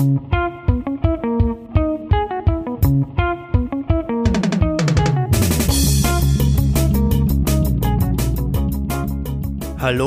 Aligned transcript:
Hallo 0.00 0.16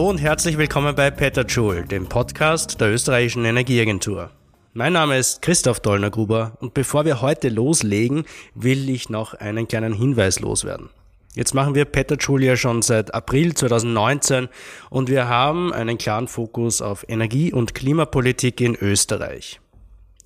und 0.09 0.17
herzlich 0.17 0.57
willkommen 0.57 0.95
bei 0.95 1.11
Petajoule, 1.11 1.83
dem 1.83 2.07
Podcast 2.07 2.81
der 2.81 2.91
österreichischen 2.91 3.45
Energieagentur. 3.45 4.31
Mein 4.73 4.93
Name 4.93 5.19
ist 5.19 5.43
Christoph 5.43 5.79
Dollner-Gruber 5.81 6.57
und 6.59 6.73
bevor 6.73 7.05
wir 7.05 7.21
heute 7.21 7.49
loslegen, 7.49 8.23
will 8.55 8.89
ich 8.89 9.11
noch 9.11 9.35
einen 9.35 9.67
kleinen 9.67 9.93
Hinweis 9.93 10.39
loswerden. 10.39 10.89
Jetzt 11.35 11.53
machen 11.53 11.75
wir 11.75 11.85
Petajoule 11.85 12.47
ja 12.47 12.55
schon 12.55 12.81
seit 12.81 13.13
April 13.13 13.53
2019 13.53 14.49
und 14.89 15.07
wir 15.07 15.27
haben 15.27 15.71
einen 15.71 15.99
klaren 15.99 16.27
Fokus 16.27 16.81
auf 16.81 17.05
Energie- 17.07 17.53
und 17.53 17.75
Klimapolitik 17.75 18.59
in 18.59 18.75
Österreich. 18.75 19.59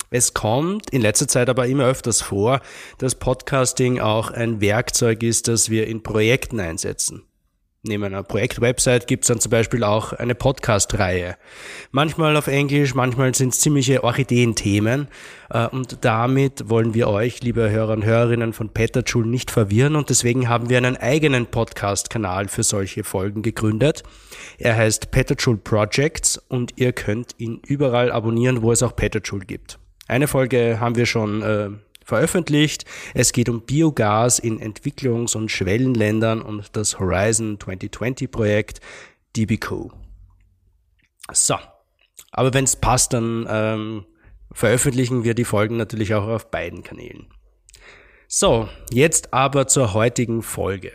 Es 0.10 0.34
kommt 0.34 0.89
in 0.92 1.02
letzter 1.02 1.28
Zeit 1.28 1.50
aber 1.50 1.68
immer 1.68 1.86
öfters 1.86 2.21
vor, 2.21 2.61
dass 2.97 3.16
Podcasting 3.16 4.00
auch 4.00 4.32
ein 4.32 4.61
Werkzeug 4.61 5.21
ist, 5.24 5.47
das 5.47 5.70
wir 5.70 5.88
in 5.88 6.04
Projekten 6.04 6.60
einsetzen. 6.60 7.24
Neben 7.83 8.04
einer 8.04 8.24
Projektwebsite 8.24 9.06
gibt 9.06 9.24
es 9.24 9.28
dann 9.28 9.39
zum 9.39 9.52
Beispiel 9.52 9.83
auch 9.83 10.11
eine 10.11 10.36
Podcast-Reihe. 10.36 11.38
Manchmal 11.92 12.36
auf 12.36 12.47
Englisch, 12.47 12.96
manchmal 12.96 13.33
sind 13.33 13.54
es 13.54 13.60
ziemliche 13.60 14.04
Orchideenthemen. 14.04 15.07
Äh, 15.50 15.68
und 15.68 16.00
damit 16.02 16.69
wollen 16.69 16.94
wir 16.94 17.08
euch, 17.08 17.42
liebe 17.44 17.69
Hörer 17.69 17.94
und 17.94 18.04
Hörerinnen 18.04 18.54
von 18.54 18.69
Petterschul, 18.69 19.25
nicht 19.25 19.52
verwirren. 19.52 19.96
Und 19.96 20.10
deswegen 20.10 20.50
haben 20.50 20.69
wir 20.69 20.78
einen 20.78 20.97
eigenen 20.97 21.46
Podcast-Kanal 21.46 22.50
für 22.50 22.64
solche 22.64 23.04
Folgen 23.04 23.42
gegründet. 23.42 24.04
Er 24.58 24.75
heißt 24.75 25.11
Petterschul 25.11 25.58
Projects 25.58 26.38
und 26.50 26.74
ihr 26.75 26.92
könnt 26.94 27.36
ihn 27.38 27.61
überall 27.66 28.11
abonnieren, 28.11 28.64
wo 28.64 28.71
es 28.71 28.83
auch 28.83 28.96
Petterschul 28.96 29.46
gibt. 29.46 29.80
Eine 30.07 30.28
Folge 30.28 30.79
haben 30.79 30.96
wir 30.96 31.06
schon 31.06 31.42
äh, 31.42 31.70
veröffentlicht. 32.03 32.86
Es 33.14 33.34
geht 33.34 33.50
um 33.50 33.61
Biogas 33.61 34.39
in 34.39 34.59
Entwicklungs- 34.59 35.36
und 35.36 35.52
Schwellenländern 35.52 36.41
und 36.41 36.75
das 36.75 37.00
Horizon 37.00 37.59
2020 37.59 38.31
Projekt 38.31 38.80
DBCO. 39.35 39.91
So, 41.31 41.55
aber 42.31 42.53
wenn 42.53 42.63
es 42.63 42.75
passt, 42.78 43.13
dann 43.13 43.45
ähm, 43.50 44.05
veröffentlichen 44.52 45.23
wir 45.23 45.33
die 45.33 45.44
Folgen 45.44 45.78
natürlich 45.78 46.13
auch 46.13 46.28
auf 46.28 46.50
beiden 46.50 46.83
Kanälen. 46.83 47.28
So, 48.30 48.69
jetzt 48.91 49.33
aber 49.33 49.67
zur 49.67 49.94
heutigen 49.94 50.41
Folge. 50.41 50.94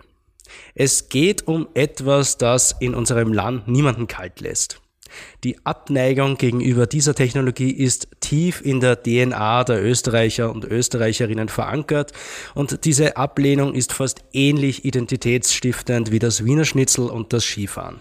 Es 0.75 1.09
geht 1.09 1.47
um 1.47 1.69
etwas, 1.75 2.37
das 2.37 2.77
in 2.81 2.95
unserem 2.95 3.33
Land 3.33 3.69
niemanden 3.69 4.07
kalt 4.07 4.41
lässt. 4.41 4.82
Die 5.45 5.65
Abneigung 5.65 6.37
gegenüber 6.37 6.87
dieser 6.87 7.15
Technologie 7.15 7.71
ist 7.71 8.09
tief 8.21 8.61
in 8.65 8.81
der 8.81 9.03
DNA 9.03 9.65
der 9.65 9.83
Österreicher 9.83 10.51
und 10.51 10.65
Österreicherinnen 10.65 11.49
verankert 11.49 12.13
und 12.55 12.85
diese 12.85 13.17
Ablehnung 13.17 13.75
ist 13.75 13.93
fast 13.93 14.25
ähnlich 14.33 14.85
identitätsstiftend 14.85 16.11
wie 16.13 16.19
das 16.19 16.45
Wiener 16.45 16.65
Schnitzel 16.65 17.07
und 17.07 17.33
das 17.33 17.45
Skifahren. 17.45 18.01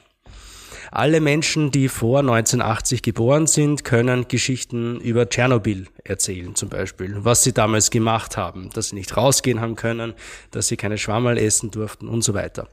Alle 0.94 1.22
Menschen, 1.22 1.72
die 1.72 1.88
vor 1.88 2.20
1980 2.20 3.02
geboren 3.02 3.48
sind, 3.48 3.86
können 3.86 4.28
Geschichten 4.28 5.00
über 5.00 5.30
Tschernobyl 5.30 5.88
erzählen, 6.04 6.54
zum 6.54 6.67
Beispiel, 6.67 7.16
was 7.20 7.44
sie 7.44 7.54
damals 7.54 7.92
gemacht 7.92 8.36
haben, 8.36 8.70
dass 8.73 8.89
sie 8.89 8.95
nicht 8.95 9.16
rausgehen 9.16 9.62
haben 9.62 9.78
können, 9.78 10.14
dass 10.52 10.67
sie 10.67 10.76
keine 10.76 10.98
Schwammerl 10.98 11.38
essen 11.38 11.72
durften 11.72 12.09
und 12.09 12.26
so 12.26 12.34
weiter. 12.34 12.67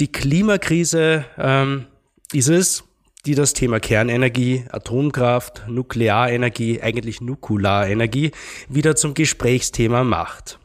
Die 0.00 0.10
Klimakrise 0.10 1.26
ähm, 1.38 1.86
ist 2.32 2.48
es, 2.48 2.82
die 3.28 3.34
das 3.34 3.52
Thema 3.52 3.78
Kernenergie, 3.78 4.64
Atomkraft, 4.70 5.64
Nuklearenergie, 5.68 6.80
eigentlich 6.80 7.20
Nukularenergie 7.20 8.30
wieder 8.70 8.96
zum 8.96 9.12
Gesprächsthema 9.12 10.02
macht. 10.02 10.58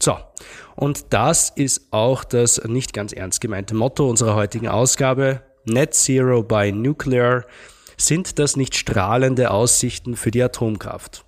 So, 0.00 0.16
und 0.76 1.12
das 1.12 1.50
ist 1.50 1.92
auch 1.92 2.24
das 2.24 2.64
nicht 2.64 2.94
ganz 2.94 3.12
ernst 3.12 3.42
gemeinte 3.42 3.74
Motto 3.74 4.08
unserer 4.08 4.34
heutigen 4.34 4.66
Ausgabe. 4.66 5.42
Net 5.66 5.92
Zero 5.92 6.42
by 6.42 6.72
Nuclear. 6.72 7.44
Sind 7.98 8.38
das 8.38 8.56
nicht 8.56 8.76
strahlende 8.76 9.50
Aussichten 9.50 10.16
für 10.16 10.30
die 10.30 10.42
Atomkraft? 10.42 11.26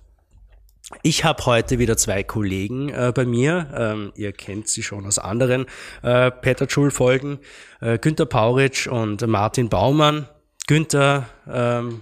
Ich 1.03 1.23
habe 1.23 1.45
heute 1.45 1.77
wieder 1.77 1.97
zwei 1.97 2.23
Kollegen 2.23 2.89
äh, 2.89 3.11
bei 3.13 3.25
mir. 3.25 3.67
Ähm, 3.75 4.11
ihr 4.15 4.31
kennt 4.31 4.67
sie 4.67 4.81
schon 4.81 5.05
aus 5.05 5.19
anderen 5.19 5.67
äh, 6.01 6.31
Peter 6.31 6.67
Schul-Folgen. 6.67 7.37
Äh, 7.79 7.99
Günter 7.99 8.25
Pauritsch 8.25 8.87
und 8.87 9.25
Martin 9.27 9.69
Baumann. 9.69 10.27
Günther, 10.69 11.27
ähm, 11.51 12.01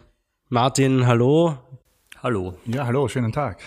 Martin, 0.50 1.08
hallo. 1.08 1.58
Hallo. 2.22 2.58
Ja, 2.66 2.86
hallo, 2.86 3.08
schönen 3.08 3.32
Tag. 3.32 3.62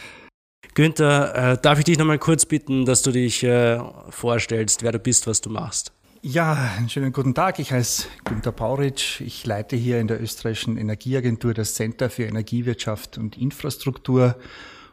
Günther, 0.74 1.52
äh, 1.52 1.58
darf 1.58 1.78
ich 1.78 1.86
dich 1.86 1.96
nochmal 1.96 2.18
kurz 2.18 2.44
bitten, 2.44 2.84
dass 2.84 3.00
du 3.00 3.10
dich 3.10 3.42
äh, 3.42 3.80
vorstellst, 4.10 4.82
wer 4.82 4.92
du 4.92 4.98
bist, 4.98 5.26
was 5.26 5.40
du 5.40 5.48
machst? 5.48 5.94
Ja, 6.20 6.52
einen 6.76 6.90
schönen 6.90 7.14
guten 7.14 7.34
Tag. 7.34 7.58
Ich 7.60 7.72
heiße 7.72 8.08
Günter 8.26 8.52
Pauritsch. 8.52 9.22
Ich 9.22 9.46
leite 9.46 9.74
hier 9.74 10.00
in 10.00 10.06
der 10.06 10.20
österreichischen 10.20 10.76
Energieagentur 10.76 11.54
das 11.54 11.76
Center 11.76 12.10
für 12.10 12.24
Energiewirtschaft 12.24 13.16
und 13.16 13.38
Infrastruktur. 13.38 14.36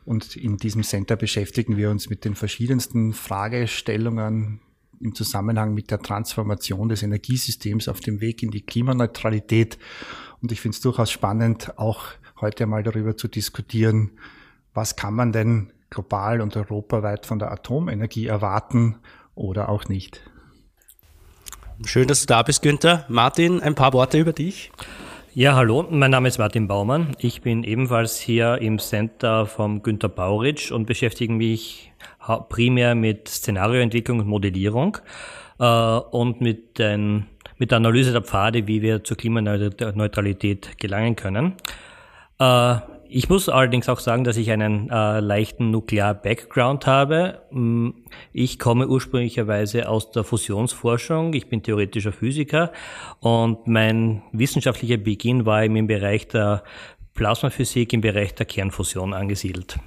Und 0.05 0.37
in 0.37 0.55
diesem 0.55 0.83
Center 0.83 1.17
beschäftigen 1.17 1.75
wir 1.75 1.89
uns 1.89 2.09
mit 2.09 2.23
den 2.23 2.35
verschiedensten 2.35 3.11
Fragestellungen 3.11 4.61
im 4.99 5.15
Zusammenhang 5.15 5.73
mit 5.73 5.91
der 5.91 5.99
Transformation 5.99 6.89
des 6.89 7.03
Energiesystems 7.03 7.87
auf 7.87 7.99
dem 7.99 8.21
Weg 8.21 8.43
in 8.43 8.51
die 8.51 8.61
Klimaneutralität. 8.61 9.77
Und 10.41 10.51
ich 10.51 10.61
finde 10.61 10.75
es 10.75 10.81
durchaus 10.81 11.11
spannend, 11.11 11.77
auch 11.77 12.05
heute 12.39 12.65
mal 12.65 12.83
darüber 12.83 13.17
zu 13.17 13.27
diskutieren, 13.27 14.11
was 14.73 14.95
kann 14.95 15.13
man 15.13 15.31
denn 15.31 15.71
global 15.89 16.41
und 16.41 16.55
europaweit 16.55 17.25
von 17.25 17.39
der 17.39 17.51
Atomenergie 17.51 18.27
erwarten 18.27 18.97
oder 19.35 19.69
auch 19.69 19.85
nicht. 19.87 20.21
Schön, 21.85 22.07
dass 22.07 22.21
du 22.21 22.27
da 22.27 22.41
bist, 22.41 22.61
Günther. 22.61 23.05
Martin, 23.07 23.61
ein 23.61 23.75
paar 23.75 23.93
Worte 23.93 24.19
über 24.19 24.33
dich. 24.33 24.71
Ja, 25.33 25.55
hallo, 25.55 25.85
mein 25.91 26.09
Name 26.09 26.27
ist 26.27 26.39
Martin 26.39 26.67
Baumann. 26.67 27.15
Ich 27.19 27.41
bin 27.41 27.63
ebenfalls 27.63 28.19
hier 28.19 28.57
im 28.59 28.79
Center 28.79 29.45
vom 29.45 29.83
Günter 29.83 30.09
Bauritsch 30.09 30.71
und 30.71 30.87
beschäftige 30.87 31.31
mich 31.31 31.93
primär 32.49 32.95
mit 32.95 33.27
Szenarioentwicklung 33.27 34.19
und 34.19 34.27
Modellierung 34.27 34.97
äh, 35.59 35.65
und 35.65 36.41
mit, 36.41 36.79
den, 36.79 37.25
mit 37.57 37.71
der 37.71 37.77
Analyse 37.77 38.11
der 38.11 38.21
Pfade, 38.21 38.67
wie 38.67 38.81
wir 38.81 39.03
zur 39.03 39.17
Klimaneutralität 39.17 40.77
gelangen 40.77 41.15
können. 41.15 41.53
Äh, 42.39 42.77
ich 43.09 43.29
muss 43.29 43.47
allerdings 43.47 43.87
auch 43.87 43.99
sagen, 43.99 44.23
dass 44.23 44.37
ich 44.37 44.51
einen 44.51 44.89
äh, 44.89 45.19
leichten 45.19 45.71
Nuklear-Background 45.71 46.85
habe. 46.87 47.41
Mm, 47.51 47.89
ich 48.33 48.59
komme 48.59 48.87
ursprünglicherweise 48.87 49.87
aus 49.87 50.11
der 50.11 50.23
Fusionsforschung. 50.23 51.33
Ich 51.33 51.47
bin 51.47 51.63
theoretischer 51.63 52.11
Physiker 52.11 52.71
und 53.19 53.67
mein 53.67 54.23
wissenschaftlicher 54.33 54.97
Beginn 54.97 55.45
war 55.45 55.63
im 55.63 55.87
Bereich 55.87 56.27
der 56.27 56.63
Plasmaphysik, 57.13 57.93
im 57.93 58.01
Bereich 58.01 58.35
der 58.35 58.45
Kernfusion 58.45 59.13
angesiedelt. 59.13 59.79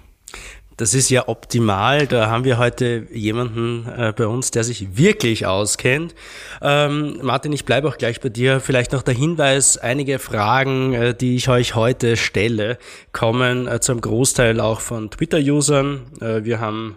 Das 0.80 0.94
ist 0.94 1.10
ja 1.10 1.28
optimal. 1.28 2.06
Da 2.06 2.30
haben 2.30 2.44
wir 2.44 2.56
heute 2.56 3.06
jemanden 3.12 3.86
äh, 3.86 4.14
bei 4.16 4.26
uns, 4.26 4.50
der 4.50 4.64
sich 4.64 4.96
wirklich 4.96 5.44
auskennt. 5.44 6.14
Ähm, 6.62 7.18
Martin, 7.20 7.52
ich 7.52 7.66
bleibe 7.66 7.86
auch 7.86 7.98
gleich 7.98 8.18
bei 8.18 8.30
dir. 8.30 8.60
Vielleicht 8.60 8.92
noch 8.92 9.02
der 9.02 9.12
Hinweis, 9.12 9.76
einige 9.76 10.18
Fragen, 10.18 10.94
äh, 10.94 11.14
die 11.14 11.36
ich 11.36 11.50
euch 11.50 11.74
heute 11.74 12.16
stelle, 12.16 12.78
kommen 13.12 13.68
äh, 13.68 13.80
zum 13.80 14.00
Großteil 14.00 14.58
auch 14.58 14.80
von 14.80 15.10
Twitter-Usern. 15.10 16.00
Äh, 16.22 16.44
wir 16.44 16.60
haben 16.60 16.96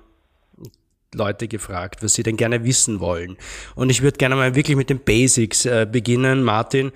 Leute 1.13 1.49
gefragt, 1.49 2.01
was 2.01 2.13
sie 2.13 2.23
denn 2.23 2.38
gerne 2.38 2.63
wissen 2.63 3.01
wollen. 3.01 3.35
Und 3.75 3.89
ich 3.89 4.01
würde 4.01 4.17
gerne 4.17 4.35
mal 4.35 4.55
wirklich 4.55 4.77
mit 4.77 4.89
den 4.89 4.99
Basics 4.99 5.66
äh, 5.66 5.85
beginnen. 5.91 6.41
Martin, 6.41 6.93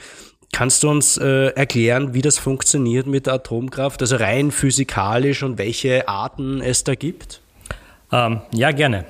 Kannst 0.53 0.83
du 0.83 0.89
uns 0.89 1.17
äh, 1.17 1.47
erklären, 1.49 2.13
wie 2.13 2.21
das 2.21 2.39
funktioniert 2.39 3.05
mit 3.05 3.27
der 3.27 3.33
Atomkraft, 3.33 4.01
also 4.01 4.15
rein 4.15 4.51
physikalisch 4.51 5.43
und 5.43 5.57
welche 5.57 6.07
Arten 6.07 6.61
es 6.61 6.83
da 6.83 6.95
gibt? 6.95 7.41
Ähm, 8.11 8.41
ja, 8.53 8.71
gerne. 8.71 9.05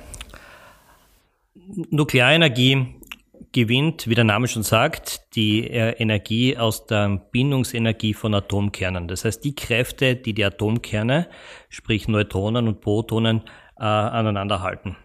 Nuklearenergie 1.90 2.98
gewinnt, 3.52 4.08
wie 4.08 4.14
der 4.14 4.24
Name 4.24 4.48
schon 4.48 4.62
sagt, 4.62 5.34
die 5.34 5.70
äh, 5.70 5.92
Energie 5.92 6.56
aus 6.56 6.86
der 6.86 7.20
Bindungsenergie 7.30 8.14
von 8.14 8.34
Atomkernen. 8.34 9.08
Das 9.08 9.24
heißt, 9.24 9.44
die 9.44 9.54
Kräfte, 9.54 10.16
die 10.16 10.34
die 10.34 10.44
Atomkerne, 10.44 11.28
sprich 11.68 12.08
Neutronen 12.08 12.68
und 12.68 12.80
Protonen, 12.80 13.42
äh, 13.78 13.84
aneinander 13.84 14.62
halten. 14.62 14.96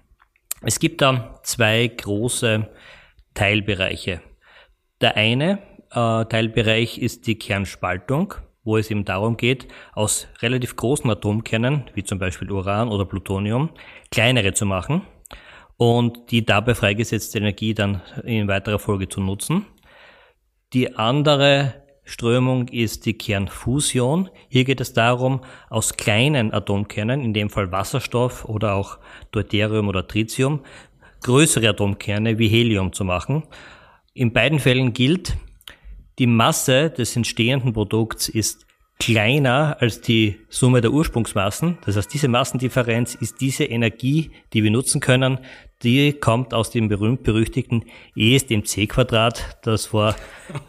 Es 0.61 0.79
gibt 0.79 1.01
da 1.01 1.39
zwei 1.43 1.87
große 1.87 2.69
Teilbereiche. 3.33 4.21
Der 5.01 5.15
eine 5.15 5.59
äh, 5.93 6.25
Teilbereich 6.25 6.97
ist 6.97 7.27
die 7.27 7.35
Kernspaltung, 7.35 8.33
wo 8.63 8.77
es 8.77 8.89
eben 8.89 9.05
darum 9.05 9.37
geht, 9.37 9.67
aus 9.93 10.27
relativ 10.41 10.75
großen 10.75 11.09
Atomkernen, 11.09 11.83
wie 11.93 12.03
zum 12.03 12.19
Beispiel 12.19 12.51
Uran 12.51 12.89
oder 12.89 13.05
Plutonium, 13.05 13.69
kleinere 14.11 14.53
zu 14.53 14.65
machen 14.65 15.01
und 15.77 16.31
die 16.31 16.45
dabei 16.45 16.75
freigesetzte 16.75 17.39
Energie 17.39 17.73
dann 17.73 18.01
in 18.23 18.47
weiterer 18.47 18.79
Folge 18.79 19.09
zu 19.09 19.21
nutzen. 19.21 19.65
Die 20.73 20.95
andere 20.95 21.83
Strömung 22.05 22.67
ist 22.67 23.05
die 23.05 23.17
Kernfusion. 23.17 24.29
Hier 24.49 24.65
geht 24.65 24.81
es 24.81 24.93
darum, 24.93 25.41
aus 25.69 25.95
kleinen 25.95 26.53
Atomkernen, 26.53 27.21
in 27.21 27.33
dem 27.33 27.49
Fall 27.49 27.71
Wasserstoff 27.71 28.45
oder 28.45 28.73
auch 28.73 28.97
Deuterium 29.31 29.87
oder 29.87 30.07
Tritium, 30.07 30.61
größere 31.21 31.69
Atomkerne 31.69 32.39
wie 32.39 32.49
Helium 32.49 32.91
zu 32.91 33.05
machen. 33.05 33.43
In 34.13 34.33
beiden 34.33 34.59
Fällen 34.59 34.93
gilt, 34.93 35.37
die 36.19 36.27
Masse 36.27 36.89
des 36.89 37.15
entstehenden 37.15 37.73
Produkts 37.73 38.29
ist 38.29 38.65
kleiner 38.99 39.77
als 39.79 40.01
die 40.01 40.39
Summe 40.49 40.81
der 40.81 40.91
Ursprungsmassen. 40.91 41.77
Das 41.85 41.97
heißt, 41.97 42.13
diese 42.13 42.27
Massendifferenz 42.27 43.15
ist 43.15 43.41
diese 43.41 43.65
Energie, 43.65 44.31
die 44.53 44.63
wir 44.63 44.71
nutzen 44.71 45.01
können, 45.01 45.39
die 45.81 46.13
kommt 46.13 46.53
aus 46.53 46.69
dem 46.69 46.87
berühmt-berüchtigten 46.87 47.85
E 48.15 48.35
ist 48.35 48.49
dem 48.49 48.65
C-Quadrat, 48.65 49.57
das 49.63 49.87
vor 49.87 50.15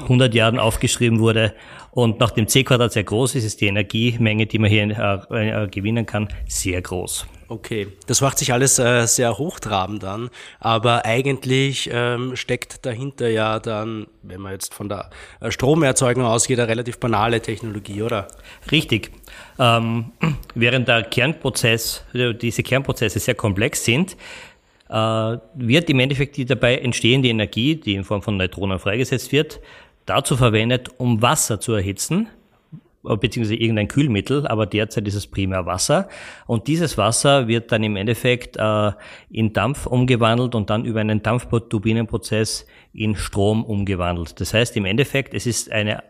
100 0.01 0.35
Jahren 0.35 0.59
aufgeschrieben 0.59 1.21
wurde. 1.21 1.55
Und 1.93 2.19
nachdem 2.19 2.49
C-Quadrat 2.49 2.93
sehr 2.93 3.05
groß 3.05 3.37
ist, 3.37 3.45
ist 3.45 3.61
die 3.61 3.67
Energiemenge, 3.67 4.47
die 4.47 4.59
man 4.59 4.71
hier 4.71 5.27
äh, 5.31 5.65
äh, 5.65 5.69
gewinnen 5.69 6.07
kann, 6.07 6.29
sehr 6.49 6.83
groß. 6.83 7.27
Okay, 7.47 7.89
das 8.07 8.21
macht 8.21 8.39
sich 8.39 8.53
alles 8.53 8.79
äh, 8.79 9.07
sehr 9.07 9.37
hochtrabend 9.39 10.03
an, 10.03 10.31
aber 10.61 11.05
eigentlich 11.05 11.91
ähm, 11.93 12.37
steckt 12.37 12.85
dahinter 12.87 13.29
ja 13.29 13.61
dann, 13.61 14.07
wenn 14.23 14.41
man 14.41 14.53
jetzt 14.53 14.75
von 14.75 14.89
der 14.89 15.11
äh, 15.41 15.51
Stromerzeugung 15.51 16.25
ausgeht, 16.25 16.59
eine 16.59 16.69
relativ 16.69 16.99
banale 16.99 17.41
Technologie, 17.41 18.03
oder? 18.03 18.29
Richtig. 18.73 19.13
Ähm, 19.59 20.13
während 20.55 20.89
der 20.89 21.03
Kernprozess, 21.05 22.05
diese 22.13 22.63
Kernprozesse 22.63 23.21
sehr 23.21 23.35
komplex 23.35 23.85
sind, 23.85 24.13
äh, 24.13 24.17
wird 24.89 25.91
im 25.91 25.99
Endeffekt 25.99 26.37
die 26.37 26.45
dabei 26.45 26.79
entstehende 26.79 27.29
Energie, 27.29 27.77
die 27.77 27.95
in 27.95 28.05
Form 28.05 28.23
von 28.23 28.37
Neutronen 28.37 28.79
freigesetzt 28.79 29.33
wird, 29.33 29.61
dazu 30.07 30.37
verwendet, 30.37 30.91
um 30.99 31.23
Wasser 31.23 31.61
zu 31.61 31.73
erhitzen 31.73 32.29
beziehungsweise 33.05 33.57
irgendein 33.57 33.89
Kühlmittel, 33.89 34.47
aber 34.47 34.67
derzeit 34.67 35.07
ist 35.07 35.15
es 35.15 35.27
primär 35.27 35.67
Wasser. 35.67 36.09
Und 36.47 36.67
dieses 36.69 36.97
Wasser 36.97 37.49
wird 37.49 37.71
dann 37.71 37.83
im 37.85 37.97
Endeffekt 37.97 38.57
äh, 38.57 38.93
in 39.31 39.53
Dampf 39.53 39.87
umgewandelt 39.87 40.55
und 40.55 40.71
dann 40.71 40.85
über 40.85 41.01
einen 41.01 41.23
Dampfturbinenprozess 41.23 42.67
in 42.93 43.15
Strom 43.15 43.65
umgewandelt. 43.65 44.41
Das 44.41 44.55
heißt 44.55 44.77
im 44.77 44.87
Endeffekt, 44.87 45.35
es 45.35 45.47
ist 45.47 45.71
eine 45.71 46.03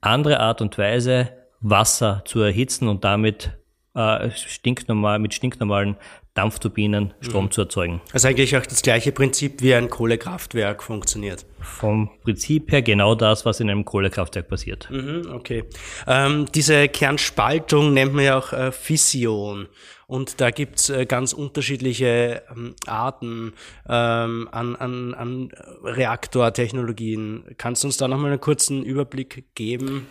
andere 0.00 0.40
Art 0.40 0.60
und 0.60 0.78
Weise, 0.78 1.30
Wasser 1.60 2.22
zu 2.26 2.40
erhitzen 2.40 2.86
und 2.86 3.02
damit 3.02 3.50
äh, 3.94 4.30
stinknormal, 4.30 5.18
mit 5.18 5.34
stinknormalen 5.34 5.96
Dampfturbinen 6.36 7.14
Strom 7.20 7.46
mhm. 7.46 7.50
zu 7.50 7.62
erzeugen. 7.62 8.00
Also 8.12 8.28
eigentlich 8.28 8.56
auch 8.56 8.66
das 8.66 8.82
gleiche 8.82 9.12
Prinzip 9.12 9.62
wie 9.62 9.74
ein 9.74 9.90
Kohlekraftwerk 9.90 10.82
funktioniert. 10.82 11.46
Vom 11.60 12.10
Prinzip 12.22 12.70
her 12.70 12.82
genau 12.82 13.14
das, 13.14 13.44
was 13.44 13.60
in 13.60 13.70
einem 13.70 13.84
Kohlekraftwerk 13.84 14.48
passiert. 14.48 14.88
Mhm, 14.90 15.30
okay. 15.32 15.64
Ähm, 16.06 16.46
diese 16.54 16.88
Kernspaltung 16.88 17.92
nennt 17.94 18.14
man 18.14 18.24
ja 18.24 18.38
auch 18.38 18.52
äh, 18.52 18.70
Fission. 18.70 19.68
Und 20.06 20.40
da 20.40 20.50
gibt's 20.50 20.88
äh, 20.88 21.04
ganz 21.04 21.32
unterschiedliche 21.32 22.42
ähm, 22.50 22.76
Arten 22.86 23.54
ähm, 23.88 24.48
an, 24.52 24.76
an, 24.76 25.14
an 25.14 25.50
Reaktortechnologien. 25.82 27.44
Kannst 27.58 27.82
du 27.82 27.88
uns 27.88 27.96
da 27.96 28.06
nochmal 28.06 28.30
einen 28.30 28.40
kurzen 28.40 28.84
Überblick 28.84 29.44
geben? 29.54 30.06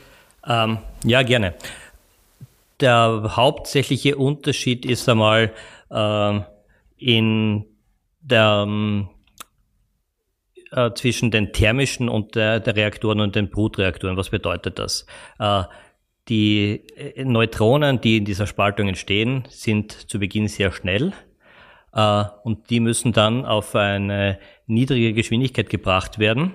Ähm, 0.45 0.80
ja, 1.06 1.24
gerne. 1.24 1.54
Der 2.81 3.36
hauptsächliche 3.38 4.18
Unterschied 4.18 4.86
ist 4.86 5.07
einmal 5.07 5.54
in 5.90 7.66
der 8.22 8.66
ähm, 8.68 9.10
äh, 10.72 10.92
zwischen 10.94 11.32
den 11.32 11.54
thermischen 11.54 12.10
und 12.10 12.36
der, 12.36 12.60
der, 12.60 12.76
Reaktoren 12.76 13.20
und 13.20 13.36
den 13.36 13.50
Brutreaktoren. 13.50 14.18
Was 14.18 14.30
bedeutet 14.30 14.80
das? 14.80 15.06
Äh, 15.40 15.64
die 16.28 16.82
äh, 16.96 17.24
Neutronen, 17.24 18.02
die 18.02 18.18
in 18.18 18.26
dieser 18.26 18.48
Spaltung 18.48 18.88
entstehen, 18.88 19.46
sind 19.50 19.92
zu 19.92 20.20
Beginn 20.20 20.48
sehr 20.48 20.72
schnell 20.72 21.14
äh, 21.94 22.24
und 22.44 22.70
die 22.70 22.80
müssen 22.80 23.14
dann 23.14 23.46
auf 23.46 23.76
eine 23.76 24.40
niedrige 24.66 25.14
Geschwindigkeit 25.14 25.70
gebracht 25.70 26.20
werden 26.20 26.54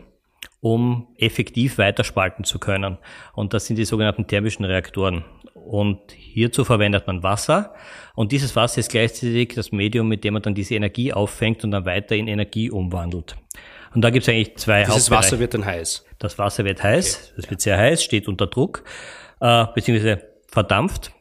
um 0.60 1.08
effektiv 1.16 1.78
weiterspalten 1.78 2.44
zu 2.44 2.58
können. 2.58 2.98
Und 3.34 3.54
das 3.54 3.66
sind 3.66 3.76
die 3.76 3.84
sogenannten 3.84 4.26
thermischen 4.26 4.64
Reaktoren. 4.64 5.24
Und 5.54 6.12
hierzu 6.12 6.64
verwendet 6.64 7.06
man 7.06 7.22
Wasser. 7.22 7.74
Und 8.14 8.32
dieses 8.32 8.56
Wasser 8.56 8.80
ist 8.80 8.90
gleichzeitig 8.90 9.54
das 9.54 9.72
Medium, 9.72 10.08
mit 10.08 10.24
dem 10.24 10.34
man 10.34 10.42
dann 10.42 10.54
diese 10.54 10.74
Energie 10.74 11.12
auffängt 11.12 11.64
und 11.64 11.70
dann 11.70 11.84
weiter 11.84 12.14
in 12.14 12.28
Energie 12.28 12.70
umwandelt. 12.70 13.36
Und 13.94 14.02
da 14.02 14.10
gibt 14.10 14.22
es 14.22 14.28
eigentlich 14.28 14.56
zwei 14.56 14.84
Dieses 14.84 15.10
Wasser 15.10 15.38
wird 15.38 15.54
dann 15.54 15.64
heiß. 15.64 16.04
Das 16.18 16.38
Wasser 16.38 16.64
wird 16.64 16.82
heiß, 16.82 17.16
okay. 17.16 17.32
das 17.36 17.50
wird 17.50 17.60
sehr 17.60 17.76
heiß, 17.76 18.02
steht 18.04 18.28
unter 18.28 18.46
Druck, 18.46 18.84
äh, 19.40 19.66
beziehungsweise 19.74 20.22
verdampft. 20.46 21.12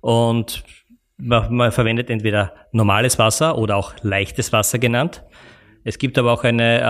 Und 0.00 0.64
man, 1.18 1.54
man 1.54 1.72
verwendet 1.72 2.10
entweder 2.10 2.54
normales 2.72 3.18
Wasser 3.18 3.58
oder 3.58 3.76
auch 3.76 3.94
leichtes 4.02 4.52
Wasser 4.52 4.78
genannt. 4.78 5.22
Es 5.86 5.98
gibt 5.98 6.18
aber 6.18 6.32
auch 6.32 6.42
eine 6.42 6.80
äh, 6.80 6.84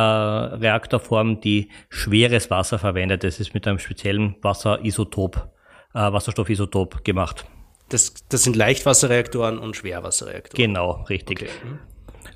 Reaktorform, 0.57 1.43
die 1.43 1.69
schweres 1.91 2.51
Wasser 2.51 2.79
verwendet. 2.79 3.25
Das 3.25 3.41
ist 3.41 3.53
mit 3.53 3.67
einem 3.67 3.79
speziellen 3.79 4.37
Wasserisotop, 4.41 5.51
äh, 5.93 5.99
Wasserstoffisotop 5.99 7.05
gemacht. 7.05 7.45
Das, 7.91 8.15
das 8.31 8.45
sind 8.45 8.57
Leichtwasserreaktoren 8.57 9.59
und 9.59 9.77
Schwerwasserreaktoren. 9.77 10.57
Genau, 10.57 11.05
richtig. 11.11 11.43
Okay. 11.43 11.51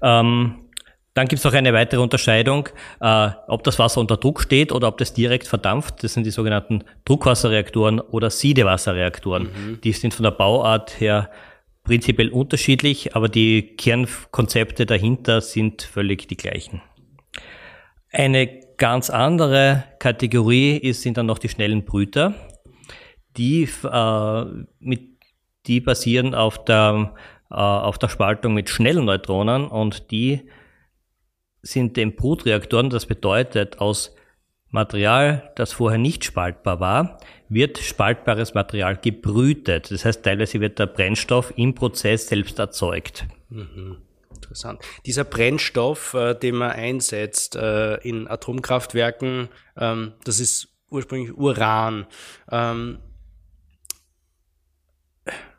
Ähm, 0.03 0.67
dann 1.15 1.29
gibt 1.29 1.39
es 1.39 1.45
noch 1.45 1.55
eine 1.55 1.73
weitere 1.73 2.03
Unterscheidung, 2.03 2.69
äh, 3.01 3.31
ob 3.49 3.65
das 3.65 3.79
Wasser 3.79 3.99
unter 4.03 4.19
Druck 4.19 4.43
steht 4.43 4.71
oder 4.71 4.89
ob 4.89 4.99
das 4.99 5.15
direkt 5.15 5.47
verdampft. 5.49 6.05
Das 6.05 6.13
sind 6.13 6.25
die 6.25 6.31
sogenannten 6.31 6.85
Druckwasserreaktoren 7.07 8.01
oder 8.01 8.29
Siedewasserreaktoren. 8.29 9.45
Mhm. 9.45 9.81
Die 9.81 9.93
sind 9.93 10.13
von 10.13 10.25
der 10.25 10.33
Bauart 10.33 11.01
her 11.01 11.31
prinzipiell 11.85 12.31
unterschiedlich, 12.31 13.17
aber 13.17 13.29
die 13.29 13.77
Kernkonzepte 13.77 14.87
dahinter 14.87 15.41
sind 15.41 15.83
völlig 15.83 16.29
die 16.29 16.37
gleichen. 16.37 16.83
Eine 18.13 18.61
ganz 18.77 19.11
andere 19.11 19.85
Kategorie 19.99 20.77
ist, 20.77 21.03
sind 21.03 21.17
dann 21.17 21.27
noch 21.27 21.39
die 21.39 21.49
schnellen 21.49 21.85
Brüter. 21.85 22.35
Die, 23.37 23.69
äh, 23.85 24.45
mit, 24.81 25.03
die 25.67 25.81
basieren 25.81 26.35
auf 26.35 26.65
der, 26.65 27.15
äh, 27.51 27.55
auf 27.55 27.99
der 27.99 28.09
Spaltung 28.09 28.55
mit 28.55 28.69
schnellen 28.69 29.05
Neutronen 29.05 29.69
und 29.69 30.11
die 30.11 30.49
sind 31.63 31.97
den 31.97 32.17
Brutreaktoren, 32.17 32.91
das 32.91 33.07
bedeutet 33.07 33.81
aus 33.81 34.15
Material, 34.71 35.51
das 35.57 35.73
vorher 35.73 35.99
nicht 35.99 36.25
spaltbar 36.25 36.81
war, 36.81 37.21
wird 37.49 37.79
spaltbares 37.79 38.55
Material 38.55 38.97
gebrütet. 38.97 39.91
Das 39.91 40.05
heißt, 40.05 40.23
teilweise 40.23 40.61
wird 40.61 40.79
der 40.79 40.87
Brennstoff 40.87 41.53
im 41.57 41.75
Prozess 41.75 42.29
selbst 42.29 42.59
erzeugt. 42.59 43.27
Mhm. 43.49 43.99
Interessant. 44.33 44.81
Dieser 45.07 45.25
Brennstoff, 45.25 46.15
äh, 46.15 46.35
den 46.35 46.57
man 46.57 46.71
einsetzt 46.71 47.57
äh, 47.57 47.97
in 47.97 48.29
Atomkraftwerken, 48.29 49.49
ähm, 49.77 50.13
das 50.25 50.41
ist 50.41 50.69
ursprünglich 50.91 51.37
Uran. 51.37 52.07
Ähm, 52.51 52.99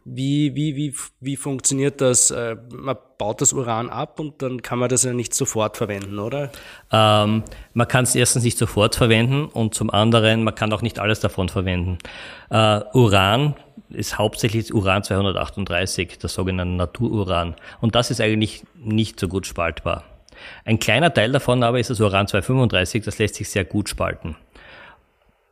wie, 0.03 0.55
wie, 0.55 0.75
wie, 0.75 0.96
wie 1.20 1.36
funktioniert 1.36 2.01
das? 2.01 2.31
Äh, 2.31 2.58
man 2.72 2.98
baut 3.17 3.41
das 3.41 3.53
Uran 3.53 3.89
ab 3.89 4.20
und 4.20 4.41
dann 4.41 4.62
kann 4.62 4.79
man 4.79 4.89
das 4.89 5.03
ja 5.03 5.13
nicht 5.13 5.34
sofort 5.34 5.77
verwenden, 5.77 6.17
oder? 6.17 6.51
Ähm, 6.91 7.43
man 7.74 7.88
kann 7.88 8.03
es 8.03 8.15
erstens 8.15 8.43
nicht 8.43 8.58
sofort 8.58 8.96
verwenden 8.96 9.46
und 9.46 9.75
zum 9.75 9.91
anderen, 9.91 10.43
man 10.43 10.55
kann 10.55 10.74
auch 10.74 10.81
nicht 10.81 11.00
alles 11.00 11.20
davon 11.20 11.50
verwenden. 11.50 12.00
Äh, 12.50 12.81
Uran 12.93 13.55
ist 13.89 14.17
hauptsächlich 14.17 14.74
Uran 14.74 15.03
238, 15.03 16.17
das 16.20 16.34
sogenannte 16.34 16.75
Natururan. 16.75 17.55
Und 17.79 17.96
das 17.96 18.10
ist 18.10 18.22
eigentlich 18.22 18.63
nicht 18.75 19.20
so 19.20 19.27
gut 19.27 19.46
spaltbar. 19.46 20.03
Ein 20.65 20.79
kleiner 20.79 21.13
Teil 21.13 21.31
davon 21.31 21.62
aber 21.62 21.79
ist 21.79 21.89
das 21.89 22.00
Uran 22.00 22.27
235, 22.27 23.03
das 23.03 23.20
lässt 23.20 23.36
sich 23.36 23.50
sehr 23.50 23.65
gut 23.65 23.89
spalten. 23.89 24.36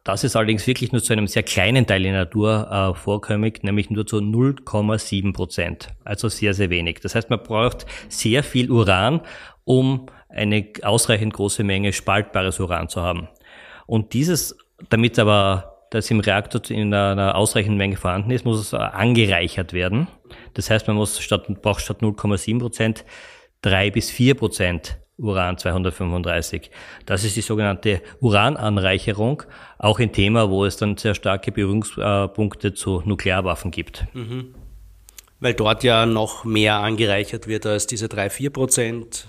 Das 0.09 0.23
ist 0.23 0.35
allerdings 0.35 0.65
wirklich 0.65 0.91
nur 0.91 1.03
zu 1.03 1.13
einem 1.13 1.27
sehr 1.27 1.43
kleinen 1.43 1.85
Teil 1.85 2.03
in 2.03 2.13
der 2.13 2.23
Natur 2.23 2.67
äh, 2.71 2.99
vorkömmig, 2.99 3.61
nämlich 3.61 3.91
nur 3.91 4.07
zu 4.07 4.17
0,7 4.17 5.33
Prozent. 5.33 5.89
Also 6.03 6.29
sehr, 6.29 6.55
sehr 6.55 6.71
wenig. 6.71 6.99
Das 7.01 7.13
heißt, 7.13 7.29
man 7.29 7.43
braucht 7.43 7.85
sehr 8.07 8.41
viel 8.41 8.71
Uran, 8.71 9.21
um 9.65 10.07
eine 10.29 10.67
ausreichend 10.81 11.35
große 11.35 11.63
Menge 11.63 11.93
spaltbares 11.93 12.59
Uran 12.59 12.89
zu 12.89 13.03
haben. 13.03 13.27
Und 13.85 14.13
dieses, 14.13 14.57
damit 14.89 15.19
aber 15.19 15.85
das 15.91 16.09
im 16.09 16.21
Reaktor 16.21 16.61
in 16.69 16.91
einer 16.91 17.35
ausreichenden 17.35 17.77
Menge 17.77 17.95
vorhanden 17.95 18.31
ist, 18.31 18.45
muss 18.45 18.59
es 18.59 18.73
angereichert 18.73 19.73
werden. 19.73 20.07
Das 20.55 20.71
heißt, 20.71 20.87
man 20.87 20.95
muss 20.95 21.19
statt, 21.19 21.45
braucht 21.61 21.81
statt 21.81 22.01
0,7 22.01 22.57
Prozent 22.57 23.05
drei 23.61 23.91
bis 23.91 24.09
vier 24.09 24.33
Prozent 24.33 24.97
Uran 25.19 25.57
235. 25.57 26.71
Das 27.05 27.23
ist 27.23 27.35
die 27.35 27.41
sogenannte 27.41 28.01
Urananreicherung, 28.21 29.43
auch 29.77 29.99
ein 29.99 30.11
Thema, 30.11 30.49
wo 30.49 30.65
es 30.65 30.77
dann 30.77 30.97
sehr 30.97 31.15
starke 31.15 31.51
Berührungspunkte 31.51 32.73
zu 32.73 33.01
Nuklearwaffen 33.05 33.71
gibt. 33.71 34.05
Mhm. 34.13 34.55
Weil 35.41 35.53
dort 35.53 35.83
ja 35.83 36.05
noch 36.05 36.43
mehr 36.43 36.75
angereichert 36.75 37.47
wird 37.47 37.65
als 37.65 37.87
diese 37.87 38.09
drei 38.09 38.29
vier 38.29 38.49
Prozent, 38.49 39.27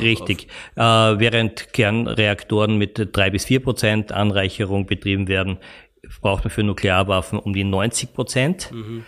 Richtig. 0.00 0.48
Äh, 0.76 0.80
während 0.80 1.72
Kernreaktoren 1.72 2.76
mit 2.76 3.08
drei 3.12 3.30
bis 3.30 3.46
vier 3.46 3.60
Prozent 3.60 4.12
Anreicherung 4.12 4.86
betrieben 4.86 5.26
werden, 5.26 5.58
braucht 6.20 6.44
man 6.44 6.50
für 6.50 6.62
Nuklearwaffen 6.62 7.38
um 7.38 7.54
die 7.54 7.64
90 7.64 8.12
Prozent. 8.12 8.70
Mhm. 8.72 9.04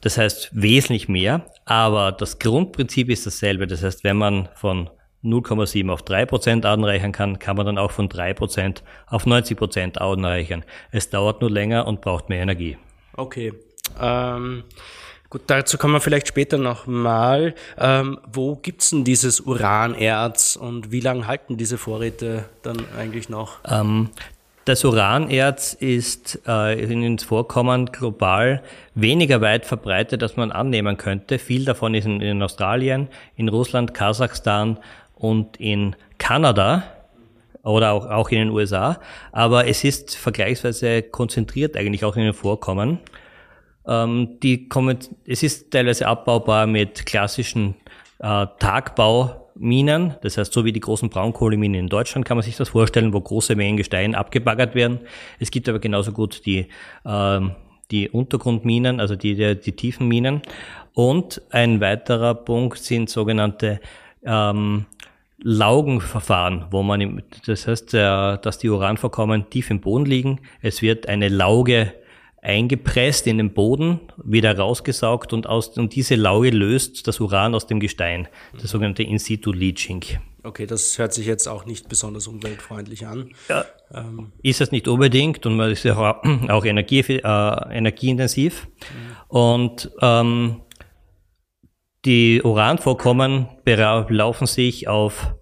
Das 0.00 0.18
heißt 0.18 0.50
wesentlich 0.52 1.08
mehr, 1.08 1.46
aber 1.64 2.12
das 2.12 2.38
Grundprinzip 2.38 3.08
ist 3.08 3.26
dasselbe. 3.26 3.66
Das 3.66 3.82
heißt, 3.82 4.04
wenn 4.04 4.16
man 4.16 4.48
von 4.54 4.90
0,7 5.26 5.90
auf 5.90 6.02
3 6.02 6.26
Prozent 6.26 6.66
anreichern 6.66 7.12
kann, 7.12 7.38
kann 7.38 7.56
man 7.56 7.66
dann 7.66 7.78
auch 7.78 7.90
von 7.90 8.08
3 8.08 8.34
Prozent 8.34 8.82
auf 9.06 9.26
90 9.26 9.56
Prozent 9.56 10.00
anreichern. 10.00 10.64
Es 10.92 11.10
dauert 11.10 11.40
nur 11.40 11.50
länger 11.50 11.86
und 11.86 12.00
braucht 12.00 12.28
mehr 12.28 12.40
Energie. 12.40 12.78
Okay. 13.16 13.52
Ähm, 14.00 14.64
gut, 15.30 15.42
dazu 15.46 15.78
kommen 15.78 15.94
wir 15.94 16.00
vielleicht 16.00 16.28
später 16.28 16.58
nochmal. 16.58 17.54
Ähm, 17.78 18.18
wo 18.30 18.56
gibt's 18.56 18.90
denn 18.90 19.04
dieses 19.04 19.40
Uranerz 19.40 20.56
und 20.56 20.92
wie 20.92 21.00
lange 21.00 21.26
halten 21.26 21.56
diese 21.56 21.78
Vorräte 21.78 22.44
dann 22.62 22.78
eigentlich 22.98 23.28
noch? 23.28 23.58
Ähm, 23.68 24.10
das 24.66 24.84
Uranerz 24.84 25.74
ist 25.74 26.40
äh, 26.48 26.82
in 26.82 27.04
ins 27.04 27.22
Vorkommen 27.22 27.86
global 27.86 28.64
weniger 28.96 29.40
weit 29.40 29.64
verbreitet, 29.64 30.24
als 30.24 30.36
man 30.36 30.50
annehmen 30.50 30.96
könnte. 30.96 31.38
Viel 31.38 31.64
davon 31.64 31.94
ist 31.94 32.04
in, 32.04 32.20
in 32.20 32.42
Australien, 32.42 33.06
in 33.36 33.48
Russland, 33.48 33.94
Kasachstan 33.94 34.78
und 35.16 35.56
in 35.56 35.96
Kanada 36.18 36.84
oder 37.62 37.92
auch, 37.92 38.06
auch 38.06 38.28
in 38.30 38.38
den 38.38 38.50
USA. 38.50 39.00
Aber 39.32 39.66
es 39.66 39.82
ist 39.82 40.16
vergleichsweise 40.16 41.02
konzentriert 41.02 41.76
eigentlich 41.76 42.04
auch 42.04 42.16
in 42.16 42.22
den 42.22 42.34
Vorkommen. 42.34 43.00
Ähm, 43.86 44.38
die 44.42 44.68
kommen, 44.68 44.98
es 45.26 45.42
ist 45.42 45.72
teilweise 45.72 46.06
abbaubar 46.06 46.66
mit 46.66 47.06
klassischen 47.06 47.74
äh, 48.20 48.46
Tagbau 48.58 49.42
Minen, 49.58 50.14
das 50.22 50.36
heißt 50.36 50.52
so 50.52 50.64
wie 50.64 50.72
die 50.72 50.80
großen 50.80 51.08
Braunkohleminen 51.08 51.80
in 51.80 51.88
Deutschland 51.88 52.26
kann 52.26 52.36
man 52.36 52.44
sich 52.44 52.56
das 52.56 52.68
vorstellen, 52.68 53.14
wo 53.14 53.20
große 53.20 53.56
Mengen 53.56 53.78
Gestein 53.78 54.14
abgebaggert 54.14 54.74
werden. 54.74 55.00
Es 55.38 55.50
gibt 55.50 55.68
aber 55.68 55.78
genauso 55.78 56.12
gut 56.12 56.44
die, 56.44 56.66
äh, 57.04 57.40
die 57.90 58.10
Untergrundminen, 58.10 59.00
also 59.00 59.16
die, 59.16 59.34
die, 59.34 59.58
die 59.58 59.72
tiefen 59.72 60.08
Minen. 60.08 60.42
Und 60.92 61.40
ein 61.50 61.80
weiterer 61.80 62.34
Punkt 62.34 62.78
sind 62.78 63.08
sogenannte 63.08 63.80
ähm, 64.26 64.86
Laugenverfahren, 65.38 66.66
wo 66.70 66.82
man, 66.82 67.00
im, 67.00 67.22
das 67.46 67.66
heißt, 67.66 67.94
äh, 67.94 68.38
dass 68.38 68.58
die 68.58 68.68
Uranvorkommen 68.68 69.50
tief 69.50 69.70
im 69.70 69.80
Boden 69.80 70.06
liegen. 70.06 70.40
Es 70.62 70.82
wird 70.82 71.08
eine 71.08 71.28
Lauge 71.28 71.92
eingepresst 72.42 73.26
in 73.26 73.38
den 73.38 73.52
Boden, 73.52 74.00
wieder 74.22 74.56
rausgesaugt 74.56 75.32
und, 75.32 75.48
aus, 75.48 75.76
und 75.76 75.94
diese 75.94 76.14
Lauge 76.14 76.50
löst 76.50 77.08
das 77.08 77.20
Uran 77.20 77.54
aus 77.54 77.66
dem 77.66 77.80
Gestein, 77.80 78.28
das 78.60 78.70
sogenannte 78.70 79.02
In-situ-Leaching. 79.02 80.04
Okay, 80.44 80.64
das 80.64 80.96
hört 80.96 81.12
sich 81.12 81.26
jetzt 81.26 81.48
auch 81.48 81.66
nicht 81.66 81.88
besonders 81.88 82.28
umweltfreundlich 82.28 83.04
an. 83.04 83.30
Ja, 83.48 83.64
ähm. 83.92 84.30
Ist 84.42 84.60
es 84.60 84.70
nicht 84.70 84.86
unbedingt 84.86 85.44
und 85.44 85.56
man 85.56 85.72
ist 85.72 85.82
ja 85.82 85.96
auch, 85.96 86.22
auch 86.48 86.64
energie, 86.64 87.00
äh, 87.00 87.76
energieintensiv. 87.76 88.68
Mhm. 88.78 89.36
Und 89.36 89.90
ähm, 90.00 90.60
die 92.06 92.40
Uranvorkommen 92.42 93.48
belaufen 93.64 94.46
sich 94.46 94.88
auf 94.88 95.34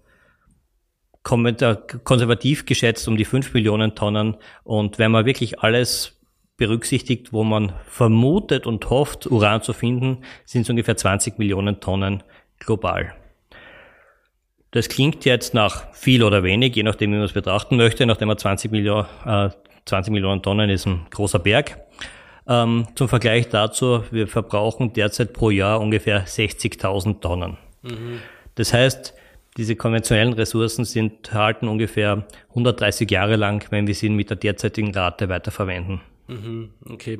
konservativ 1.23 2.65
geschätzt 2.65 3.07
um 3.07 3.17
die 3.17 3.25
5 3.25 3.53
Millionen 3.53 3.95
Tonnen. 3.95 4.37
Und 4.63 4.99
wenn 4.99 5.11
man 5.11 5.25
wirklich 5.25 5.59
alles 5.59 6.19
berücksichtigt, 6.57 7.33
wo 7.33 7.43
man 7.43 7.73
vermutet 7.87 8.65
und 8.65 8.89
hofft, 8.89 9.27
Uran 9.27 9.61
zu 9.61 9.73
finden, 9.73 10.23
sind 10.45 10.63
es 10.63 10.69
ungefähr 10.69 10.97
20 10.97 11.37
Millionen 11.37 11.79
Tonnen 11.79 12.23
global. 12.59 13.13
Das 14.71 14.89
klingt 14.89 15.23
jetzt 15.25 15.53
nach 15.53 15.93
viel 15.93 16.23
oder 16.23 16.43
wenig, 16.43 16.75
je 16.75 16.83
nachdem, 16.83 17.11
wie 17.11 17.15
man 17.15 17.25
es 17.25 17.33
betrachten 17.33 17.77
möchte. 17.77 18.05
Nachdem 18.05 18.27
man 18.27 18.37
20, 18.37 18.71
Millionen, 18.71 19.07
äh, 19.25 19.49
20 19.85 20.11
Millionen 20.11 20.41
Tonnen 20.41 20.69
ist 20.69 20.85
ein 20.85 21.05
großer 21.09 21.39
Berg. 21.39 21.79
Ähm, 22.47 22.87
zum 22.95 23.09
Vergleich 23.09 23.49
dazu, 23.49 24.03
wir 24.11 24.27
verbrauchen 24.27 24.93
derzeit 24.93 25.33
pro 25.33 25.49
Jahr 25.49 25.81
ungefähr 25.81 26.25
60.000 26.25 27.19
Tonnen. 27.19 27.57
Mhm. 27.81 28.19
Das 28.55 28.73
heißt, 28.73 29.13
diese 29.57 29.75
konventionellen 29.75 30.33
Ressourcen 30.33 30.85
sind 30.85 31.33
halten 31.33 31.67
ungefähr 31.67 32.25
130 32.49 33.09
Jahre 33.09 33.35
lang, 33.35 33.65
wenn 33.69 33.87
wir 33.87 33.95
sie 33.95 34.09
mit 34.09 34.29
der 34.29 34.37
derzeitigen 34.37 34.93
Rate 34.93 35.29
weiterverwenden. 35.29 36.01
Mhm, 36.27 36.71
okay. 36.89 37.19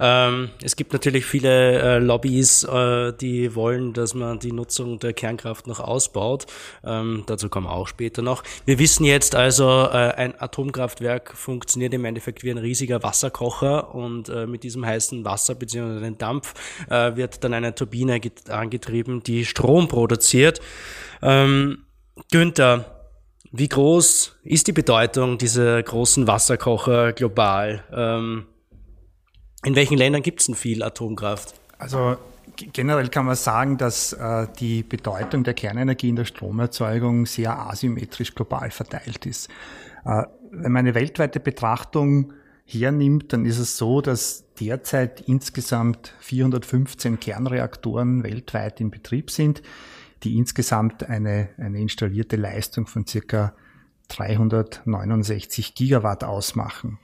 Ähm, 0.00 0.50
es 0.60 0.74
gibt 0.74 0.92
natürlich 0.92 1.24
viele 1.24 1.78
äh, 1.78 1.98
Lobbys, 1.98 2.64
äh, 2.64 3.12
die 3.12 3.54
wollen, 3.54 3.92
dass 3.92 4.14
man 4.14 4.40
die 4.40 4.50
Nutzung 4.50 4.98
der 4.98 5.12
Kernkraft 5.12 5.68
noch 5.68 5.78
ausbaut. 5.78 6.46
Ähm, 6.82 7.22
dazu 7.26 7.48
kommen 7.48 7.66
wir 7.66 7.72
auch 7.72 7.86
später 7.86 8.22
noch. 8.22 8.42
Wir 8.64 8.80
wissen 8.80 9.04
jetzt 9.04 9.36
also, 9.36 9.68
äh, 9.68 10.14
ein 10.16 10.40
Atomkraftwerk 10.40 11.32
funktioniert 11.36 11.94
im 11.94 12.04
Endeffekt 12.04 12.42
wie 12.42 12.50
ein 12.50 12.58
riesiger 12.58 13.04
Wasserkocher 13.04 13.94
und 13.94 14.28
äh, 14.28 14.48
mit 14.48 14.64
diesem 14.64 14.84
heißen 14.84 15.24
Wasser 15.24 15.54
bzw. 15.54 16.00
den 16.00 16.18
Dampf 16.18 16.54
äh, 16.90 17.14
wird 17.14 17.44
dann 17.44 17.54
eine 17.54 17.76
Turbine 17.76 18.20
angetrieben, 18.48 19.22
die 19.22 19.44
Strom 19.44 19.86
produziert. 19.86 20.60
Ähm, 21.22 21.84
Günther, 22.32 22.99
wie 23.52 23.68
groß 23.68 24.36
ist 24.44 24.66
die 24.68 24.72
Bedeutung 24.72 25.38
dieser 25.38 25.82
großen 25.82 26.26
Wasserkocher 26.26 27.12
global? 27.12 27.84
Ähm, 27.92 28.46
in 29.64 29.74
welchen 29.74 29.98
Ländern 29.98 30.22
gibt 30.22 30.40
es 30.40 30.46
denn 30.46 30.54
viel 30.54 30.82
Atomkraft? 30.82 31.54
Also 31.78 32.16
generell 32.56 33.08
kann 33.08 33.26
man 33.26 33.34
sagen, 33.34 33.76
dass 33.76 34.12
äh, 34.12 34.46
die 34.58 34.82
Bedeutung 34.82 35.44
der 35.44 35.54
Kernenergie 35.54 36.10
in 36.10 36.16
der 36.16 36.24
Stromerzeugung 36.24 37.26
sehr 37.26 37.58
asymmetrisch 37.58 38.34
global 38.34 38.70
verteilt 38.70 39.26
ist. 39.26 39.48
Äh, 40.04 40.24
wenn 40.52 40.72
man 40.72 40.80
eine 40.80 40.94
weltweite 40.94 41.40
Betrachtung 41.40 42.32
hernimmt, 42.64 43.32
dann 43.32 43.44
ist 43.44 43.58
es 43.58 43.76
so, 43.76 44.00
dass 44.00 44.44
derzeit 44.60 45.22
insgesamt 45.22 46.14
415 46.20 47.18
Kernreaktoren 47.18 48.22
weltweit 48.22 48.80
in 48.80 48.90
Betrieb 48.90 49.30
sind 49.30 49.62
die 50.22 50.36
insgesamt 50.36 51.08
eine, 51.08 51.50
eine 51.56 51.80
installierte 51.80 52.36
Leistung 52.36 52.86
von 52.86 53.06
circa 53.06 53.54
369 54.08 55.74
Gigawatt 55.74 56.24
ausmachen. 56.24 56.98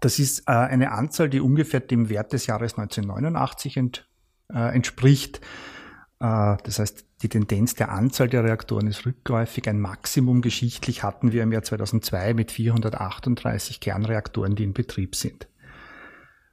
Das 0.00 0.18
ist 0.18 0.48
äh, 0.48 0.52
eine 0.52 0.92
Anzahl, 0.92 1.28
die 1.28 1.40
ungefähr 1.40 1.80
dem 1.80 2.08
Wert 2.08 2.32
des 2.32 2.46
Jahres 2.46 2.78
1989 2.78 3.76
ent, 3.76 4.08
äh, 4.52 4.74
entspricht. 4.74 5.40
Äh, 6.18 6.56
das 6.62 6.78
heißt, 6.78 7.04
die 7.22 7.28
Tendenz 7.28 7.74
der 7.74 7.90
Anzahl 7.92 8.28
der 8.28 8.44
Reaktoren 8.44 8.86
ist 8.86 9.06
rückläufig. 9.06 9.68
Ein 9.68 9.80
Maximum 9.80 10.42
geschichtlich 10.42 11.02
hatten 11.02 11.32
wir 11.32 11.42
im 11.42 11.52
Jahr 11.52 11.62
2002 11.62 12.34
mit 12.34 12.50
438 12.50 13.80
Kernreaktoren, 13.80 14.56
die 14.56 14.64
in 14.64 14.72
Betrieb 14.72 15.14
sind. 15.14 15.46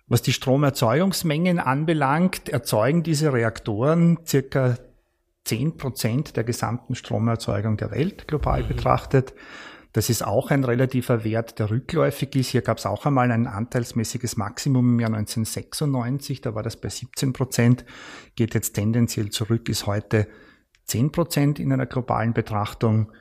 Was 0.07 0.21
die 0.21 0.33
Stromerzeugungsmengen 0.33 1.59
anbelangt, 1.59 2.49
erzeugen 2.49 3.03
diese 3.03 3.31
Reaktoren 3.31 4.19
circa 4.25 4.75
10 5.49 5.77
Prozent 5.77 6.37
der 6.37 6.43
gesamten 6.43 6.93
Stromerzeugung 6.93 7.75
der 7.75 7.89
Welt 7.89 8.27
global 8.27 8.61
mhm. 8.61 8.67
betrachtet. 8.67 9.33
Das 9.93 10.11
ist 10.11 10.23
auch 10.23 10.51
ein 10.51 10.63
relativer 10.63 11.23
Wert, 11.23 11.57
der 11.57 11.71
rückläufig 11.71 12.35
ist. 12.35 12.49
Hier 12.49 12.61
gab 12.61 12.77
es 12.77 12.85
auch 12.85 13.07
einmal 13.07 13.31
ein 13.31 13.47
anteilsmäßiges 13.47 14.37
Maximum 14.37 14.93
im 14.93 14.99
Jahr 14.99 15.09
1996, 15.09 16.41
da 16.41 16.53
war 16.53 16.61
das 16.61 16.77
bei 16.77 16.89
17 16.89 17.33
Prozent, 17.33 17.85
geht 18.35 18.53
jetzt 18.53 18.73
tendenziell 18.73 19.31
zurück, 19.31 19.67
ist 19.69 19.87
heute 19.87 20.27
10 20.85 21.11
Prozent 21.11 21.59
in 21.59 21.73
einer 21.73 21.87
globalen 21.87 22.33
Betrachtung. 22.33 23.11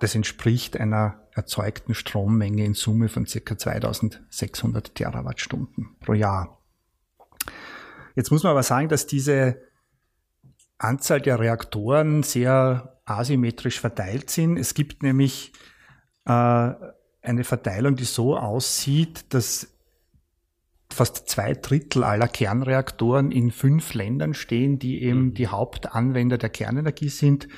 Das 0.00 0.16
entspricht 0.16 0.76
einer 0.76 1.28
erzeugten 1.30 1.94
Strommenge 1.94 2.64
in 2.64 2.74
Summe 2.74 3.08
von 3.08 3.26
circa 3.26 3.56
2600 3.56 4.92
Terawattstunden 4.96 5.96
pro 6.00 6.14
Jahr. 6.14 6.60
Jetzt 8.16 8.32
muss 8.32 8.42
man 8.42 8.50
aber 8.50 8.64
sagen, 8.64 8.88
dass 8.88 9.06
diese 9.06 9.60
Anzahl 10.78 11.20
der 11.20 11.40
Reaktoren 11.40 12.22
sehr 12.22 13.00
asymmetrisch 13.04 13.80
verteilt 13.80 14.30
sind. 14.30 14.58
Es 14.58 14.74
gibt 14.74 15.02
nämlich 15.02 15.52
äh, 16.26 16.30
eine 17.22 17.44
Verteilung, 17.44 17.96
die 17.96 18.04
so 18.04 18.36
aussieht, 18.36 19.32
dass 19.32 19.72
fast 20.92 21.28
zwei 21.28 21.54
Drittel 21.54 22.04
aller 22.04 22.28
Kernreaktoren 22.28 23.30
in 23.30 23.50
fünf 23.50 23.94
Ländern 23.94 24.34
stehen, 24.34 24.78
die 24.78 25.02
eben 25.02 25.26
mhm. 25.26 25.34
die 25.34 25.48
Hauptanwender 25.48 26.38
der 26.38 26.50
Kernenergie 26.50 27.08
sind. 27.08 27.48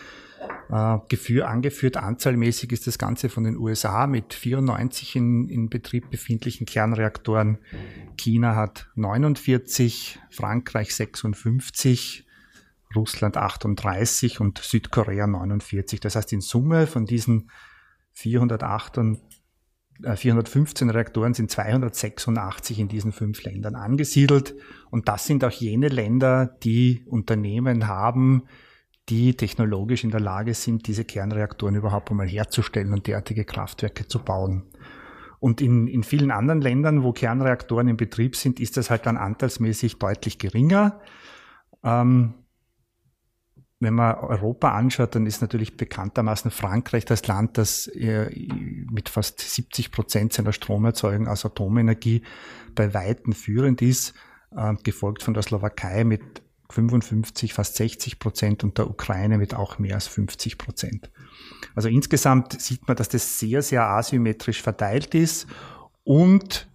Äh, 0.70 0.98
Geführ, 1.08 1.48
angeführt 1.48 1.96
anzahlmäßig 1.96 2.72
ist 2.72 2.86
das 2.86 2.98
Ganze 2.98 3.28
von 3.28 3.44
den 3.44 3.56
USA 3.56 4.06
mit 4.06 4.34
94 4.34 5.16
in, 5.16 5.48
in 5.48 5.68
Betrieb 5.68 6.10
befindlichen 6.10 6.66
Kernreaktoren. 6.66 7.58
China 8.16 8.54
hat 8.54 8.88
49, 8.96 10.18
Frankreich 10.30 10.94
56, 10.94 12.26
Russland 12.94 13.36
38 13.36 14.40
und 14.40 14.58
Südkorea 14.58 15.26
49. 15.26 16.00
Das 16.00 16.16
heißt, 16.16 16.32
in 16.32 16.40
Summe 16.40 16.86
von 16.86 17.04
diesen 17.06 17.50
438 18.12 19.22
415 20.14 20.90
Reaktoren 20.90 21.34
sind 21.34 21.50
286 21.50 22.78
in 22.78 22.88
diesen 22.88 23.12
fünf 23.12 23.42
Ländern 23.42 23.74
angesiedelt. 23.74 24.54
Und 24.90 25.08
das 25.08 25.26
sind 25.26 25.44
auch 25.44 25.50
jene 25.50 25.88
Länder, 25.88 26.46
die 26.62 27.02
Unternehmen 27.06 27.88
haben, 27.88 28.44
die 29.08 29.36
technologisch 29.36 30.04
in 30.04 30.10
der 30.10 30.20
Lage 30.20 30.54
sind, 30.54 30.86
diese 30.86 31.04
Kernreaktoren 31.04 31.74
überhaupt 31.74 32.10
einmal 32.10 32.28
herzustellen 32.28 32.92
und 32.92 33.06
derartige 33.06 33.44
Kraftwerke 33.44 34.06
zu 34.06 34.20
bauen. 34.20 34.66
Und 35.40 35.60
in, 35.60 35.86
in 35.86 36.02
vielen 36.02 36.30
anderen 36.30 36.60
Ländern, 36.60 37.02
wo 37.02 37.12
Kernreaktoren 37.12 37.88
in 37.88 37.96
Betrieb 37.96 38.36
sind, 38.36 38.60
ist 38.60 38.76
das 38.76 38.90
halt 38.90 39.06
dann 39.06 39.16
anteilsmäßig 39.16 39.98
deutlich 39.98 40.38
geringer. 40.38 41.00
Ähm, 41.82 42.34
wenn 43.80 43.94
man 43.94 44.16
Europa 44.16 44.72
anschaut, 44.72 45.14
dann 45.14 45.26
ist 45.26 45.40
natürlich 45.40 45.76
bekanntermaßen 45.76 46.50
Frankreich 46.50 47.04
das 47.04 47.26
Land, 47.26 47.58
das 47.58 47.86
äh, 47.86 48.28
mit 48.90 49.08
fast 49.08 49.40
70 49.40 49.92
Prozent 49.92 50.32
seiner 50.32 50.52
Stromerzeugung 50.52 51.28
aus 51.28 51.44
Atomenergie 51.44 52.22
bei 52.74 52.92
Weitem 52.92 53.32
führend 53.32 53.80
ist, 53.80 54.14
äh, 54.56 54.74
gefolgt 54.82 55.22
von 55.22 55.34
der 55.34 55.44
Slowakei 55.44 56.02
mit 56.02 56.42
55, 56.70 57.54
fast 57.54 57.76
60 57.76 58.18
Prozent 58.18 58.64
und 58.64 58.78
der 58.78 58.90
Ukraine 58.90 59.38
mit 59.38 59.54
auch 59.54 59.78
mehr 59.78 59.94
als 59.94 60.06
50 60.08 60.58
Prozent. 60.58 61.10
Also 61.74 61.88
insgesamt 61.88 62.60
sieht 62.60 62.86
man, 62.88 62.96
dass 62.96 63.08
das 63.08 63.38
sehr, 63.38 63.62
sehr 63.62 63.84
asymmetrisch 63.88 64.60
verteilt 64.60 65.14
ist 65.14 65.46
und 66.02 66.68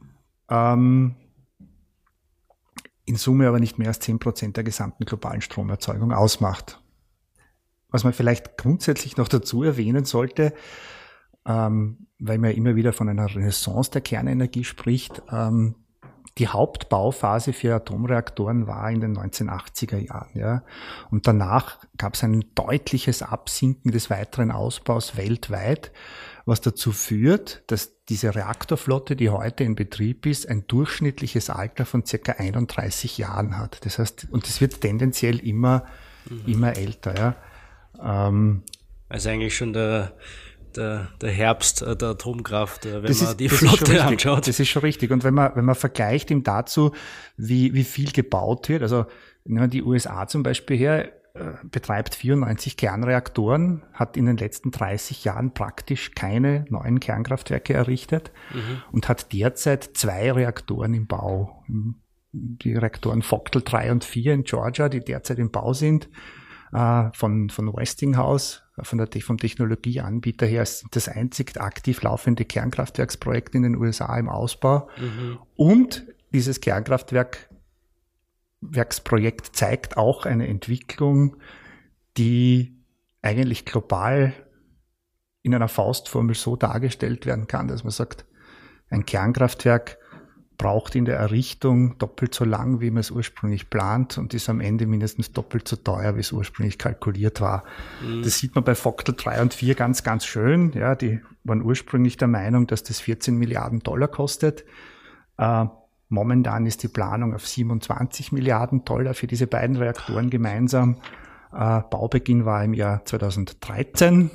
ähm, 0.50 1.15
in 3.05 3.17
Summe 3.17 3.48
aber 3.48 3.60
nicht 3.60 3.77
mehr 3.77 3.89
als 3.89 4.00
10 4.00 4.19
Prozent 4.19 4.57
der 4.57 4.63
gesamten 4.63 5.05
globalen 5.05 5.41
Stromerzeugung 5.41 6.13
ausmacht. 6.13 6.82
Was 7.93 8.03
man 8.03 8.12
vielleicht 8.12 8.57
grundsätzlich 8.57 9.15
noch 9.15 9.27
dazu 9.29 9.63
erwähnen 9.63 10.03
sollte, 10.03 10.53
ähm, 11.45 12.07
weil 12.19 12.39
man 12.39 12.50
ja 12.50 12.57
immer 12.57 12.75
wieder 12.75 12.91
von 12.91 13.07
einer 13.07 13.33
Renaissance 13.33 13.91
der 13.91 14.01
Kernenergie 14.01 14.63
spricht, 14.63 15.21
ähm, 15.31 15.75
die 16.39 16.47
Hauptbauphase 16.47 17.53
für 17.53 17.75
Atomreaktoren 17.75 18.65
war 18.65 18.89
in 18.89 19.01
den 19.01 19.15
1980er 19.15 19.97
Jahren. 19.97 20.31
Ja. 20.33 20.63
Und 21.12 21.27
danach 21.27 21.77
gab 21.97 22.15
es 22.15 22.23
ein 22.23 22.43
deutliches 22.55 23.21
Absinken 23.21 23.91
des 23.91 24.09
weiteren 24.09 24.51
Ausbaus 24.51 25.15
weltweit, 25.15 25.91
was 26.45 26.62
dazu 26.62 26.91
führt, 26.91 27.63
dass 27.67 28.03
diese 28.05 28.33
Reaktorflotte, 28.33 29.15
die 29.15 29.29
heute 29.29 29.63
in 29.63 29.75
Betrieb 29.75 30.25
ist, 30.25 30.50
ein 30.50 30.65
durchschnittliches 30.65 31.51
Alter 31.51 31.85
von 31.85 32.03
circa 32.03 32.33
31 32.33 33.19
Jahren 33.19 33.57
hat. 33.59 33.85
Das 33.85 34.00
heißt, 34.00 34.27
und 34.31 34.47
es 34.47 34.59
wird 34.59 34.81
tendenziell 34.81 35.38
immer, 35.38 35.85
mhm. 36.27 36.51
immer 36.51 36.75
älter. 36.75 37.15
Ja. 37.15 37.35
Ähm, 38.03 38.63
also 39.10 39.29
eigentlich 39.29 39.55
schon 39.55 39.74
der 39.74 40.13
der, 40.75 41.10
der 41.22 41.31
Herbst 41.31 41.81
der 41.81 42.10
Atomkraft, 42.10 42.86
äh, 42.86 43.03
wenn 43.03 43.05
das 43.05 43.22
man 43.22 43.31
ist, 43.31 43.39
die 43.39 43.50
Flotte 43.50 44.03
anschaut. 44.03 44.48
Das 44.48 44.60
ist 44.60 44.69
schon 44.69 44.81
richtig. 44.81 45.12
Und 45.12 45.24
wenn 45.24 45.33
man, 45.33 45.55
wenn 45.55 45.65
man 45.65 45.75
vergleicht 45.75 46.31
ihm 46.31 46.43
dazu, 46.43 46.93
wie, 47.38 47.74
wie 47.74 47.83
viel 47.83 48.12
gebaut 48.12 48.69
wird, 48.69 48.81
also 48.81 49.05
nehmen 49.45 49.62
wir 49.62 49.67
die 49.67 49.83
USA 49.83 50.27
zum 50.27 50.43
Beispiel 50.43 50.77
her, 50.77 51.12
äh, 51.36 51.53
betreibt 51.63 52.15
94 52.15 52.77
Kernreaktoren, 52.77 53.81
hat 53.93 54.17
in 54.17 54.25
den 54.25 54.38
letzten 54.38 54.72
30 54.72 55.24
Jahren 55.24 55.53
praktisch 55.53 56.12
keine 56.12 56.65
neuen 56.69 57.00
Kernkraftwerke 57.00 57.74
errichtet 57.74 58.31
mhm. 58.53 58.83
und 58.91 59.10
hat 59.10 59.33
derzeit 59.33 59.91
zwei 59.93 60.31
Reaktoren 60.31 60.93
im 60.93 61.07
Bau. 61.07 61.63
Die 62.31 62.75
Reaktoren 62.75 63.22
Vogtle 63.22 63.62
3 63.62 63.91
und 63.91 64.03
4 64.03 64.33
in 64.33 64.43
Georgia, 64.43 64.89
die 64.89 65.00
derzeit 65.00 65.39
im 65.39 65.51
Bau 65.51 65.74
sind, 65.74 66.10
äh, 66.74 67.12
von, 67.13 67.50
von 67.50 67.74
Westinghouse, 67.74 68.63
von 68.82 68.98
der, 68.98 69.08
vom 69.22 69.38
Technologieanbieter 69.38 70.48
her 70.48 70.65
sind 70.65 70.96
das 70.96 71.08
einzig 71.08 71.62
aktiv 71.62 72.01
laufende 72.01 72.44
Kernkraftwerksprojekt 72.46 73.53
in 73.56 73.63
den 73.63 73.75
USA 73.75 74.18
im 74.18 74.30
Ausbau. 74.30 74.89
Mhm. 74.98 75.39
Und 75.56 76.08
dieses 76.34 76.62
Kernkraftwerksprojekt 76.62 79.56
zeigt 79.56 79.98
auch 79.98 80.25
eine 80.25 80.48
Entwicklung, 80.48 81.36
die 82.18 82.80
eigentlich 83.22 83.65
global 83.65 84.34
in 85.44 85.53
einer 85.53 85.68
Faustformel 85.68 86.36
so 86.36 86.56
dargestellt 86.56 87.25
werden 87.25 87.48
kann, 87.48 87.68
dass 87.68 87.84
man 87.84 87.92
sagt, 87.92 88.25
ein 88.89 89.06
Kernkraftwerk 89.06 89.98
braucht 90.57 90.95
in 90.95 91.05
der 91.05 91.17
Errichtung 91.17 91.98
doppelt 91.98 92.33
so 92.33 92.45
lang, 92.45 92.81
wie 92.81 92.91
man 92.91 93.00
es 93.00 93.12
ursprünglich 93.12 93.69
plant 93.69 94.17
und 94.17 94.33
ist 94.33 94.50
am 94.50 94.62
Ende 94.62 94.86
mindestens 94.86 95.31
doppelt 95.31 95.67
so 95.67 95.75
teuer, 95.75 96.15
wie 96.15 96.22
es 96.22 96.31
ursprünglich 96.31 96.77
kalkuliert 96.77 97.41
war. 97.41 97.63
Mhm. 98.01 98.24
Das 98.24 98.38
sieht 98.38 98.55
man 98.55 98.63
bei 98.63 98.75
Vogtle 98.75 99.13
3 99.13 99.42
und 99.42 99.53
4 99.53 99.75
ganz, 99.75 100.03
ganz 100.03 100.25
schön. 100.25 100.72
Ja, 100.74 100.96
die 100.96 101.20
waren 101.44 101.61
ursprünglich 101.61 102.18
der 102.18 102.27
Meinung, 102.27 102.68
dass 102.68 102.83
das 102.83 103.00
14 103.00 103.35
Milliarden 103.35 103.79
Dollar 103.79 104.07
kostet. 104.07 104.63
Äh, 105.37 105.66
momentan 106.09 106.66
ist 106.66 106.83
die 106.83 106.87
Planung 106.87 107.33
auf 107.33 107.48
27 107.48 108.31
Milliarden 108.31 108.85
Dollar 108.85 109.13
für 109.13 109.27
diese 109.27 109.48
beiden 109.48 109.75
Reaktoren 109.75 110.29
gemeinsam. 110.29 110.98
Äh, 111.51 111.81
Baubeginn 111.89 112.46
war 112.46 112.63
im 112.63 112.74
Jahr 112.74 113.03
2013 113.05 114.31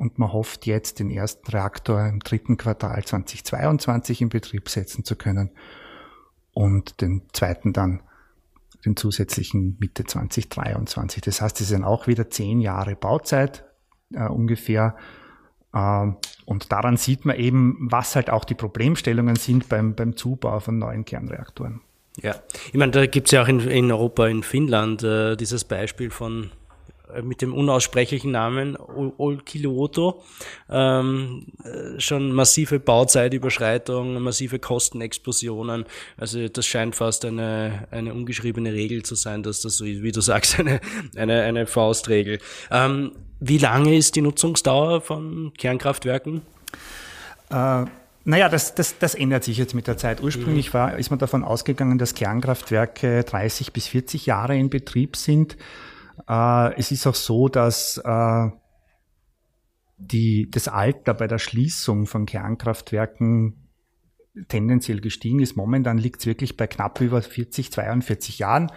und 0.00 0.18
man 0.18 0.32
hofft 0.32 0.64
jetzt 0.64 0.98
den 0.98 1.10
ersten 1.10 1.46
Reaktor 1.50 2.06
im 2.06 2.20
dritten 2.20 2.56
Quartal 2.56 3.04
2022 3.04 4.22
in 4.22 4.30
Betrieb 4.30 4.70
setzen 4.70 5.04
zu 5.04 5.14
können 5.14 5.50
und 6.52 7.02
den 7.02 7.22
zweiten 7.34 7.74
dann 7.74 8.00
den 8.86 8.96
zusätzlichen 8.96 9.76
Mitte 9.78 10.04
2023. 10.04 11.20
Das 11.20 11.42
heißt, 11.42 11.60
es 11.60 11.68
sind 11.68 11.84
auch 11.84 12.06
wieder 12.06 12.30
zehn 12.30 12.60
Jahre 12.60 12.96
Bauzeit 12.96 13.66
äh, 14.14 14.26
ungefähr. 14.26 14.96
Äh, 15.74 16.06
und 16.46 16.72
daran 16.72 16.96
sieht 16.96 17.26
man 17.26 17.36
eben, 17.36 17.76
was 17.90 18.16
halt 18.16 18.30
auch 18.30 18.46
die 18.46 18.54
Problemstellungen 18.54 19.36
sind 19.36 19.68
beim, 19.68 19.94
beim 19.94 20.16
Zubau 20.16 20.60
von 20.60 20.78
neuen 20.78 21.04
Kernreaktoren. 21.04 21.82
Ja, 22.16 22.36
ich 22.68 22.78
meine, 22.78 22.92
da 22.92 23.04
gibt 23.04 23.26
es 23.28 23.32
ja 23.32 23.42
auch 23.42 23.48
in, 23.48 23.60
in 23.60 23.92
Europa, 23.92 24.26
in 24.28 24.42
Finnland, 24.42 25.02
äh, 25.02 25.36
dieses 25.36 25.64
Beispiel 25.64 26.08
von 26.08 26.50
mit 27.22 27.42
dem 27.42 27.54
unaussprechlichen 27.54 28.30
Namen 28.30 28.76
Olkiluoto 28.76 30.22
ähm, 30.68 31.46
äh, 31.64 32.00
schon 32.00 32.32
massive 32.32 32.80
Bauzeitüberschreitungen, 32.80 34.22
massive 34.22 34.58
Kostenexplosionen. 34.58 35.84
Also 36.16 36.48
das 36.48 36.66
scheint 36.66 36.96
fast 36.96 37.24
eine, 37.24 37.88
eine 37.90 38.14
ungeschriebene 38.14 38.72
Regel 38.72 39.02
zu 39.02 39.14
sein, 39.14 39.42
dass 39.42 39.60
das, 39.60 39.82
wie 39.82 40.12
du 40.12 40.20
sagst, 40.20 40.58
eine, 40.58 40.80
eine, 41.16 41.42
eine 41.42 41.66
Faustregel. 41.66 42.38
Ähm, 42.70 43.12
wie 43.40 43.58
lange 43.58 43.96
ist 43.96 44.16
die 44.16 44.20
Nutzungsdauer 44.20 45.00
von 45.00 45.52
Kernkraftwerken? 45.56 46.42
Äh, 47.50 47.84
naja, 48.24 48.48
das, 48.48 48.74
das, 48.74 48.98
das 48.98 49.14
ändert 49.14 49.44
sich 49.44 49.56
jetzt 49.56 49.74
mit 49.74 49.86
der 49.86 49.96
Zeit. 49.96 50.22
Ursprünglich 50.22 50.68
mhm. 50.68 50.74
war, 50.74 50.98
ist 50.98 51.10
man 51.10 51.18
davon 51.18 51.42
ausgegangen, 51.42 51.98
dass 51.98 52.14
Kernkraftwerke 52.14 53.24
30 53.24 53.72
bis 53.72 53.88
40 53.88 54.26
Jahre 54.26 54.56
in 54.56 54.68
Betrieb 54.68 55.16
sind. 55.16 55.56
Äh, 56.30 56.78
es 56.78 56.92
ist 56.92 57.06
auch 57.06 57.14
so, 57.16 57.48
dass 57.48 57.98
äh, 57.98 58.48
die, 59.98 60.48
das 60.50 60.68
Alter 60.68 61.12
bei 61.12 61.26
der 61.26 61.38
Schließung 61.38 62.06
von 62.06 62.24
Kernkraftwerken 62.24 63.68
tendenziell 64.48 65.00
gestiegen 65.00 65.40
ist. 65.40 65.56
Momentan 65.56 65.98
liegt 65.98 66.20
es 66.20 66.26
wirklich 66.26 66.56
bei 66.56 66.68
knapp 66.68 67.00
über 67.00 67.20
40, 67.20 67.72
42 67.72 68.38
Jahren. 68.38 68.70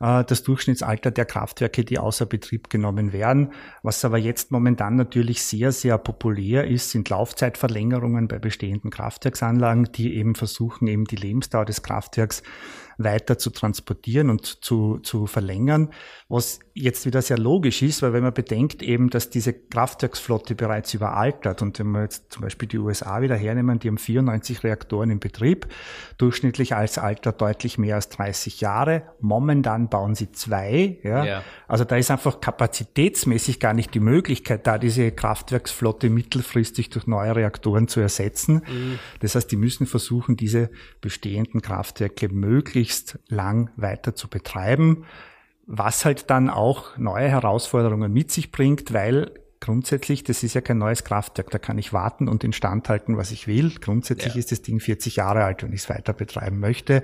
Äh, 0.00 0.24
das 0.24 0.44
Durchschnittsalter 0.44 1.10
der 1.10 1.24
Kraftwerke, 1.24 1.84
die 1.84 1.98
außer 1.98 2.26
Betrieb 2.26 2.70
genommen 2.70 3.12
werden. 3.12 3.52
Was 3.82 4.04
aber 4.04 4.18
jetzt 4.18 4.52
momentan 4.52 4.94
natürlich 4.94 5.42
sehr, 5.42 5.72
sehr 5.72 5.98
populär 5.98 6.68
ist, 6.68 6.90
sind 6.90 7.08
Laufzeitverlängerungen 7.08 8.28
bei 8.28 8.38
bestehenden 8.38 8.90
Kraftwerksanlagen, 8.90 9.90
die 9.92 10.14
eben 10.14 10.36
versuchen, 10.36 10.86
eben 10.86 11.04
die 11.04 11.16
Lebensdauer 11.16 11.64
des 11.64 11.82
Kraftwerks 11.82 12.42
weiter 12.98 13.38
zu 13.38 13.50
transportieren 13.50 14.30
und 14.30 14.64
zu, 14.64 14.98
zu 14.98 15.26
verlängern, 15.26 15.90
was 16.28 16.60
jetzt 16.74 17.06
wieder 17.06 17.22
sehr 17.22 17.38
logisch 17.38 17.82
ist, 17.82 18.02
weil 18.02 18.12
wenn 18.12 18.22
man 18.22 18.34
bedenkt 18.34 18.82
eben, 18.82 19.10
dass 19.10 19.30
diese 19.30 19.52
Kraftwerksflotte 19.52 20.54
bereits 20.54 20.92
überaltert 20.94 21.62
und 21.62 21.78
wenn 21.78 21.90
wir 21.92 22.02
jetzt 22.02 22.32
zum 22.32 22.42
Beispiel 22.42 22.68
die 22.68 22.78
USA 22.78 23.22
wieder 23.22 23.36
hernehmen, 23.36 23.78
die 23.78 23.88
haben 23.88 23.98
94 23.98 24.64
Reaktoren 24.64 25.10
in 25.10 25.20
Betrieb, 25.20 25.66
durchschnittlich 26.18 26.74
als 26.74 26.98
Alter 26.98 27.32
deutlich 27.32 27.78
mehr 27.78 27.96
als 27.96 28.08
30 28.08 28.60
Jahre, 28.60 29.02
momentan 29.20 29.88
bauen 29.88 30.14
sie 30.14 30.32
zwei, 30.32 30.98
ja. 31.02 31.24
ja. 31.24 31.42
Also 31.68 31.84
da 31.84 31.96
ist 31.96 32.10
einfach 32.10 32.40
kapazitätsmäßig 32.40 33.60
gar 33.60 33.74
nicht 33.74 33.94
die 33.94 34.00
Möglichkeit 34.00 34.66
da, 34.66 34.78
diese 34.78 35.12
Kraftwerksflotte 35.12 36.10
mittelfristig 36.10 36.90
durch 36.90 37.06
neue 37.06 37.36
Reaktoren 37.36 37.88
zu 37.88 38.00
ersetzen. 38.00 38.62
Mhm. 38.68 38.98
Das 39.20 39.34
heißt, 39.34 39.50
die 39.50 39.56
müssen 39.56 39.86
versuchen, 39.86 40.36
diese 40.36 40.70
bestehenden 41.00 41.62
Kraftwerke 41.62 42.28
möglichst 42.28 42.85
möglichst 42.86 43.18
lang 43.28 43.70
weiter 43.76 44.14
zu 44.14 44.28
betreiben, 44.28 45.04
was 45.66 46.04
halt 46.04 46.30
dann 46.30 46.48
auch 46.48 46.96
neue 46.96 47.28
Herausforderungen 47.28 48.12
mit 48.12 48.30
sich 48.30 48.52
bringt, 48.52 48.92
weil 48.92 49.32
grundsätzlich, 49.58 50.22
das 50.22 50.44
ist 50.44 50.54
ja 50.54 50.60
kein 50.60 50.78
neues 50.78 51.02
Kraftwerk, 51.02 51.50
da 51.50 51.58
kann 51.58 51.78
ich 51.78 51.92
warten 51.92 52.28
und 52.28 52.44
instand 52.44 52.88
halten, 52.88 53.16
was 53.16 53.32
ich 53.32 53.48
will. 53.48 53.72
Grundsätzlich 53.80 54.34
ja. 54.34 54.38
ist 54.38 54.52
das 54.52 54.62
Ding 54.62 54.78
40 54.78 55.16
Jahre 55.16 55.42
alt, 55.42 55.64
wenn 55.64 55.72
ich 55.72 55.80
es 55.80 55.90
weiter 55.90 56.12
betreiben 56.12 56.60
möchte, 56.60 57.02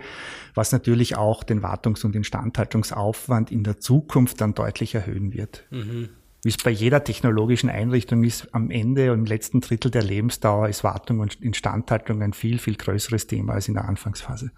was 0.54 0.70
natürlich 0.70 1.16
auch 1.16 1.42
den 1.42 1.62
Wartungs- 1.62 2.04
und 2.04 2.14
Instandhaltungsaufwand 2.14 3.50
in 3.50 3.64
der 3.64 3.78
Zukunft 3.78 4.40
dann 4.40 4.54
deutlich 4.54 4.94
erhöhen 4.94 5.32
wird. 5.32 5.64
Mhm. 5.70 6.10
Wie 6.44 6.48
es 6.48 6.56
bei 6.56 6.70
jeder 6.70 7.04
technologischen 7.04 7.70
Einrichtung 7.70 8.24
ist, 8.24 8.48
am 8.52 8.70
Ende 8.70 9.12
und 9.12 9.20
im 9.20 9.24
letzten 9.26 9.60
Drittel 9.60 9.92
der 9.92 10.02
Lebensdauer 10.02 10.68
ist 10.68 10.82
Wartung 10.82 11.20
und 11.20 11.40
Instandhaltung 11.40 12.20
ein 12.20 12.32
viel, 12.32 12.58
viel 12.58 12.76
größeres 12.76 13.28
Thema 13.28 13.54
als 13.54 13.68
in 13.68 13.74
der 13.74 13.84
Anfangsphase. 13.84 14.50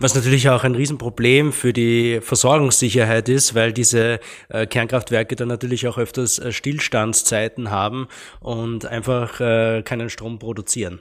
Was 0.00 0.16
natürlich 0.16 0.48
auch 0.48 0.64
ein 0.64 0.74
Riesenproblem 0.74 1.52
für 1.52 1.72
die 1.72 2.20
Versorgungssicherheit 2.20 3.28
ist, 3.28 3.54
weil 3.54 3.72
diese 3.72 4.18
äh, 4.48 4.66
Kernkraftwerke 4.66 5.36
dann 5.36 5.48
natürlich 5.48 5.86
auch 5.86 5.96
öfters 5.96 6.40
äh, 6.40 6.50
Stillstandszeiten 6.50 7.70
haben 7.70 8.08
und 8.40 8.86
einfach 8.86 9.40
äh, 9.40 9.82
keinen 9.82 10.10
Strom 10.10 10.40
produzieren. 10.40 11.00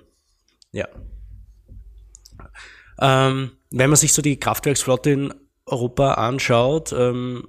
Ja. 0.71 0.88
Ähm, 3.00 3.52
wenn 3.71 3.89
man 3.89 3.97
sich 3.97 4.13
so 4.13 4.21
die 4.21 4.39
Kraftwerksflotte 4.39 5.10
in 5.10 5.34
Europa 5.65 6.13
anschaut, 6.13 6.93
ähm, 6.93 7.47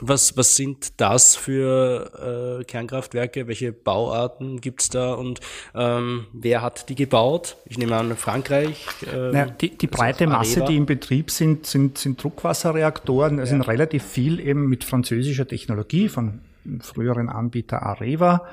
was, 0.00 0.36
was 0.36 0.56
sind 0.56 1.00
das 1.00 1.36
für 1.36 2.60
äh, 2.60 2.64
Kernkraftwerke? 2.64 3.46
Welche 3.46 3.72
Bauarten 3.72 4.60
gibt's 4.60 4.88
da 4.88 5.14
und 5.14 5.40
ähm, 5.74 6.26
wer 6.32 6.62
hat 6.62 6.88
die 6.88 6.94
gebaut? 6.94 7.56
Ich 7.66 7.78
nehme 7.78 7.96
an, 7.96 8.16
Frankreich. 8.16 8.86
Ähm, 9.12 9.30
naja, 9.32 9.46
die, 9.46 9.76
die 9.76 9.86
breite 9.86 10.26
Masse, 10.26 10.64
die 10.64 10.76
im 10.76 10.86
Betrieb 10.86 11.30
sind, 11.30 11.66
sind, 11.66 11.98
sind 11.98 12.22
Druckwasserreaktoren. 12.22 13.38
Es 13.38 13.50
ja. 13.50 13.56
sind 13.56 13.62
relativ 13.62 14.04
viel 14.04 14.40
eben 14.40 14.68
mit 14.68 14.84
französischer 14.84 15.46
Technologie 15.46 16.08
von 16.08 16.40
früheren 16.80 17.28
Anbieter 17.28 17.82
Areva. 17.82 18.46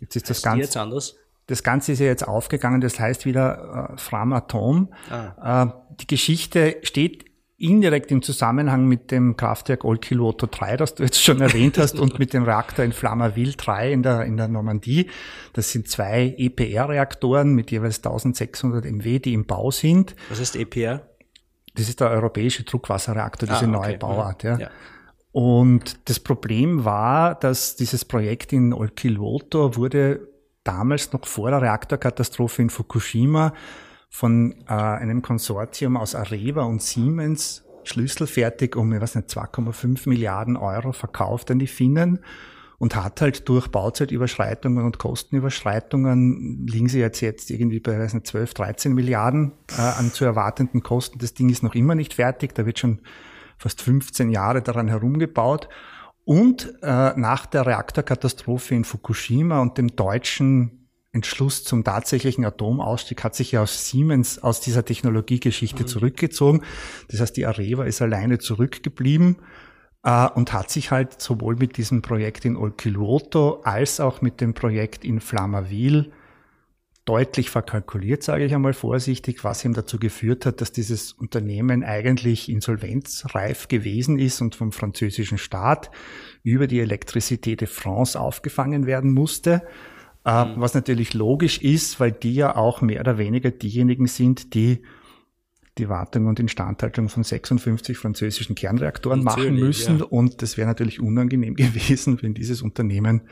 Jetzt 0.00 0.16
ist 0.16 0.30
das 0.30 0.42
Ganze. 0.42 0.60
Jetzt 0.60 0.76
anders? 0.76 1.16
Das 1.46 1.62
Ganze 1.62 1.92
ist 1.92 1.98
ja 1.98 2.06
jetzt 2.06 2.26
aufgegangen, 2.26 2.80
das 2.80 2.98
heißt 2.98 3.26
wieder 3.26 3.90
äh, 3.92 3.98
Framatom. 3.98 4.88
Ah. 5.10 5.64
Äh, 5.64 5.94
die 6.00 6.06
Geschichte 6.06 6.76
steht 6.82 7.26
indirekt 7.64 8.10
im 8.12 8.22
Zusammenhang 8.22 8.86
mit 8.86 9.10
dem 9.10 9.36
Kraftwerk 9.36 9.84
Olkiluoto 9.84 10.46
3, 10.46 10.76
das 10.76 10.94
du 10.94 11.02
jetzt 11.02 11.22
schon 11.22 11.40
erwähnt 11.40 11.78
hast, 11.78 11.98
und 11.98 12.18
mit 12.18 12.32
dem 12.32 12.44
Reaktor 12.44 12.84
in 12.84 12.92
Flamerville 12.92 13.52
3 13.52 13.92
in 13.92 14.02
der, 14.02 14.24
in 14.24 14.36
der 14.36 14.48
Normandie. 14.48 15.10
Das 15.54 15.72
sind 15.72 15.88
zwei 15.88 16.34
EPR-Reaktoren 16.36 17.54
mit 17.54 17.70
jeweils 17.70 17.98
1600 17.98 18.84
MW, 18.84 19.18
die 19.18 19.32
im 19.32 19.46
Bau 19.46 19.70
sind. 19.70 20.14
Was 20.28 20.38
ist 20.38 20.56
EPR? 20.56 21.02
Das 21.74 21.88
ist 21.88 22.00
der 22.00 22.10
europäische 22.10 22.62
Druckwasserreaktor, 22.64 23.48
diese 23.48 23.66
ah, 23.66 23.78
okay. 23.78 23.88
neue 23.88 23.98
Bauart. 23.98 24.42
Ja. 24.44 24.58
ja. 24.58 24.70
Und 25.32 26.08
das 26.08 26.20
Problem 26.20 26.84
war, 26.84 27.34
dass 27.34 27.74
dieses 27.74 28.04
Projekt 28.04 28.52
in 28.52 28.72
Olkiluoto 28.72 29.76
wurde 29.76 30.28
damals 30.62 31.12
noch 31.12 31.26
vor 31.26 31.50
der 31.50 31.62
Reaktorkatastrophe 31.62 32.62
in 32.62 32.70
Fukushima 32.70 33.52
von 34.14 34.54
äh, 34.68 34.72
einem 34.74 35.22
Konsortium 35.22 35.96
aus 35.96 36.14
Areva 36.14 36.62
und 36.62 36.80
Siemens 36.80 37.64
schlüsselfertig 37.82 38.76
um, 38.76 38.92
ich 38.92 39.00
weiß 39.00 39.16
nicht, 39.16 39.28
2,5 39.28 40.08
Milliarden 40.08 40.56
Euro 40.56 40.92
verkauft 40.92 41.50
an 41.50 41.58
die 41.58 41.66
Finnen 41.66 42.20
und 42.78 42.94
hat 42.94 43.20
halt 43.20 43.48
durch 43.48 43.66
Bauzeitüberschreitungen 43.72 44.84
und 44.84 44.98
Kostenüberschreitungen 44.98 46.64
liegen 46.64 46.88
sie 46.88 47.00
jetzt 47.00 47.22
jetzt 47.22 47.50
irgendwie 47.50 47.80
bei 47.80 47.98
weiß 47.98 48.14
nicht, 48.14 48.28
12, 48.28 48.54
13 48.54 48.94
Milliarden 48.94 49.50
äh, 49.76 49.80
an 49.80 50.12
zu 50.12 50.24
erwartenden 50.24 50.84
Kosten. 50.84 51.18
Das 51.18 51.34
Ding 51.34 51.48
ist 51.48 51.64
noch 51.64 51.74
immer 51.74 51.96
nicht 51.96 52.14
fertig, 52.14 52.54
da 52.54 52.66
wird 52.66 52.78
schon 52.78 53.00
fast 53.58 53.82
15 53.82 54.30
Jahre 54.30 54.62
daran 54.62 54.86
herumgebaut. 54.86 55.68
Und 56.24 56.72
äh, 56.82 57.18
nach 57.18 57.46
der 57.46 57.66
Reaktorkatastrophe 57.66 58.76
in 58.76 58.84
Fukushima 58.84 59.60
und 59.60 59.76
dem 59.76 59.96
deutschen 59.96 60.83
Entschluss 61.14 61.64
zum 61.64 61.84
tatsächlichen 61.84 62.44
Atomausstieg 62.44 63.22
hat 63.22 63.34
sich 63.34 63.52
ja 63.52 63.62
aus 63.62 63.88
Siemens 63.88 64.42
aus 64.42 64.60
dieser 64.60 64.84
Technologiegeschichte 64.84 65.84
mhm. 65.84 65.86
zurückgezogen. 65.86 66.62
Das 67.08 67.20
heißt, 67.20 67.36
die 67.36 67.46
Areva 67.46 67.84
ist 67.84 68.02
alleine 68.02 68.38
zurückgeblieben 68.38 69.36
äh, 70.02 70.28
und 70.28 70.52
hat 70.52 70.70
sich 70.70 70.90
halt 70.90 71.20
sowohl 71.20 71.56
mit 71.56 71.76
diesem 71.76 72.02
Projekt 72.02 72.44
in 72.44 72.56
Olkiluoto 72.56 73.60
als 73.62 74.00
auch 74.00 74.22
mit 74.22 74.40
dem 74.40 74.54
Projekt 74.54 75.04
in 75.04 75.20
Flamerville 75.20 76.10
deutlich 77.04 77.50
verkalkuliert, 77.50 78.22
sage 78.22 78.46
ich 78.46 78.54
einmal 78.54 78.72
vorsichtig, 78.72 79.44
was 79.44 79.64
ihm 79.64 79.74
dazu 79.74 79.98
geführt 79.98 80.46
hat, 80.46 80.60
dass 80.60 80.72
dieses 80.72 81.12
Unternehmen 81.12 81.84
eigentlich 81.84 82.48
insolvenzreif 82.48 83.68
gewesen 83.68 84.18
ist 84.18 84.40
und 84.40 84.54
vom 84.54 84.72
französischen 84.72 85.36
Staat 85.36 85.90
über 86.42 86.66
die 86.66 86.80
Electricité 86.80 87.56
de 87.56 87.68
France 87.68 88.18
aufgefangen 88.18 88.86
werden 88.86 89.12
musste. 89.12 89.62
Äh, 90.24 90.44
mhm. 90.44 90.54
Was 90.56 90.74
natürlich 90.74 91.14
logisch 91.14 91.58
ist, 91.58 92.00
weil 92.00 92.12
die 92.12 92.34
ja 92.34 92.56
auch 92.56 92.80
mehr 92.80 93.00
oder 93.00 93.18
weniger 93.18 93.50
diejenigen 93.50 94.06
sind, 94.06 94.54
die 94.54 94.82
die 95.78 95.88
Wartung 95.88 96.26
und 96.26 96.38
Instandhaltung 96.38 97.08
von 97.08 97.24
56 97.24 97.98
französischen 97.98 98.54
Kernreaktoren 98.54 99.24
natürlich, 99.24 99.50
machen 99.50 99.58
müssen. 99.58 99.98
Ja. 99.98 100.04
Und 100.04 100.40
das 100.40 100.56
wäre 100.56 100.68
natürlich 100.68 101.00
unangenehm 101.00 101.54
gewesen, 101.56 102.22
wenn 102.22 102.34
dieses 102.34 102.62
Unternehmen 102.62 103.22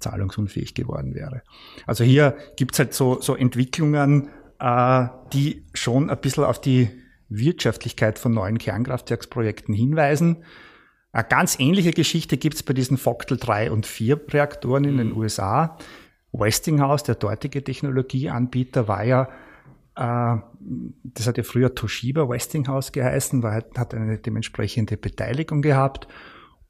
zahlungsunfähig 0.00 0.74
geworden 0.74 1.14
wäre. 1.14 1.42
Also 1.86 2.04
hier 2.04 2.36
gibt's 2.56 2.78
halt 2.78 2.94
so, 2.94 3.20
so 3.20 3.36
Entwicklungen, 3.36 4.28
äh, 4.58 5.06
die 5.32 5.64
schon 5.72 6.10
ein 6.10 6.20
bisschen 6.20 6.44
auf 6.44 6.60
die 6.60 6.90
Wirtschaftlichkeit 7.28 8.18
von 8.18 8.32
neuen 8.32 8.58
Kernkraftwerksprojekten 8.58 9.74
hinweisen. 9.74 10.44
Eine 11.12 11.28
ganz 11.28 11.58
ähnliche 11.60 11.92
Geschichte 11.92 12.36
gibt's 12.36 12.64
bei 12.64 12.74
diesen 12.74 12.96
Vogtel 12.96 13.38
3 13.38 13.70
und 13.70 13.86
4 13.86 14.20
Reaktoren 14.30 14.84
in 14.84 14.96
den 14.98 15.10
mhm. 15.10 15.16
USA. 15.18 15.78
Westinghouse, 16.34 17.04
der 17.04 17.14
dortige 17.14 17.62
Technologieanbieter, 17.62 18.88
war 18.88 19.04
ja, 19.04 19.28
äh, 19.96 20.36
das 21.04 21.26
hat 21.26 21.38
ja 21.38 21.44
früher 21.44 21.74
Toshiba 21.74 22.28
Westinghouse 22.28 22.92
geheißen, 22.92 23.42
war, 23.42 23.54
hat 23.54 23.94
eine 23.94 24.18
dementsprechende 24.18 24.96
Beteiligung 24.96 25.62
gehabt. 25.62 26.08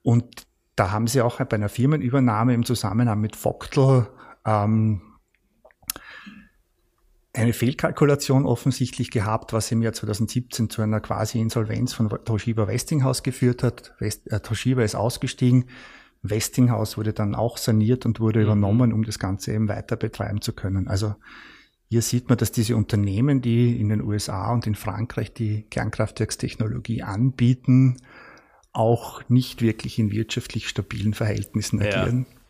Und 0.03 0.46
da 0.77 0.90
haben 0.90 1.07
sie 1.07 1.22
auch 1.22 1.38
bei 1.38 1.57
einer 1.57 1.68
Firmenübernahme 1.68 2.53
im 2.53 2.64
Zusammenhang 2.64 3.20
mit 3.20 3.37
Vogtel 3.37 4.09
ähm, 4.44 5.00
eine 7.33 7.53
Fehlkalkulation 7.53 8.46
offensichtlich 8.46 9.11
gehabt, 9.11 9.53
was 9.53 9.72
im 9.72 9.83
Jahr 9.83 9.92
2017 9.92 10.70
zu 10.70 10.83
einer 10.83 11.00
quasi 11.00 11.40
Insolvenz 11.40 11.92
von 11.92 12.09
Toshiba 12.09 12.68
Westinghouse 12.68 13.22
geführt 13.22 13.62
hat. 13.62 13.94
West, 13.98 14.31
äh, 14.31 14.40
Toshiba 14.40 14.83
ist 14.83 14.94
ausgestiegen. 14.94 15.64
Westinghouse 16.24 16.96
wurde 16.96 17.12
dann 17.12 17.34
auch 17.34 17.58
saniert 17.58 18.06
und 18.06 18.18
wurde 18.18 18.40
mhm. 18.40 18.46
übernommen, 18.46 18.92
um 18.92 19.04
das 19.04 19.18
Ganze 19.18 19.52
eben 19.52 19.68
weiter 19.68 19.96
betreiben 19.96 20.40
zu 20.40 20.52
können. 20.52 20.88
Also 20.88 21.14
hier 21.88 22.02
sieht 22.02 22.28
man, 22.28 22.38
dass 22.38 22.50
diese 22.50 22.76
Unternehmen, 22.76 23.40
die 23.40 23.78
in 23.78 23.90
den 23.90 24.02
USA 24.02 24.52
und 24.52 24.66
in 24.66 24.74
Frankreich 24.74 25.32
die 25.32 25.62
Kernkraftwerkstechnologie 25.70 27.02
anbieten, 27.02 27.98
auch 28.72 29.22
nicht 29.28 29.62
wirklich 29.62 29.98
in 29.98 30.10
wirtschaftlich 30.10 30.68
stabilen 30.68 31.14
Verhältnissen 31.14 31.80
agieren. 31.80 32.26
Ja. 32.28 32.40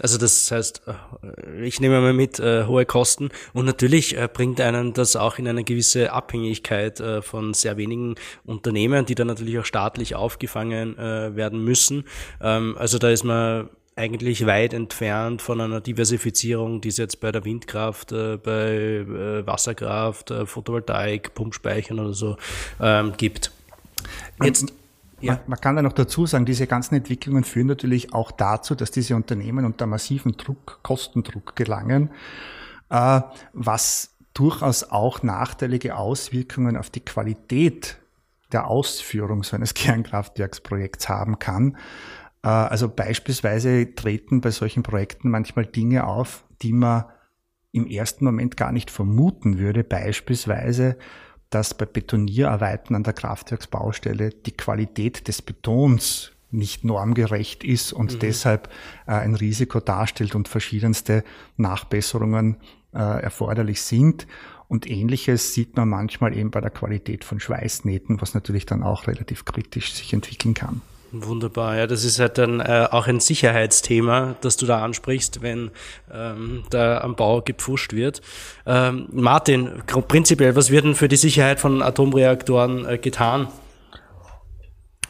Also 0.00 0.18
das 0.18 0.50
heißt, 0.50 0.82
äh, 0.86 1.64
ich 1.64 1.80
nehme 1.80 2.00
mal 2.00 2.12
mit 2.12 2.38
äh, 2.38 2.64
hohe 2.64 2.84
Kosten 2.84 3.30
und 3.54 3.64
natürlich 3.64 4.16
äh, 4.16 4.28
bringt 4.32 4.60
einen 4.60 4.92
das 4.92 5.16
auch 5.16 5.38
in 5.38 5.48
eine 5.48 5.64
gewisse 5.64 6.12
Abhängigkeit 6.12 7.00
äh, 7.00 7.22
von 7.22 7.54
sehr 7.54 7.76
wenigen 7.76 8.16
Unternehmen, 8.44 9.06
die 9.06 9.14
dann 9.14 9.26
natürlich 9.26 9.58
auch 9.58 9.64
staatlich 9.64 10.14
aufgefangen 10.14 10.98
äh, 10.98 11.34
werden 11.34 11.64
müssen. 11.64 12.04
Ähm, 12.42 12.76
also 12.78 12.98
da 12.98 13.08
ist 13.08 13.24
man 13.24 13.70
eigentlich 13.98 14.44
weit 14.44 14.74
entfernt 14.74 15.40
von 15.40 15.62
einer 15.62 15.80
Diversifizierung, 15.80 16.82
die 16.82 16.88
es 16.88 16.98
jetzt 16.98 17.20
bei 17.20 17.32
der 17.32 17.46
Windkraft, 17.46 18.12
äh, 18.12 18.36
bei 18.36 19.06
Wasserkraft, 19.46 20.30
Photovoltaik, 20.44 21.32
Pumpspeichern 21.34 21.98
oder 22.00 22.12
so 22.12 22.36
ähm, 22.78 23.14
gibt. 23.16 23.50
Jetzt 24.42 24.74
ja. 25.20 25.40
Man, 25.46 25.58
kann 25.60 25.76
da 25.76 25.82
noch 25.82 25.92
dazu 25.92 26.26
sagen, 26.26 26.44
diese 26.44 26.66
ganzen 26.66 26.94
Entwicklungen 26.94 27.44
führen 27.44 27.68
natürlich 27.68 28.12
auch 28.12 28.30
dazu, 28.30 28.74
dass 28.74 28.90
diese 28.90 29.16
Unternehmen 29.16 29.64
unter 29.64 29.86
massiven 29.86 30.32
Druck, 30.32 30.80
Kostendruck 30.82 31.56
gelangen, 31.56 32.10
äh, 32.90 33.20
was 33.52 34.10
durchaus 34.34 34.84
auch 34.84 35.22
nachteilige 35.22 35.96
Auswirkungen 35.96 36.76
auf 36.76 36.90
die 36.90 37.00
Qualität 37.00 37.98
der 38.52 38.68
Ausführung 38.68 39.42
so 39.42 39.56
eines 39.56 39.74
Kernkraftwerksprojekts 39.74 41.08
haben 41.08 41.38
kann. 41.38 41.76
Äh, 42.42 42.48
also 42.48 42.88
beispielsweise 42.88 43.94
treten 43.94 44.40
bei 44.40 44.50
solchen 44.50 44.82
Projekten 44.82 45.30
manchmal 45.30 45.66
Dinge 45.66 46.06
auf, 46.06 46.44
die 46.62 46.72
man 46.72 47.04
im 47.72 47.86
ersten 47.86 48.24
Moment 48.24 48.56
gar 48.56 48.72
nicht 48.72 48.90
vermuten 48.90 49.58
würde. 49.58 49.84
Beispielsweise 49.84 50.96
dass 51.50 51.74
bei 51.74 51.86
Betonierarbeiten 51.86 52.96
an 52.96 53.02
der 53.02 53.12
Kraftwerksbaustelle 53.12 54.30
die 54.30 54.56
Qualität 54.56 55.28
des 55.28 55.42
Betons 55.42 56.32
nicht 56.50 56.84
normgerecht 56.84 57.64
ist 57.64 57.92
und 57.92 58.14
mhm. 58.14 58.18
deshalb 58.20 58.68
äh, 59.06 59.12
ein 59.12 59.34
Risiko 59.34 59.80
darstellt 59.80 60.34
und 60.34 60.48
verschiedenste 60.48 61.24
Nachbesserungen 61.56 62.56
äh, 62.94 62.98
erforderlich 62.98 63.82
sind. 63.82 64.26
Und 64.68 64.88
ähnliches 64.90 65.54
sieht 65.54 65.76
man 65.76 65.88
manchmal 65.88 66.36
eben 66.36 66.50
bei 66.50 66.60
der 66.60 66.70
Qualität 66.70 67.24
von 67.24 67.38
Schweißnähten, 67.38 68.20
was 68.20 68.34
natürlich 68.34 68.66
dann 68.66 68.82
auch 68.82 69.06
relativ 69.06 69.44
kritisch 69.44 69.92
sich 69.92 70.12
entwickeln 70.12 70.54
kann. 70.54 70.82
Wunderbar, 71.12 71.76
ja, 71.76 71.86
das 71.86 72.04
ist 72.04 72.18
halt 72.18 72.36
dann 72.36 72.60
äh, 72.60 72.88
auch 72.90 73.06
ein 73.06 73.20
Sicherheitsthema, 73.20 74.34
das 74.40 74.56
du 74.56 74.66
da 74.66 74.84
ansprichst, 74.84 75.40
wenn 75.40 75.70
ähm, 76.12 76.64
da 76.70 77.00
am 77.00 77.14
Bau 77.14 77.42
gepfuscht 77.42 77.92
wird. 77.92 78.20
Ähm, 78.66 79.06
Martin, 79.12 79.70
prinzipiell, 79.86 80.56
was 80.56 80.70
wird 80.70 80.84
denn 80.84 80.94
für 80.96 81.08
die 81.08 81.16
Sicherheit 81.16 81.60
von 81.60 81.80
Atomreaktoren 81.80 82.86
äh, 82.86 82.98
getan? 82.98 83.48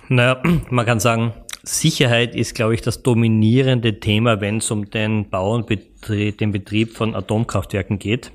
Naja, 0.08 0.42
man 0.70 0.84
kann 0.84 1.00
sagen, 1.00 1.32
Sicherheit 1.62 2.34
ist, 2.36 2.54
glaube 2.54 2.74
ich, 2.74 2.82
das 2.82 3.02
dominierende 3.02 3.98
Thema, 3.98 4.40
wenn 4.40 4.58
es 4.58 4.70
um 4.70 4.90
den 4.90 5.28
Bau 5.30 5.54
und 5.54 5.66
Betrieb, 5.66 6.38
den 6.38 6.52
Betrieb 6.52 6.96
von 6.96 7.14
Atomkraftwerken 7.14 7.98
geht. 7.98 8.30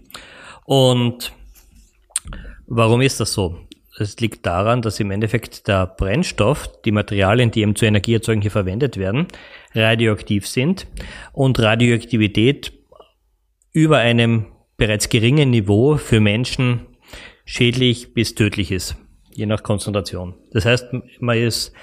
Und 0.65 1.31
warum 2.67 3.01
ist 3.01 3.19
das 3.19 3.31
so? 3.31 3.57
Es 3.99 4.19
liegt 4.19 4.45
daran, 4.45 4.81
dass 4.81 4.99
im 4.99 5.11
Endeffekt 5.11 5.67
der 5.67 5.85
Brennstoff, 5.85 6.69
die 6.83 6.91
Materialien, 6.91 7.51
die 7.51 7.61
eben 7.61 7.75
zur 7.75 7.87
Energieerzeugung 7.87 8.41
hier 8.41 8.51
verwendet 8.51 8.97
werden, 8.97 9.27
radioaktiv 9.75 10.47
sind 10.47 10.87
und 11.33 11.59
Radioaktivität 11.59 12.71
über 13.73 13.97
einem 13.97 14.47
bereits 14.77 15.09
geringen 15.09 15.49
Niveau 15.49 15.97
für 15.97 16.19
Menschen 16.19 16.87
schädlich 17.45 18.13
bis 18.13 18.33
tödlich 18.35 18.71
ist, 18.71 18.95
je 19.33 19.45
nach 19.45 19.63
Konzentration. 19.63 20.35
Das 20.51 20.65
heißt, 20.65 20.87
man 21.19 21.37
ist 21.37 21.73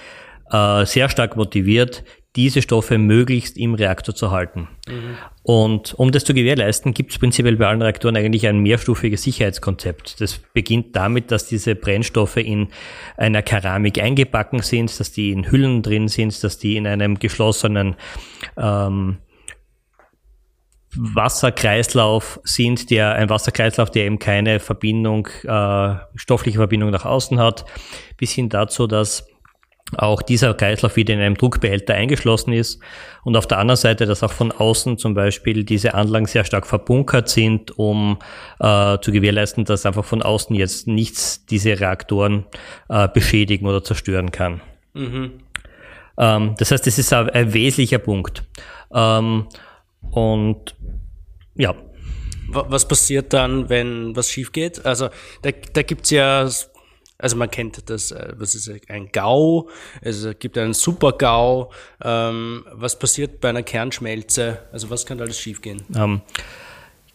äh, 0.50 0.86
sehr 0.86 1.08
stark 1.08 1.36
motiviert, 1.36 2.04
diese 2.36 2.62
Stoffe 2.62 2.98
möglichst 2.98 3.56
im 3.56 3.74
Reaktor 3.74 4.14
zu 4.14 4.30
halten. 4.30 4.68
Mhm. 4.86 5.16
Und 5.42 5.94
um 5.94 6.12
das 6.12 6.24
zu 6.24 6.34
gewährleisten, 6.34 6.92
gibt 6.92 7.10
es 7.10 7.18
prinzipiell 7.18 7.56
bei 7.56 7.66
allen 7.66 7.82
Reaktoren 7.82 8.16
eigentlich 8.16 8.46
ein 8.46 8.60
mehrstufiges 8.60 9.22
Sicherheitskonzept. 9.22 10.20
Das 10.20 10.38
beginnt 10.52 10.94
damit, 10.94 11.30
dass 11.32 11.46
diese 11.48 11.74
Brennstoffe 11.74 12.36
in 12.36 12.68
einer 13.16 13.42
Keramik 13.42 13.98
eingebacken 14.00 14.60
sind, 14.60 15.00
dass 15.00 15.10
die 15.10 15.32
in 15.32 15.50
Hüllen 15.50 15.82
drin 15.82 16.08
sind, 16.08 16.44
dass 16.44 16.58
die 16.58 16.76
in 16.76 16.86
einem 16.86 17.18
geschlossenen 17.18 17.96
ähm, 18.56 19.18
Wasserkreislauf 20.94 22.40
sind, 22.44 22.90
der 22.90 23.14
ein 23.14 23.30
Wasserkreislauf, 23.30 23.90
der 23.90 24.04
eben 24.04 24.18
keine 24.18 24.58
Verbindung, 24.58 25.28
äh, 25.44 25.94
stoffliche 26.14 26.58
Verbindung 26.58 26.90
nach 26.90 27.04
außen 27.04 27.38
hat, 27.38 27.64
bis 28.16 28.32
hin 28.32 28.48
dazu, 28.48 28.86
dass 28.86 29.26
auch 29.96 30.22
dieser 30.22 30.54
Kreislauf 30.54 30.96
wieder 30.96 31.14
in 31.14 31.20
einem 31.20 31.36
Druckbehälter 31.36 31.94
eingeschlossen 31.94 32.52
ist 32.52 32.80
und 33.24 33.36
auf 33.36 33.46
der 33.46 33.58
anderen 33.58 33.76
Seite, 33.76 34.06
dass 34.06 34.22
auch 34.22 34.32
von 34.32 34.52
außen 34.52 34.98
zum 34.98 35.14
Beispiel 35.14 35.64
diese 35.64 35.94
Anlagen 35.94 36.26
sehr 36.26 36.44
stark 36.44 36.66
verbunkert 36.66 37.28
sind, 37.28 37.78
um 37.78 38.18
äh, 38.60 38.98
zu 39.00 39.12
gewährleisten, 39.12 39.64
dass 39.64 39.86
einfach 39.86 40.04
von 40.04 40.22
außen 40.22 40.54
jetzt 40.54 40.86
nichts 40.86 41.46
diese 41.46 41.80
Reaktoren 41.80 42.44
äh, 42.88 43.08
beschädigen 43.08 43.66
oder 43.66 43.82
zerstören 43.82 44.30
kann. 44.30 44.60
Mhm. 44.92 45.40
Ähm, 46.18 46.54
das 46.58 46.70
heißt, 46.70 46.86
das 46.86 46.98
ist 46.98 47.12
ein, 47.12 47.30
ein 47.30 47.52
wesentlicher 47.54 47.98
Punkt. 47.98 48.44
Ähm, 48.92 49.46
und 50.10 50.74
ja. 51.54 51.74
Was 52.50 52.88
passiert 52.88 53.32
dann, 53.34 53.68
wenn 53.68 54.16
was 54.16 54.30
schief 54.30 54.52
geht? 54.52 54.84
Also 54.86 55.10
da, 55.42 55.50
da 55.72 55.82
gibt's 55.82 56.10
ja 56.10 56.48
also 57.18 57.36
man 57.36 57.50
kennt 57.50 57.90
das, 57.90 58.12
äh, 58.12 58.32
was 58.36 58.54
ist 58.54 58.70
ein 58.88 59.10
GAU, 59.10 59.68
es 60.00 60.26
gibt 60.38 60.56
einen 60.56 60.72
Super-GAU. 60.72 61.70
Ähm, 62.02 62.64
was 62.72 62.98
passiert 62.98 63.40
bei 63.40 63.48
einer 63.48 63.62
Kernschmelze? 63.62 64.58
Also 64.72 64.88
was 64.90 65.04
kann 65.04 65.20
alles 65.20 65.38
schiefgehen? 65.38 65.82
Ähm, 65.96 66.20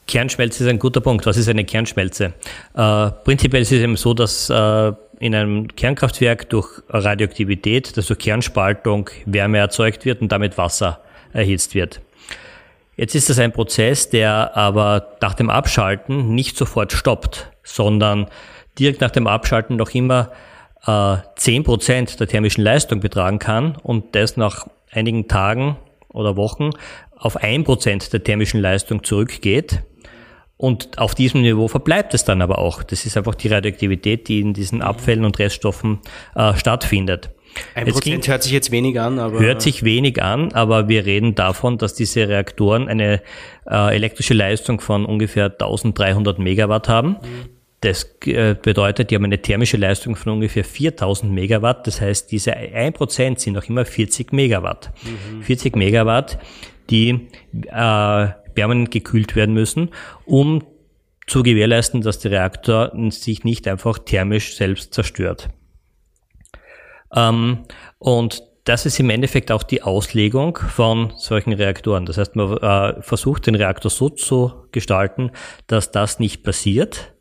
Kernschmelze 0.08 0.64
ist 0.64 0.70
ein 0.70 0.80
guter 0.80 1.00
Punkt. 1.00 1.26
Was 1.26 1.38
ist 1.38 1.48
eine 1.48 1.64
Kernschmelze? 1.64 2.34
Äh, 2.74 3.12
prinzipiell 3.24 3.62
ist 3.62 3.72
es 3.72 3.80
eben 3.80 3.96
so, 3.96 4.14
dass 4.14 4.50
äh, 4.50 4.92
in 5.20 5.34
einem 5.34 5.68
Kernkraftwerk 5.74 6.50
durch 6.50 6.82
Radioaktivität, 6.90 7.96
dass 7.96 8.08
durch 8.08 8.20
Kernspaltung 8.20 9.10
Wärme 9.26 9.60
erzeugt 9.60 10.04
wird 10.04 10.22
und 10.22 10.32
damit 10.32 10.58
Wasser 10.58 11.02
erhitzt 11.32 11.76
wird. 11.76 12.02
Jetzt 12.98 13.16
ist 13.16 13.30
das 13.30 13.40
ein 13.40 13.54
Prozess, 13.54 14.10
der 14.10 14.56
aber 14.56 15.16
nach 15.22 15.34
dem 15.34 15.50
Abschalten 15.50 16.36
nicht 16.36 16.58
sofort 16.58 16.92
stoppt, 16.92 17.50
sondern 17.64 18.28
direkt 18.80 19.02
nach 19.02 19.12
dem 19.12 19.28
Abschalten 19.28 19.76
noch 19.76 19.92
immer 19.92 20.32
äh, 20.86 20.90
10% 20.90 22.18
der 22.18 22.28
thermischen 22.28 22.64
Leistung 22.64 23.00
betragen 23.00 23.40
kann 23.40 23.78
und 23.84 24.16
das 24.16 24.38
nach 24.38 24.68
einigen 24.92 25.28
Tagen 25.28 25.78
oder 26.10 26.36
Wochen 26.36 26.72
auf 27.18 27.42
1% 27.42 28.12
der 28.12 28.24
thermischen 28.24 28.62
Leistung 28.62 29.04
zurückgeht. 29.04 29.84
Und 30.58 30.98
auf 30.98 31.16
diesem 31.16 31.42
Niveau 31.42 31.68
verbleibt 31.68 32.14
es 32.14 32.26
dann 32.26 32.42
aber 32.42 32.60
auch. 32.60 32.84
Das 32.84 33.06
ist 33.06 33.18
einfach 33.18 33.36
die 33.36 33.48
Radioaktivität, 33.48 34.28
die 34.28 34.40
in 34.40 34.54
diesen 34.54 34.82
Abfällen 34.82 35.26
und 35.26 35.40
Reststoffen 35.40 36.00
äh, 36.36 36.56
stattfindet. 36.56 37.32
Ein 37.76 37.88
jetzt 37.88 37.96
Prozent 37.96 38.28
hört 38.28 38.44
sich 38.44 38.52
jetzt 38.52 38.72
wenig 38.72 39.00
an, 39.00 39.20
aber. 39.20 39.40
Hört 39.40 39.62
sich 39.62 39.84
wenig 39.84 40.22
an, 40.22 40.54
aber 40.54 40.88
wir 40.88 41.06
reden 41.06 41.36
davon, 41.36 41.78
dass 41.78 41.94
diese 41.94 42.28
Reaktoren 42.28 42.88
eine 42.88 43.22
äh, 43.70 43.96
elektrische 43.96 44.34
Leistung 44.34 44.80
von 44.80 45.06
ungefähr 45.06 45.46
1300 45.46 46.40
Megawatt 46.40 46.90
haben. 46.90 47.10
Mhm. 47.10 47.50
Das 47.84 48.16
äh, 48.26 48.56
bedeutet, 48.56 49.12
die 49.12 49.16
haben 49.16 49.26
eine 49.26 49.42
thermische 49.42 49.76
Leistung 49.76 50.16
von 50.16 50.32
ungefähr 50.32 50.64
4000 50.64 51.30
Megawatt. 51.34 51.86
Das 51.86 52.00
heißt, 52.00 52.32
diese 52.32 52.56
1% 52.56 53.40
sind 53.40 53.54
noch 53.54 53.66
immer 53.66 53.84
40 53.84 54.32
Megawatt. 54.32 54.94
Mhm. 55.04 55.44
40 55.44 55.76
Megawatt, 55.76 56.40
die 56.90 57.28
äh, 57.68 58.28
permanent 58.56 58.90
gekühlt 58.92 59.36
werden 59.36 59.54
müssen, 59.54 59.90
um 60.26 60.64
zu 61.28 61.44
gewährleisten, 61.44 62.00
dass 62.00 62.20
der 62.20 62.32
Reaktor 62.32 62.94
sich 63.10 63.44
nicht 63.44 63.68
einfach 63.68 64.00
thermisch 64.00 64.56
selbst 64.56 64.94
zerstört. 64.94 65.50
Ähm, 67.14 67.64
und 68.00 68.44
das 68.64 68.86
ist 68.86 68.98
im 69.02 69.10
Endeffekt 69.10 69.52
auch 69.52 69.64
die 69.64 69.82
Auslegung 69.82 70.58
von 70.58 71.12
solchen 71.18 71.52
Reaktoren. 71.52 72.06
Das 72.06 72.18
heißt, 72.18 72.38
man 72.38 72.58
äh, 72.60 73.02
versucht 73.02 73.46
den 73.46 73.56
Reaktor 73.56 73.92
so 73.92 74.08
zu 74.08 74.54
gestalten, 74.72 75.32
dass 75.68 75.92
das 75.92 76.20
nicht 76.20 76.44
passiert 76.44 77.13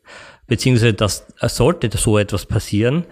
beziehungsweise 0.46 0.94
dass 0.94 1.26
äh, 1.40 1.48
sollte 1.48 1.90
so 1.96 2.18
etwas 2.18 2.46
passieren, 2.46 3.04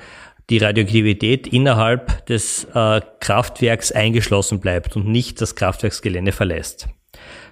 die 0.51 0.59
Radioaktivität 0.59 1.47
innerhalb 1.47 2.27
des 2.27 2.65
äh, 2.75 3.01
Kraftwerks 3.21 3.93
eingeschlossen 3.93 4.61
bleibt 4.61 4.97
und 4.97 5.07
nicht 5.07 5.41
das 5.41 5.55
Kraftwerksgelände 5.55 6.33
verlässt. 6.33 6.89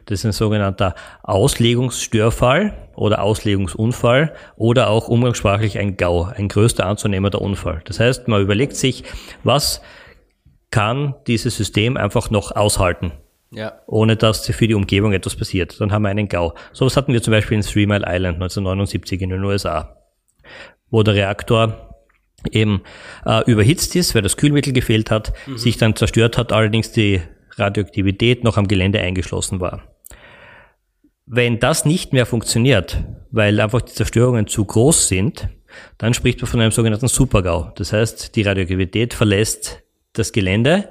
Das 0.06 0.20
ist 0.20 0.24
ein 0.24 0.32
sogenannter 0.32 0.94
Auslegungsstörfall 1.22 2.88
oder 2.96 3.22
Auslegungsunfall 3.22 4.32
oder 4.56 4.88
auch 4.88 5.06
umgangssprachlich 5.08 5.78
ein 5.78 5.96
GAU, 5.96 6.24
ein 6.24 6.48
größter 6.48 6.86
anzunehmender 6.86 7.40
Unfall. 7.42 7.82
Das 7.84 8.00
heißt, 8.00 8.26
man 8.26 8.40
überlegt 8.42 8.74
sich, 8.74 9.04
was 9.44 9.82
kann 10.70 11.14
dieses 11.26 11.56
System 11.56 11.96
einfach 11.96 12.30
noch 12.30 12.56
aushalten? 12.56 13.12
Ja. 13.50 13.80
Ohne 13.86 14.16
dass 14.16 14.46
für 14.46 14.68
die 14.68 14.74
Umgebung 14.74 15.12
etwas 15.12 15.36
passiert. 15.36 15.80
Dann 15.80 15.92
haben 15.92 16.02
wir 16.02 16.10
einen 16.10 16.28
GAU. 16.28 16.54
Sowas 16.72 16.96
hatten 16.96 17.12
wir 17.12 17.22
zum 17.22 17.32
Beispiel 17.32 17.56
in 17.56 17.62
Three 17.62 17.86
Mile 17.86 18.04
Island 18.06 18.36
1979 18.36 19.22
in 19.22 19.30
den 19.30 19.44
USA, 19.44 19.96
wo 20.90 21.02
der 21.02 21.14
Reaktor 21.14 21.94
eben 22.52 22.82
äh, 23.26 23.50
überhitzt 23.50 23.96
ist, 23.96 24.14
weil 24.14 24.22
das 24.22 24.36
Kühlmittel 24.36 24.72
gefehlt 24.72 25.10
hat, 25.10 25.32
mhm. 25.46 25.58
sich 25.58 25.76
dann 25.76 25.96
zerstört 25.96 26.38
hat, 26.38 26.52
allerdings 26.52 26.92
die 26.92 27.20
Radioaktivität 27.56 28.44
noch 28.44 28.56
am 28.56 28.68
Gelände 28.68 29.00
eingeschlossen 29.00 29.60
war. 29.60 29.82
Wenn 31.26 31.58
das 31.58 31.84
nicht 31.84 32.12
mehr 32.12 32.26
funktioniert, 32.26 33.04
weil 33.30 33.60
einfach 33.60 33.82
die 33.82 33.92
Zerstörungen 33.92 34.46
zu 34.46 34.64
groß 34.64 35.08
sind, 35.08 35.48
dann 35.98 36.14
spricht 36.14 36.40
man 36.40 36.48
von 36.48 36.60
einem 36.60 36.70
sogenannten 36.70 37.08
Supergau. 37.08 37.72
Das 37.76 37.92
heißt, 37.92 38.34
die 38.36 38.42
Radioaktivität 38.42 39.14
verlässt 39.14 39.82
das 40.14 40.32
Gelände, 40.32 40.88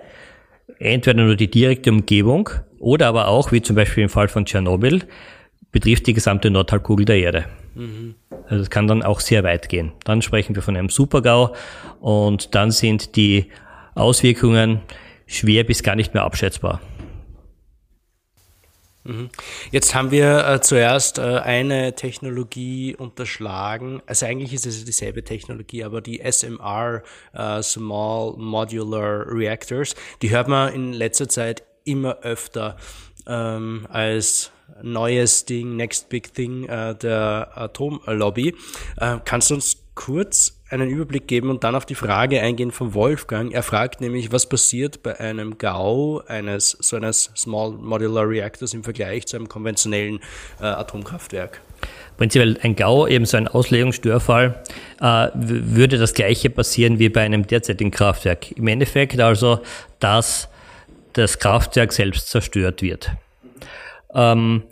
entweder 0.79 1.23
nur 1.23 1.35
die 1.35 1.49
direkte 1.49 1.91
Umgebung 1.91 2.49
oder 2.79 3.07
aber 3.07 3.27
auch, 3.27 3.51
wie 3.51 3.61
zum 3.61 3.75
Beispiel 3.75 4.03
im 4.03 4.09
Fall 4.09 4.27
von 4.27 4.45
Tschernobyl, 4.45 5.03
betrifft 5.71 6.07
die 6.07 6.13
gesamte 6.13 6.49
Nordhalbkugel 6.49 7.05
der 7.05 7.17
Erde. 7.17 7.45
Mhm. 7.75 8.15
Also 8.49 8.63
es 8.63 8.69
kann 8.69 8.87
dann 8.87 9.03
auch 9.03 9.19
sehr 9.19 9.43
weit 9.43 9.69
gehen. 9.69 9.91
Dann 10.03 10.21
sprechen 10.21 10.55
wir 10.55 10.61
von 10.61 10.75
einem 10.75 10.89
Supergau 10.89 11.53
und 11.99 12.55
dann 12.55 12.71
sind 12.71 13.15
die 13.15 13.47
Auswirkungen 13.95 14.81
schwer 15.25 15.63
bis 15.63 15.83
gar 15.83 15.95
nicht 15.95 16.13
mehr 16.13 16.23
abschätzbar. 16.23 16.81
Mhm. 19.07 19.29
Jetzt 19.71 19.95
haben 19.95 20.11
wir 20.11 20.47
äh, 20.47 20.61
zuerst 20.61 21.17
äh, 21.17 21.21
eine 21.21 21.95
Technologie 21.95 22.95
unterschlagen. 22.95 24.01
Also 24.05 24.25
eigentlich 24.25 24.53
ist 24.53 24.65
es 24.65 24.83
dieselbe 24.83 25.23
Technologie, 25.23 25.83
aber 25.83 26.01
die 26.01 26.19
SMR, 26.19 27.03
äh, 27.33 27.61
Small 27.63 28.33
Modular 28.37 29.25
Reactors, 29.27 29.95
die 30.21 30.29
hört 30.29 30.47
man 30.47 30.73
in 30.73 30.93
letzter 30.93 31.29
Zeit 31.29 31.63
immer 31.85 32.17
öfter 32.19 32.75
ähm, 33.25 33.87
als 33.89 34.51
neues 34.81 35.45
Ding, 35.45 35.77
Next 35.77 36.09
Big 36.09 36.33
Thing 36.33 36.65
äh, 36.65 36.95
der 36.95 37.51
Atomlobby. 37.55 38.55
Äh, 38.97 39.17
kannst 39.23 39.49
du 39.49 39.55
uns 39.55 39.86
kurz 39.97 40.61
einen 40.69 40.89
Überblick 40.89 41.27
geben 41.27 41.49
und 41.49 41.63
dann 41.63 41.75
auf 41.75 41.85
die 41.85 41.95
Frage 41.95 42.39
eingehen 42.41 42.71
von 42.71 42.93
Wolfgang. 42.93 43.51
Er 43.51 43.63
fragt 43.63 43.99
nämlich, 43.99 44.31
was 44.31 44.47
passiert 44.47 45.01
bei 45.01 45.19
einem 45.19 45.57
GAU 45.57 46.21
eines 46.27 46.71
so 46.79 46.95
eines 46.95 47.31
Small 47.35 47.71
Modular 47.71 48.29
Reactors 48.29 48.73
im 48.73 48.83
Vergleich 48.83 49.25
zu 49.25 49.37
einem 49.37 49.49
konventionellen 49.49 50.19
äh, 50.61 50.65
Atomkraftwerk? 50.65 51.61
Prinzipiell 52.15 52.57
ein 52.61 52.75
GAU, 52.75 53.07
eben 53.07 53.25
so 53.25 53.37
ein 53.37 53.47
Auslegungsstörfall, 53.47 54.63
äh, 55.01 55.27
würde 55.33 55.97
das 55.97 56.13
gleiche 56.13 56.49
passieren 56.49 56.99
wie 56.99 57.09
bei 57.09 57.21
einem 57.21 57.45
derzeitigen 57.47 57.91
Kraftwerk. 57.91 58.51
Im 58.51 58.67
Endeffekt 58.67 59.19
also, 59.19 59.59
dass 59.99 60.47
das 61.13 61.39
Kraftwerk 61.39 61.91
selbst 61.91 62.29
zerstört 62.29 62.81
wird. 62.81 63.11
Ähm, 64.13 64.63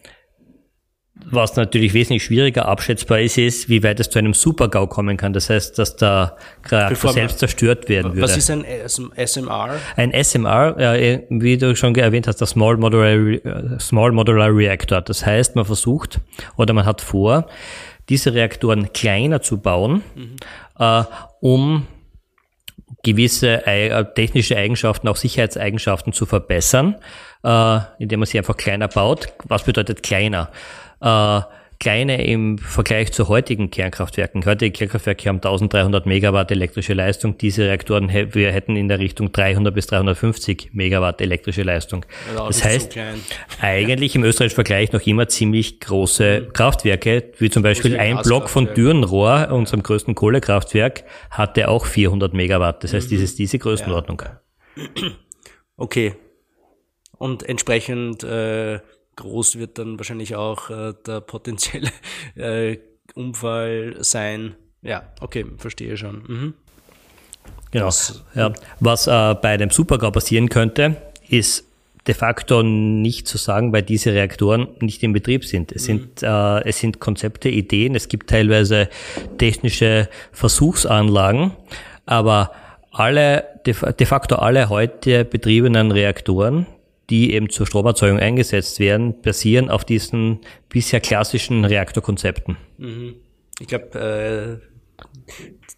was 1.24 1.56
natürlich 1.56 1.94
wesentlich 1.94 2.24
schwieriger 2.24 2.68
abschätzbar 2.68 3.20
ist, 3.22 3.38
ist, 3.38 3.70
wie 3.70 3.84
weit 3.84 4.00
es 4.00 4.10
zu 4.10 4.20
einem 4.20 4.34
Super-GAU 4.34 4.88
kommen 4.88 5.16
kann. 5.16 5.34
Das 5.34 5.50
heißt, 5.50 5.80
dass 5.80 5.96
der 5.96 6.36
Reaktor 6.70 7.14
selbst 7.14 7.40
zerstört 7.40 7.88
werden 7.88 8.14
würde. 8.14 8.22
Was 8.22 8.38
ist 8.38 8.50
ein 8.50 8.66
SMR? 8.66 9.76
Ein 9.96 10.12
SMR, 10.12 10.78
äh, 10.78 11.24
wie 11.30 11.58
du 11.58 11.76
schon 11.76 11.96
erwähnt 11.96 12.28
hast, 12.28 12.42
der 12.42 12.48
Small 12.48 12.78
Modular, 12.78 13.08
äh, 13.08 13.80
Small 13.80 14.12
Modular 14.12 14.54
Reactor. 14.54 15.02
Das 15.02 15.26
heißt, 15.26 15.56
man 15.56 15.66
versucht 15.66 16.20
oder 16.58 16.74
man 16.74 16.86
hat 16.86 17.02
vor, 17.02 17.48
diese 18.10 18.34
Reaktoren 18.34 18.92
kleiner 18.94 19.42
zu 19.42 19.58
bauen, 19.58 20.04
mhm. 20.16 20.36
äh, 20.78 21.04
um 21.40 21.88
gewisse 23.04 23.66
äh, 23.66 24.04
technische 24.16 24.58
Eigenschaften, 24.58 25.08
auch 25.08 25.16
Sicherheitseigenschaften 25.16 26.12
zu 26.12 26.26
verbessern, 26.26 26.96
äh, 27.44 27.80
indem 28.00 28.20
man 28.20 28.28
sie 28.28 28.38
einfach 28.38 28.58
kleiner 28.58 28.88
baut. 28.88 29.28
Was 29.46 29.64
bedeutet 29.64 30.04
kleiner? 30.04 30.52
Äh, 31.06 31.42
kleine 31.80 32.26
im 32.26 32.58
Vergleich 32.58 33.12
zu 33.12 33.28
heutigen 33.28 33.70
Kernkraftwerken. 33.70 34.44
Heutige 34.46 34.72
Kernkraftwerke 34.72 35.30
haben 35.30 35.38
1300 35.38 36.06
Megawatt 36.06 36.50
elektrische 36.50 36.94
Leistung. 36.94 37.38
Diese 37.38 37.66
Reaktoren, 37.66 38.10
wir 38.10 38.52
hätten 38.52 38.76
in 38.76 38.88
der 38.88 38.98
Richtung 38.98 39.32
300 39.32 39.76
bis 39.76 39.86
350 39.88 40.70
Megawatt 40.74 41.22
elektrische 41.22 41.64
Leistung. 41.64 42.06
Ja, 42.36 42.48
das 42.48 42.64
heißt, 42.64 42.98
eigentlich 43.62 44.16
im 44.16 44.24
österreichischen 44.24 44.56
Vergleich 44.56 44.94
noch 44.94 45.06
immer 45.06 45.28
ziemlich 45.28 45.80
große 45.80 46.48
mhm. 46.48 46.54
Kraftwerke, 46.54 47.32
wie 47.38 47.50
zum 47.50 47.62
Beispiel 47.62 48.00
ein 48.00 48.18
Block 48.24 48.50
von 48.50 48.74
Dürrenrohr, 48.74 49.50
unserem 49.52 49.84
größten 49.84 50.16
Kohlekraftwerk, 50.16 51.04
hatte 51.30 51.68
auch 51.68 51.86
400 51.86 52.34
Megawatt. 52.34 52.84
Das 52.84 52.94
heißt, 52.94 53.08
mhm. 53.08 53.16
dieses, 53.18 53.36
diese 53.36 53.60
Größenordnung. 53.60 54.24
Ja. 54.76 54.82
Okay. 55.78 56.14
Und 57.18 57.44
entsprechend 57.44 58.24
äh, 58.24 58.80
groß 59.16 59.58
wird 59.58 59.78
dann 59.78 59.98
wahrscheinlich 59.98 60.36
auch 60.36 60.70
äh, 60.70 60.94
der 61.06 61.22
potenzielle 61.22 61.92
äh, 62.36 62.78
Unfall 63.14 63.98
sein. 64.00 64.56
Ja, 64.82 65.04
okay, 65.22 65.46
verstehe 65.58 65.98
schon. 65.98 66.24
Mhm. 66.28 66.54
Genau. 67.72 67.88
Was, 67.88 68.24
ja. 68.36 68.54
Was 68.80 69.08
äh, 69.08 69.36
bei 69.42 69.58
dem 69.58 69.70
Supergau 69.70 70.12
passieren 70.12 70.50
könnte, 70.50 70.98
ist 71.28 71.66
de 72.08 72.14
facto 72.14 72.62
nicht 72.62 73.28
zu 73.28 73.38
sagen, 73.38 73.74
weil 73.74 73.82
diese 73.82 74.14
Reaktoren 74.14 74.68
nicht 74.80 75.02
in 75.02 75.12
Betrieb 75.12 75.44
sind. 75.44 75.72
Es, 75.72 75.84
mhm. 75.84 75.86
sind, 75.86 76.24
äh, 76.24 76.64
es 76.68 76.80
sind 76.80 77.00
Konzepte, 77.00 77.50
Ideen, 77.50 77.96
es 77.96 78.08
gibt 78.08 78.30
teilweise 78.30 78.90
technische 79.38 80.08
Versuchsanlagen, 80.32 81.52
aber 82.06 82.52
alle, 82.92 83.44
de 83.66 83.74
facto 84.06 84.36
alle 84.36 84.70
heute 84.70 85.26
betriebenen 85.26 85.92
Reaktoren 85.92 86.68
die 87.10 87.34
eben 87.34 87.50
zur 87.50 87.68
Stromerzeugung 87.68 88.20
eingesetzt 88.20 88.80
werden, 88.80 89.22
basieren 89.22 89.70
auf 89.70 89.86
diesen 89.86 90.40
bisher 90.70 91.00
klassischen 91.00 91.66
Reaktorkonzepten. 91.66 92.58
Mhm. 92.78 93.16
Ich 93.60 93.68
glaube, 93.68 94.60
äh, 94.60 94.76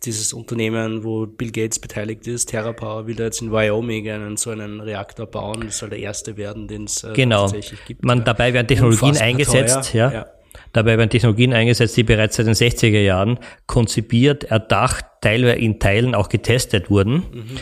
dieses 0.04 0.34
Unternehmen, 0.34 1.04
wo 1.04 1.26
Bill 1.26 1.52
Gates 1.52 1.80
beteiligt 1.80 2.28
ist, 2.28 2.50
TerraPower, 2.50 3.08
will 3.08 3.16
da 3.16 3.26
jetzt 3.26 3.42
in 3.42 3.52
Wyoming 3.52 4.10
einen 4.10 4.38
so 4.38 4.52
einen 4.52 4.80
Reaktor 4.80 5.26
bauen. 5.26 5.62
Das 5.66 5.80
soll 5.80 5.90
der 5.90 6.00
erste 6.00 6.38
werden, 6.38 6.68
den 6.68 6.86
es 6.86 7.04
äh, 7.04 7.14
genau. 7.14 7.42
tatsächlich 7.42 7.84
gibt. 7.86 8.06
Man, 8.06 8.24
dabei 8.24 8.54
werden 8.54 8.68
Technologien 8.68 9.10
Unfassbar 9.10 9.28
eingesetzt, 9.28 9.94
ja. 9.94 10.12
ja. 10.12 10.26
Dabei 10.74 10.98
werden 10.98 11.10
Technologien 11.10 11.54
eingesetzt, 11.54 11.98
die 11.98 12.04
bereits 12.04 12.36
seit 12.36 12.48
den 12.48 12.54
60er 12.54 13.02
Jahren 13.02 13.40
konzipiert, 13.68 14.46
erdacht, 14.46 15.06
teilweise 15.22 15.58
in 15.58 15.80
Teilen 15.80 16.14
auch 16.16 16.30
getestet 16.30 16.90
wurden. 16.90 17.24
Mhm 17.32 17.58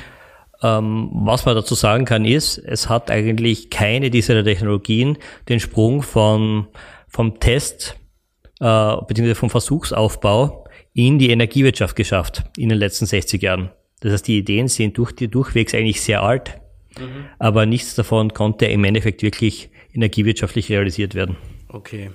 ähm, 0.66 1.10
was 1.12 1.46
man 1.46 1.56
dazu 1.56 1.76
sagen 1.76 2.06
kann, 2.06 2.26
ist, 2.26 2.58
es 2.58 2.90
hat 2.90 3.12
eigentlich 3.12 3.70
keine 3.70 4.10
dieser 4.10 4.44
Technologien 4.44 5.18
den 5.48 5.60
Sprung 5.60 6.02
von, 6.02 6.68
vom 7.08 7.40
Test 7.40 7.96
äh, 8.60 8.96
bzw. 9.08 9.36
vom 9.36 9.52
Versuchsaufbau 9.52 10.66
in 10.94 11.20
die 11.20 11.30
Energiewirtschaft 11.30 11.96
geschafft 11.96 12.44
in 12.58 12.70
den 12.70 12.80
letzten 12.80 13.06
60 13.06 13.44
Jahren. 13.44 13.70
Das 14.00 14.14
heißt, 14.14 14.28
die 14.28 14.40
Ideen 14.40 14.68
sind 14.68 14.98
durch 14.98 15.12
die 15.12 15.28
durchwegs 15.28 15.76
eigentlich 15.76 16.02
sehr 16.02 16.24
alt, 16.24 16.60
mhm. 17.00 17.26
aber 17.38 17.66
nichts 17.66 17.94
davon 17.94 18.34
konnte 18.34 18.66
im 18.66 18.84
Endeffekt 18.86 19.22
wirklich 19.22 19.70
energiewirtschaftlich 19.94 20.70
realisiert 20.70 21.14
werden. 21.14 21.38
Okay. 21.68 22.10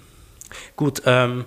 Gut, 0.74 1.02
ähm, 1.06 1.44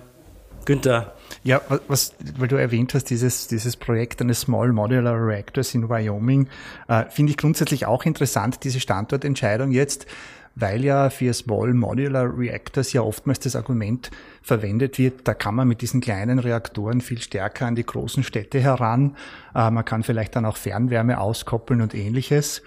Günther, 0.64 1.14
ja, 1.42 1.60
was, 1.88 2.14
weil 2.38 2.48
du 2.48 2.56
erwähnt 2.56 2.94
hast, 2.94 3.04
dieses, 3.10 3.48
dieses 3.48 3.76
Projekt 3.76 4.20
eines 4.20 4.40
Small 4.40 4.72
Modular 4.72 5.14
Reactors 5.14 5.74
in 5.74 5.88
Wyoming, 5.88 6.48
äh, 6.88 7.04
finde 7.10 7.30
ich 7.30 7.36
grundsätzlich 7.36 7.86
auch 7.86 8.04
interessant, 8.04 8.64
diese 8.64 8.80
Standortentscheidung 8.80 9.70
jetzt, 9.70 10.06
weil 10.54 10.84
ja 10.84 11.10
für 11.10 11.34
Small 11.34 11.74
Modular 11.74 12.38
Reactors 12.38 12.92
ja 12.92 13.02
oftmals 13.02 13.40
das 13.40 13.56
Argument 13.56 14.10
verwendet 14.42 14.98
wird, 14.98 15.26
da 15.26 15.34
kann 15.34 15.54
man 15.54 15.68
mit 15.68 15.82
diesen 15.82 16.00
kleinen 16.00 16.38
Reaktoren 16.38 17.00
viel 17.00 17.20
stärker 17.20 17.66
an 17.66 17.74
die 17.74 17.84
großen 17.84 18.22
Städte 18.22 18.60
heran. 18.60 19.16
Äh, 19.54 19.70
man 19.70 19.84
kann 19.84 20.02
vielleicht 20.02 20.36
dann 20.36 20.46
auch 20.46 20.56
Fernwärme 20.56 21.20
auskoppeln 21.20 21.80
und 21.80 21.94
ähnliches. 21.94 22.62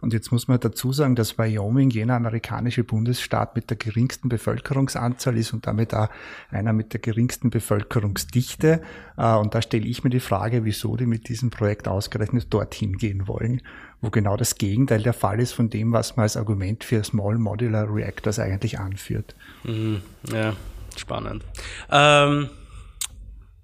Und 0.00 0.12
jetzt 0.12 0.30
muss 0.30 0.46
man 0.46 0.60
dazu 0.60 0.92
sagen, 0.92 1.16
dass 1.16 1.38
Wyoming 1.38 1.90
jener 1.90 2.14
amerikanische 2.14 2.84
Bundesstaat 2.84 3.56
mit 3.56 3.68
der 3.70 3.76
geringsten 3.76 4.28
Bevölkerungsanzahl 4.28 5.36
ist 5.36 5.52
und 5.52 5.66
damit 5.66 5.92
auch 5.92 6.08
einer 6.50 6.72
mit 6.72 6.92
der 6.92 7.00
geringsten 7.00 7.50
Bevölkerungsdichte. 7.50 8.80
Äh, 9.16 9.34
und 9.34 9.54
da 9.54 9.62
stelle 9.62 9.86
ich 9.86 10.04
mir 10.04 10.10
die 10.10 10.20
Frage, 10.20 10.64
wieso 10.64 10.96
die 10.96 11.06
mit 11.06 11.28
diesem 11.28 11.50
Projekt 11.50 11.88
ausgerechnet 11.88 12.46
dorthin 12.50 12.96
gehen 12.96 13.26
wollen, 13.26 13.62
wo 14.00 14.10
genau 14.10 14.36
das 14.36 14.54
Gegenteil 14.54 15.02
der 15.02 15.14
Fall 15.14 15.40
ist 15.40 15.52
von 15.52 15.68
dem, 15.68 15.92
was 15.92 16.16
man 16.16 16.22
als 16.22 16.36
Argument 16.36 16.84
für 16.84 17.02
Small 17.02 17.38
Modular 17.38 17.92
Reactors 17.92 18.38
eigentlich 18.38 18.78
anführt. 18.78 19.34
Mhm, 19.64 20.02
ja, 20.32 20.54
spannend. 20.96 21.44
Ähm, 21.90 22.48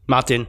Martin, 0.07 0.47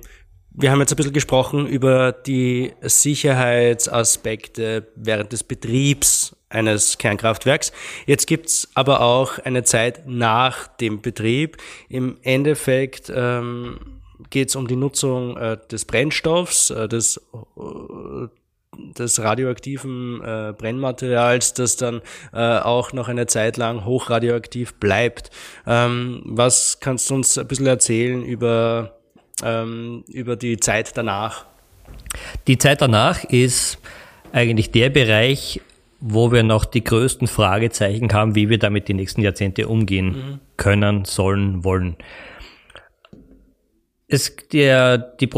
wir 0.58 0.72
haben 0.72 0.80
jetzt 0.80 0.94
ein 0.94 0.96
bisschen 0.96 1.14
gesprochen 1.14 1.68
über 1.68 2.14
die 2.14 2.74
Sicherheitsaspekte 2.82 4.88
während 4.96 5.34
des 5.34 5.44
Betriebs 5.44 6.36
eines 6.50 6.98
Kernkraftwerks. 6.98 7.74
Jetzt 8.06 8.28
gibt's 8.28 8.70
aber 8.74 9.02
auch 9.02 9.40
eine 9.40 9.64
Zeit 9.64 10.08
nach 10.08 10.68
dem 10.68 11.02
Betrieb. 11.02 11.58
Im 11.90 12.18
Endeffekt 12.22 13.12
ähm, 13.14 13.80
geht 14.30 14.50
es 14.50 14.56
um 14.56 14.68
die 14.68 14.78
Nutzung 14.78 15.36
äh, 15.36 15.58
des 15.70 15.84
Brennstoffs, 15.84 16.70
äh, 16.70 16.88
des, 16.88 17.18
äh, 17.18 18.28
des 18.98 19.22
radioaktiven 19.22 20.22
äh, 20.22 20.54
Brennmaterials, 20.58 21.54
das 21.54 21.76
dann 21.76 22.02
äh, 22.32 22.60
auch 22.60 22.94
noch 22.94 23.10
eine 23.10 23.28
Zeit 23.28 23.58
lang 23.58 23.84
hochradioaktiv 23.84 24.76
bleibt. 24.76 25.32
Ähm, 25.68 26.22
was 26.26 26.80
kannst 26.80 27.10
du 27.10 27.16
uns 27.16 27.38
ein 27.38 27.48
bisschen 27.48 27.68
erzählen 27.68 28.24
über 28.24 28.96
ähm, 29.44 30.04
über 30.08 30.36
die 30.36 30.58
Zeit 30.58 30.96
danach? 30.96 31.46
Die 32.48 32.58
Zeit 32.58 32.82
danach 32.82 33.24
ist 33.24 33.80
eigentlich 34.32 34.72
der 34.72 34.90
Bereich, 34.90 35.62
wo 36.00 36.32
wir 36.32 36.44
noch 36.44 36.66
die 36.66 36.84
größten 36.84 37.28
Fragezeichen 37.28 38.14
haben, 38.14 38.36
wie 38.36 38.50
wir 38.50 38.60
damit 38.60 38.88
die 38.88 38.94
nächsten 38.94 39.22
Jahrzehnte 39.22 39.68
umgehen 39.68 40.08
mhm. 40.08 40.40
können, 40.58 41.06
sollen, 41.06 41.64
wollen. 41.64 41.96
Es, 44.08 44.36
der, 44.54 45.00
die, 45.00 45.30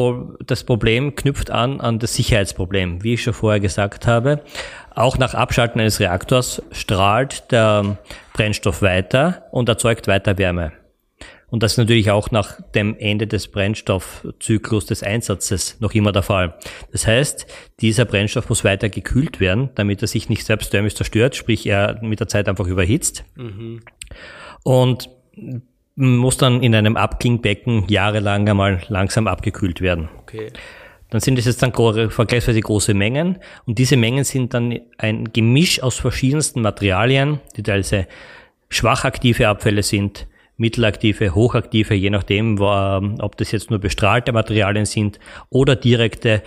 das 0.45 0.65
Problem 0.65 1.15
knüpft 1.15 1.51
an 1.51 1.79
an 1.79 1.99
das 1.99 2.15
Sicherheitsproblem. 2.15 3.01
Wie 3.01 3.13
ich 3.13 3.23
schon 3.23 3.33
vorher 3.33 3.61
gesagt 3.61 4.07
habe, 4.07 4.43
auch 4.93 5.17
nach 5.17 5.33
Abschalten 5.33 5.79
eines 5.79 6.01
Reaktors 6.01 6.61
strahlt 6.71 7.51
der 7.51 7.97
Brennstoff 8.33 8.81
weiter 8.81 9.43
und 9.51 9.69
erzeugt 9.69 10.07
weiter 10.07 10.37
Wärme. 10.37 10.73
Und 11.49 11.63
das 11.63 11.73
ist 11.73 11.77
natürlich 11.77 12.11
auch 12.11 12.29
nach 12.31 12.59
dem 12.75 12.97
Ende 12.97 13.25
des 13.25 13.47
Brennstoffzyklus 13.47 14.85
des 14.85 15.01
Einsatzes 15.01 15.77
noch 15.79 15.93
immer 15.93 16.11
der 16.11 16.23
Fall. 16.23 16.55
Das 16.91 17.07
heißt, 17.07 17.47
dieser 17.79 18.03
Brennstoff 18.03 18.49
muss 18.49 18.65
weiter 18.65 18.89
gekühlt 18.89 19.39
werden, 19.39 19.69
damit 19.75 20.01
er 20.01 20.09
sich 20.09 20.27
nicht 20.27 20.45
selbst 20.45 20.71
thermisch 20.71 20.95
zerstört, 20.95 21.37
sprich 21.37 21.65
er 21.65 21.99
mit 22.01 22.19
der 22.19 22.27
Zeit 22.27 22.49
einfach 22.49 22.67
überhitzt. 22.67 23.23
Mhm. 23.35 23.79
Und 24.63 25.09
muss 25.95 26.37
dann 26.37 26.61
in 26.61 26.75
einem 26.75 26.97
Abklingbecken 26.97 27.85
jahrelang 27.87 28.47
einmal 28.47 28.81
langsam 28.89 29.27
abgekühlt 29.27 29.81
werden. 29.81 30.09
Okay. 30.21 30.51
Dann 31.09 31.21
sind 31.21 31.39
es 31.39 31.45
jetzt 31.45 31.63
dann 31.63 31.71
vergleichsweise 31.73 32.59
große 32.59 32.93
Mengen 32.93 33.39
und 33.65 33.79
diese 33.79 33.95
Mengen 33.95 34.25
sind 34.25 34.53
dann 34.53 34.77
ein 34.97 35.31
Gemisch 35.31 35.81
aus 35.81 35.95
verschiedensten 35.95 36.61
Materialien, 36.61 37.39
die 37.55 37.63
teilweise 37.63 38.07
schwach 38.69 39.05
aktive 39.05 39.47
Abfälle 39.47 39.83
sind, 39.83 40.27
mittelaktive, 40.57 41.35
hochaktive, 41.35 41.93
je 41.93 42.09
nachdem, 42.09 42.59
ob 42.59 43.37
das 43.37 43.51
jetzt 43.51 43.69
nur 43.69 43.79
bestrahlte 43.79 44.33
Materialien 44.33 44.85
sind 44.85 45.19
oder 45.49 45.75
direkte 45.75 46.41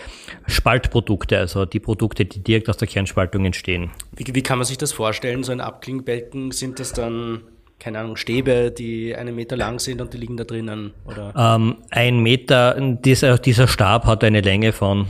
Spaltprodukte, 0.46 1.38
also 1.38 1.64
die 1.64 1.80
Produkte, 1.80 2.24
die 2.24 2.42
direkt 2.42 2.68
aus 2.68 2.76
der 2.76 2.88
Kernspaltung 2.88 3.44
entstehen. 3.44 3.90
Wie, 4.12 4.24
wie 4.34 4.42
kann 4.42 4.58
man 4.58 4.66
sich 4.66 4.78
das 4.78 4.92
vorstellen? 4.92 5.44
So 5.44 5.52
ein 5.52 5.60
Abklingbecken, 5.60 6.50
sind 6.50 6.80
das 6.80 6.92
dann 6.92 7.42
keine 7.80 7.98
Ahnung, 7.98 8.16
Stäbe, 8.16 8.70
die 8.70 9.16
einen 9.16 9.34
Meter 9.34 9.56
lang 9.56 9.78
sind 9.78 10.02
und 10.02 10.12
die 10.12 10.18
liegen 10.18 10.36
da 10.36 10.44
drinnen? 10.44 10.92
Oder? 11.06 11.32
Ähm, 11.34 11.78
ein 11.90 12.18
Meter, 12.18 12.76
dieser, 12.78 13.38
dieser 13.38 13.66
Stab 13.66 14.04
hat 14.04 14.22
eine 14.22 14.42
Länge 14.42 14.72
von 14.72 15.06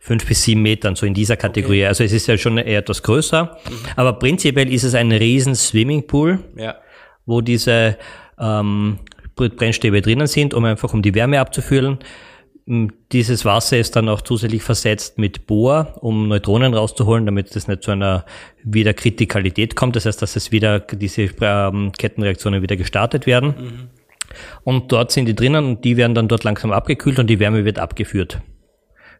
fünf 0.00 0.26
bis 0.26 0.42
sieben 0.42 0.62
Metern, 0.62 0.96
so 0.96 1.06
in 1.06 1.14
dieser 1.14 1.36
Kategorie. 1.36 1.82
Okay. 1.82 1.86
Also 1.86 2.04
es 2.04 2.12
ist 2.12 2.26
ja 2.26 2.36
schon 2.36 2.58
eher 2.58 2.80
etwas 2.80 3.02
größer. 3.02 3.44
Mhm. 3.44 3.74
Aber 3.96 4.14
prinzipiell 4.14 4.72
ist 4.72 4.82
es 4.82 4.94
ein 4.94 5.12
riesen 5.12 5.54
Swimmingpool, 5.54 6.40
ja. 6.56 6.74
wo 7.26 7.40
diese 7.42 7.96
ähm, 8.40 8.98
Brennstäbe 9.36 10.02
drinnen 10.02 10.26
sind, 10.26 10.54
um 10.54 10.64
einfach 10.64 10.92
um 10.92 11.02
die 11.02 11.14
Wärme 11.14 11.40
abzuführen. 11.40 11.98
Dieses 13.10 13.44
Wasser 13.44 13.78
ist 13.78 13.96
dann 13.96 14.08
auch 14.08 14.20
zusätzlich 14.20 14.62
versetzt 14.62 15.18
mit 15.18 15.46
Bohr, 15.46 15.94
um 16.00 16.28
Neutronen 16.28 16.74
rauszuholen, 16.74 17.26
damit 17.26 17.54
es 17.56 17.66
nicht 17.66 17.82
zu 17.82 17.90
einer 17.90 18.24
Wiederkritikalität 18.62 19.74
kommt. 19.76 19.96
Das 19.96 20.04
heißt, 20.04 20.20
dass 20.22 20.36
es 20.36 20.52
wieder 20.52 20.78
diese 20.78 21.22
ähm, 21.40 21.90
Kettenreaktionen 21.96 22.62
wieder 22.62 22.76
gestartet 22.76 23.26
werden. 23.26 23.48
Mhm. 23.48 23.88
Und 24.62 24.92
dort 24.92 25.10
sind 25.10 25.26
die 25.26 25.34
drinnen 25.34 25.64
und 25.64 25.84
die 25.84 25.96
werden 25.96 26.14
dann 26.14 26.28
dort 26.28 26.44
langsam 26.44 26.70
abgekühlt 26.70 27.18
und 27.18 27.26
die 27.28 27.40
Wärme 27.40 27.64
wird 27.64 27.78
abgeführt. 27.78 28.40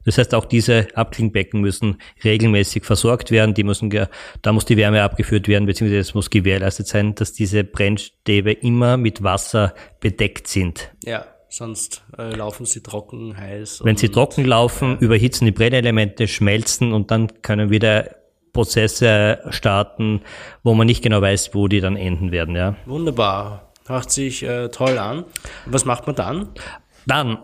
Das 0.05 0.19
heißt, 0.19 0.35
auch 0.35 0.45
diese 0.45 0.89
Abklingbecken 0.95 1.61
müssen 1.61 1.99
regelmäßig 2.25 2.85
versorgt 2.85 3.31
werden. 3.31 3.55
Die 3.55 3.65
müssen, 3.65 3.91
da 3.91 4.53
muss 4.53 4.65
die 4.65 4.77
Wärme 4.77 5.03
abgeführt 5.03 5.49
werden, 5.49 5.67
beziehungsweise 5.67 6.01
es 6.01 6.15
muss 6.15 6.31
gewährleistet 6.31 6.87
sein, 6.87 7.15
dass 7.15 7.33
diese 7.33 7.65
Brennstäbe 7.65 8.53
immer 8.53 8.97
mit 8.97 9.23
Wasser 9.23 9.75
bedeckt 10.01 10.49
sind. 10.49 10.93
Ja. 11.05 11.27
Sonst 11.53 12.05
äh, 12.17 12.31
laufen 12.37 12.65
sie 12.65 12.81
trocken, 12.81 13.37
heiß. 13.37 13.81
Wenn 13.83 13.97
sie 13.97 14.09
trocken 14.09 14.45
laufen, 14.45 14.99
überhitzen 15.01 15.47
die 15.47 15.51
Brennelemente, 15.51 16.29
schmelzen 16.29 16.93
und 16.93 17.11
dann 17.11 17.43
können 17.43 17.71
wieder 17.71 18.09
Prozesse 18.53 19.41
starten, 19.51 20.23
wo 20.63 20.75
man 20.75 20.87
nicht 20.87 21.03
genau 21.03 21.21
weiß, 21.21 21.53
wo 21.53 21.67
die 21.67 21.81
dann 21.81 21.97
enden 21.97 22.31
werden. 22.31 22.55
Ja. 22.55 22.77
Wunderbar. 22.87 23.73
Hört 23.89 24.13
sich 24.13 24.45
äh, 24.45 24.69
toll 24.69 24.97
an. 24.99 25.25
Was 25.67 25.85
macht 25.85 26.07
man 26.07 26.15
dann? 26.15 26.49
Dann 27.07 27.39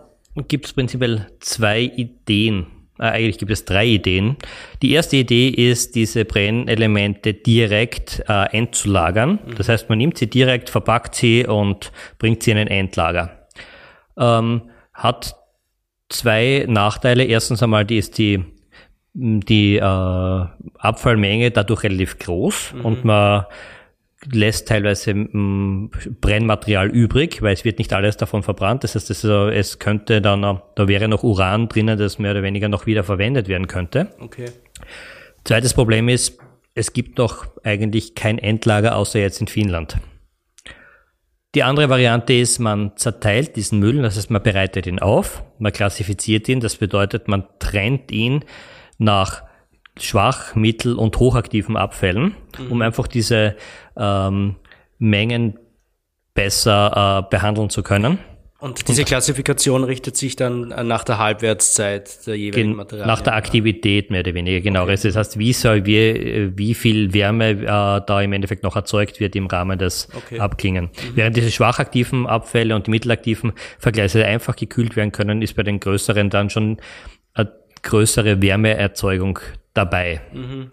gibt 0.47 0.65
es 0.65 0.73
prinzipiell 0.73 1.27
zwei 1.39 1.81
Ideen. 1.81 2.67
Äh, 2.99 3.03
eigentlich 3.03 3.37
gibt 3.37 3.51
es 3.51 3.65
drei 3.65 3.85
Ideen. 3.85 4.37
Die 4.81 4.91
erste 4.91 5.17
Idee 5.17 5.49
ist, 5.49 5.95
diese 5.95 6.25
Brennelemente 6.25 7.33
direkt 7.33 8.23
äh, 8.27 8.45
entzulagern. 8.57 9.39
Mhm. 9.45 9.55
Das 9.55 9.69
heißt, 9.69 9.89
man 9.89 9.97
nimmt 9.97 10.17
sie 10.17 10.27
direkt, 10.27 10.69
verpackt 10.69 11.15
sie 11.15 11.45
und 11.45 11.91
bringt 12.19 12.43
sie 12.43 12.51
in 12.51 12.57
ein 12.57 12.67
Endlager 12.67 13.37
ähm, 14.17 14.63
hat 14.93 15.35
zwei 16.09 16.65
Nachteile. 16.67 17.23
Erstens 17.23 17.61
einmal, 17.63 17.85
die 17.85 17.97
ist 17.97 18.17
die, 18.17 18.43
die 19.13 19.77
äh, 19.77 19.81
Abfallmenge 19.81 21.51
dadurch 21.51 21.83
relativ 21.83 22.19
groß 22.19 22.73
mhm. 22.73 22.85
und 22.85 23.05
man 23.05 23.45
lässt 24.25 24.67
teilweise 24.67 25.11
m, 25.11 25.91
Brennmaterial 26.21 26.89
übrig, 26.89 27.41
weil 27.41 27.53
es 27.53 27.63
wird 27.63 27.77
nicht 27.79 27.93
alles 27.93 28.17
davon 28.17 28.43
verbrannt. 28.43 28.83
Das 28.83 28.95
heißt, 28.95 29.09
es 29.11 29.79
könnte 29.79 30.21
dann, 30.21 30.41
da 30.41 30.87
wäre 30.87 31.07
noch 31.07 31.23
Uran 31.23 31.67
drinnen, 31.67 31.97
das 31.97 32.19
mehr 32.19 32.31
oder 32.31 32.43
weniger 32.43 32.69
noch 32.69 32.85
wieder 32.85 33.03
verwendet 33.03 33.47
werden 33.47 33.67
könnte. 33.67 34.09
Okay. 34.19 34.45
Zweites 35.43 35.73
Problem 35.73 36.09
ist, 36.09 36.39
es 36.73 36.93
gibt 36.93 37.17
noch 37.17 37.47
eigentlich 37.63 38.15
kein 38.15 38.37
Endlager 38.37 38.95
außer 38.95 39.19
jetzt 39.19 39.41
in 39.41 39.47
Finnland. 39.47 39.97
Die 41.55 41.63
andere 41.63 41.89
Variante 41.89 42.33
ist, 42.33 42.59
man 42.59 42.97
zerteilt 42.97 43.55
diesen 43.55 43.79
Müll, 43.79 44.01
das 44.01 44.17
heißt, 44.17 44.29
man 44.29 44.43
bereitet 44.43 44.85
ihn 44.85 44.99
auf, 44.99 45.43
man 45.57 45.71
klassifiziert 45.71 46.47
ihn, 46.49 46.59
das 46.59 46.75
bedeutet, 46.75 47.27
man 47.27 47.45
trennt 47.59 48.11
ihn 48.11 48.43
nach 48.99 49.46
schwach, 50.03 50.55
mittel 50.55 50.95
und 50.95 51.17
hochaktiven 51.19 51.77
Abfällen, 51.77 52.35
mhm. 52.57 52.71
um 52.71 52.81
einfach 52.81 53.07
diese 53.07 53.55
ähm, 53.95 54.55
Mengen 54.99 55.59
besser 56.33 57.25
äh, 57.25 57.29
behandeln 57.29 57.69
zu 57.69 57.83
können. 57.83 58.19
Und 58.59 58.87
diese 58.87 59.03
Klassifikation 59.03 59.83
richtet 59.83 60.17
sich 60.17 60.35
dann 60.35 60.69
nach 60.69 61.03
der 61.03 61.19
Halbwertszeit 61.19 62.25
der 62.25 62.35
jeweiligen 62.35 62.75
Materialien? 62.75 63.07
Nach 63.07 63.21
der 63.21 63.35
Aktivität 63.35 64.09
mehr 64.09 64.21
oder 64.21 64.33
weniger, 64.33 64.61
genau. 64.61 64.83
Okay. 64.83 64.97
Das 65.03 65.15
heißt, 65.15 65.37
wie 65.37 65.53
soll, 65.53 65.85
wie, 65.85 66.51
wie 66.55 66.73
viel 66.73 67.13
Wärme 67.13 67.51
äh, 67.51 67.65
da 67.65 68.21
im 68.21 68.33
Endeffekt 68.33 68.63
noch 68.63 68.75
erzeugt 68.75 69.19
wird 69.19 69.35
im 69.35 69.45
Rahmen 69.45 69.77
des 69.77 70.07
okay. 70.15 70.39
Abklingen. 70.39 70.85
Mhm. 70.85 71.15
Während 71.15 71.37
diese 71.37 71.51
schwachaktiven 71.51 72.25
Abfälle 72.25 72.75
und 72.75 72.87
die 72.87 72.91
mittelaktiven 72.91 73.53
vergleichsweise 73.77 74.25
einfach 74.25 74.55
gekühlt 74.55 74.95
werden 74.95 75.11
können, 75.11 75.43
ist 75.43 75.55
bei 75.55 75.61
den 75.61 75.79
größeren 75.79 76.31
dann 76.31 76.49
schon 76.49 76.77
eine 77.35 77.51
größere 77.83 78.41
Wärmeerzeugung 78.41 79.37
dabei. 79.77 80.21
Mhm. 80.33 80.71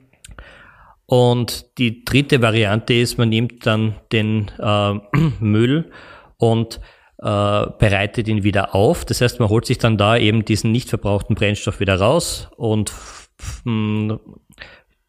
Und 1.06 1.78
die 1.78 2.04
dritte 2.04 2.40
Variante 2.40 2.94
ist, 2.94 3.18
man 3.18 3.28
nimmt 3.28 3.66
dann 3.66 3.96
den 4.12 4.50
äh, 4.58 4.94
Müll 5.40 5.90
und 6.38 6.80
äh, 7.18 7.66
bereitet 7.78 8.28
ihn 8.28 8.42
wieder 8.42 8.74
auf. 8.74 9.04
Das 9.04 9.20
heißt, 9.20 9.38
man 9.38 9.48
holt 9.48 9.66
sich 9.66 9.78
dann 9.78 9.98
da 9.98 10.16
eben 10.16 10.44
diesen 10.44 10.72
nicht 10.72 10.88
verbrauchten 10.88 11.34
Brennstoff 11.34 11.80
wieder 11.80 11.98
raus 11.98 12.48
und 12.56 12.92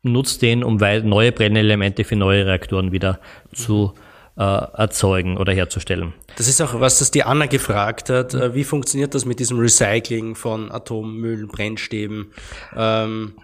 nutzt 0.04 0.42
den, 0.42 0.64
um 0.64 0.78
neue 0.78 1.32
Brennelemente 1.32 2.04
für 2.04 2.16
neue 2.16 2.46
Reaktoren 2.46 2.92
wieder 2.92 3.20
zu 3.54 3.94
äh, 4.38 4.44
erzeugen 4.44 5.38
oder 5.38 5.54
herzustellen. 5.54 6.14
Das 6.38 6.48
ist 6.48 6.62
auch, 6.62 6.80
was 6.80 7.00
das 7.00 7.12
die 7.12 7.24
Anna 7.24 7.46
gefragt 7.46 8.10
hat. 8.10 8.34
Äh, 8.34 8.54
wie 8.54 8.64
funktioniert 8.64 9.16
das 9.16 9.26
mit 9.26 9.40
diesem 9.40 9.60
Recycling 9.60 10.36
von 10.36 10.72
Atommüll, 10.72 11.48
Brennstäben? 11.48 12.32
Ähm 12.76 13.36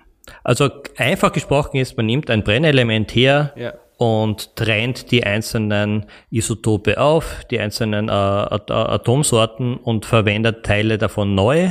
also 0.43 0.69
einfach 0.97 1.31
gesprochen 1.31 1.77
ist, 1.77 1.97
man 1.97 2.05
nimmt 2.05 2.29
ein 2.29 2.43
Brennelement 2.43 3.13
her, 3.15 3.53
ja 3.55 3.73
und 4.01 4.55
trennt 4.55 5.11
die 5.11 5.23
einzelnen 5.25 6.07
Isotope 6.31 6.99
auf, 6.99 7.45
die 7.51 7.59
einzelnen 7.59 8.09
äh, 8.09 8.11
Atomsorten 8.11 9.77
und 9.77 10.07
verwendet 10.07 10.65
Teile 10.65 10.97
davon 10.97 11.35
neu. 11.35 11.69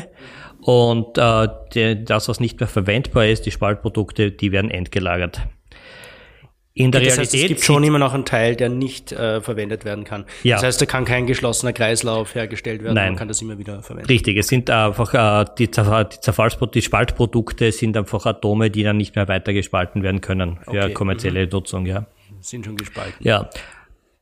Und 0.61 1.19
äh, 1.19 1.49
die, 1.75 2.05
das, 2.05 2.29
was 2.29 2.39
nicht 2.39 2.61
mehr 2.61 2.69
verwendbar 2.69 3.27
ist, 3.27 3.47
die 3.47 3.51
Spaltprodukte, 3.51 4.31
die 4.31 4.53
werden 4.53 4.71
entgelagert. 4.71 5.41
In 6.73 6.93
der 6.93 7.01
das 7.01 7.14
Realität 7.14 7.35
heißt, 7.35 7.35
es 7.43 7.49
gibt 7.49 7.61
schon 7.62 7.83
immer 7.83 7.99
noch 7.99 8.14
einen 8.14 8.25
Teil, 8.25 8.55
der 8.55 8.68
nicht 8.68 9.11
äh, 9.11 9.41
verwendet 9.41 9.85
werden 9.85 10.05
kann. 10.05 10.25
Ja. 10.45 10.57
Das 10.57 10.64
heißt, 10.64 10.81
da 10.81 10.87
kann 10.87 11.05
kein 11.05 11.27
geschlossener 11.27 11.73
Kreislauf 11.73 12.35
hergestellt 12.35 12.83
werden. 12.83 12.95
Nein. 12.95 13.09
Man 13.09 13.16
kann 13.16 13.29
das 13.29 13.43
immer 13.43 13.59
wieder 13.59 13.83
verwenden. 13.83 14.07
Richtig, 14.07 14.37
es 14.37 14.47
sind 14.47 14.71
einfach 14.71 15.12
äh, 15.14 15.47
die, 15.59 15.66
die, 15.66 15.71
Zerfallsprodukte, 15.71 16.79
die 16.79 16.83
Spaltprodukte 16.83 17.73
sind 17.73 17.97
einfach 17.97 18.25
Atome, 18.25 18.71
die 18.71 18.85
dann 18.85 18.99
nicht 18.99 19.16
mehr 19.16 19.27
weiter 19.27 19.53
gespalten 19.53 20.03
werden 20.03 20.21
können 20.21 20.59
für 20.62 20.85
okay. 20.85 20.93
kommerzielle 20.93 21.45
mhm. 21.45 21.51
Nutzung. 21.51 21.87
Ja 21.87 22.07
sind 22.41 22.64
schon 22.64 22.77
gespalten. 22.77 23.16
Ja. 23.21 23.49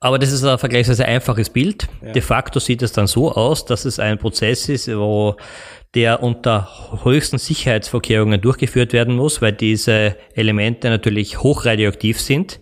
Aber 0.00 0.18
das 0.18 0.30
ist 0.30 0.44
ein 0.44 0.58
vergleichsweise 0.58 1.04
einfaches 1.04 1.50
Bild. 1.50 1.88
Ja. 2.02 2.12
De 2.12 2.22
facto 2.22 2.60
sieht 2.60 2.82
es 2.82 2.92
dann 2.92 3.08
so 3.08 3.32
aus, 3.32 3.64
dass 3.64 3.84
es 3.84 3.98
ein 3.98 4.18
Prozess 4.18 4.68
ist, 4.68 4.88
wo 4.88 5.36
der 5.94 6.22
unter 6.22 6.68
höchsten 7.02 7.38
Sicherheitsvorkehrungen 7.38 8.40
durchgeführt 8.40 8.92
werden 8.92 9.16
muss, 9.16 9.42
weil 9.42 9.52
diese 9.52 10.16
Elemente 10.34 10.88
natürlich 10.90 11.42
hochradioaktiv 11.42 12.20
sind. 12.20 12.60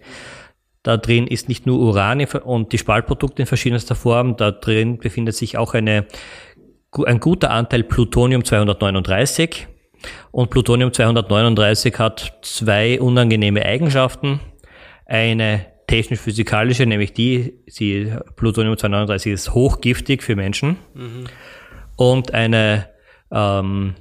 Da 0.83 0.97
drin 0.97 1.27
ist 1.27 1.49
nicht 1.49 1.67
nur 1.67 1.81
Uran 1.81 2.25
und 2.25 2.73
die 2.73 2.79
Spaltprodukte 2.79 3.43
in 3.43 3.47
verschiedenster 3.47 3.97
Form, 3.97 4.37
da 4.37 4.53
drin 4.53 4.99
befindet 4.99 5.35
sich 5.35 5.59
auch 5.59 5.75
eine, 5.75 6.07
ein 7.05 7.21
guter 7.21 7.51
Anteil 7.51 7.83
Plutonium 7.83 8.45
239. 8.45 9.67
Und 10.31 10.51
Plutonium 10.51 10.93
239 10.93 11.99
hat 11.99 12.39
zwei 12.43 13.01
unangenehme 13.01 13.65
Eigenschaften 13.65 14.41
eine 15.07 15.67
technisch-physikalische, 15.87 16.87
nämlich 16.87 17.13
die, 17.13 17.55
sie, 17.67 18.13
Plutonium 18.37 18.77
239 18.77 19.33
ist 19.33 19.55
hochgiftig 19.55 20.23
für 20.23 20.37
Menschen 20.37 20.77
mhm. 20.95 21.25
und 21.97 22.35
eine 22.35 22.89
ähm, 23.31 23.95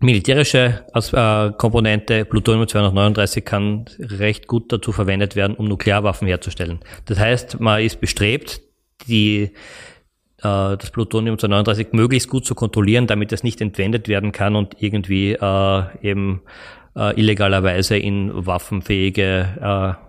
militärische 0.00 0.84
äh, 0.94 1.52
Komponente, 1.52 2.24
Plutonium 2.24 2.68
239 2.68 3.44
kann 3.44 3.86
recht 3.98 4.46
gut 4.46 4.72
dazu 4.72 4.92
verwendet 4.92 5.34
werden, 5.34 5.56
um 5.56 5.66
Nuklearwaffen 5.66 6.28
herzustellen. 6.28 6.80
Das 7.06 7.18
heißt, 7.18 7.60
man 7.60 7.82
ist 7.82 8.00
bestrebt, 8.00 8.60
die, 9.08 9.42
äh, 9.42 10.76
das 10.76 10.90
Plutonium 10.90 11.38
239 11.38 11.92
möglichst 11.92 12.28
gut 12.28 12.44
zu 12.44 12.54
kontrollieren, 12.54 13.06
damit 13.06 13.32
es 13.32 13.42
nicht 13.42 13.60
entwendet 13.60 14.08
werden 14.08 14.32
kann 14.32 14.56
und 14.56 14.76
irgendwie 14.80 15.32
äh, 15.32 15.82
eben 16.02 16.42
äh, 16.96 17.18
illegalerweise 17.18 17.96
in 17.96 18.30
waffenfähige 18.46 19.96
äh, 19.98 20.04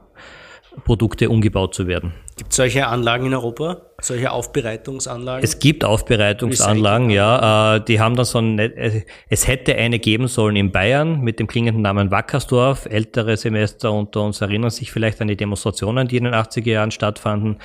Produkte 0.84 1.30
umgebaut 1.30 1.74
zu 1.74 1.88
werden. 1.88 2.14
Gibt 2.38 2.52
es 2.52 2.58
solche 2.58 2.88
Anlagen 2.88 3.28
in 3.28 3.34
Europa? 3.34 3.82
Solche 4.02 4.32
Aufbereitungsanlagen? 4.32 5.44
Es 5.44 5.60
gibt 5.60 5.86
Aufbereitungsanlagen, 5.86 7.10
ja. 7.10 7.76
Äh, 7.76 7.86
die 7.86 8.00
haben 8.00 8.16
dann 8.16 8.26
so 8.26 8.40
ein, 8.40 8.60
äh, 8.60 9.04
es 9.30 9.48
hätte 9.48 9.76
eine 9.76 10.00
geben 10.00 10.28
sollen 10.28 10.58
in 10.58 10.72
Bayern 10.72 11.22
mit 11.22 11.40
dem 11.40 11.48
klingenden 11.48 11.82
Namen 11.82 12.12
Wackersdorf. 12.12 12.88
Ältere 12.88 13.38
Semester 13.38 13.94
unter 13.94 14.24
uns 14.24 14.42
erinnern 14.42 14.70
sich 14.70 14.92
vielleicht 14.92 15.22
an 15.22 15.30
die 15.30 15.38
Demonstrationen, 15.38 16.08
die 16.08 16.18
in 16.18 16.26
den 16.26 16.34
80er 16.34 16.72
Jahren 16.72 16.92
stattfanden. 16.92 17.60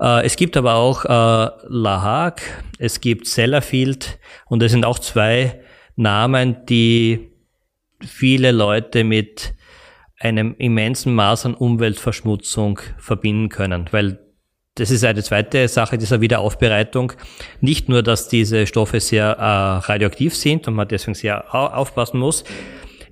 Äh, 0.00 0.26
es 0.26 0.34
gibt 0.34 0.56
aber 0.56 0.74
auch 0.74 1.04
La 1.04 2.02
Hague, 2.02 2.42
es 2.78 3.00
gibt 3.00 3.28
Sellafield 3.28 4.18
und 4.46 4.62
es 4.62 4.72
sind 4.72 4.84
auch 4.84 4.98
zwei 4.98 5.60
Namen, 5.94 6.66
die 6.66 7.30
viele 8.04 8.50
Leute 8.50 9.04
mit 9.04 9.54
einem 10.20 10.54
immensen 10.58 11.14
Maß 11.14 11.46
an 11.46 11.54
Umweltverschmutzung 11.54 12.78
verbinden 12.98 13.48
können, 13.48 13.86
weil 13.90 14.20
das 14.76 14.90
ist 14.90 15.04
eine 15.04 15.22
zweite 15.22 15.66
Sache 15.66 15.98
dieser 15.98 16.20
Wiederaufbereitung. 16.20 17.12
Nicht 17.60 17.88
nur, 17.88 18.02
dass 18.02 18.28
diese 18.28 18.66
Stoffe 18.66 19.00
sehr 19.00 19.24
äh, 19.26 19.42
radioaktiv 19.42 20.36
sind 20.36 20.68
und 20.68 20.74
man 20.74 20.86
deswegen 20.86 21.14
sehr 21.14 21.52
aufpassen 21.52 22.20
muss. 22.20 22.44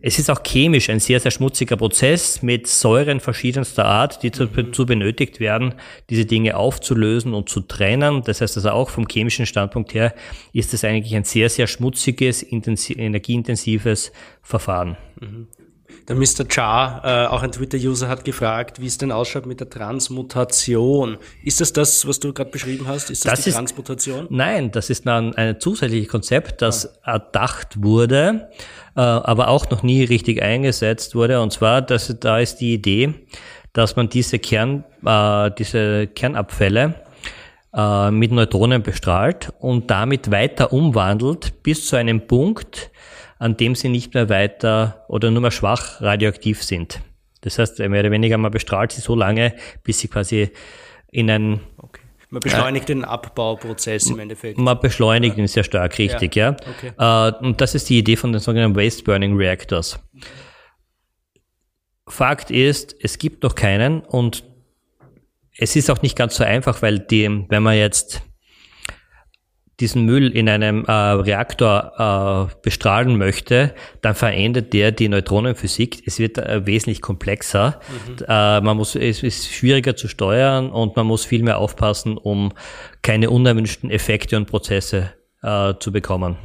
Es 0.00 0.20
ist 0.20 0.30
auch 0.30 0.42
chemisch 0.44 0.90
ein 0.90 1.00
sehr, 1.00 1.18
sehr 1.18 1.32
schmutziger 1.32 1.76
Prozess 1.76 2.40
mit 2.42 2.68
Säuren 2.68 3.18
verschiedenster 3.18 3.84
Art, 3.84 4.22
die 4.22 4.30
dazu 4.30 4.86
benötigt 4.86 5.40
werden, 5.40 5.74
diese 6.09 6.24
Dinge 6.24 6.56
aufzulösen 6.56 7.34
und 7.34 7.48
zu 7.48 7.62
trennen. 7.62 8.22
Das 8.24 8.40
heißt 8.40 8.56
also 8.56 8.70
auch 8.70 8.90
vom 8.90 9.09
chemischen 9.09 9.44
Standpunkt 9.44 9.94
her 9.94 10.14
ist 10.52 10.72
es 10.72 10.84
eigentlich 10.84 11.16
ein 11.16 11.24
sehr, 11.24 11.48
sehr 11.48 11.66
schmutziges, 11.66 12.46
energieintensives 12.48 14.12
Verfahren. 14.40 14.96
Mhm. 15.20 15.48
Der 16.09 16.16
Mr. 16.16 16.47
Char, 16.49 17.03
äh, 17.05 17.26
auch 17.26 17.43
ein 17.43 17.53
Twitter-User, 17.53 18.09
hat 18.09 18.24
gefragt, 18.24 18.80
wie 18.80 18.86
es 18.86 18.99
denn 18.99 19.12
ausschaut 19.12 19.47
mit 19.47 19.61
der 19.61 19.68
Transmutation. 19.68 21.18
Ist 21.43 21.61
das 21.61 21.72
das, 21.72 22.07
was 22.07 22.18
du 22.18 22.32
gerade 22.32 22.51
beschrieben 22.51 22.86
hast? 22.89 23.11
Ist 23.11 23.24
das, 23.24 23.32
das 23.32 23.43
die 23.43 23.51
ist, 23.51 23.57
Transmutation? 23.57 24.26
Nein, 24.30 24.70
das 24.70 24.91
ist 24.91 25.07
dann 25.07 25.34
ein 25.34 25.61
zusätzliches 25.61 26.09
Konzept, 26.09 26.62
das 26.62 26.99
ah. 27.03 27.12
erdacht 27.12 27.82
wurde, 27.82 28.49
äh, 28.97 29.01
aber 29.01 29.49
auch 29.49 29.68
noch 29.70 29.82
nie 29.82 30.05
richtig 30.05 30.43
eingesetzt 30.43 31.14
wurde. 31.14 31.41
Und 31.43 31.53
zwar, 31.53 31.82
dass, 31.82 32.14
da 32.20 32.39
ist 32.39 32.57
die 32.57 32.74
Idee, 32.74 33.14
dass 33.72 33.97
man 33.97 34.09
diese, 34.09 34.39
Kern, 34.39 34.84
äh, 35.05 35.51
diese 35.59 36.07
Kernabfälle 36.07 36.95
äh, 37.74 38.11
mit 38.11 38.32
Neutronen 38.32 38.82
bestrahlt 38.82 39.53
und 39.59 39.91
damit 39.91 40.30
weiter 40.30 40.72
umwandelt 40.72 41.62
bis 41.62 41.86
zu 41.86 41.97
einem 41.97 42.26
Punkt, 42.26 42.91
an 43.39 43.57
dem 43.57 43.74
sie 43.74 43.89
nicht 43.89 44.14
mehr 44.14 44.28
weiter 44.28 45.05
oder 45.09 45.30
nur 45.30 45.43
mehr 45.43 45.51
schwach 45.51 46.01
radioaktiv 46.01 46.62
sind. 46.62 47.01
Das 47.41 47.59
heißt, 47.59 47.78
mehr 47.78 48.01
oder 48.01 48.11
weniger 48.11 48.36
man 48.39 48.51
bestrahlt 48.51 48.93
sie 48.93 49.01
so 49.01 49.14
lange, 49.14 49.55
bis 49.84 50.01
sie 50.01 50.09
quasi 50.09 50.51
in 51.11 51.30
ein 51.30 51.61
okay. 51.76 52.03
Man 52.30 52.41
beschleunigt 52.41 52.91
äh, 52.91 52.95
den 52.95 53.05
Abbauprozess 53.05 54.11
im 54.11 54.18
Endeffekt. 54.18 54.59
Man 54.59 54.78
beschleunigt 54.80 55.39
ja. 55.39 55.45
ihn 55.45 55.49
sehr 55.49 55.64
stark, 55.64 55.97
richtig, 55.99 56.36
ja. 56.36 56.51
ja. 56.51 56.57
Okay. 56.76 56.93
Äh, 56.99 57.45
und 57.45 57.61
das 57.61 57.74
ist 57.74 57.89
die 57.89 57.99
Idee 57.99 58.16
von 58.16 58.32
den 58.32 58.41
sogenannten 58.41 58.76
Waste 58.76 59.03
Burning 59.03 59.34
Reactors. 59.36 59.99
Fakt 62.07 62.51
ist, 62.51 62.97
es 63.01 63.18
gibt 63.18 63.43
noch 63.43 63.55
keinen 63.55 64.01
und 64.01 64.45
es 65.57 65.74
ist 65.74 65.91
auch 65.91 66.03
nicht 66.03 66.16
ganz 66.16 66.36
so 66.36 66.45
einfach, 66.45 66.82
weil 66.82 66.99
die, 66.99 67.47
wenn 67.49 67.62
man 67.62 67.76
jetzt 67.76 68.22
diesen 69.81 70.05
Müll 70.05 70.37
in 70.37 70.49
einem 70.49 70.85
äh, 70.87 70.93
Reaktor 70.93 72.49
äh, 72.51 72.55
bestrahlen 72.62 73.16
möchte, 73.16 73.74
dann 74.01 74.14
verändert 74.16 74.72
der 74.72 74.91
die 74.91 75.09
Neutronenphysik. 75.09 76.03
Es 76.05 76.18
wird 76.18 76.39
äh, 76.39 76.66
wesentlich 76.66 77.01
komplexer. 77.01 77.81
Mhm. 77.89 78.24
Äh, 78.26 78.61
man 78.61 78.76
muss, 78.76 78.97
es 78.97 79.22
ist 79.22 79.53
schwieriger 79.53 79.95
zu 79.95 80.09
steuern 80.09 80.70
und 80.70 80.97
man 80.97 81.07
muss 81.07 81.24
viel 81.24 81.45
mehr 81.45 81.59
aufpassen, 81.59 82.18
um 82.18 82.53
keine 83.03 83.31
unerwünschten 83.31 83.91
Effekte 83.91 84.37
und 84.37 84.47
Prozesse 84.47 85.12
äh, 85.43 85.74
zu 85.79 85.93
bekommen. 85.93 86.37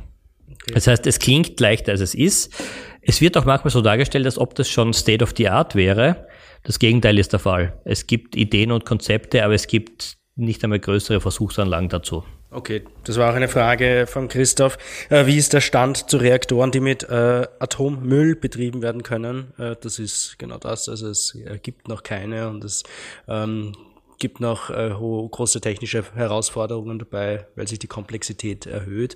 Okay. 0.47 0.73
Das 0.75 0.85
heißt, 0.87 1.07
es 1.07 1.17
klingt 1.17 1.59
leichter, 1.59 1.91
als 1.91 2.01
es 2.01 2.13
ist. 2.13 2.53
Es 3.01 3.19
wird 3.19 3.35
auch 3.35 3.45
manchmal 3.45 3.71
so 3.71 3.81
dargestellt, 3.81 4.25
als 4.25 4.37
ob 4.37 4.53
das 4.55 4.69
schon 4.69 4.93
State 4.93 5.23
of 5.23 5.33
the 5.35 5.49
Art 5.49 5.75
wäre. 5.75 6.27
Das 6.63 6.79
Gegenteil 6.79 7.17
ist 7.17 7.33
der 7.33 7.39
Fall. 7.39 7.81
Es 7.83 8.07
gibt 8.07 8.35
Ideen 8.35 8.71
und 8.71 8.85
Konzepte, 8.85 9.43
aber 9.43 9.55
es 9.55 9.67
gibt 9.67 10.17
nicht 10.35 10.63
einmal 10.63 10.79
größere 10.79 11.19
Versuchsanlagen 11.19 11.89
dazu. 11.89 12.23
Okay, 12.53 12.83
das 13.03 13.17
war 13.17 13.31
auch 13.31 13.35
eine 13.35 13.47
Frage 13.47 14.05
von 14.07 14.27
Christoph. 14.27 14.77
Äh, 15.09 15.25
wie 15.25 15.37
ist 15.37 15.53
der 15.53 15.61
Stand 15.61 16.09
zu 16.09 16.17
Reaktoren, 16.17 16.69
die 16.69 16.81
mit 16.81 17.01
äh, 17.03 17.47
Atommüll 17.59 18.35
betrieben 18.35 18.83
werden 18.83 19.01
können? 19.01 19.53
Äh, 19.57 19.75
das 19.81 19.97
ist 19.97 20.37
genau 20.37 20.59
das. 20.59 20.87
Also 20.87 21.09
es 21.09 21.35
gibt 21.63 21.87
noch 21.87 22.03
keine 22.03 22.49
und 22.49 22.63
es 22.63 22.83
ähm, 23.27 23.73
gibt 24.19 24.39
noch 24.39 24.67
große 24.67 25.59
technische 25.59 26.05
Herausforderungen 26.15 26.97
dabei, 26.99 27.47
weil 27.55 27.67
sich 27.67 27.79
die 27.79 27.87
Komplexität 27.87 28.65
erhöht. 28.67 29.15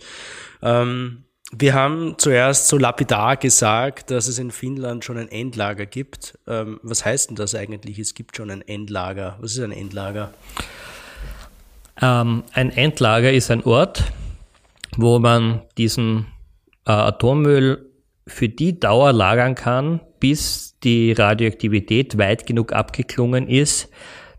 Ähm, 0.61 1.23
wir 1.51 1.73
haben 1.75 2.15
zuerst 2.17 2.67
so 2.67 2.77
lapidar 2.77 3.38
gesagt, 3.38 4.11
dass 4.11 4.27
es 4.27 4.38
in 4.38 4.51
Finnland 4.51 5.05
schon 5.05 5.17
ein 5.17 5.29
Endlager 5.29 5.85
gibt. 5.85 6.38
Ähm, 6.45 6.79
was 6.83 7.05
heißt 7.05 7.29
denn 7.29 7.38
das 7.38 7.55
eigentlich? 7.55 7.99
Es 7.99 8.15
gibt 8.15 8.35
schon 8.35 8.51
ein 8.51 8.67
Endlager. 8.67 9.38
Was 9.39 9.53
ist 9.53 9.63
ein 9.63 9.71
Endlager? 9.71 10.33
Ähm, 12.01 12.43
ein 12.53 12.71
Endlager 12.71 13.31
ist 13.31 13.51
ein 13.51 13.63
Ort, 13.63 14.03
wo 14.95 15.19
man 15.19 15.61
diesen 15.77 16.27
äh, 16.85 16.91
Atommüll 16.91 17.91
für 18.27 18.49
die 18.49 18.79
Dauer 18.79 19.13
lagern 19.13 19.55
kann, 19.55 20.01
bis 20.19 20.77
die 20.83 21.11
Radioaktivität 21.13 22.17
weit 22.17 22.45
genug 22.45 22.73
abgeklungen 22.73 23.47
ist, 23.47 23.89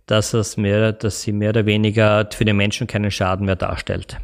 dass, 0.07 0.35
es 0.35 0.57
mehr, 0.57 0.93
dass 0.93 1.23
sie 1.23 1.33
mehr 1.33 1.51
oder 1.51 1.67
weniger 1.67 2.29
für 2.33 2.45
den 2.45 2.57
Menschen 2.57 2.87
keinen 2.87 3.11
Schaden 3.11 3.47
mehr 3.47 3.57
darstellt. 3.57 4.19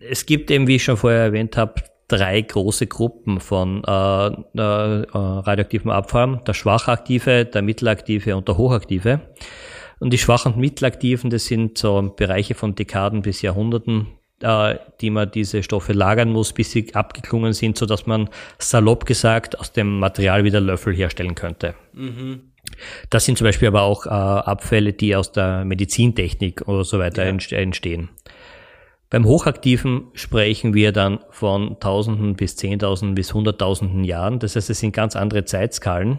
Es 0.00 0.26
gibt 0.26 0.50
eben, 0.50 0.66
wie 0.66 0.76
ich 0.76 0.84
schon 0.84 0.96
vorher 0.96 1.20
erwähnt 1.20 1.56
habe, 1.56 1.82
drei 2.08 2.40
große 2.40 2.86
Gruppen 2.86 3.40
von 3.40 3.82
äh, 3.84 4.26
äh, 4.26 4.32
radioaktiven 4.60 5.90
Abfall. 5.90 6.42
Der 6.46 6.54
schwachaktive, 6.54 7.44
der 7.44 7.62
mittelaktive 7.62 8.36
und 8.36 8.48
der 8.48 8.58
hochaktive. 8.58 9.20
Und 10.02 10.12
die 10.12 10.18
schwachen 10.18 10.54
und 10.54 10.60
mittelaktiven, 10.60 11.30
das 11.30 11.44
sind 11.44 11.78
so 11.78 12.12
Bereiche 12.16 12.56
von 12.56 12.74
Dekaden 12.74 13.22
bis 13.22 13.40
Jahrhunderten, 13.40 14.08
äh, 14.40 14.74
die 15.00 15.10
man 15.10 15.30
diese 15.30 15.62
Stoffe 15.62 15.92
lagern 15.92 16.28
muss, 16.28 16.52
bis 16.52 16.72
sie 16.72 16.92
abgeklungen 16.92 17.52
sind, 17.52 17.78
so 17.78 17.86
dass 17.86 18.04
man 18.04 18.28
salopp 18.58 19.06
gesagt 19.06 19.60
aus 19.60 19.72
dem 19.72 20.00
Material 20.00 20.42
wieder 20.42 20.60
Löffel 20.60 20.92
herstellen 20.92 21.36
könnte. 21.36 21.76
Mhm. 21.92 22.50
Das 23.10 23.26
sind 23.26 23.38
zum 23.38 23.44
Beispiel 23.44 23.68
aber 23.68 23.82
auch 23.82 24.04
äh, 24.06 24.08
Abfälle, 24.08 24.92
die 24.92 25.14
aus 25.14 25.30
der 25.30 25.64
Medizintechnik 25.64 26.66
oder 26.66 26.82
so 26.82 26.98
weiter 26.98 27.24
ja. 27.24 27.60
entstehen. 27.60 28.08
Beim 29.08 29.24
Hochaktiven 29.24 30.08
sprechen 30.14 30.74
wir 30.74 30.90
dann 30.90 31.20
von 31.30 31.78
Tausenden 31.78 32.34
bis 32.34 32.56
Zehntausenden 32.56 33.14
bis 33.14 33.32
Hunderttausenden 33.34 34.02
Jahren. 34.02 34.40
Das 34.40 34.56
heißt, 34.56 34.68
es 34.68 34.80
sind 34.80 34.96
ganz 34.96 35.14
andere 35.14 35.44
Zeitskalen. 35.44 36.18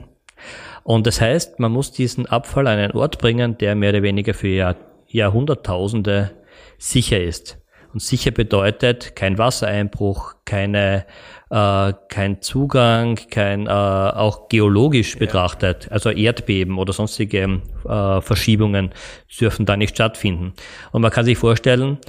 Und 0.84 1.08
das 1.08 1.22
heißt, 1.22 1.60
man 1.60 1.72
muss 1.72 1.92
diesen 1.92 2.26
Abfall 2.26 2.68
an 2.68 2.78
einen 2.78 2.92
Ort 2.92 3.20
bringen, 3.20 3.58
der 3.58 3.76
mehr 3.76 3.92
oder 3.92 4.04
weniger 4.04 4.34
für 4.34 4.50
Jahr, 4.50 4.76
Jahrhunderttausende 5.08 6.32
sicher 6.78 7.22
ist. 7.22 7.58
Und 7.94 8.02
sicher 8.02 8.32
bedeutet 8.32 9.16
kein 9.16 9.38
Wassereinbruch, 9.38 10.34
keine, 10.46 11.06
äh, 11.52 11.94
kein 12.10 12.42
Zugang, 12.42 13.20
kein 13.30 13.68
äh, 13.68 13.70
auch 13.70 14.50
geologisch 14.50 15.18
betrachtet, 15.20 15.88
also 15.92 16.10
Erdbeben 16.10 16.80
oder 16.80 16.92
sonstige 16.92 17.62
äh, 17.88 18.22
Verschiebungen 18.22 18.92
dürfen 19.40 19.68
da 19.68 19.78
nicht 19.78 19.96
stattfinden. 19.96 20.54
Und 20.92 21.04
man 21.04 21.12
kann 21.12 21.24
sich 21.24 21.38
vorstellen, 21.38 22.00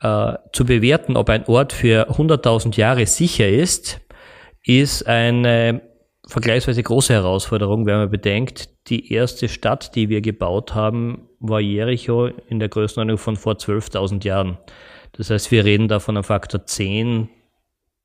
äh, 0.00 0.32
zu 0.54 0.64
bewerten, 0.64 1.18
ob 1.18 1.28
ein 1.28 1.44
Ort 1.46 1.74
für 1.74 2.10
100.000 2.10 2.76
Jahre 2.78 3.04
sicher 3.04 3.48
ist, 3.48 4.00
ist 4.64 5.06
eine 5.06 5.82
vergleichsweise 6.30 6.82
große 6.82 7.12
Herausforderung, 7.12 7.86
wenn 7.86 7.96
man 7.96 8.10
bedenkt, 8.10 8.70
die 8.88 9.12
erste 9.12 9.48
Stadt, 9.48 9.94
die 9.94 10.08
wir 10.08 10.20
gebaut 10.20 10.74
haben, 10.74 11.28
war 11.40 11.60
Jericho 11.60 12.26
in 12.26 12.58
der 12.58 12.68
Größenordnung 12.68 13.18
von 13.18 13.36
vor 13.36 13.54
12.000 13.54 14.24
Jahren. 14.24 14.58
Das 15.12 15.30
heißt, 15.30 15.50
wir 15.50 15.64
reden 15.64 15.88
da 15.88 15.98
von 15.98 16.16
einem 16.16 16.24
Faktor 16.24 16.64
10 16.64 17.28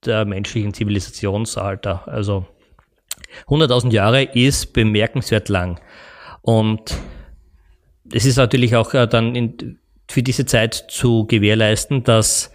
der 0.04 0.24
menschlichen 0.24 0.74
Zivilisationsalter. 0.74 2.06
Also 2.08 2.46
100.000 3.46 3.92
Jahre 3.92 4.22
ist 4.22 4.72
bemerkenswert 4.72 5.48
lang. 5.48 5.80
Und 6.42 6.96
es 8.12 8.24
ist 8.24 8.36
natürlich 8.36 8.76
auch 8.76 8.92
äh, 8.94 9.06
dann 9.06 9.34
in, 9.34 9.78
für 10.08 10.22
diese 10.22 10.46
Zeit 10.46 10.74
zu 10.74 11.26
gewährleisten, 11.26 12.04
dass 12.04 12.52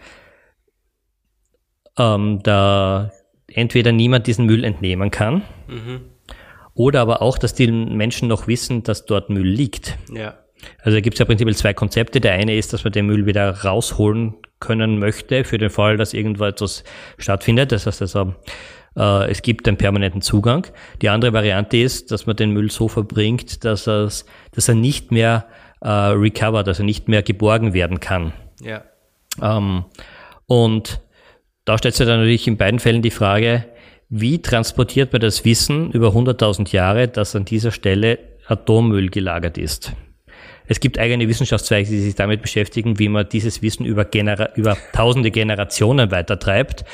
ähm, 1.98 2.42
der 2.44 3.12
entweder 3.54 3.92
niemand 3.92 4.28
diesen 4.28 4.46
Müll 4.46 4.64
entnehmen 4.64 5.12
kann 5.12 5.44
mhm. 5.68 6.02
oder 6.74 7.02
aber 7.02 7.22
auch, 7.22 7.38
dass 7.38 7.54
die 7.54 7.72
Menschen 7.72 8.28
noch 8.28 8.48
wissen, 8.48 8.84
dass 8.84 9.06
dort 9.06 9.30
Müll 9.30 9.48
liegt. 9.48 9.98
Ja. 10.14 10.36
Also 10.84 10.98
da 10.98 11.02
gibt 11.02 11.16
es 11.16 11.20
ja 11.20 11.26
prinzipiell 11.26 11.56
zwei 11.56 11.74
Konzepte. 11.74 12.22
Der 12.22 12.34
eine 12.34 12.56
ist, 12.56 12.74
dass 12.74 12.84
man 12.84 12.94
den 12.94 13.08
Müll 13.08 13.26
wieder 13.26 13.64
rausholen 13.64 14.36
können 14.60 15.00
möchte 15.00 15.44
für 15.44 15.58
den 15.58 15.70
Fall, 15.70 15.98
dass 15.98 16.14
irgendwo 16.14 16.46
etwas 16.46 16.84
stattfindet. 17.18 17.72
Das 17.72 17.88
heißt 17.88 18.02
also, 18.02 18.36
äh, 18.96 19.30
es 19.30 19.42
gibt 19.42 19.68
einen 19.68 19.78
permanenten 19.78 20.22
Zugang. 20.22 20.68
Die 21.02 21.10
andere 21.10 21.34
Variante 21.34 21.78
ist, 21.78 22.12
dass 22.12 22.26
man 22.26 22.36
den 22.36 22.52
Müll 22.52 22.70
so 22.70 22.88
verbringt, 22.88 23.66
dass, 23.66 23.86
dass 23.86 24.26
er 24.68 24.76
nicht 24.76 25.12
mehr 25.12 25.48
äh, 25.82 25.90
recovered, 25.90 26.68
also 26.68 26.84
nicht 26.84 27.08
mehr 27.08 27.24
geborgen 27.24 27.74
werden 27.74 28.00
kann. 28.00 28.34
Ja. 28.62 28.84
Ähm, 29.42 29.86
und 30.46 31.02
da 31.66 31.78
stellt 31.78 31.96
sich 31.96 32.06
dann 32.06 32.20
natürlich 32.20 32.48
in 32.48 32.58
beiden 32.58 32.80
Fällen 32.80 33.02
die 33.02 33.12
Frage, 33.12 33.66
wie 34.10 34.42
transportiert 34.42 35.14
man 35.14 35.22
das 35.22 35.46
Wissen 35.46 35.92
über 35.92 36.10
100.000 36.10 36.72
Jahre, 36.74 37.08
dass 37.08 37.36
an 37.36 37.46
dieser 37.46 37.72
Stelle 37.72 38.20
Atommüll 38.48 39.10
gelagert 39.10 39.58
ist? 39.58 39.94
Es 40.68 40.80
gibt 40.80 41.00
eigene 41.00 41.28
Wissenschaftszweige, 41.28 41.90
die 41.90 42.00
sich 42.00 42.16
damit 42.16 42.42
beschäftigen, 42.42 43.00
wie 43.00 43.10
man 43.10 43.28
dieses 43.28 43.62
Wissen 43.62 43.86
über, 43.86 44.06
Genera 44.06 44.50
über 44.56 44.78
tausende 44.94 45.32
Generationen 45.32 46.12
weitertreibt. 46.12 46.86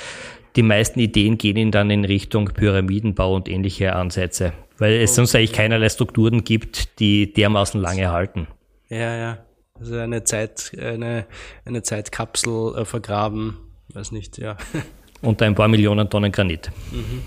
Die 0.56 0.64
meisten 0.64 1.00
Ideen 1.00 1.38
gehen 1.38 1.72
dann 1.72 1.92
in 1.92 2.04
Richtung 2.04 2.46
Pyramidenbau 2.46 3.36
und 3.36 3.48
ähnliche 3.48 3.94
Ansätze, 3.94 4.54
weil 4.80 4.94
es 4.94 5.14
sonst 5.14 5.36
eigentlich 5.36 5.54
keinerlei 5.54 5.90
Strukturen 5.90 6.44
gibt, 6.44 7.00
die 7.00 7.32
dermaßen 7.34 7.80
lange 7.80 8.12
halten. 8.12 8.48
Ja, 8.90 9.16
ja. 9.16 9.38
Also 9.80 9.96
eine 9.98 10.24
Zeit, 10.24 10.72
eine, 10.80 11.28
eine 11.66 11.84
Zeitkapsel 11.84 12.78
äh, 12.78 12.86
vergraben, 12.86 13.58
weiß 13.94 14.12
nicht, 14.12 14.38
ja. 14.38 14.58
Unter 15.22 15.46
ein 15.46 15.56
paar 15.56 15.68
Millionen 15.68 16.10
Tonnen 16.10 16.32
Granit. 16.32 16.72
Mhm. 16.92 17.22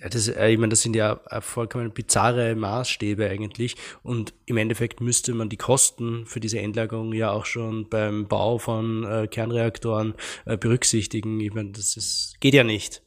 Ja, 0.00 0.08
das, 0.08 0.28
äh, 0.28 0.50
ich 0.50 0.58
meine, 0.58 0.70
das 0.70 0.82
sind 0.82 0.94
ja 0.94 1.20
vollkommen 1.40 1.90
bizarre 1.90 2.54
Maßstäbe 2.54 3.28
eigentlich. 3.28 3.76
Und 4.02 4.32
im 4.46 4.56
Endeffekt 4.56 5.00
müsste 5.00 5.34
man 5.34 5.48
die 5.48 5.56
Kosten 5.56 6.24
für 6.26 6.40
diese 6.40 6.60
Endlagerung 6.60 7.12
ja 7.12 7.30
auch 7.30 7.46
schon 7.46 7.88
beim 7.88 8.28
Bau 8.28 8.58
von 8.58 9.04
äh, 9.04 9.26
Kernreaktoren 9.26 10.14
äh, 10.46 10.56
berücksichtigen. 10.56 11.40
Ich 11.40 11.52
meine, 11.52 11.70
das 11.70 11.96
ist, 11.96 12.36
geht 12.40 12.54
ja 12.54 12.64
nicht, 12.64 13.02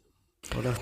oder? 0.59 0.75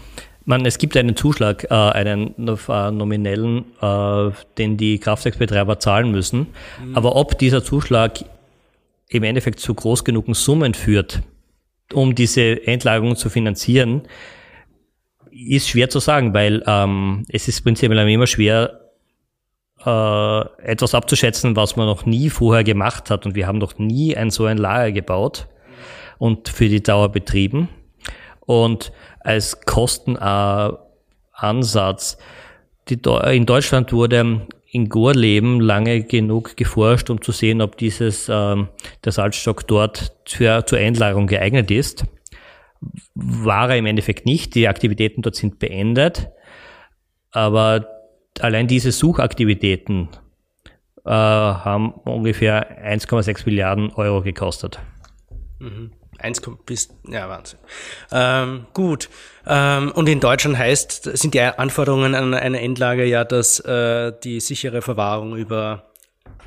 Man, 0.45 0.65
es 0.65 0.79
gibt 0.79 0.97
einen 0.97 1.15
Zuschlag, 1.15 1.65
äh, 1.65 1.73
einen 1.75 2.33
äh, 2.47 2.91
nominellen, 2.91 3.65
äh, 3.81 4.31
den 4.57 4.77
die 4.77 4.97
Kraftwerksbetreiber 4.97 5.79
zahlen 5.79 6.09
müssen. 6.09 6.47
Mhm. 6.83 6.95
Aber 6.95 7.15
ob 7.15 7.37
dieser 7.37 7.63
Zuschlag 7.63 8.23
im 9.09 9.23
Endeffekt 9.23 9.59
zu 9.59 9.73
groß 9.73 10.05
genugen 10.05 10.35
Summen 10.35 10.73
führt, 10.73 11.21
um 11.93 12.15
diese 12.15 12.65
Endlagerung 12.65 13.15
zu 13.15 13.29
finanzieren, 13.29 14.03
ist 15.31 15.69
schwer 15.69 15.89
zu 15.89 15.99
sagen, 15.99 16.33
weil 16.33 16.63
ähm, 16.65 17.25
es 17.29 17.47
ist 17.47 17.61
prinzipiell 17.61 18.07
immer 18.07 18.27
schwer, 18.27 18.79
äh, 19.85 20.39
etwas 20.63 20.93
abzuschätzen, 20.93 21.55
was 21.55 21.75
man 21.75 21.87
noch 21.87 22.05
nie 22.05 22.29
vorher 22.29 22.63
gemacht 22.63 23.09
hat. 23.09 23.25
Und 23.25 23.33
wir 23.35 23.47
haben 23.47 23.57
noch 23.57 23.79
nie 23.79 24.15
ein 24.15 24.29
so 24.29 24.45
ein 24.45 24.57
Lager 24.57 24.91
gebaut 24.91 25.47
und 26.17 26.49
für 26.49 26.69
die 26.69 26.83
Dauer 26.83 27.09
betrieben. 27.09 27.69
Und 28.41 28.91
als 29.21 29.61
Kostenansatz, 29.61 32.17
die, 32.89 32.99
in 33.31 33.45
Deutschland 33.45 33.93
wurde 33.93 34.47
in 34.71 34.89
Gorleben 34.89 35.59
lange 35.59 36.03
genug 36.03 36.55
geforscht, 36.57 37.09
um 37.09 37.21
zu 37.21 37.31
sehen, 37.31 37.61
ob 37.61 37.77
dieses 37.77 38.29
ähm, 38.29 38.69
der 39.03 39.11
Salzstock 39.11 39.67
dort 39.67 40.15
zur, 40.25 40.65
zur 40.65 40.77
Einlagerung 40.77 41.27
geeignet 41.27 41.71
ist 41.71 42.05
war 43.15 43.69
er 43.69 43.77
im 43.77 43.85
Endeffekt 43.85 44.25
nicht. 44.25 44.55
Die 44.55 44.67
Aktivitäten 44.67 45.21
dort 45.21 45.35
sind 45.35 45.59
beendet. 45.59 46.29
Aber 47.31 47.87
allein 48.39 48.67
diese 48.67 48.91
Suchaktivitäten 48.91 50.09
äh, 51.05 51.09
haben 51.09 51.91
ungefähr 51.91 52.83
1,6 52.85 53.45
Milliarden 53.45 53.91
Euro 53.93 54.21
gekostet. 54.21 54.79
Mhm. 55.59 55.91
1, 56.19 56.41
bis, 56.65 56.89
ja, 57.07 57.29
Wahnsinn. 57.29 57.59
Ähm, 58.11 58.65
gut. 58.73 59.09
Ähm, 59.47 59.91
und 59.93 60.07
in 60.09 60.19
Deutschland 60.19 60.57
heißt, 60.57 61.17
sind 61.17 61.33
die 61.33 61.41
Anforderungen 61.41 62.15
an 62.15 62.33
eine 62.33 62.61
Endlage 62.61 63.05
ja, 63.05 63.23
dass 63.23 63.59
äh, 63.61 64.13
die 64.23 64.39
sichere 64.39 64.81
Verwahrung 64.81 65.35
über 65.35 65.89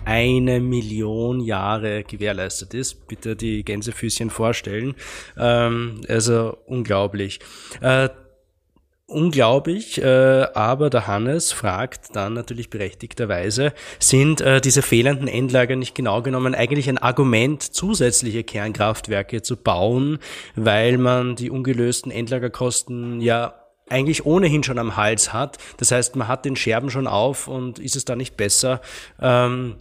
eine 0.04 0.60
Million 0.60 1.40
Jahre 1.40 2.04
gewährleistet 2.04 2.74
ist. 2.74 3.06
Bitte 3.06 3.36
die 3.36 3.64
Gänsefüßchen 3.64 4.30
vorstellen. 4.30 4.94
Ähm, 5.38 6.00
also 6.08 6.58
unglaublich. 6.66 7.40
Äh, 7.80 8.08
unglaublich, 9.12 10.02
äh, 10.02 10.46
aber 10.54 10.90
der 10.90 11.06
Hannes 11.06 11.52
fragt 11.52 12.16
dann 12.16 12.34
natürlich 12.34 12.70
berechtigterweise, 12.70 13.72
sind 13.98 14.40
äh, 14.40 14.60
diese 14.60 14.82
fehlenden 14.82 15.28
Endlager 15.28 15.76
nicht 15.76 15.94
genau 15.94 16.22
genommen 16.22 16.54
eigentlich 16.54 16.88
ein 16.88 16.98
Argument, 16.98 17.62
zusätzliche 17.62 18.44
Kernkraftwerke 18.44 19.42
zu 19.42 19.56
bauen, 19.56 20.18
weil 20.56 20.98
man 20.98 21.36
die 21.36 21.50
ungelösten 21.50 22.10
Endlagerkosten 22.10 23.20
ja 23.20 23.54
eigentlich 23.88 24.24
ohnehin 24.24 24.62
schon 24.62 24.78
am 24.78 24.96
Hals 24.96 25.32
hat. 25.32 25.58
Das 25.76 25.90
heißt, 25.92 26.16
man 26.16 26.28
hat 26.28 26.44
den 26.44 26.56
Scherben 26.56 26.90
schon 26.90 27.06
auf 27.06 27.48
und 27.48 27.78
ist 27.78 27.96
es 27.96 28.04
da 28.04 28.16
nicht 28.16 28.36
besser, 28.36 28.80
ähm, 29.20 29.76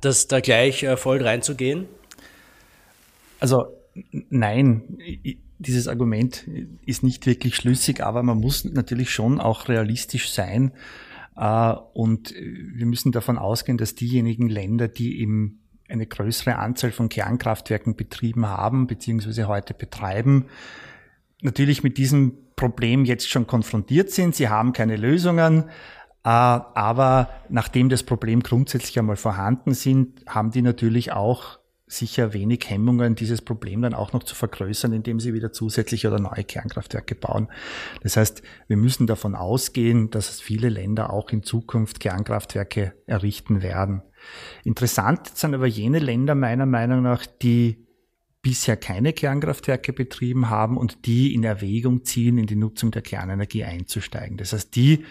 das 0.00 0.28
da 0.28 0.40
gleich 0.40 0.82
äh, 0.82 0.96
voll 0.96 1.22
reinzugehen? 1.22 1.88
Also 3.40 3.64
nein, 4.28 4.98
dieses 5.60 5.88
Argument 5.88 6.48
ist 6.86 7.02
nicht 7.02 7.26
wirklich 7.26 7.54
schlüssig, 7.54 8.02
aber 8.02 8.22
man 8.22 8.38
muss 8.38 8.64
natürlich 8.64 9.10
schon 9.10 9.40
auch 9.40 9.68
realistisch 9.68 10.30
sein. 10.30 10.72
Äh, 11.36 11.74
und 11.92 12.34
wir 12.34 12.86
müssen 12.86 13.12
davon 13.12 13.38
ausgehen, 13.38 13.78
dass 13.78 13.94
diejenigen 13.94 14.48
Länder, 14.48 14.88
die 14.88 15.20
eben 15.20 15.60
eine 15.88 16.06
größere 16.06 16.56
Anzahl 16.56 16.92
von 16.92 17.08
Kernkraftwerken 17.08 17.94
betrieben 17.94 18.46
haben, 18.46 18.86
beziehungsweise 18.86 19.48
heute 19.48 19.74
betreiben, 19.74 20.46
natürlich 21.42 21.82
mit 21.82 21.98
diesem 21.98 22.38
Problem 22.56 23.04
jetzt 23.04 23.28
schon 23.28 23.46
konfrontiert 23.46 24.10
sind. 24.10 24.34
Sie 24.34 24.48
haben 24.48 24.72
keine 24.72 24.96
Lösungen. 24.96 25.64
Äh, 26.24 26.28
aber 26.28 27.28
nachdem 27.48 27.88
das 27.88 28.02
Problem 28.02 28.42
grundsätzlich 28.42 28.98
einmal 28.98 29.16
vorhanden 29.16 29.74
sind, 29.74 30.24
haben 30.26 30.50
die 30.50 30.62
natürlich 30.62 31.12
auch 31.12 31.59
sicher 31.90 32.32
wenig 32.32 32.68
Hemmungen, 32.68 33.14
dieses 33.14 33.42
Problem 33.42 33.82
dann 33.82 33.94
auch 33.94 34.12
noch 34.12 34.22
zu 34.22 34.34
vergrößern, 34.34 34.92
indem 34.92 35.20
sie 35.20 35.34
wieder 35.34 35.52
zusätzliche 35.52 36.08
oder 36.08 36.20
neue 36.20 36.44
Kernkraftwerke 36.44 37.14
bauen. 37.14 37.48
Das 38.02 38.16
heißt, 38.16 38.42
wir 38.68 38.76
müssen 38.76 39.06
davon 39.06 39.34
ausgehen, 39.34 40.10
dass 40.10 40.40
viele 40.40 40.68
Länder 40.68 41.12
auch 41.12 41.30
in 41.30 41.42
Zukunft 41.42 42.00
Kernkraftwerke 42.00 42.94
errichten 43.06 43.62
werden. 43.62 44.02
Interessant 44.64 45.36
sind 45.36 45.54
aber 45.54 45.66
jene 45.66 45.98
Länder 45.98 46.34
meiner 46.34 46.66
Meinung 46.66 47.02
nach, 47.02 47.26
die 47.26 47.86
bisher 48.42 48.76
keine 48.76 49.12
Kernkraftwerke 49.12 49.92
betrieben 49.92 50.48
haben 50.48 50.76
und 50.76 51.06
die 51.06 51.34
in 51.34 51.44
Erwägung 51.44 52.04
ziehen, 52.04 52.38
in 52.38 52.46
die 52.46 52.56
Nutzung 52.56 52.90
der 52.90 53.02
Kernenergie 53.02 53.64
einzusteigen. 53.64 54.36
Das 54.36 54.52
heißt, 54.52 54.74
die 54.74 55.04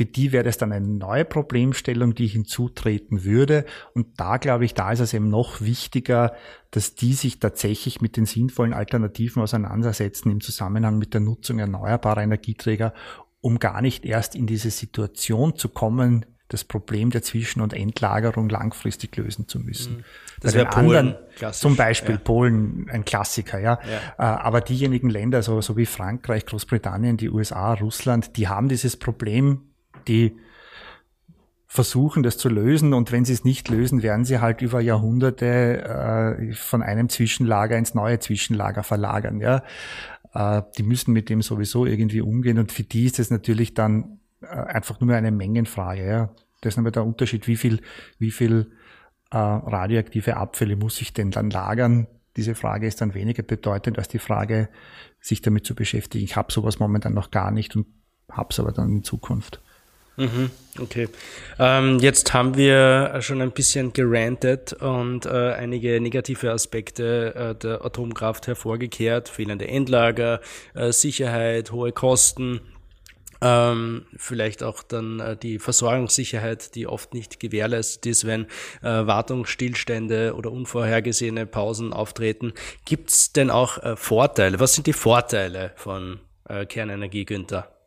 für 0.00 0.06
die 0.06 0.32
wäre 0.32 0.44
das 0.44 0.56
dann 0.56 0.72
eine 0.72 0.88
neue 0.88 1.26
Problemstellung, 1.26 2.14
die 2.14 2.26
hinzutreten 2.26 3.22
würde. 3.22 3.66
Und 3.92 4.18
da 4.18 4.38
glaube 4.38 4.64
ich, 4.64 4.72
da 4.72 4.92
ist 4.92 5.00
es 5.00 5.12
eben 5.12 5.28
noch 5.28 5.60
wichtiger, 5.60 6.32
dass 6.70 6.94
die 6.94 7.12
sich 7.12 7.38
tatsächlich 7.38 8.00
mit 8.00 8.16
den 8.16 8.24
sinnvollen 8.24 8.72
Alternativen 8.72 9.42
auseinandersetzen 9.42 10.30
im 10.30 10.40
Zusammenhang 10.40 10.96
mit 10.96 11.12
der 11.12 11.20
Nutzung 11.20 11.58
erneuerbarer 11.58 12.22
Energieträger, 12.22 12.94
um 13.42 13.58
gar 13.58 13.82
nicht 13.82 14.06
erst 14.06 14.34
in 14.34 14.46
diese 14.46 14.70
Situation 14.70 15.54
zu 15.54 15.68
kommen, 15.68 16.24
das 16.48 16.64
Problem 16.64 17.10
der 17.10 17.20
Zwischen- 17.22 17.60
und 17.60 17.74
Endlagerung 17.74 18.48
langfristig 18.48 19.14
lösen 19.18 19.48
zu 19.48 19.58
müssen. 19.60 19.98
Mhm. 19.98 20.04
Das 20.40 20.54
wäre 20.54 20.64
Polen, 20.64 21.14
zum 21.52 21.76
Beispiel 21.76 22.14
ja. 22.14 22.20
Polen, 22.22 22.88
ein 22.88 23.04
Klassiker, 23.04 23.58
ja. 23.58 23.78
ja. 23.82 24.14
Äh, 24.18 24.38
aber 24.38 24.62
diejenigen 24.62 25.10
Länder, 25.10 25.42
so, 25.42 25.60
so 25.60 25.76
wie 25.76 25.84
Frankreich, 25.84 26.46
Großbritannien, 26.46 27.18
die 27.18 27.28
USA, 27.28 27.74
Russland, 27.74 28.38
die 28.38 28.48
haben 28.48 28.70
dieses 28.70 28.96
Problem 28.96 29.66
die 30.08 30.36
versuchen, 31.66 32.24
das 32.24 32.36
zu 32.36 32.48
lösen. 32.48 32.94
Und 32.94 33.12
wenn 33.12 33.24
sie 33.24 33.32
es 33.32 33.44
nicht 33.44 33.68
lösen, 33.68 34.02
werden 34.02 34.24
sie 34.24 34.40
halt 34.40 34.60
über 34.60 34.80
Jahrhunderte 34.80 36.38
äh, 36.40 36.52
von 36.52 36.82
einem 36.82 37.08
Zwischenlager 37.08 37.78
ins 37.78 37.94
neue 37.94 38.18
Zwischenlager 38.18 38.82
verlagern. 38.82 39.40
Ja, 39.40 39.62
äh, 40.34 40.62
die 40.76 40.82
müssen 40.82 41.12
mit 41.12 41.28
dem 41.28 41.42
sowieso 41.42 41.86
irgendwie 41.86 42.22
umgehen. 42.22 42.58
Und 42.58 42.72
für 42.72 42.82
die 42.82 43.04
ist 43.04 43.20
es 43.20 43.30
natürlich 43.30 43.74
dann 43.74 44.18
äh, 44.42 44.46
einfach 44.46 45.00
nur 45.00 45.14
eine 45.14 45.30
Mengenfrage. 45.30 46.04
Ja, 46.04 46.30
das 46.60 46.72
ist 46.72 46.76
nämlich 46.76 46.94
der 46.94 47.04
Unterschied, 47.04 47.46
wie 47.46 47.56
viel, 47.56 47.80
wie 48.18 48.32
viel 48.32 48.72
äh, 49.30 49.36
radioaktive 49.38 50.36
Abfälle 50.36 50.74
muss 50.74 51.00
ich 51.00 51.12
denn 51.12 51.30
dann 51.30 51.50
lagern? 51.50 52.08
Diese 52.36 52.54
Frage 52.54 52.86
ist 52.86 53.00
dann 53.00 53.14
weniger 53.14 53.42
bedeutend 53.42 53.98
als 53.98 54.08
die 54.08 54.18
Frage, 54.18 54.68
sich 55.20 55.40
damit 55.40 55.66
zu 55.66 55.74
beschäftigen. 55.74 56.24
Ich 56.24 56.36
habe 56.36 56.52
sowas 56.52 56.78
momentan 56.78 57.14
noch 57.14 57.30
gar 57.30 57.50
nicht 57.50 57.76
und 57.76 57.86
habe 58.30 58.48
es 58.50 58.60
aber 58.60 58.72
dann 58.72 58.90
in 58.90 59.02
Zukunft. 59.04 59.60
Mhm, 60.16 60.50
okay. 60.78 61.08
Ähm, 61.58 61.98
jetzt 61.98 62.34
haben 62.34 62.56
wir 62.56 63.16
schon 63.20 63.40
ein 63.40 63.52
bisschen 63.52 63.92
gerantet 63.92 64.74
und 64.74 65.24
äh, 65.24 65.52
einige 65.52 66.00
negative 66.00 66.50
Aspekte 66.52 67.34
äh, 67.34 67.54
der 67.54 67.84
Atomkraft 67.84 68.46
hervorgekehrt. 68.46 69.28
Fehlende 69.28 69.66
Endlager, 69.66 70.40
äh, 70.74 70.92
Sicherheit, 70.92 71.72
hohe 71.72 71.92
Kosten. 71.92 72.60
Ähm, 73.42 74.04
vielleicht 74.16 74.62
auch 74.62 74.82
dann 74.82 75.18
äh, 75.20 75.36
die 75.36 75.58
Versorgungssicherheit, 75.58 76.74
die 76.74 76.86
oft 76.86 77.14
nicht 77.14 77.40
gewährleistet 77.40 78.04
ist, 78.04 78.26
wenn 78.26 78.44
äh, 78.82 79.06
Wartungsstillstände 79.06 80.34
oder 80.34 80.52
unvorhergesehene 80.52 81.46
Pausen 81.46 81.94
auftreten. 81.94 82.52
Gibt 82.84 83.10
es 83.10 83.32
denn 83.32 83.48
auch 83.48 83.78
äh, 83.78 83.96
Vorteile? 83.96 84.60
Was 84.60 84.74
sind 84.74 84.86
die 84.86 84.92
Vorteile 84.92 85.72
von 85.76 86.20
äh, 86.48 86.66
Kernenergie, 86.66 87.24
Günther? 87.24 87.79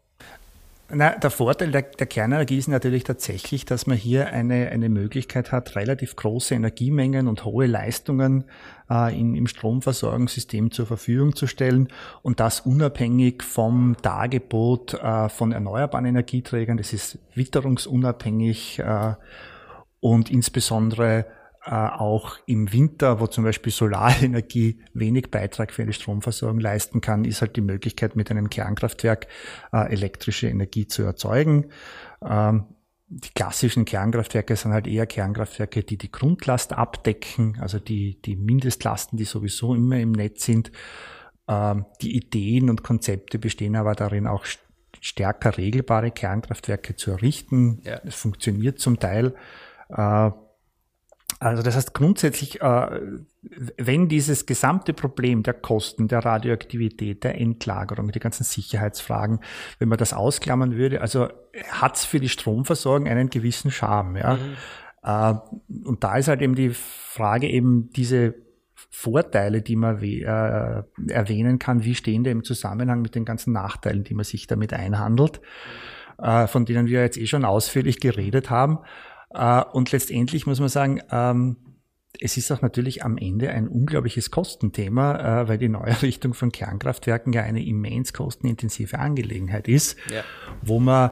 Na, 0.90 1.12
der 1.18 1.32
Vorteil 1.32 1.72
der, 1.72 1.84
der 1.84 2.08
Kernenergie 2.08 2.58
ist 2.58 2.68
natürlich 2.68 3.04
tatsächlich, 3.04 3.66
dass 3.66 3.88
man 3.88 3.98
hier 3.98 4.28
eine, 4.28 4.70
eine 4.70 4.90
Möglichkeit 4.90 5.52
hat, 5.52 5.76
relativ 5.76 6.16
große 6.16 6.54
Energiemengen 6.54 7.28
und 7.28 7.46
hohe 7.46 7.68
Leistungen 7.68 8.44
äh, 8.90 9.18
in, 9.18 9.34
im 9.36 9.48
Stromversorgungssystem 9.48 10.72
zur 10.72 10.86
Verfügung 10.86 11.36
zu 11.36 11.48
stellen 11.48 11.88
und 12.22 12.40
das 12.40 12.60
unabhängig 12.60 13.44
vom 13.44 13.96
Dargebot 14.02 14.96
äh, 14.96 15.30
von 15.30 15.54
erneuerbaren 15.54 16.06
Energieträgern. 16.06 16.78
Das 16.78 16.92
ist 16.92 17.18
witterungsunabhängig 17.34 18.80
äh, 18.80 19.14
und 20.02 20.30
insbesondere 20.30 21.26
auch 21.72 22.38
im 22.46 22.74
Winter, 22.74 23.20
wo 23.20 23.28
zum 23.28 23.46
Beispiel 23.46 23.72
Solarenergie 23.72 24.82
wenig 24.94 25.32
Beitrag 25.32 25.72
für 25.72 25.84
eine 25.84 25.94
Stromversorgung 25.94 26.60
leisten 26.60 27.00
kann, 27.00 27.24
ist 27.24 27.42
halt 27.42 27.56
die 27.56 27.62
Möglichkeit, 27.62 28.16
mit 28.16 28.30
einem 28.30 28.50
Kernkraftwerk 28.50 29.28
äh, 29.72 29.90
elektrische 29.92 30.50
Energie 30.50 30.88
zu 30.88 31.04
erzeugen. 31.04 31.70
Ähm, 32.22 32.66
die 33.08 33.30
klassischen 33.30 33.86
Kernkraftwerke 33.86 34.56
sind 34.56 34.74
halt 34.74 34.88
eher 34.88 35.06
Kernkraftwerke, 35.06 35.84
die 35.84 35.98
die 35.98 36.12
Grundlast 36.12 36.74
abdecken, 36.74 37.58
also 37.62 37.80
die, 37.80 38.22
die 38.22 38.36
Mindestlasten, 38.36 39.18
die 39.18 39.26
sowieso 39.26 39.76
immer 39.76 40.00
im 40.00 40.12
Netz 40.12 40.46
sind. 40.46 40.72
Ähm, 41.48 41.86
die 42.02 42.16
Ideen 42.18 42.70
und 42.70 42.84
Konzepte 42.84 43.40
bestehen 43.40 43.76
aber 43.76 43.96
darin, 43.96 44.28
auch 44.28 44.46
stärker 45.00 45.58
regelbare 45.58 46.12
Kernkraftwerke 46.12 46.96
zu 46.96 47.12
errichten. 47.12 47.82
Ja. 47.84 48.00
Das 48.04 48.16
funktioniert 48.16 48.80
zum 48.80 49.00
Teil. 49.00 49.36
Äh, 49.90 50.32
also 51.44 51.62
das 51.62 51.76
heißt 51.76 51.94
grundsätzlich, 51.94 52.62
äh, 52.62 53.02
wenn 53.78 54.08
dieses 54.08 54.46
gesamte 54.46 54.94
Problem 54.94 55.44
der 55.44 55.54
Kosten, 55.54 56.08
der 56.08 56.20
Radioaktivität, 56.20 57.24
der 57.24 57.40
Endlagerung, 57.40 58.12
die 58.12 58.20
ganzen 58.20 58.44
Sicherheitsfragen, 58.44 59.40
wenn 59.80 59.90
man 59.90 59.98
das 59.98 60.14
ausklammern 60.14 60.76
würde, 60.76 61.02
also 61.02 61.28
hat 61.70 61.98
es 61.98 62.06
für 62.06 62.20
die 62.20 62.30
Stromversorgung 62.30 63.08
einen 63.08 63.30
gewissen 63.30 63.72
Charme. 63.72 64.18
Ja? 64.18 64.36
Mhm. 64.36 64.40
Äh, 65.04 65.86
und 65.86 66.04
da 66.04 66.18
ist 66.18 66.30
halt 66.30 66.42
eben 66.42 66.56
die 66.56 66.72
Frage 66.72 67.48
eben 67.50 67.90
diese 67.92 68.36
Vorteile, 68.90 69.62
die 69.62 69.76
man 69.76 70.02
äh, 70.02 70.84
erwähnen 71.10 71.60
kann, 71.60 71.84
wie 71.84 71.96
stehen 71.96 72.24
die 72.24 72.30
im 72.30 72.44
Zusammenhang 72.44 73.02
mit 73.02 73.16
den 73.16 73.26
ganzen 73.26 73.52
Nachteilen, 73.52 74.04
die 74.04 74.14
man 74.14 74.24
sich 74.24 74.48
damit 74.48 74.72
einhandelt, 74.72 75.42
von 76.46 76.66
denen 76.66 76.86
wir 76.86 77.02
jetzt 77.02 77.18
eh 77.18 77.26
schon 77.26 77.44
ausführlich 77.44 78.00
geredet 78.00 78.52
haben. 78.52 78.80
Äh, 79.34 79.64
und 79.72 79.92
letztendlich 79.92 80.46
muss 80.46 80.60
man 80.60 80.70
sagen, 80.70 81.02
ähm, 81.12 81.58
es 82.20 82.38
ist 82.38 82.52
auch 82.52 82.62
natürlich 82.62 83.04
am 83.04 83.18
Ende 83.18 83.50
ein 83.50 83.68
unglaubliches 83.68 84.30
Kostenthema, 84.32 85.42
äh, 85.42 85.48
weil 85.48 85.58
die 85.58 85.70
Neuerrichtung 85.70 86.34
von 86.34 86.52
Kernkraftwerken 86.52 87.34
ja 87.34 87.42
eine 87.42 87.66
immens 87.66 88.14
kostenintensive 88.14 89.00
Angelegenheit 89.00 89.68
ist, 89.68 89.98
ja. 90.12 90.24
wo 90.62 90.80
man 90.80 91.12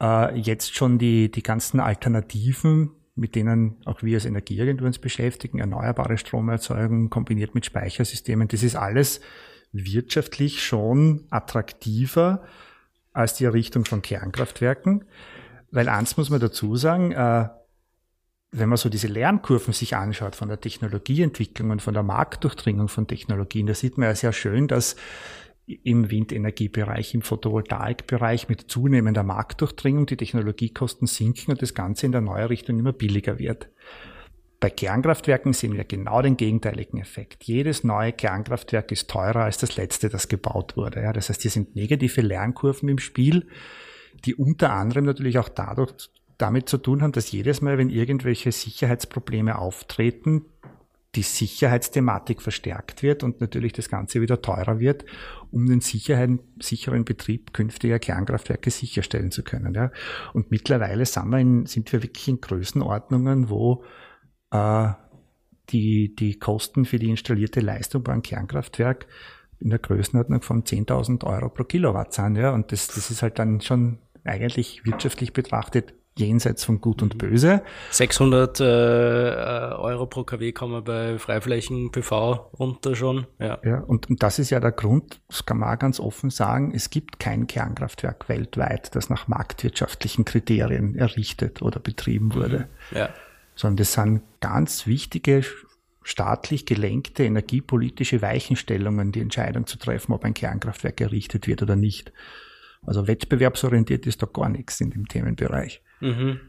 äh, 0.00 0.38
jetzt 0.38 0.74
schon 0.74 0.98
die, 0.98 1.30
die 1.30 1.42
ganzen 1.42 1.78
Alternativen, 1.78 2.90
mit 3.14 3.34
denen 3.34 3.76
auch 3.84 4.02
wir 4.02 4.16
als 4.16 4.24
Energieagentur 4.24 4.86
uns 4.86 4.98
beschäftigen, 4.98 5.58
erneuerbare 5.58 6.18
Stromerzeugung 6.18 7.10
kombiniert 7.10 7.54
mit 7.54 7.66
Speichersystemen, 7.66 8.48
das 8.48 8.62
ist 8.62 8.76
alles 8.76 9.20
wirtschaftlich 9.72 10.64
schon 10.64 11.26
attraktiver 11.30 12.42
als 13.12 13.34
die 13.34 13.44
Errichtung 13.44 13.84
von 13.84 14.02
Kernkraftwerken. 14.02 15.04
Weil 15.70 15.88
eins 15.88 16.16
muss 16.16 16.30
man 16.30 16.40
dazu 16.40 16.74
sagen, 16.74 17.12
wenn 18.52 18.68
man 18.68 18.78
so 18.78 18.88
diese 18.88 19.06
Lernkurven 19.06 19.72
sich 19.72 19.94
anschaut 19.94 20.34
von 20.34 20.48
der 20.48 20.60
Technologieentwicklung 20.60 21.70
und 21.70 21.82
von 21.82 21.94
der 21.94 22.02
Marktdurchdringung 22.02 22.88
von 22.88 23.06
Technologien, 23.06 23.66
da 23.66 23.74
sieht 23.74 23.96
man 23.96 24.08
ja 24.08 24.14
sehr 24.14 24.32
schön, 24.32 24.66
dass 24.66 24.96
im 25.84 26.10
Windenergiebereich, 26.10 27.14
im 27.14 27.22
Photovoltaikbereich 27.22 28.48
mit 28.48 28.62
zunehmender 28.70 29.22
Marktdurchdringung 29.22 30.06
die 30.06 30.16
Technologiekosten 30.16 31.06
sinken 31.06 31.52
und 31.52 31.62
das 31.62 31.74
Ganze 31.74 32.06
in 32.06 32.12
der 32.12 32.22
Neuerrichtung 32.22 32.78
immer 32.78 32.92
billiger 32.92 33.38
wird. 33.38 33.68
Bei 34.58 34.68
Kernkraftwerken 34.68 35.52
sehen 35.52 35.76
wir 35.76 35.84
genau 35.84 36.20
den 36.20 36.36
gegenteiligen 36.36 37.00
Effekt. 37.00 37.44
Jedes 37.44 37.84
neue 37.84 38.12
Kernkraftwerk 38.12 38.92
ist 38.92 39.08
teurer 39.08 39.44
als 39.44 39.58
das 39.58 39.76
letzte, 39.76 40.10
das 40.10 40.28
gebaut 40.28 40.76
wurde. 40.76 41.02
Ja, 41.02 41.12
das 41.12 41.28
heißt, 41.28 41.42
hier 41.42 41.50
sind 41.50 41.76
negative 41.76 42.20
Lernkurven 42.20 42.88
im 42.88 42.98
Spiel, 42.98 43.46
die 44.26 44.34
unter 44.34 44.72
anderem 44.72 45.06
natürlich 45.06 45.38
auch 45.38 45.48
dadurch 45.48 46.10
damit 46.40 46.68
zu 46.68 46.78
tun 46.78 47.02
haben, 47.02 47.12
dass 47.12 47.32
jedes 47.32 47.60
Mal, 47.60 47.78
wenn 47.78 47.90
irgendwelche 47.90 48.52
Sicherheitsprobleme 48.52 49.58
auftreten, 49.58 50.46
die 51.16 51.22
Sicherheitsthematik 51.22 52.40
verstärkt 52.40 53.02
wird 53.02 53.24
und 53.24 53.40
natürlich 53.40 53.72
das 53.72 53.88
Ganze 53.88 54.20
wieder 54.20 54.42
teurer 54.42 54.78
wird, 54.78 55.04
um 55.50 55.66
den 55.66 55.80
sicheren 55.80 57.04
Betrieb 57.04 57.52
künftiger 57.52 57.98
Kernkraftwerke 57.98 58.70
sicherstellen 58.70 59.32
zu 59.32 59.42
können. 59.42 59.74
Ja. 59.74 59.90
Und 60.34 60.52
mittlerweile 60.52 61.04
sind 61.04 61.28
wir, 61.30 61.38
in, 61.38 61.66
sind 61.66 61.92
wir 61.92 62.02
wirklich 62.02 62.28
in 62.28 62.40
Größenordnungen, 62.40 63.50
wo 63.50 63.82
äh, 64.52 64.90
die, 65.70 66.14
die 66.14 66.38
Kosten 66.38 66.84
für 66.84 67.00
die 67.00 67.10
installierte 67.10 67.60
Leistung 67.60 68.04
beim 68.04 68.22
Kernkraftwerk 68.22 69.06
in 69.58 69.70
der 69.70 69.80
Größenordnung 69.80 70.42
von 70.42 70.62
10.000 70.62 71.24
Euro 71.24 71.48
pro 71.48 71.64
Kilowatt 71.64 72.14
sind. 72.14 72.36
Ja. 72.36 72.52
Und 72.52 72.70
das, 72.70 72.86
das 72.86 73.10
ist 73.10 73.22
halt 73.22 73.40
dann 73.40 73.60
schon 73.60 73.98
eigentlich 74.22 74.84
wirtschaftlich 74.84 75.32
betrachtet 75.32 75.94
jenseits 76.20 76.64
von 76.64 76.80
Gut 76.80 77.02
und 77.02 77.18
Böse. 77.18 77.62
600 77.90 78.60
äh, 78.60 78.62
Euro 78.62 80.06
pro 80.06 80.24
KW 80.24 80.52
kommen 80.52 80.84
bei 80.84 81.18
Freiflächen-PV 81.18 82.50
runter 82.58 82.94
schon. 82.94 83.26
Ja, 83.38 83.58
ja 83.64 83.80
und, 83.80 84.08
und 84.08 84.22
das 84.22 84.38
ist 84.38 84.50
ja 84.50 84.60
der 84.60 84.72
Grund, 84.72 85.20
das 85.28 85.44
kann 85.44 85.58
man 85.58 85.74
auch 85.74 85.78
ganz 85.78 85.98
offen 85.98 86.30
sagen, 86.30 86.72
es 86.74 86.90
gibt 86.90 87.18
kein 87.18 87.46
Kernkraftwerk 87.46 88.28
weltweit, 88.28 88.94
das 88.94 89.10
nach 89.10 89.26
marktwirtschaftlichen 89.26 90.24
Kriterien 90.24 90.94
errichtet 90.94 91.62
oder 91.62 91.80
betrieben 91.80 92.34
wurde. 92.34 92.68
Mhm. 92.90 92.96
Ja. 92.96 93.08
Sondern 93.56 93.76
das 93.78 93.92
sind 93.94 94.22
ganz 94.40 94.86
wichtige 94.86 95.42
staatlich 96.02 96.66
gelenkte 96.66 97.24
energiepolitische 97.24 98.22
Weichenstellungen, 98.22 99.12
die 99.12 99.20
Entscheidung 99.20 99.66
zu 99.66 99.78
treffen, 99.78 100.12
ob 100.12 100.24
ein 100.24 100.34
Kernkraftwerk 100.34 101.00
errichtet 101.00 101.46
wird 101.46 101.62
oder 101.62 101.76
nicht. 101.76 102.12
Also 102.82 103.06
wettbewerbsorientiert 103.06 104.06
ist 104.06 104.22
da 104.22 104.26
gar 104.26 104.48
nichts 104.48 104.80
in 104.80 104.90
dem 104.90 105.06
Themenbereich. 105.06 105.82
Mhm. 106.00 106.40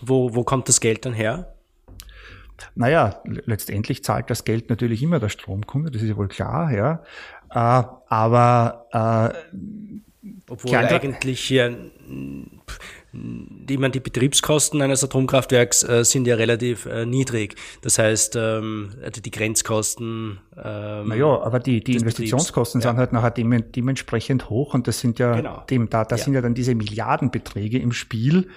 Wo, 0.00 0.34
wo 0.34 0.44
kommt 0.44 0.68
das 0.68 0.80
Geld 0.80 1.04
dann 1.04 1.14
her? 1.14 1.54
Naja, 2.74 3.22
letztendlich 3.24 4.02
zahlt 4.02 4.30
das 4.30 4.44
Geld 4.44 4.68
natürlich 4.68 5.02
immer 5.02 5.20
der 5.20 5.28
Stromkunde, 5.28 5.90
das 5.90 6.02
ist 6.02 6.08
ja 6.08 6.16
wohl 6.16 6.28
klar, 6.28 6.72
ja. 6.72 7.02
Äh, 7.50 7.84
aber 8.08 8.86
äh, 8.92 10.28
obwohl 10.48 10.74
eigentlich 10.74 11.40
hier 11.40 11.76
die, 13.12 13.78
man, 13.78 13.90
die 13.90 14.00
Betriebskosten 14.00 14.82
eines 14.82 15.02
Atomkraftwerks 15.02 15.82
äh, 15.82 16.04
sind 16.04 16.26
ja 16.26 16.36
relativ 16.36 16.86
äh, 16.86 17.06
niedrig. 17.06 17.56
Das 17.80 17.98
heißt, 17.98 18.36
ähm, 18.36 18.90
also 19.02 19.22
die 19.22 19.30
Grenzkosten. 19.30 20.40
Ähm, 20.56 21.08
naja, 21.08 21.40
aber 21.40 21.58
die, 21.58 21.82
die 21.82 21.96
Investitionskosten 21.96 22.80
Betriebs, 22.80 22.90
sind 22.90 22.96
ja. 22.96 22.98
halt 22.98 23.12
nachher 23.12 23.30
dem, 23.30 23.72
dementsprechend 23.72 24.50
hoch 24.50 24.74
und 24.74 24.86
das 24.88 25.00
sind 25.00 25.18
ja, 25.18 25.34
genau. 25.34 25.64
dem, 25.70 25.88
da, 25.88 26.04
da 26.04 26.16
ja. 26.16 26.22
sind 26.22 26.34
ja 26.34 26.42
dann 26.42 26.54
diese 26.54 26.74
Milliardenbeträge 26.74 27.78
im 27.78 27.92
Spiel, 27.92 28.48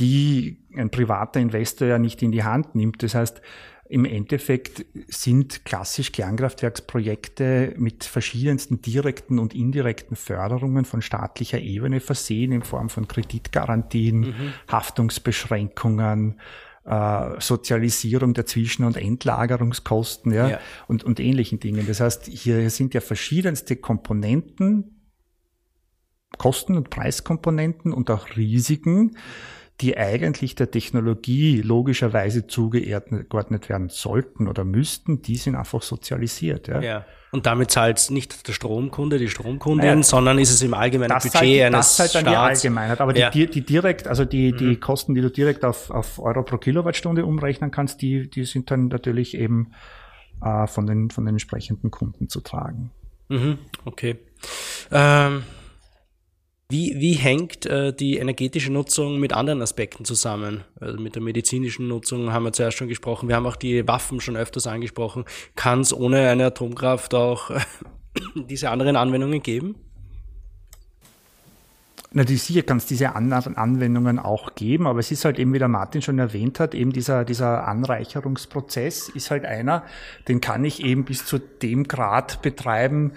die 0.00 0.58
ein 0.76 0.90
privater 0.90 1.40
Investor 1.40 1.86
ja 1.86 1.98
nicht 1.98 2.22
in 2.22 2.32
die 2.32 2.42
Hand 2.42 2.74
nimmt. 2.74 3.02
Das 3.02 3.14
heißt, 3.14 3.40
im 3.88 4.04
Endeffekt 4.04 4.86
sind 5.08 5.64
klassisch 5.64 6.12
Kernkraftwerksprojekte 6.12 7.74
mit 7.76 8.04
verschiedensten 8.04 8.80
direkten 8.80 9.40
und 9.40 9.52
indirekten 9.52 10.16
Förderungen 10.16 10.84
von 10.84 11.02
staatlicher 11.02 11.58
Ebene 11.58 11.98
versehen 11.98 12.52
in 12.52 12.62
Form 12.62 12.88
von 12.88 13.08
Kreditgarantien, 13.08 14.20
mhm. 14.20 14.52
Haftungsbeschränkungen, 14.70 16.40
äh, 16.84 17.40
Sozialisierung 17.40 18.32
der 18.32 18.46
Zwischen- 18.46 18.84
und 18.84 18.96
Endlagerungskosten 18.96 20.32
ja, 20.32 20.48
ja, 20.48 20.60
Und, 20.86 21.02
und 21.02 21.18
ähnlichen 21.18 21.58
Dingen. 21.58 21.84
Das 21.88 21.98
heißt, 21.98 22.26
hier 22.26 22.70
sind 22.70 22.94
ja 22.94 23.00
verschiedenste 23.00 23.74
Komponenten, 23.74 25.00
Kosten- 26.38 26.76
und 26.76 26.90
Preiskomponenten 26.90 27.92
und 27.92 28.08
auch 28.08 28.36
Risiken, 28.36 29.16
die 29.80 29.96
eigentlich 29.96 30.54
der 30.54 30.70
Technologie 30.70 31.62
logischerweise 31.62 32.46
zugeordnet 32.46 33.68
werden 33.68 33.88
sollten 33.88 34.46
oder 34.48 34.64
müssten, 34.64 35.22
die 35.22 35.36
sind 35.36 35.56
einfach 35.56 35.82
sozialisiert. 35.82 36.68
Ja. 36.68 36.80
ja. 36.80 37.06
Und 37.32 37.46
damit 37.46 37.70
zahlt 37.70 38.10
nicht 38.10 38.48
der 38.48 38.52
Stromkunde, 38.52 39.18
die 39.18 39.28
Stromkundin, 39.28 39.88
naja, 39.88 40.02
sondern 40.02 40.38
ist 40.38 40.50
es 40.50 40.62
im 40.62 40.74
allgemeinen 40.74 41.10
das 41.10 41.24
Budget 41.24 41.40
halt, 41.40 41.74
eines 41.74 41.96
Das 41.96 41.98
halt 42.00 42.14
dann 42.16 42.32
Staats. 42.32 42.60
die 42.60 42.66
Allgemeinheit. 42.68 43.00
Aber 43.00 43.16
ja. 43.16 43.30
die, 43.30 43.46
die 43.46 43.64
direkt, 43.64 44.08
also 44.08 44.24
die, 44.24 44.52
die 44.52 44.64
mhm. 44.64 44.80
Kosten, 44.80 45.14
die 45.14 45.20
du 45.20 45.30
direkt 45.30 45.64
auf, 45.64 45.90
auf 45.90 46.18
Euro 46.18 46.42
pro 46.42 46.58
Kilowattstunde 46.58 47.24
umrechnen 47.24 47.70
kannst, 47.70 48.02
die, 48.02 48.28
die 48.28 48.44
sind 48.44 48.70
dann 48.70 48.88
natürlich 48.88 49.36
eben 49.36 49.72
äh, 50.42 50.66
von, 50.66 50.86
den, 50.86 51.10
von 51.10 51.24
den 51.24 51.34
entsprechenden 51.34 51.90
Kunden 51.90 52.28
zu 52.28 52.40
tragen. 52.40 52.90
Mhm. 53.28 53.58
Okay. 53.84 54.18
Ähm 54.90 55.44
wie, 56.70 56.94
wie 57.00 57.14
hängt 57.14 57.66
äh, 57.66 57.92
die 57.92 58.16
energetische 58.18 58.72
Nutzung 58.72 59.18
mit 59.18 59.32
anderen 59.32 59.60
Aspekten 59.60 60.04
zusammen? 60.04 60.62
Also 60.80 60.98
mit 60.98 61.16
der 61.16 61.22
medizinischen 61.22 61.88
Nutzung 61.88 62.32
haben 62.32 62.44
wir 62.44 62.52
zuerst 62.52 62.78
schon 62.78 62.88
gesprochen. 62.88 63.28
Wir 63.28 63.36
haben 63.36 63.46
auch 63.46 63.56
die 63.56 63.86
Waffen 63.86 64.20
schon 64.20 64.36
öfters 64.36 64.66
angesprochen. 64.66 65.24
Kann 65.56 65.80
es 65.80 65.92
ohne 65.92 66.28
eine 66.28 66.46
Atomkraft 66.46 67.14
auch 67.14 67.50
diese 68.34 68.70
anderen 68.70 68.96
Anwendungen 68.96 69.42
geben? 69.42 69.74
Natürlich 72.12 72.42
sicher 72.42 72.62
kann 72.62 72.78
es 72.78 72.86
diese 72.86 73.14
anderen 73.14 73.56
Anwendungen 73.56 74.18
auch 74.18 74.56
geben, 74.56 74.88
aber 74.88 74.98
es 74.98 75.12
ist 75.12 75.24
halt 75.24 75.38
eben, 75.38 75.52
wie 75.52 75.60
der 75.60 75.68
Martin 75.68 76.02
schon 76.02 76.18
erwähnt 76.18 76.58
hat, 76.58 76.74
eben 76.74 76.92
dieser, 76.92 77.24
dieser 77.24 77.68
Anreicherungsprozess 77.68 79.10
ist 79.10 79.30
halt 79.30 79.44
einer, 79.44 79.84
den 80.26 80.40
kann 80.40 80.64
ich 80.64 80.82
eben 80.82 81.04
bis 81.04 81.24
zu 81.24 81.38
dem 81.38 81.84
Grad 81.86 82.42
betreiben, 82.42 83.12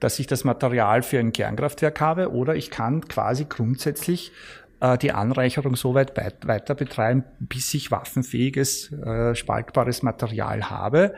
dass 0.00 0.18
ich 0.18 0.26
das 0.26 0.44
Material 0.44 1.02
für 1.02 1.18
ein 1.18 1.32
Kernkraftwerk 1.32 2.00
habe 2.00 2.32
oder 2.32 2.54
ich 2.54 2.70
kann 2.70 3.06
quasi 3.08 3.46
grundsätzlich 3.48 4.32
äh, 4.80 4.98
die 4.98 5.12
Anreicherung 5.12 5.76
so 5.76 5.94
weit 5.94 6.16
weiter 6.16 6.74
betreiben, 6.74 7.24
bis 7.38 7.72
ich 7.74 7.90
waffenfähiges, 7.90 8.92
äh, 8.92 9.34
spaltbares 9.34 10.02
Material 10.02 10.70
habe. 10.70 11.14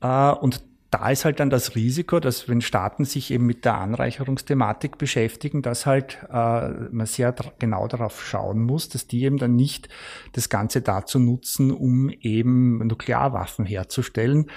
Äh, 0.00 0.30
und 0.32 0.62
da 0.90 1.10
ist 1.10 1.26
halt 1.26 1.38
dann 1.38 1.50
das 1.50 1.74
Risiko, 1.74 2.18
dass 2.18 2.48
wenn 2.48 2.62
Staaten 2.62 3.04
sich 3.04 3.30
eben 3.30 3.44
mit 3.44 3.66
der 3.66 3.76
Anreicherungsthematik 3.76 4.96
beschäftigen, 4.96 5.60
dass 5.60 5.84
halt 5.84 6.18
äh, 6.30 6.68
man 6.90 7.04
sehr 7.04 7.34
genau 7.58 7.86
darauf 7.88 8.24
schauen 8.24 8.62
muss, 8.62 8.88
dass 8.88 9.06
die 9.06 9.24
eben 9.24 9.36
dann 9.36 9.54
nicht 9.54 9.90
das 10.32 10.48
Ganze 10.48 10.80
dazu 10.80 11.18
nutzen, 11.18 11.72
um 11.72 12.08
eben 12.08 12.78
Nuklearwaffen 12.86 13.66
herzustellen, 13.66 14.50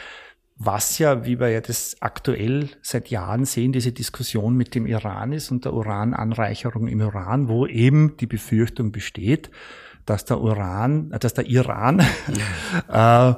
was 0.63 0.99
ja, 0.99 1.25
wie 1.25 1.39
wir 1.39 1.49
ja 1.49 1.61
das 1.61 1.97
aktuell 2.01 2.69
seit 2.83 3.09
Jahren 3.09 3.45
sehen, 3.45 3.71
diese 3.71 3.91
Diskussion 3.91 4.55
mit 4.55 4.75
dem 4.75 4.85
Iran 4.85 5.33
ist 5.33 5.49
und 5.49 5.65
der 5.65 5.73
Urananreicherung 5.73 6.87
im 6.87 7.01
Iran, 7.01 7.47
wo 7.47 7.65
eben 7.65 8.15
die 8.17 8.27
Befürchtung 8.27 8.91
besteht, 8.91 9.49
dass 10.05 10.25
der 10.25 10.39
Uran, 10.39 11.11
äh, 11.11 11.19
dass 11.19 11.33
der 11.33 11.47
Iran 11.47 11.99
äh, 12.89 13.33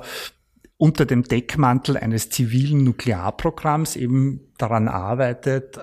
unter 0.75 1.05
dem 1.05 1.23
Deckmantel 1.23 1.95
eines 1.95 2.29
zivilen 2.29 2.83
Nuklearprogramms 2.83 3.95
eben 3.95 4.41
daran 4.57 4.89
arbeitet, 4.89 5.77
äh, 5.77 5.81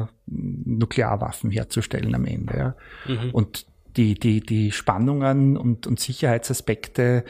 äh, 0.00 0.06
Nuklearwaffen 0.26 1.50
herzustellen 1.50 2.14
am 2.14 2.24
Ende. 2.24 2.56
Ja. 3.06 3.14
Mhm. 3.14 3.30
Und 3.32 3.66
die, 3.98 4.14
die, 4.14 4.40
die 4.40 4.72
Spannungen 4.72 5.58
und, 5.58 5.86
und 5.86 6.00
Sicherheitsaspekte, 6.00 7.24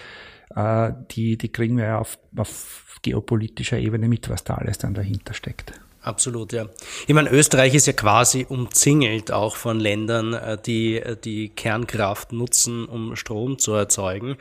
äh, 0.55 0.93
die, 1.11 1.37
die 1.37 1.51
kriegen 1.51 1.77
wir 1.77 1.85
ja 1.85 1.99
auf, 1.99 2.19
auf 2.37 2.99
geopolitischer 3.03 3.79
Ebene 3.79 4.09
mit, 4.09 4.29
was 4.29 4.45
da 4.45 4.55
alles 4.55 4.79
dann 4.79 4.95
dahinter 4.95 5.35
steckt. 5.35 5.73
Absolut, 6.05 6.53
ja. 6.53 6.67
Ich 7.07 7.15
meine, 7.15 7.31
Österreich 7.31 7.75
ist 7.75 7.87
ja 7.87 7.95
quasi 7.95 8.45
umzingelt 8.47 9.33
auch 9.33 9.57
von 9.57 9.81
Ländern, 9.81 10.35
äh, 10.35 10.59
die 10.59 10.97
äh, 10.97 11.17
die 11.17 11.49
Kernkraft 11.49 12.31
nutzen, 12.31 12.85
um 12.85 13.17
Strom 13.17 13.59
zu 13.59 13.73
erzeugen. 13.73 14.37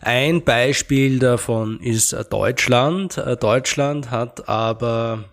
Ein 0.00 0.42
Beispiel 0.42 1.18
davon 1.18 1.80
ist 1.80 2.14
äh, 2.14 2.24
Deutschland. 2.24 3.22
Deutschland 3.40 4.10
hat 4.10 4.48
aber 4.48 5.24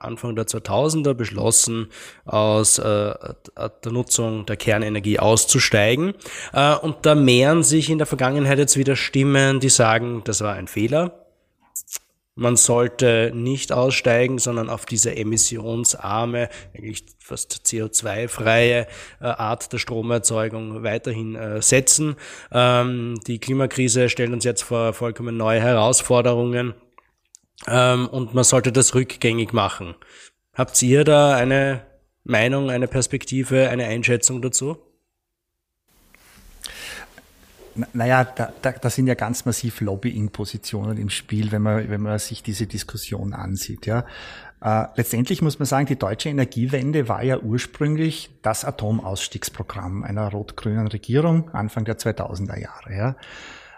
Anfang 0.00 0.34
der 0.34 0.46
2000er 0.46 1.14
beschlossen, 1.14 1.88
aus 2.24 2.78
äh, 2.78 2.82
der 2.84 3.92
Nutzung 3.92 4.46
der 4.46 4.56
Kernenergie 4.56 5.18
auszusteigen. 5.18 6.14
Äh, 6.52 6.74
und 6.76 7.06
da 7.06 7.14
mehren 7.14 7.62
sich 7.62 7.90
in 7.90 7.98
der 7.98 8.06
Vergangenheit 8.06 8.58
jetzt 8.58 8.76
wieder 8.76 8.96
Stimmen, 8.96 9.60
die 9.60 9.68
sagen, 9.68 10.22
das 10.24 10.40
war 10.40 10.54
ein 10.54 10.68
Fehler 10.68 11.28
man 12.38 12.54
sollte 12.54 13.32
nicht 13.34 13.72
aussteigen, 13.72 14.38
sondern 14.38 14.70
auf 14.70 14.86
diese 14.86 15.16
emissionsarme, 15.16 16.48
eigentlich 16.72 17.04
fast 17.18 17.62
CO2-freie 17.66 18.86
äh, 19.20 19.24
Art 19.24 19.72
der 19.72 19.78
Stromerzeugung 19.78 20.84
weiterhin 20.84 21.34
äh, 21.34 21.60
setzen. 21.60 22.14
Ähm, 22.52 23.18
die 23.26 23.40
Klimakrise 23.40 24.08
stellt 24.08 24.32
uns 24.32 24.44
jetzt 24.44 24.62
vor 24.62 24.92
vollkommen 24.92 25.36
neue 25.36 25.60
Herausforderungen 25.60 26.74
ähm, 27.66 28.08
und 28.08 28.34
man 28.34 28.44
sollte 28.44 28.72
das 28.72 28.94
rückgängig 28.94 29.52
machen. 29.52 29.94
Habt 30.54 30.80
ihr 30.82 31.04
da 31.04 31.34
eine 31.34 31.86
Meinung, 32.24 32.70
eine 32.70 32.88
Perspektive, 32.88 33.68
eine 33.68 33.86
Einschätzung 33.86 34.42
dazu? 34.42 34.78
naja, 37.92 38.24
da, 38.24 38.52
da, 38.62 38.72
da 38.72 38.90
sind 38.90 39.06
ja 39.06 39.14
ganz 39.14 39.44
massiv 39.44 39.80
Lobbying-Positionen 39.80 40.98
im 40.98 41.10
Spiel, 41.10 41.52
wenn 41.52 41.62
man, 41.62 41.88
wenn 41.88 42.00
man 42.00 42.18
sich 42.18 42.42
diese 42.42 42.66
Diskussion 42.66 43.32
ansieht. 43.32 43.86
Ja. 43.86 44.04
Äh, 44.60 44.86
letztendlich 44.96 45.42
muss 45.42 45.58
man 45.58 45.66
sagen, 45.66 45.86
die 45.86 45.96
deutsche 45.96 46.28
Energiewende 46.28 47.08
war 47.08 47.22
ja 47.22 47.38
ursprünglich 47.38 48.30
das 48.42 48.64
Atomausstiegsprogramm 48.64 50.02
einer 50.02 50.28
rot-grünen 50.30 50.88
Regierung 50.88 51.50
Anfang 51.50 51.84
der 51.84 51.98
2000er 51.98 52.58
Jahre. 52.58 53.16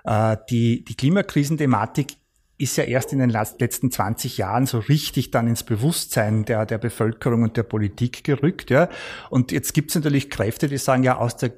Ja. 0.04 0.32
Äh, 0.32 0.36
die, 0.48 0.84
die 0.84 0.94
Klimakrisenthematik 0.94 2.16
ist 2.60 2.76
ja 2.76 2.84
erst 2.84 3.12
in 3.12 3.20
den 3.20 3.30
letzten 3.30 3.90
20 3.90 4.36
Jahren 4.36 4.66
so 4.66 4.78
richtig 4.78 5.30
dann 5.30 5.48
ins 5.48 5.62
Bewusstsein 5.62 6.44
der, 6.44 6.66
der 6.66 6.78
Bevölkerung 6.78 7.42
und 7.42 7.56
der 7.56 7.62
Politik 7.62 8.22
gerückt. 8.22 8.70
Ja. 8.70 8.88
Und 9.30 9.50
jetzt 9.50 9.72
gibt 9.72 9.90
es 9.90 9.94
natürlich 9.94 10.28
Kräfte, 10.28 10.68
die 10.68 10.76
sagen, 10.76 11.02
ja, 11.02 11.16
aus 11.16 11.36
der 11.36 11.52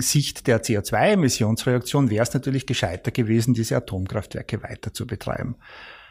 Sicht 0.00 0.48
der 0.48 0.62
CO2-Emissionsreaktion 0.62 2.10
wäre 2.10 2.24
es 2.24 2.34
natürlich 2.34 2.66
gescheiter 2.66 3.12
gewesen, 3.12 3.54
diese 3.54 3.76
Atomkraftwerke 3.76 4.62
weiter 4.62 4.92
zu 4.92 5.06
betreiben. 5.06 5.56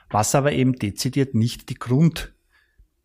Was 0.10 0.36
aber 0.36 0.54
eben 0.54 0.74
dezidiert 0.74 1.36
nicht 1.36 1.70
die 1.70 1.76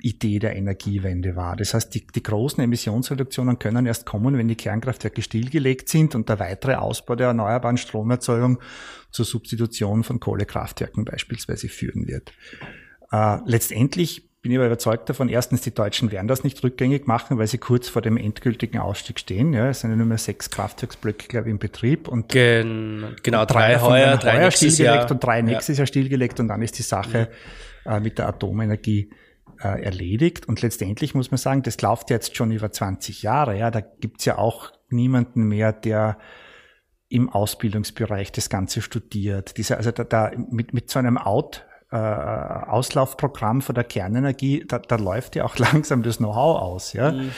Grundidee 0.00 0.38
der 0.38 0.56
Energiewende 0.56 1.36
war. 1.36 1.56
Das 1.56 1.74
heißt, 1.74 1.94
die, 1.94 2.06
die 2.06 2.22
großen 2.22 2.62
Emissionsreduktionen 2.62 3.58
können 3.58 3.86
erst 3.86 4.06
kommen, 4.06 4.36
wenn 4.38 4.48
die 4.48 4.56
Kernkraftwerke 4.56 5.22
stillgelegt 5.22 5.88
sind 5.88 6.14
und 6.14 6.28
der 6.28 6.38
weitere 6.38 6.74
Ausbau 6.74 7.16
der 7.16 7.28
erneuerbaren 7.28 7.76
Stromerzeugung 7.76 8.58
zur 9.10 9.24
Substitution 9.24 10.02
von 10.02 10.18
Kohlekraftwerken 10.18 11.04
beispielsweise 11.04 11.68
führen 11.68 12.08
wird. 12.08 12.32
Äh, 13.12 13.38
letztendlich 13.44 14.26
bin 14.42 14.52
ich 14.52 14.58
aber 14.58 14.68
überzeugt 14.68 15.10
davon, 15.10 15.28
erstens, 15.28 15.60
die 15.60 15.74
Deutschen 15.74 16.10
werden 16.12 16.26
das 16.26 16.44
nicht 16.44 16.64
rückgängig 16.64 17.06
machen, 17.06 17.36
weil 17.36 17.46
sie 17.46 17.58
kurz 17.58 17.90
vor 17.90 18.00
dem 18.00 18.16
endgültigen 18.16 18.78
Ausstieg 18.78 19.20
stehen. 19.20 19.52
Ja, 19.52 19.68
es 19.68 19.80
sind 19.80 19.90
ja 19.90 19.96
nur 19.96 20.06
mehr 20.06 20.16
sechs 20.16 20.48
Kraftwerksblöcke, 20.48 21.28
glaube 21.28 21.48
ich, 21.48 21.50
im 21.50 21.58
Betrieb. 21.58 22.08
Und 22.08 22.30
Gen 22.30 23.16
genau, 23.22 23.44
drei, 23.44 23.74
drei 23.74 23.80
heuer, 23.82 24.16
drei 24.16 24.38
heuer 24.40 24.50
stillgelegt 24.50 24.94
Jahr. 24.94 25.10
und 25.10 25.22
drei 25.22 25.42
nächstes 25.42 25.76
ja. 25.76 25.82
Jahr 25.82 25.86
stillgelegt 25.86 26.40
und 26.40 26.48
dann 26.48 26.62
ist 26.62 26.78
die 26.78 26.82
Sache 26.82 27.28
äh, 27.84 28.00
mit 28.00 28.16
der 28.16 28.28
Atomenergie 28.28 29.10
äh, 29.62 29.82
erledigt. 29.82 30.48
Und 30.48 30.62
letztendlich 30.62 31.14
muss 31.14 31.30
man 31.30 31.38
sagen, 31.38 31.62
das 31.62 31.80
läuft 31.80 32.10
jetzt 32.10 32.36
schon 32.36 32.50
über 32.50 32.70
20 32.70 33.22
Jahre. 33.22 33.58
Ja, 33.58 33.70
da 33.70 33.80
gibt's 33.80 34.24
ja 34.24 34.38
auch 34.38 34.72
niemanden 34.88 35.44
mehr, 35.44 35.72
der 35.72 36.18
im 37.08 37.28
Ausbildungsbereich 37.28 38.32
das 38.32 38.48
Ganze 38.48 38.82
studiert. 38.82 39.56
Diese, 39.56 39.76
also 39.76 39.90
da, 39.90 40.04
da 40.04 40.30
mit, 40.50 40.72
mit 40.72 40.90
so 40.90 40.98
einem 40.98 41.18
Out 41.18 41.66
äh, 41.90 41.96
Auslaufprogramm 41.96 43.62
von 43.62 43.74
der 43.74 43.84
Kernenergie, 43.84 44.64
da, 44.66 44.78
da 44.78 44.96
läuft 44.96 45.34
ja 45.34 45.44
auch 45.44 45.58
langsam 45.72 46.02
das 46.02 46.18
Know-how 46.18 46.60
aus. 46.60 46.92
Ja? 46.92 47.12
Mhm. 47.12 47.30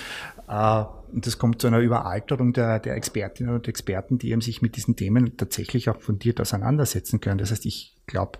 Äh, 0.48 0.84
und 1.14 1.26
das 1.26 1.38
kommt 1.38 1.60
zu 1.60 1.66
einer 1.66 1.78
Überalterung 1.78 2.52
der, 2.52 2.78
der 2.78 2.96
Expertinnen 2.96 3.54
und 3.54 3.68
Experten, 3.68 4.18
die 4.18 4.30
eben 4.30 4.40
sich 4.40 4.62
mit 4.62 4.76
diesen 4.76 4.96
Themen 4.96 5.36
tatsächlich 5.36 5.90
auch 5.90 6.00
fundiert 6.00 6.40
auseinandersetzen 6.40 7.20
können. 7.20 7.38
Das 7.38 7.50
heißt, 7.50 7.66
ich 7.66 7.96
glaube, 8.06 8.38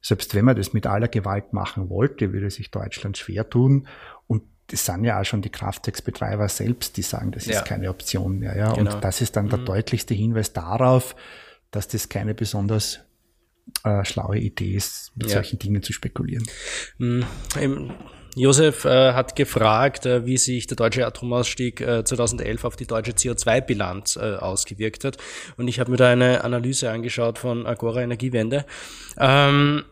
selbst 0.00 0.34
wenn 0.34 0.44
man 0.44 0.56
das 0.56 0.72
mit 0.72 0.86
aller 0.86 1.08
Gewalt 1.08 1.52
machen 1.52 1.90
wollte, 1.90 2.32
würde 2.32 2.50
sich 2.50 2.70
Deutschland 2.70 3.18
schwer 3.18 3.48
tun. 3.48 3.86
Und 4.26 4.42
das 4.68 4.86
sind 4.86 5.04
ja 5.04 5.20
auch 5.20 5.24
schon 5.24 5.42
die 5.42 5.50
Kraftwerksbetreiber 5.50 6.48
selbst, 6.48 6.96
die 6.96 7.02
sagen, 7.02 7.32
das 7.32 7.46
ja. 7.46 7.58
ist 7.58 7.64
keine 7.66 7.90
Option 7.90 8.38
mehr. 8.38 8.56
Ja? 8.56 8.72
Genau. 8.72 8.94
Und 8.94 9.04
das 9.04 9.20
ist 9.20 9.36
dann 9.36 9.48
der 9.48 9.58
mhm. 9.58 9.66
deutlichste 9.66 10.14
Hinweis 10.14 10.52
darauf, 10.52 11.14
dass 11.70 11.88
das 11.88 12.08
keine 12.08 12.34
besonders 12.34 13.00
äh, 13.84 14.04
schlaue 14.04 14.38
Idee 14.38 14.74
ist, 14.74 15.12
mit 15.16 15.28
ja. 15.28 15.34
solchen 15.34 15.58
Dingen 15.58 15.82
zu 15.82 15.92
spekulieren. 15.92 16.46
Mhm. 16.98 17.24
Josef 18.36 18.84
äh, 18.84 19.12
hat 19.12 19.34
gefragt, 19.34 20.06
äh, 20.06 20.24
wie 20.24 20.36
sich 20.36 20.66
der 20.66 20.76
deutsche 20.76 21.06
Atomausstieg 21.06 21.80
äh, 21.80 22.04
2011 22.04 22.64
auf 22.64 22.76
die 22.76 22.86
deutsche 22.86 23.12
CO2-Bilanz 23.12 24.16
äh, 24.16 24.36
ausgewirkt 24.36 25.04
hat. 25.04 25.16
Und 25.56 25.68
ich 25.68 25.80
habe 25.80 25.90
mir 25.90 25.96
da 25.96 26.10
eine 26.10 26.44
Analyse 26.44 26.90
angeschaut 26.90 27.38
von 27.38 27.66
Agora 27.66 28.02
Energiewende. 28.02 28.64
Ähm, 29.18 29.84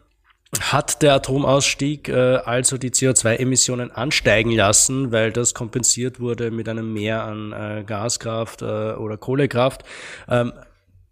hat 0.61 1.03
der 1.03 1.15
Atomausstieg 1.15 2.09
äh, 2.09 2.37
also 2.37 2.79
die 2.79 2.91
CO2-Emissionen 2.91 3.91
ansteigen 3.91 4.51
lassen, 4.51 5.13
weil 5.13 5.31
das 5.33 5.55
kompensiert 5.55 6.21
wurde 6.21 6.51
mit 6.51 6.69
einem 6.69 6.93
Mehr 6.93 7.25
an 7.25 7.53
äh, 7.53 7.85
Gaskraft 7.85 8.63
äh, 8.63 8.65
oder 8.65 9.17
Kohlekraft. 9.17 9.85
Ähm, 10.29 10.53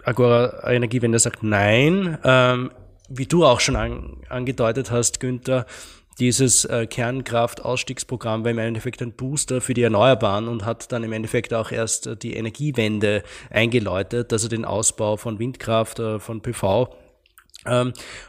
Agora 0.05 0.71
Energiewende 0.71 1.19
sagt 1.19 1.43
nein. 1.43 2.19
Ähm, 2.25 2.71
wie 3.09 3.27
du 3.27 3.45
auch 3.45 3.61
schon 3.61 3.77
an, 3.77 4.17
angedeutet 4.29 4.91
hast, 4.91 5.21
Günther, 5.21 5.67
dieses 6.19 6.65
äh, 6.65 6.87
Kernkraftausstiegsprogramm 6.87 8.43
war 8.45 8.51
im 8.51 8.59
Endeffekt 8.59 9.03
ein 9.03 9.13
Booster 9.13 9.61
für 9.61 9.75
die 9.75 9.83
Erneuerbaren 9.83 10.49
und 10.49 10.65
hat 10.65 10.91
dann 10.91 11.05
im 11.05 11.13
Endeffekt 11.13 11.53
auch 11.53 11.73
erst 11.73 12.07
äh, 12.07 12.17
die 12.17 12.35
Energiewende 12.35 13.23
eingeläutet, 13.51 14.33
also 14.33 14.49
den 14.49 14.65
Ausbau 14.65 15.17
von 15.19 15.39
Windkraft, 15.39 15.99
äh, 15.99 16.19
von 16.19 16.41
PV 16.41 16.89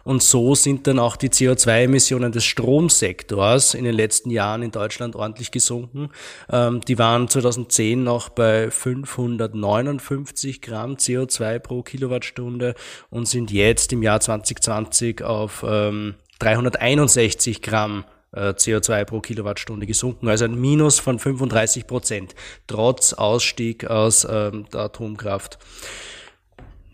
und 0.04 0.24
so 0.24 0.56
sind 0.56 0.88
dann 0.88 1.00
auch 1.00 1.16
die 1.16 1.30
CO2-Emissionen 1.30 2.32
des 2.32 2.46
Stromsektors 2.46 3.74
in 3.74 3.84
den 3.84 3.96
letzten 3.96 4.30
Jahren 4.30 4.64
in 4.64 4.72
Deutschland 4.72 5.16
ordentlich 5.16 5.52
gesunken. 5.52 6.10
Ähm, 6.50 6.82
die 6.82 6.98
waren 6.98 7.28
2010 7.28 8.04
noch 8.04 8.30
bei 8.30 8.72
559 8.72 10.62
Gramm 10.62 10.96
CO2 10.96 11.60
pro 11.60 11.84
Kilowattstunde 11.84 12.76
und 13.10 13.28
sind 13.28 13.52
jetzt 13.52 13.94
im 13.94 14.04
Jahr 14.04 14.20
2020 14.20 15.24
auf 15.24 15.62
361 15.62 17.58
ähm, 17.58 17.62
Gramm 17.62 18.06
äh, 18.32 18.50
CO2 18.50 19.06
pro 19.06 19.22
Kilowattstunde 19.22 19.86
gesunken, 19.86 20.28
also 20.28 20.46
ein 20.46 20.60
Minus 20.60 21.00
von 21.00 21.20
35 21.20 21.88
Prozent, 21.88 22.36
trotz 22.68 23.14
Ausstieg 23.14 23.86
aus 23.86 24.22
der 24.22 24.66
Atomkraft 24.74 25.58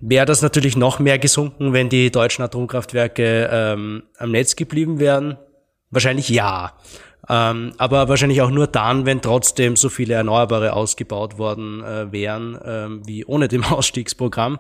wäre 0.06 0.26
das 0.26 0.42
natürlich 0.42 0.76
noch 0.76 1.00
mehr 1.00 1.18
gesunken, 1.18 1.74
wenn 1.74 1.90
die 1.90 2.12
deutschen 2.12 2.44
Atomkraftwerke 2.44 3.50
ähm, 3.52 4.04
am 4.18 4.32
Netz 4.32 4.56
geblieben 4.56 5.00
wären? 5.00 5.38
Wahrscheinlich 5.92 6.30
ja. 6.30 6.74
Ähm, 7.30 7.72
aber 7.78 8.10
wahrscheinlich 8.10 8.42
auch 8.42 8.50
nur 8.50 8.68
dann, 8.68 9.06
wenn 9.06 9.22
trotzdem 9.22 9.78
so 9.78 9.88
viele 9.88 10.16
Erneuerbare 10.16 10.74
ausgebaut 10.74 11.38
worden 11.38 11.82
äh, 11.82 12.12
wären, 12.12 12.60
ähm, 12.66 13.02
wie 13.06 13.24
ohne 13.24 13.48
dem 13.48 13.64
Ausstiegsprogramm. 13.72 14.60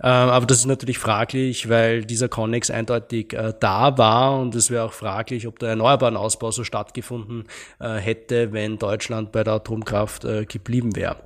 Ähm, 0.00 0.10
aber 0.10 0.46
das 0.46 0.58
ist 0.58 0.66
natürlich 0.66 0.98
fraglich, 0.98 1.68
weil 1.68 2.04
dieser 2.04 2.28
Connex 2.28 2.70
eindeutig 2.70 3.32
äh, 3.32 3.52
da 3.58 3.98
war 3.98 4.38
und 4.38 4.54
es 4.54 4.70
wäre 4.70 4.84
auch 4.84 4.92
fraglich, 4.92 5.48
ob 5.48 5.58
der 5.58 5.70
erneuerbaren 5.70 6.16
Ausbau 6.16 6.52
so 6.52 6.62
stattgefunden 6.62 7.48
äh, 7.80 7.96
hätte, 7.96 8.52
wenn 8.52 8.78
Deutschland 8.78 9.32
bei 9.32 9.42
der 9.42 9.54
Atomkraft 9.54 10.24
äh, 10.24 10.44
geblieben 10.44 10.94
wäre. 10.94 11.16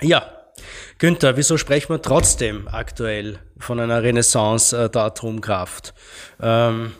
Ja, 0.00 0.22
Günther, 0.98 1.36
wieso 1.36 1.56
sprechen 1.56 1.90
wir 1.90 2.02
trotzdem 2.02 2.68
aktuell 2.68 3.38
von 3.58 3.80
einer 3.80 4.02
Renaissance 4.02 4.76
äh, 4.76 4.90
der 4.90 5.02
Atomkraft? 5.02 5.94
Ähm, 6.40 6.92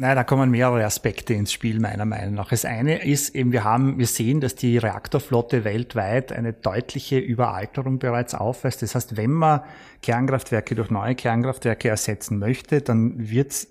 Naja, 0.00 0.14
da 0.14 0.22
kommen 0.22 0.52
mehrere 0.52 0.84
Aspekte 0.84 1.34
ins 1.34 1.52
Spiel, 1.52 1.80
meiner 1.80 2.04
Meinung 2.04 2.34
nach. 2.34 2.50
Das 2.50 2.64
eine 2.64 3.04
ist 3.04 3.34
eben, 3.34 3.50
wir 3.50 3.64
haben, 3.64 3.98
wir 3.98 4.06
sehen, 4.06 4.40
dass 4.40 4.54
die 4.54 4.78
Reaktorflotte 4.78 5.64
weltweit 5.64 6.30
eine 6.30 6.52
deutliche 6.52 7.18
Überalterung 7.18 7.98
bereits 7.98 8.32
aufweist. 8.32 8.82
Das 8.82 8.94
heißt, 8.94 9.16
wenn 9.16 9.32
man 9.32 9.62
Kernkraftwerke 10.02 10.76
durch 10.76 10.90
neue 10.90 11.16
Kernkraftwerke 11.16 11.88
ersetzen 11.88 12.38
möchte, 12.38 12.80
dann 12.80 13.28
wird 13.28 13.50
es 13.50 13.68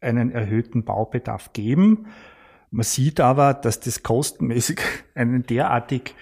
einen 0.00 0.30
erhöhten 0.30 0.84
Baubedarf 0.84 1.52
geben. 1.52 2.06
Man 2.70 2.84
sieht 2.84 3.18
aber, 3.18 3.52
dass 3.52 3.80
das 3.80 4.04
kostenmäßig 4.04 4.80
einen 5.16 5.44
derartig 5.44 6.14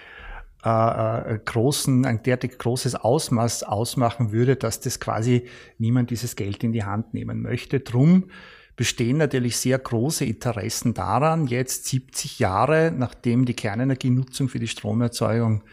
äh, 0.67 1.35
äh, 1.35 1.39
großen, 1.45 2.05
ein 2.05 2.23
derartig 2.23 2.57
großes 2.57 2.95
Ausmaß 2.95 3.63
ausmachen 3.63 4.33
würde, 4.33 4.57
dass 4.57 4.81
das 4.81 4.99
quasi 4.99 5.45
niemand 5.77 6.09
dieses 6.09 6.35
Geld 6.35 6.61
in 6.61 6.73
die 6.73 6.83
Hand 6.83 7.13
nehmen 7.13 7.41
möchte. 7.41 7.79
Drum 7.79 8.25
bestehen 8.75 9.15
natürlich 9.15 9.55
sehr 9.55 9.79
große 9.79 10.25
Interessen 10.25 10.93
daran, 10.93 11.47
jetzt 11.47 11.85
70 11.85 12.39
Jahre, 12.39 12.91
nachdem 12.91 13.45
die 13.45 13.53
Kernenergienutzung 13.53 14.49
für 14.49 14.59
die 14.59 14.67
Stromerzeugung 14.67 15.63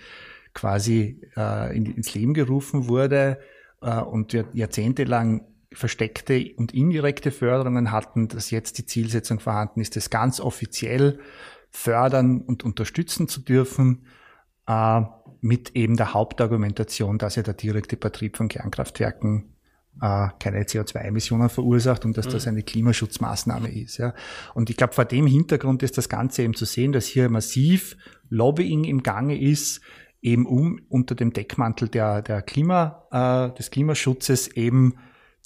quasi 0.53 1.21
äh, 1.37 1.77
in, 1.77 1.87
ins 1.87 2.15
Leben 2.15 2.33
gerufen 2.33 2.87
wurde 2.87 3.41
äh, 3.83 4.01
und 4.01 4.33
wir 4.33 4.47
jahrzehntelang 4.53 5.45
versteckte 5.73 6.53
und 6.57 6.73
indirekte 6.73 7.33
Förderungen 7.33 7.91
hatten, 7.91 8.29
dass 8.29 8.53
jetzt 8.53 8.79
die 8.79 8.87
Zielsetzung 8.87 9.41
vorhanden 9.41 9.81
ist, 9.81 9.97
das 9.97 10.09
ganz 10.09 10.39
offiziell 10.39 11.19
fördern 11.71 12.43
und 12.43 12.63
unterstützen 12.63 13.27
zu 13.27 13.41
dürfen, 13.41 14.07
äh, 14.67 15.03
mit 15.41 15.77
eben 15.77 15.97
der 15.97 16.15
Hauptargumentation, 16.15 17.19
dass 17.19 17.37
ja 17.37 17.43
der 17.43 17.55
direkte 17.55 17.97
Betrieb 17.97 18.37
von 18.37 18.49
Kernkraftwerken 18.49 19.55
äh, 20.01 20.29
keine 20.39 20.63
CO2-Emissionen 20.63 21.49
verursacht 21.49 22.05
und 22.05 22.17
dass 22.17 22.29
das 22.29 22.47
mhm. 22.47 22.53
eine 22.53 22.63
Klimaschutzmaßnahme 22.63 23.71
ist. 23.71 23.99
Ja. 23.99 24.15
Und 24.55 24.71
ich 24.71 24.77
glaube, 24.77 24.95
vor 24.95 25.05
dem 25.05 25.27
Hintergrund 25.27 25.83
ist 25.83 25.99
das 25.99 26.09
Ganze 26.09 26.43
eben 26.43 26.55
zu 26.55 26.65
sehen, 26.65 26.93
dass 26.93 27.07
hier 27.07 27.29
massiv 27.29 27.97
Lobbying 28.31 28.85
im 28.85 29.03
Gange 29.03 29.39
ist, 29.41 29.81
eben 30.23 30.47
um 30.47 30.81
unter 30.89 31.15
dem 31.15 31.33
Deckmantel 31.33 31.89
der, 31.89 32.23
der 32.23 32.43
Klima, 32.43 33.07
äh, 33.11 33.55
des 33.57 33.71
Klimaschutzes 33.71 34.49
eben 34.49 34.95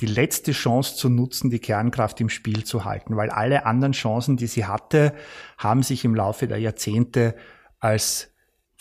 die 0.00 0.06
letzte 0.06 0.52
Chance 0.52 0.94
zu 0.94 1.08
nutzen, 1.08 1.50
die 1.50 1.58
Kernkraft 1.58 2.20
im 2.20 2.28
Spiel 2.28 2.62
zu 2.62 2.84
halten, 2.84 3.16
weil 3.16 3.30
alle 3.30 3.66
anderen 3.66 3.92
Chancen, 3.92 4.36
die 4.36 4.46
sie 4.46 4.64
hatte, 4.66 5.12
haben 5.58 5.82
sich 5.82 6.04
im 6.04 6.14
Laufe 6.14 6.46
der 6.46 6.58
Jahrzehnte 6.58 7.34
als 7.80 8.32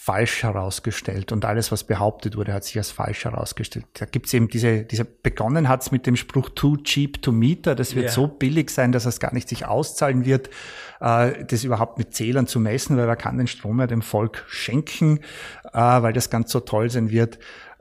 falsch 0.07 0.43
herausgestellt 0.43 1.33
und 1.33 1.43
alles, 1.43 1.69
was 1.69 1.83
behauptet 1.83 2.37
wurde, 2.37 2.53
hat 2.53 2.63
sich 2.63 2.77
als 2.77 2.91
falsch 2.91 3.25
herausgestellt. 3.25 3.87
Da 3.95 4.05
gibt's 4.05 4.33
eben 4.33 4.47
diese, 4.47 4.83
diese 4.83 5.03
begonnen 5.03 5.67
hat's 5.67 5.91
mit 5.91 6.07
dem 6.07 6.15
Spruch 6.15 6.47
too 6.47 6.77
cheap 6.77 7.21
to 7.21 7.33
meter, 7.33 7.75
das 7.75 7.93
wird 7.93 8.05
yeah. 8.05 8.13
so 8.13 8.27
billig 8.29 8.69
sein, 8.69 8.93
dass 8.93 9.05
es 9.05 9.19
gar 9.19 9.33
nicht 9.33 9.49
sich 9.49 9.65
auszahlen 9.65 10.23
wird, 10.23 10.49
äh, 11.01 11.43
das 11.43 11.65
überhaupt 11.65 11.97
mit 11.97 12.13
Zählern 12.13 12.47
zu 12.47 12.61
messen, 12.61 12.95
weil 12.95 13.05
man 13.05 13.17
kann 13.17 13.37
den 13.37 13.47
Strom 13.47 13.81
ja 13.81 13.87
dem 13.87 14.01
Volk 14.01 14.45
schenken, 14.47 15.19
äh, 15.73 15.77
weil 15.77 16.13
das 16.13 16.29
ganz 16.29 16.53
so 16.53 16.61
toll 16.61 16.89
sein 16.89 17.11
wird. 17.11 17.37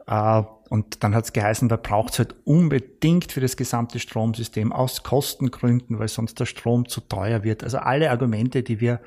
Äh, 0.09 0.43
und 0.69 1.05
dann 1.05 1.15
hat's 1.15 1.33
geheißen, 1.33 1.69
da 1.69 1.77
braucht's 1.77 2.19
halt 2.19 2.35
unbedingt 2.43 3.31
für 3.31 3.41
das 3.41 3.57
gesamte 3.57 4.01
Stromsystem 4.01 4.73
aus 4.73 5.05
Kostengründen, 5.05 6.01
weil 6.01 6.09
sonst 6.09 6.41
der 6.41 6.47
Strom 6.47 6.89
zu 6.89 7.03
teuer 7.03 7.45
wird. 7.45 7.63
Also 7.63 7.79
alle 7.79 8.11
Argumente, 8.11 8.65
die 8.65 8.81
wir 8.81 9.01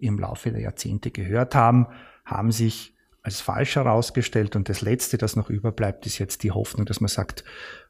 im 0.00 0.18
Laufe 0.18 0.50
der 0.50 0.62
Jahrzehnte 0.62 1.12
gehört 1.12 1.54
haben, 1.54 1.86
haben 2.26 2.52
sich 2.52 2.94
als 3.22 3.40
falsch 3.40 3.76
herausgestellt. 3.76 4.54
Und 4.54 4.68
das 4.68 4.82
Letzte, 4.82 5.16
das 5.16 5.34
noch 5.34 5.48
überbleibt, 5.48 6.04
ist 6.06 6.18
jetzt 6.18 6.42
die 6.42 6.52
Hoffnung, 6.52 6.84
dass 6.84 7.00
man 7.00 7.08
sagt, 7.08 7.44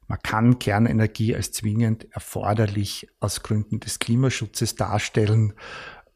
man 0.07 0.19
kann 0.23 0.59
Kernenergie 0.59 1.35
als 1.35 1.51
zwingend 1.51 2.07
erforderlich 2.13 3.09
aus 3.19 3.43
Gründen 3.43 3.81
des 3.81 3.99
Klimaschutzes 3.99 4.77
darstellen. 4.77 5.55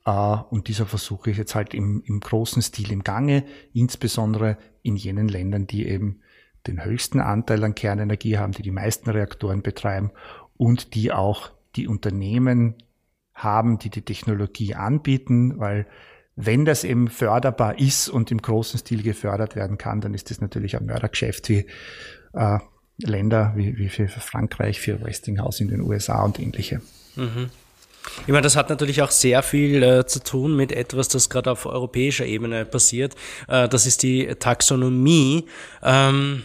Äh, 0.07 0.11
und 0.11 0.69
dieser 0.69 0.87
Versuch 0.87 1.27
ist 1.27 1.39
jetzt 1.39 1.55
halt 1.55 1.75
im, 1.75 2.03
im 2.07 2.21
großen 2.21 2.63
Stil 2.63 2.93
im 2.93 3.03
Gange, 3.03 3.45
insbesondere 3.73 4.57
in 4.83 4.97
jenen 4.97 5.29
Ländern, 5.29 5.67
die 5.67 5.87
eben 5.87 6.21
den 6.67 6.85
höchsten 6.85 7.21
Anteil 7.21 7.65
an 7.65 7.75
Kernenergie 7.75 8.39
haben, 8.39 8.53
die 8.53 8.63
die 8.63 8.71
meisten 8.71 9.11
Reaktoren 9.11 9.63
betreiben 9.63 10.13
und 10.57 10.95
die 10.95 11.11
auch 11.11 11.51
die 11.75 11.89
Unternehmen 11.89 12.75
haben, 13.35 13.79
die 13.79 13.91
die 13.91 14.03
Technologie 14.03 14.75
anbieten, 14.75 15.59
weil 15.59 15.87
wenn 16.37 16.65
das 16.65 16.85
eben 16.85 17.09
förderbar 17.09 17.79
ist 17.79 18.09
und 18.09 18.31
im 18.31 18.41
großen 18.41 18.79
Stil 18.79 19.03
gefördert 19.03 19.57
werden 19.57 19.79
kann, 19.79 20.01
dann 20.01 20.15
ist 20.15 20.31
das 20.31 20.41
natürlich 20.41 20.77
ein 20.77 20.87
Mördergeschäft 20.87 21.49
wie 21.49 21.67
äh, 22.33 22.59
Länder 23.03 23.53
wie, 23.57 23.79
wie 23.79 23.89
für 23.89 24.09
Frankreich, 24.09 24.81
für 24.81 25.03
Westinghouse 25.03 25.61
in 25.61 25.69
den 25.69 25.81
USA 25.81 26.23
und 26.23 26.39
ähnliche. 26.39 26.81
Mhm. 27.17 27.51
Ich 28.23 28.29
meine, 28.29 28.43
das 28.43 28.57
hat 28.57 28.71
natürlich 28.71 29.03
auch 29.03 29.11
sehr 29.11 29.43
viel 29.43 29.83
äh, 29.83 30.07
zu 30.07 30.23
tun 30.23 30.57
mit 30.57 30.73
etwas, 30.73 31.09
das 31.09 31.29
gerade 31.29 31.51
auf 31.51 31.67
europäischer 31.67 32.25
Ebene 32.25 32.65
passiert. 32.65 33.15
Äh, 33.47 33.69
das 33.69 33.87
ist 33.87 34.03
die 34.03 34.27
Taxonomie. 34.39 35.47
Ähm, 35.83 36.43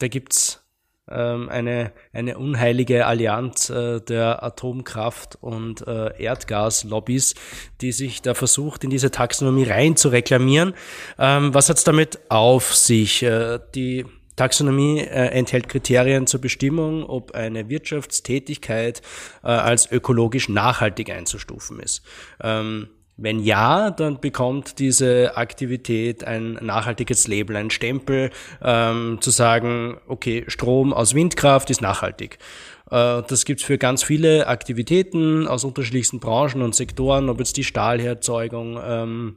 da 0.00 0.08
gibt's 0.08 0.63
ähm, 1.10 1.48
eine, 1.48 1.92
eine 2.12 2.38
unheilige 2.38 3.06
Allianz 3.06 3.70
äh, 3.70 4.00
der 4.00 4.42
Atomkraft- 4.42 5.36
und 5.40 5.86
äh, 5.86 6.22
Erdgaslobbys, 6.22 7.34
die 7.80 7.92
sich 7.92 8.22
da 8.22 8.34
versucht, 8.34 8.84
in 8.84 8.90
diese 8.90 9.10
Taxonomie 9.10 9.64
rein 9.64 9.96
zu 9.96 10.08
reklamieren. 10.08 10.74
Ähm, 11.18 11.54
was 11.54 11.68
hat's 11.68 11.84
damit 11.84 12.18
auf 12.30 12.74
sich? 12.74 13.22
Äh, 13.22 13.58
die 13.74 14.06
Taxonomie 14.36 15.00
äh, 15.00 15.28
enthält 15.28 15.68
Kriterien 15.68 16.26
zur 16.26 16.40
Bestimmung, 16.40 17.04
ob 17.04 17.32
eine 17.32 17.68
Wirtschaftstätigkeit 17.68 19.00
äh, 19.44 19.48
als 19.48 19.90
ökologisch 19.90 20.48
nachhaltig 20.48 21.10
einzustufen 21.10 21.78
ist. 21.78 22.02
Ähm, 22.42 22.88
wenn 23.16 23.38
ja, 23.38 23.90
dann 23.90 24.20
bekommt 24.20 24.78
diese 24.78 25.36
Aktivität 25.36 26.24
ein 26.24 26.54
nachhaltiges 26.60 27.28
Label, 27.28 27.56
ein 27.56 27.70
Stempel, 27.70 28.30
ähm, 28.62 29.18
zu 29.20 29.30
sagen, 29.30 29.98
okay, 30.08 30.44
Strom 30.48 30.92
aus 30.92 31.14
Windkraft 31.14 31.70
ist 31.70 31.80
nachhaltig. 31.80 32.38
Äh, 32.90 33.22
das 33.26 33.44
gibt's 33.44 33.64
für 33.64 33.78
ganz 33.78 34.02
viele 34.02 34.48
Aktivitäten 34.48 35.46
aus 35.46 35.64
unterschiedlichsten 35.64 36.18
Branchen 36.18 36.62
und 36.62 36.74
Sektoren, 36.74 37.28
ob 37.28 37.38
jetzt 37.38 37.56
die 37.56 37.64
Stahlherzeugung 37.64 38.80
ähm, 38.84 39.36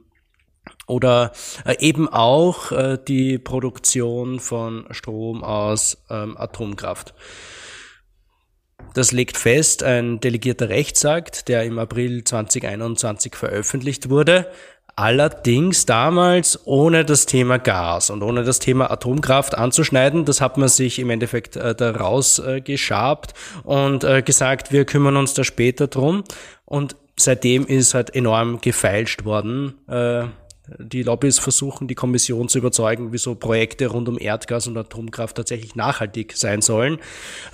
oder 0.86 1.32
äh, 1.64 1.76
eben 1.78 2.08
auch 2.08 2.72
äh, 2.72 2.98
die 3.06 3.38
Produktion 3.38 4.40
von 4.40 4.86
Strom 4.90 5.44
aus 5.44 5.98
ähm, 6.10 6.36
Atomkraft. 6.36 7.14
Das 8.98 9.12
legt 9.12 9.36
fest 9.36 9.84
ein 9.84 10.18
delegierter 10.18 10.70
Rechtsakt, 10.70 11.46
der 11.46 11.62
im 11.62 11.78
April 11.78 12.24
2021 12.24 13.36
veröffentlicht 13.36 14.10
wurde. 14.10 14.48
Allerdings 14.96 15.86
damals 15.86 16.66
ohne 16.66 17.04
das 17.04 17.24
Thema 17.24 17.58
Gas 17.58 18.10
und 18.10 18.24
ohne 18.24 18.42
das 18.42 18.58
Thema 18.58 18.90
Atomkraft 18.90 19.54
anzuschneiden. 19.54 20.24
Das 20.24 20.40
hat 20.40 20.58
man 20.58 20.68
sich 20.68 20.98
im 20.98 21.10
Endeffekt 21.10 21.54
äh, 21.54 21.76
da 21.76 21.92
rausgeschabt 21.92 23.34
äh, 23.64 23.68
und 23.68 24.02
äh, 24.02 24.22
gesagt, 24.22 24.72
wir 24.72 24.84
kümmern 24.84 25.16
uns 25.16 25.34
da 25.34 25.44
später 25.44 25.86
drum. 25.86 26.24
Und 26.64 26.96
seitdem 27.16 27.66
ist 27.66 27.94
halt 27.94 28.12
enorm 28.12 28.60
gefeilscht 28.60 29.24
worden. 29.24 29.74
Äh, 29.86 30.24
die 30.78 31.02
Lobbys 31.02 31.38
versuchen, 31.38 31.88
die 31.88 31.94
Kommission 31.94 32.48
zu 32.48 32.58
überzeugen, 32.58 33.12
wieso 33.12 33.34
Projekte 33.34 33.86
rund 33.86 34.08
um 34.08 34.18
Erdgas 34.18 34.66
und 34.66 34.76
Atomkraft 34.76 35.36
tatsächlich 35.36 35.74
nachhaltig 35.74 36.36
sein 36.36 36.60
sollen. 36.60 36.98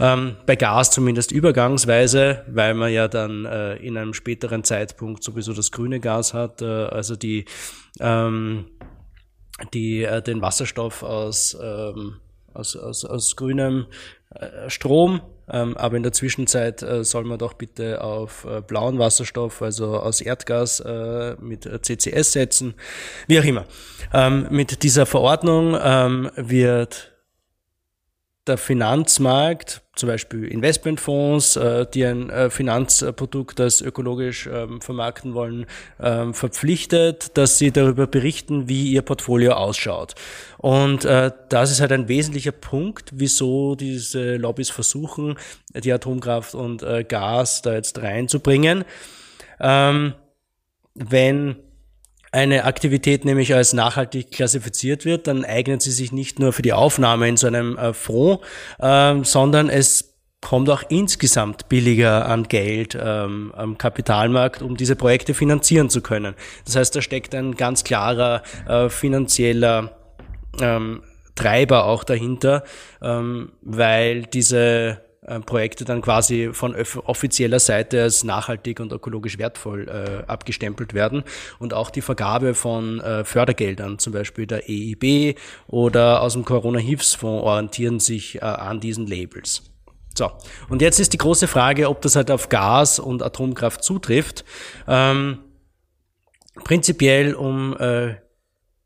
Ähm, 0.01 0.37
bei 0.47 0.57
Gas 0.57 0.91
zumindest 0.91 1.33
übergangsweise, 1.33 2.45
weil 2.49 2.75
man 2.75 2.93
ja 2.93 3.09
dann 3.09 3.45
äh, 3.45 3.77
in 3.77 3.97
einem 3.97 4.15
späteren 4.15 4.65
Zeitpunkt 4.65 5.23
sowieso 5.23 5.53
das 5.53 5.71
grüne 5.71 6.01
Gas 6.01 6.35
hat, 6.35 6.63
äh, 6.63 6.65
also 6.65 7.17
die, 7.17 7.45
ähm, 8.01 8.67
die 9.73 10.03
äh, 10.03 10.23
den 10.23 10.43
Wasserstoff 10.43 11.03
aus, 11.03 11.57
ähm, 11.61 12.17
aus, 12.53 12.77
aus, 12.77 13.05
aus 13.05 13.37
grünem 13.37 13.87
äh, 14.31 14.69
Strom 14.69 15.21
ähm, 15.51 15.77
aber 15.77 15.97
in 15.97 16.03
der 16.03 16.13
Zwischenzeit 16.13 16.83
äh, 16.83 17.05
soll 17.05 17.25
man 17.25 17.39
doch 17.39 17.55
bitte 17.55 18.03
auf 18.03 18.45
äh, 18.45 18.61
blauen 18.61 18.99
Wasserstoff, 18.99 19.63
also 19.63 19.99
aus 19.99 20.21
Erdgas 20.21 20.81
äh, 20.81 21.37
mit 21.41 21.69
CCS 21.83 22.33
setzen, 22.33 22.75
wie 23.27 23.39
auch 23.39 23.45
immer. 23.45 23.67
Ähm, 24.13 24.47
mit 24.51 24.83
dieser 24.83 25.07
Verordnung 25.07 25.77
ähm, 25.81 26.31
wird 26.37 27.13
der 28.47 28.59
Finanzmarkt, 28.59 29.84
zum 29.97 30.09
Beispiel 30.09 30.47
Investmentfonds, 30.47 31.57
äh, 31.57 31.87
die 31.93 32.05
ein 32.05 32.31
äh, 32.31 32.51
Finanzprodukt 32.51 33.61
als 33.61 33.81
ökologisch 33.81 34.49
ähm, 34.53 34.81
vermarkten 34.81 35.35
wollen, 35.35 35.67
ähm, 36.01 36.35
verpflichtet, 36.35 37.37
dass 37.37 37.59
sie 37.59 37.71
darüber 37.71 38.07
berichten, 38.07 38.69
wie 38.69 38.91
ihr 38.91 39.03
Portfolio 39.03 39.53
ausschaut. 39.53 40.15
Und 40.59 41.05
äh, 41.05 41.31
das 41.49 41.71
ist 41.71 41.81
halt 41.81 41.93
ein 41.93 42.09
wesentlicher 42.09 42.53
Punkt, 42.53 43.11
wieso 43.15 43.75
diese 43.75 44.37
Lobbys 44.37 44.71
versuchen, 44.71 45.37
die 45.75 45.93
Atomkraft 45.93 46.55
und 46.55 46.83
äh, 46.83 47.05
Gas 47.05 47.63
da 47.63 47.75
jetzt 47.75 48.01
reinzubringen. 48.01 48.85
Ähm, 49.61 50.15
wenn 50.95 51.57
eine 52.35 52.65
Aktivität 52.65 53.25
nämlich 53.25 53.55
als 53.55 53.73
nachhaltig 53.73 54.33
klassifiziert 54.33 55.05
wird, 55.05 55.29
dann 55.29 55.45
eignet 55.45 55.83
sie 55.83 55.93
sich 55.93 56.11
nicht 56.11 56.41
nur 56.41 56.53
für 56.53 56.63
die 56.63 56.73
Aufnahme 56.73 57.29
in 57.29 57.37
so 57.37 57.47
einem 57.47 57.79
äh, 57.79 57.93
Fonds, 57.93 58.45
äh, 58.81 59.15
sondern 59.23 59.69
es 59.69 60.17
kommt 60.41 60.69
auch 60.69 60.83
insgesamt 60.89 61.69
billiger 61.69 62.27
an 62.27 62.43
Geld 62.49 62.99
ähm, 63.01 63.53
am 63.57 63.79
Kapitalmarkt, 63.79 64.63
um 64.63 64.77
diese 64.77 64.97
Projekte 64.97 65.33
finanzieren 65.33 65.89
zu 65.89 66.03
können. 66.03 66.35
Das 66.65 66.77
heißt, 66.77 66.97
da 66.97 67.01
steckt 67.01 67.35
ein 67.35 67.55
ganz 67.55 67.85
klarer 67.85 68.43
äh, 68.69 68.89
finanzieller 68.89 69.97
ähm, 70.61 71.03
Treiber 71.37 71.87
auch 71.87 72.03
dahinter, 72.03 72.65
ähm, 73.01 73.53
weil 73.63 74.23
diese 74.23 75.04
Projekte 75.47 75.85
dann 75.85 76.03
quasi 76.03 76.51
von 76.53 76.75
offizieller 77.05 77.61
Seite 77.61 78.03
als 78.03 78.25
nachhaltig 78.25 78.81
und 78.81 78.93
ökologisch 78.93 79.39
wertvoll 79.39 79.89
äh, 79.89 80.31
abgestempelt 80.31 80.95
werden 80.95 81.25
und 81.59 81.75
auch 81.75 81.91
die 81.91 82.03
Vergabe 82.03 82.55
von 82.55 83.01
äh, 83.01 83.25
Fördergeldern, 83.25 83.99
zum 83.99 84.13
Beispiel 84.13 84.47
der 84.47 84.69
EIB 84.69 85.39
oder 85.67 86.23
aus 86.23 86.35
dem 86.35 86.45
Corona-Hilfsfonds 86.45 87.45
orientieren 87.45 88.01
sich 88.01 88.37
äh, 88.37 88.41
an 88.41 88.81
diesen 88.81 89.07
Labels. 89.07 89.63
So, 90.17 90.31
und 90.69 90.81
jetzt 90.81 91.01
ist 91.01 91.13
die 91.13 91.19
große 91.19 91.49
Frage, 91.49 91.89
ob 91.89 92.01
das 92.03 92.15
halt 92.15 92.31
auf 92.31 92.49
Gas 92.49 93.01
und 93.01 93.23
Atomkraft 93.23 93.83
zutrifft. 93.83 94.45
Ähm, 94.87 95.41
prinzipiell, 96.63 97.35
um 97.35 97.77
äh, 97.79 98.15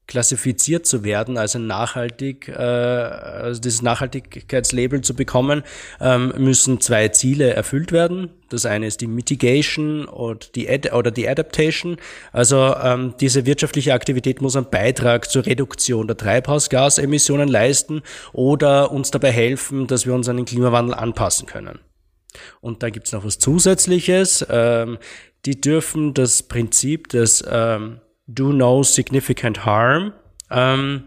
klassifiziert 0.09 0.87
zu 0.87 1.05
werden, 1.05 1.37
also 1.37 1.59
nachhaltig, 1.59 2.49
äh, 2.49 2.53
also 2.53 3.61
dieses 3.61 3.83
Nachhaltigkeitslabel 3.83 5.03
zu 5.03 5.15
bekommen, 5.15 5.63
ähm, 6.01 6.33
müssen 6.39 6.81
zwei 6.81 7.09
Ziele 7.09 7.53
erfüllt 7.53 7.93
werden. 7.93 8.31
Das 8.49 8.65
eine 8.65 8.87
ist 8.87 9.03
die 9.03 9.07
Mitigation 9.07 10.07
und 10.07 10.57
die 10.57 10.69
Ad 10.69 10.91
oder 10.93 11.11
die 11.11 11.29
Adaptation. 11.29 11.99
Also 12.33 12.75
ähm, 12.83 13.15
diese 13.21 13.45
wirtschaftliche 13.45 13.93
Aktivität 13.93 14.41
muss 14.41 14.57
einen 14.57 14.71
Beitrag 14.71 15.31
zur 15.31 15.45
Reduktion 15.45 16.07
der 16.07 16.17
Treibhausgasemissionen 16.17 17.47
leisten 17.47 18.01
oder 18.33 18.91
uns 18.91 19.11
dabei 19.11 19.31
helfen, 19.31 19.87
dass 19.87 20.07
wir 20.07 20.15
uns 20.15 20.29
an 20.29 20.39
den 20.39 20.47
Klimawandel 20.47 20.95
anpassen 20.95 21.47
können. 21.47 21.81
Und 22.63 22.83
dann 22.83 22.93
gibt's 22.93 23.13
noch 23.13 23.27
was 23.27 23.39
Zusätzliches. 23.39 24.47
Ähm, 24.49 24.97
die 25.45 25.61
dürfen 25.61 26.15
das 26.15 26.43
Prinzip 26.45 27.09
des 27.09 27.45
ähm, 27.49 28.01
do 28.29 28.53
no 28.53 28.85
significant 28.85 29.65
harm 29.65 30.13
ähm, 30.51 31.03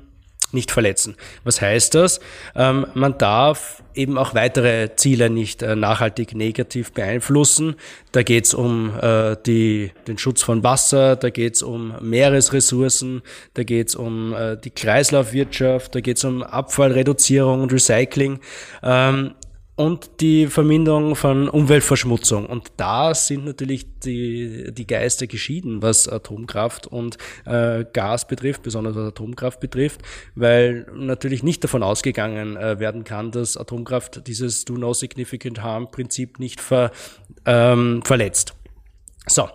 nicht 0.54 0.72
verletzen. 0.72 1.16
Was 1.46 1.62
heißt 1.62 1.96
das? 1.96 2.20
Ähm, 2.56 2.86
man 2.94 3.18
darf 3.18 3.82
eben 3.94 4.18
auch 4.18 4.36
weitere 4.36 4.96
Ziele 4.96 5.30
nicht 5.30 5.62
äh, 5.62 5.76
nachhaltig 5.76 6.36
negativ 6.36 6.92
beeinflussen. 6.92 7.76
Da 8.12 8.24
geht 8.24 8.46
es 8.46 8.54
um 8.54 8.92
äh, 9.02 9.38
die, 9.46 9.92
den 10.08 10.18
Schutz 10.18 10.42
von 10.42 10.64
Wasser, 10.64 11.16
da 11.16 11.30
geht 11.30 11.56
es 11.56 11.62
um 11.62 11.94
Meeresressourcen, 12.02 13.22
da 13.54 13.64
geht 13.64 13.90
es 13.90 13.96
um 13.96 14.34
äh, 14.34 14.58
die 14.58 14.72
Kreislaufwirtschaft, 14.72 15.96
da 15.96 16.02
geht 16.02 16.18
es 16.18 16.24
um 16.24 16.44
Abfallreduzierung 16.44 17.62
und 17.62 17.72
Recycling. 17.72 18.40
Ähm, 18.84 19.36
und 19.82 20.22
die 20.22 20.46
Verminderung 20.46 21.16
von 21.16 21.50
Umweltverschmutzung. 21.50 22.46
Und 22.46 22.72
da 22.78 23.16
sind 23.16 23.46
natürlich 23.46 23.88
die, 24.00 24.72
die 24.72 24.86
Geister 24.86 25.26
geschieden, 25.26 25.82
was 25.82 26.08
Atomkraft 26.08 26.86
und 26.86 27.18
äh, 27.46 27.84
Gas 27.92 28.28
betrifft, 28.28 28.62
besonders 28.62 28.96
was 28.96 29.08
Atomkraft 29.08 29.60
betrifft, 29.60 30.02
weil 30.36 30.86
natürlich 30.94 31.42
nicht 31.42 31.64
davon 31.64 31.82
ausgegangen 31.82 32.58
äh, 32.58 32.80
werden 32.80 33.04
kann, 33.04 33.32
dass 33.32 33.58
Atomkraft 33.58 34.28
dieses 34.28 34.66
Do 34.66 34.78
No 34.78 34.94
Significant 34.94 35.64
Harm 35.64 35.90
Prinzip 35.90 36.40
nicht 36.40 36.62
ver, 36.62 36.92
ähm, 37.46 38.04
verletzt. 38.04 38.54
So, 39.26 39.50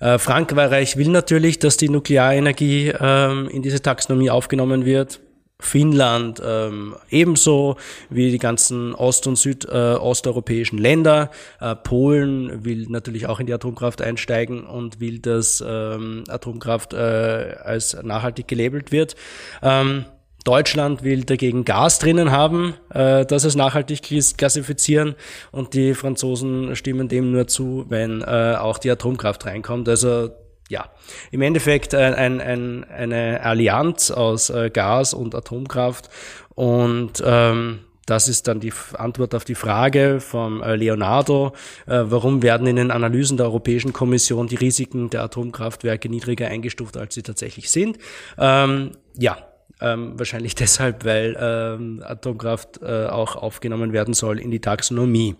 äh, 0.00 0.18
Frankreich 0.18 0.96
will 0.96 1.08
natürlich, 1.08 1.58
dass 1.58 1.76
die 1.76 1.90
Nuklearenergie 1.90 2.94
ähm, 2.98 3.48
in 3.50 3.60
diese 3.60 3.82
Taxonomie 3.82 4.30
aufgenommen 4.30 4.86
wird. 4.86 5.20
Finnland 5.58 6.42
ähm, 6.44 6.96
ebenso 7.08 7.76
wie 8.10 8.30
die 8.30 8.38
ganzen 8.38 8.94
ost- 8.94 9.26
und 9.26 9.36
südosteuropäischen 9.36 10.78
äh, 10.78 10.82
Länder. 10.82 11.30
Äh, 11.60 11.74
Polen 11.76 12.64
will 12.64 12.86
natürlich 12.88 13.26
auch 13.26 13.40
in 13.40 13.46
die 13.46 13.54
Atomkraft 13.54 14.02
einsteigen 14.02 14.64
und 14.64 15.00
will, 15.00 15.18
dass 15.18 15.64
ähm, 15.66 16.24
Atomkraft 16.28 16.92
äh, 16.92 16.96
als 16.96 17.96
nachhaltig 18.02 18.48
gelabelt 18.48 18.92
wird. 18.92 19.16
Ähm, 19.62 20.04
Deutschland 20.44 21.02
will 21.02 21.24
dagegen 21.24 21.64
Gas 21.64 21.98
drinnen 21.98 22.30
haben, 22.30 22.74
äh, 22.90 23.26
das 23.26 23.42
es 23.44 23.56
nachhaltig 23.56 24.02
klassifizieren 24.36 25.16
und 25.50 25.74
die 25.74 25.94
Franzosen 25.94 26.76
stimmen 26.76 27.08
dem 27.08 27.32
nur 27.32 27.48
zu, 27.48 27.86
wenn 27.88 28.20
äh, 28.20 28.54
auch 28.56 28.78
die 28.78 28.90
Atomkraft 28.90 29.44
reinkommt. 29.46 29.88
Also 29.88 30.30
ja, 30.68 30.90
im 31.30 31.42
Endeffekt 31.42 31.94
ein, 31.94 32.14
ein, 32.14 32.40
ein, 32.40 32.84
eine 32.84 33.42
Allianz 33.42 34.10
aus 34.10 34.50
äh, 34.50 34.70
Gas 34.70 35.14
und 35.14 35.34
Atomkraft 35.34 36.08
und 36.54 37.22
ähm, 37.24 37.80
das 38.06 38.28
ist 38.28 38.46
dann 38.46 38.60
die 38.60 38.72
Antwort 38.94 39.34
auf 39.34 39.44
die 39.44 39.56
Frage 39.56 40.20
vom 40.20 40.62
äh, 40.62 40.76
Leonardo, 40.76 41.52
äh, 41.86 42.04
warum 42.04 42.40
werden 42.40 42.68
in 42.68 42.76
den 42.76 42.92
Analysen 42.92 43.36
der 43.36 43.46
Europäischen 43.46 43.92
Kommission 43.92 44.46
die 44.46 44.54
Risiken 44.54 45.10
der 45.10 45.24
Atomkraftwerke 45.24 46.08
niedriger 46.08 46.46
eingestuft, 46.46 46.96
als 46.96 47.14
sie 47.14 47.24
tatsächlich 47.24 47.68
sind. 47.68 47.98
Ähm, 48.38 48.92
ja, 49.18 49.36
ähm, 49.80 50.16
wahrscheinlich 50.16 50.54
deshalb, 50.56 51.04
weil 51.04 51.36
ähm, 51.38 52.02
Atomkraft 52.04 52.80
äh, 52.80 53.06
auch 53.06 53.34
aufgenommen 53.34 53.92
werden 53.92 54.14
soll 54.14 54.38
in 54.38 54.52
die 54.52 54.60
Taxonomie. 54.60 55.34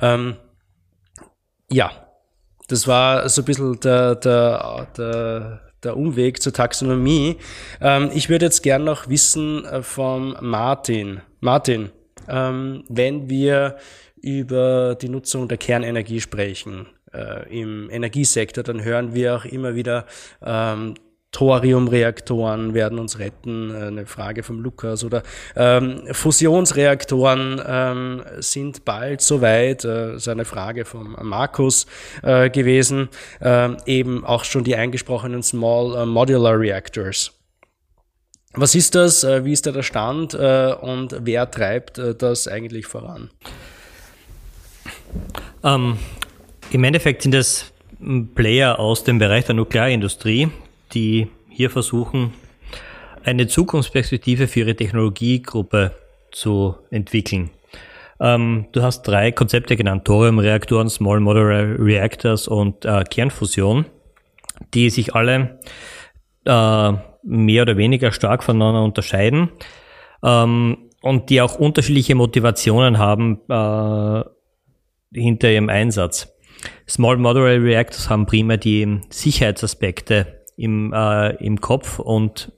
Ähm, 0.00 0.36
ja, 1.70 2.07
das 2.68 2.86
war 2.86 3.28
so 3.28 3.42
ein 3.42 3.44
bisschen 3.44 3.80
der, 3.80 4.14
der, 4.14 4.86
der, 4.96 5.60
der 5.82 5.96
Umweg 5.96 6.40
zur 6.40 6.52
Taxonomie. 6.52 7.36
Ähm, 7.80 8.10
ich 8.14 8.28
würde 8.28 8.46
jetzt 8.46 8.62
gern 8.62 8.84
noch 8.84 9.08
wissen 9.08 9.64
äh, 9.64 9.82
vom 9.82 10.36
Martin. 10.40 11.20
Martin, 11.40 11.90
ähm, 12.28 12.84
wenn 12.88 13.28
wir 13.28 13.76
über 14.20 14.94
die 14.94 15.08
Nutzung 15.08 15.48
der 15.48 15.58
Kernenergie 15.58 16.20
sprechen, 16.20 16.86
äh, 17.12 17.60
im 17.60 17.88
Energiesektor, 17.90 18.62
dann 18.62 18.84
hören 18.84 19.14
wir 19.14 19.36
auch 19.36 19.44
immer 19.44 19.74
wieder 19.74 20.04
ähm, 20.44 20.94
Thoriumreaktoren 21.32 22.72
werden 22.72 22.98
uns 22.98 23.18
retten, 23.18 23.70
äh, 23.70 23.86
eine 23.88 24.06
Frage 24.06 24.42
vom 24.42 24.60
Lukas, 24.60 25.04
oder 25.04 25.22
ähm, 25.56 26.02
Fusionsreaktoren 26.10 27.60
ähm, 27.66 28.22
sind 28.38 28.84
bald 28.84 29.20
soweit, 29.20 29.84
äh, 29.84 30.16
ist 30.16 30.28
eine 30.28 30.44
Frage 30.44 30.84
vom 30.84 31.16
Markus 31.22 31.86
äh, 32.22 32.48
gewesen, 32.48 33.08
äh, 33.40 33.68
eben 33.86 34.24
auch 34.24 34.44
schon 34.44 34.64
die 34.64 34.74
eingesprochenen 34.74 35.42
Small 35.42 36.02
äh, 36.02 36.06
Modular 36.06 36.58
Reactors. 36.58 37.32
Was 38.54 38.74
ist 38.74 38.94
das? 38.94 39.22
Äh, 39.24 39.44
wie 39.44 39.52
ist 39.52 39.66
da 39.66 39.72
der 39.72 39.82
Stand 39.82 40.34
äh, 40.34 40.72
und 40.72 41.14
wer 41.20 41.50
treibt 41.50 41.98
äh, 41.98 42.14
das 42.14 42.48
eigentlich 42.48 42.86
voran? 42.86 43.30
Ähm, 45.62 45.98
Im 46.70 46.84
Endeffekt 46.84 47.22
sind 47.22 47.34
es 47.34 47.72
Player 48.34 48.78
aus 48.78 49.04
dem 49.04 49.18
Bereich 49.18 49.44
der 49.44 49.54
Nuklearindustrie, 49.54 50.48
die 50.92 51.28
hier 51.48 51.70
versuchen, 51.70 52.32
eine 53.24 53.46
Zukunftsperspektive 53.46 54.48
für 54.48 54.60
ihre 54.60 54.76
Technologiegruppe 54.76 55.94
zu 56.30 56.76
entwickeln. 56.90 57.50
Ähm, 58.20 58.66
du 58.72 58.82
hast 58.82 59.02
drei 59.02 59.32
Konzepte 59.32 59.76
genannt, 59.76 60.04
Thoriumreaktoren, 60.04 60.88
Small 60.88 61.20
Modular 61.20 61.78
Reactors 61.78 62.48
und 62.48 62.84
äh, 62.84 63.04
Kernfusion, 63.04 63.86
die 64.74 64.90
sich 64.90 65.14
alle 65.14 65.60
äh, 66.44 66.92
mehr 67.22 67.62
oder 67.62 67.76
weniger 67.76 68.10
stark 68.12 68.42
voneinander 68.42 68.82
unterscheiden 68.82 69.50
ähm, 70.22 70.90
und 71.00 71.30
die 71.30 71.40
auch 71.40 71.58
unterschiedliche 71.58 72.14
Motivationen 72.14 72.98
haben 72.98 73.40
äh, 73.48 74.24
hinter 75.12 75.50
ihrem 75.50 75.68
Einsatz. 75.68 76.34
Small 76.88 77.18
Modular 77.18 77.62
Reactors 77.62 78.10
haben 78.10 78.26
primär 78.26 78.56
die 78.56 79.00
Sicherheitsaspekte 79.10 80.37
im, 80.58 80.92
äh, 80.92 81.30
im 81.36 81.60
Kopf 81.60 81.98
und 81.98 82.52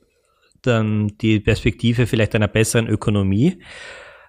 dann 0.62 1.08
die 1.20 1.40
Perspektive 1.40 2.06
vielleicht 2.06 2.34
einer 2.34 2.48
besseren 2.48 2.88
Ökonomie, 2.88 3.62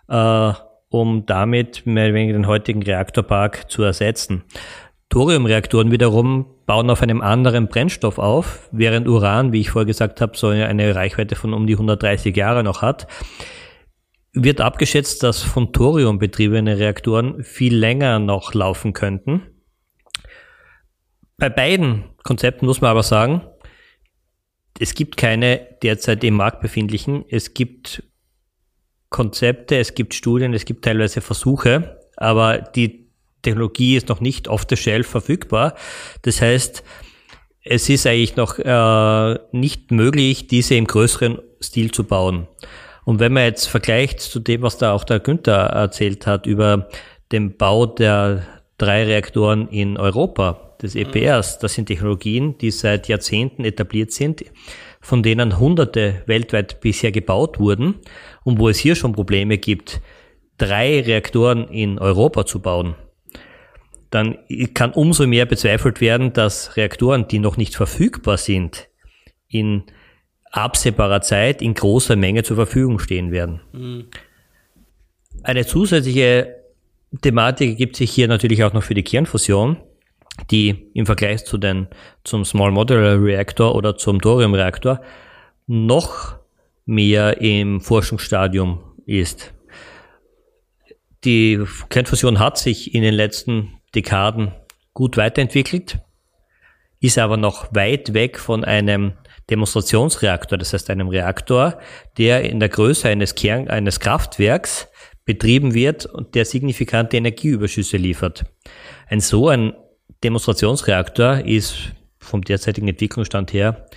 äh, 0.08 0.54
um 0.90 1.26
damit 1.26 1.86
mehr 1.86 2.06
oder 2.06 2.14
weniger 2.14 2.34
den 2.34 2.48
heutigen 2.48 2.84
Reaktorpark 2.84 3.72
zu 3.72 3.84
ersetzen. 3.84 4.44
Thoriumreaktoren 5.10 5.92
wiederum 5.92 6.46
bauen 6.66 6.90
auf 6.90 7.02
einem 7.02 7.22
anderen 7.22 7.68
Brennstoff 7.68 8.18
auf, 8.18 8.70
während 8.72 9.08
Uran, 9.08 9.52
wie 9.52 9.60
ich 9.60 9.72
vorher 9.72 9.86
gesagt 9.86 10.22
habe, 10.22 10.38
so 10.38 10.48
eine 10.48 10.96
Reichweite 10.96 11.36
von 11.36 11.54
um 11.54 11.68
die 11.68 11.74
130 11.74 12.36
Jahre 12.36 12.64
noch 12.64 12.82
hat. 12.82 13.08
Wird 14.34 14.62
abgeschätzt, 14.62 15.24
dass 15.24 15.42
von 15.42 15.74
Thorium 15.74 16.18
betriebene 16.18 16.78
Reaktoren 16.78 17.44
viel 17.44 17.76
länger 17.76 18.20
noch 18.20 18.54
laufen 18.54 18.94
könnten. 18.94 19.42
Bei 21.38 21.50
beiden 21.50 22.06
Konzepten 22.24 22.66
muss 22.66 22.80
man 22.80 22.92
aber 22.92 23.04
sagen, 23.04 23.42
es 24.82 24.96
gibt 24.96 25.16
keine 25.16 25.68
derzeit 25.84 26.24
im 26.24 26.34
Markt 26.34 26.60
befindlichen. 26.60 27.24
Es 27.30 27.54
gibt 27.54 28.02
Konzepte, 29.10 29.78
es 29.78 29.94
gibt 29.94 30.16
Studien, 30.16 30.56
es 30.56 30.66
gibt 30.66 30.84
teilweise 30.84 31.22
Versuche, 31.22 32.00
aber 32.18 32.58
die 32.58 33.12
Technologie 33.44 33.96
ist 33.96 34.10
noch 34.10 34.22
nicht 34.22 34.48
off 34.48 34.66
the 34.68 34.76
shelf 34.76 35.06
verfügbar. 35.06 35.76
Das 36.24 36.42
heißt, 36.42 36.84
es 37.64 37.90
ist 37.90 38.08
eigentlich 38.08 38.36
noch 38.38 38.58
äh, 38.58 39.40
nicht 39.52 39.92
möglich, 39.92 40.48
diese 40.48 40.74
im 40.74 40.88
größeren 40.88 41.38
Stil 41.62 41.92
zu 41.92 42.04
bauen. 42.04 42.48
Und 43.06 43.20
wenn 43.20 43.34
man 43.34 43.44
jetzt 43.44 43.68
vergleicht 43.68 44.20
zu 44.20 44.40
dem, 44.40 44.64
was 44.64 44.80
da 44.80 44.94
auch 44.94 45.04
der 45.04 45.20
Günther 45.20 45.58
erzählt 45.58 46.26
hat 46.26 46.48
über 46.48 46.90
dem 47.32 47.56
Bau 47.56 47.86
der 47.86 48.48
drei 48.80 49.04
Reaktoren 49.04 49.68
in 49.68 49.98
Europa, 49.98 50.71
des 50.82 50.96
Mhm. 50.96 51.02
EPRs. 51.02 51.60
Das 51.60 51.74
sind 51.74 51.88
Technologien, 51.88 52.58
die 52.58 52.72
seit 52.72 53.08
Jahrzehnten 53.08 53.66
etabliert 53.66 54.12
sind, 54.12 54.44
von 55.02 55.24
denen 55.24 55.60
Hunderte 55.60 56.24
weltweit 56.26 56.80
bisher 56.82 57.12
gebaut 57.12 57.60
wurden 57.60 57.96
und 58.44 58.60
wo 58.60 58.70
es 58.70 58.78
hier 58.78 58.96
schon 58.96 59.14
Probleme 59.14 59.58
gibt, 59.58 60.02
drei 60.58 61.02
Reaktoren 61.02 61.68
in 61.68 61.98
Europa 62.00 62.46
zu 62.46 62.62
bauen. 62.62 62.96
Dann 64.12 64.38
kann 64.74 64.92
umso 64.92 65.26
mehr 65.26 65.46
bezweifelt 65.46 66.02
werden, 66.02 66.34
dass 66.34 66.76
Reaktoren, 66.76 67.28
die 67.28 67.40
noch 67.40 67.58
nicht 67.58 67.76
verfügbar 67.76 68.38
sind, 68.38 68.90
in 69.48 69.84
absehbarer 70.52 71.22
Zeit 71.22 71.62
in 71.62 71.74
großer 71.74 72.18
Menge 72.18 72.44
zur 72.44 72.58
Verfügung 72.58 73.00
stehen 73.00 73.32
werden. 73.32 73.62
Eine 75.44 75.66
zusätzliche 75.66 76.58
Thematik 77.22 77.78
gibt 77.78 77.96
sich 77.96 78.12
hier 78.12 78.28
natürlich 78.28 78.64
auch 78.64 78.74
noch 78.74 78.84
für 78.84 78.94
die 78.94 79.04
Kernfusion, 79.04 79.78
die 80.50 80.90
im 80.94 81.06
Vergleich 81.06 81.46
zu 81.46 81.58
den, 81.58 81.88
zum 82.24 82.46
Small 82.46 82.72
Modular 82.72 83.22
Reactor 83.22 83.76
oder 83.76 83.98
zum 83.98 84.22
Thorium 84.22 84.54
Reaktor 84.54 85.02
noch 85.68 86.36
mehr 86.86 87.42
im 87.42 87.82
Forschungsstadium 87.82 88.84
ist. 89.06 89.54
Die 91.24 91.64
Kernfusion 91.90 92.40
hat 92.40 92.58
sich 92.58 92.96
in 92.96 93.04
den 93.04 93.14
letzten 93.14 93.80
Dekaden 93.94 94.54
gut 94.94 95.18
weiterentwickelt, 95.18 96.00
ist 97.00 97.18
aber 97.18 97.38
noch 97.38 97.74
weit 97.76 98.14
weg 98.14 98.40
von 98.40 98.64
einem 98.64 99.14
Demonstrationsreaktor, 99.50 100.58
das 100.58 100.74
heißt 100.74 100.90
einem 100.90 101.10
Reaktor, 101.10 101.78
der 102.18 102.44
in 102.44 102.60
der 102.60 102.70
Größe 102.70 103.08
eines 103.08 103.36
Kern, 103.36 103.68
eines 103.68 104.00
Kraftwerks 104.00 104.88
betrieben 105.26 105.74
wird 105.74 106.06
und 106.06 106.36
der 106.36 106.46
signifikante 106.46 107.18
Energieüberschüsse 107.18 107.98
liefert. 107.98 108.46
Ein 109.08 109.20
so 109.20 109.50
ein 109.50 109.74
Demonstrationsreaktor 110.24 111.40
ist 111.46 111.94
vom 112.20 112.42
derzeitigen 112.44 112.88
Entwicklungsstand 112.88 113.54
her 113.54 113.88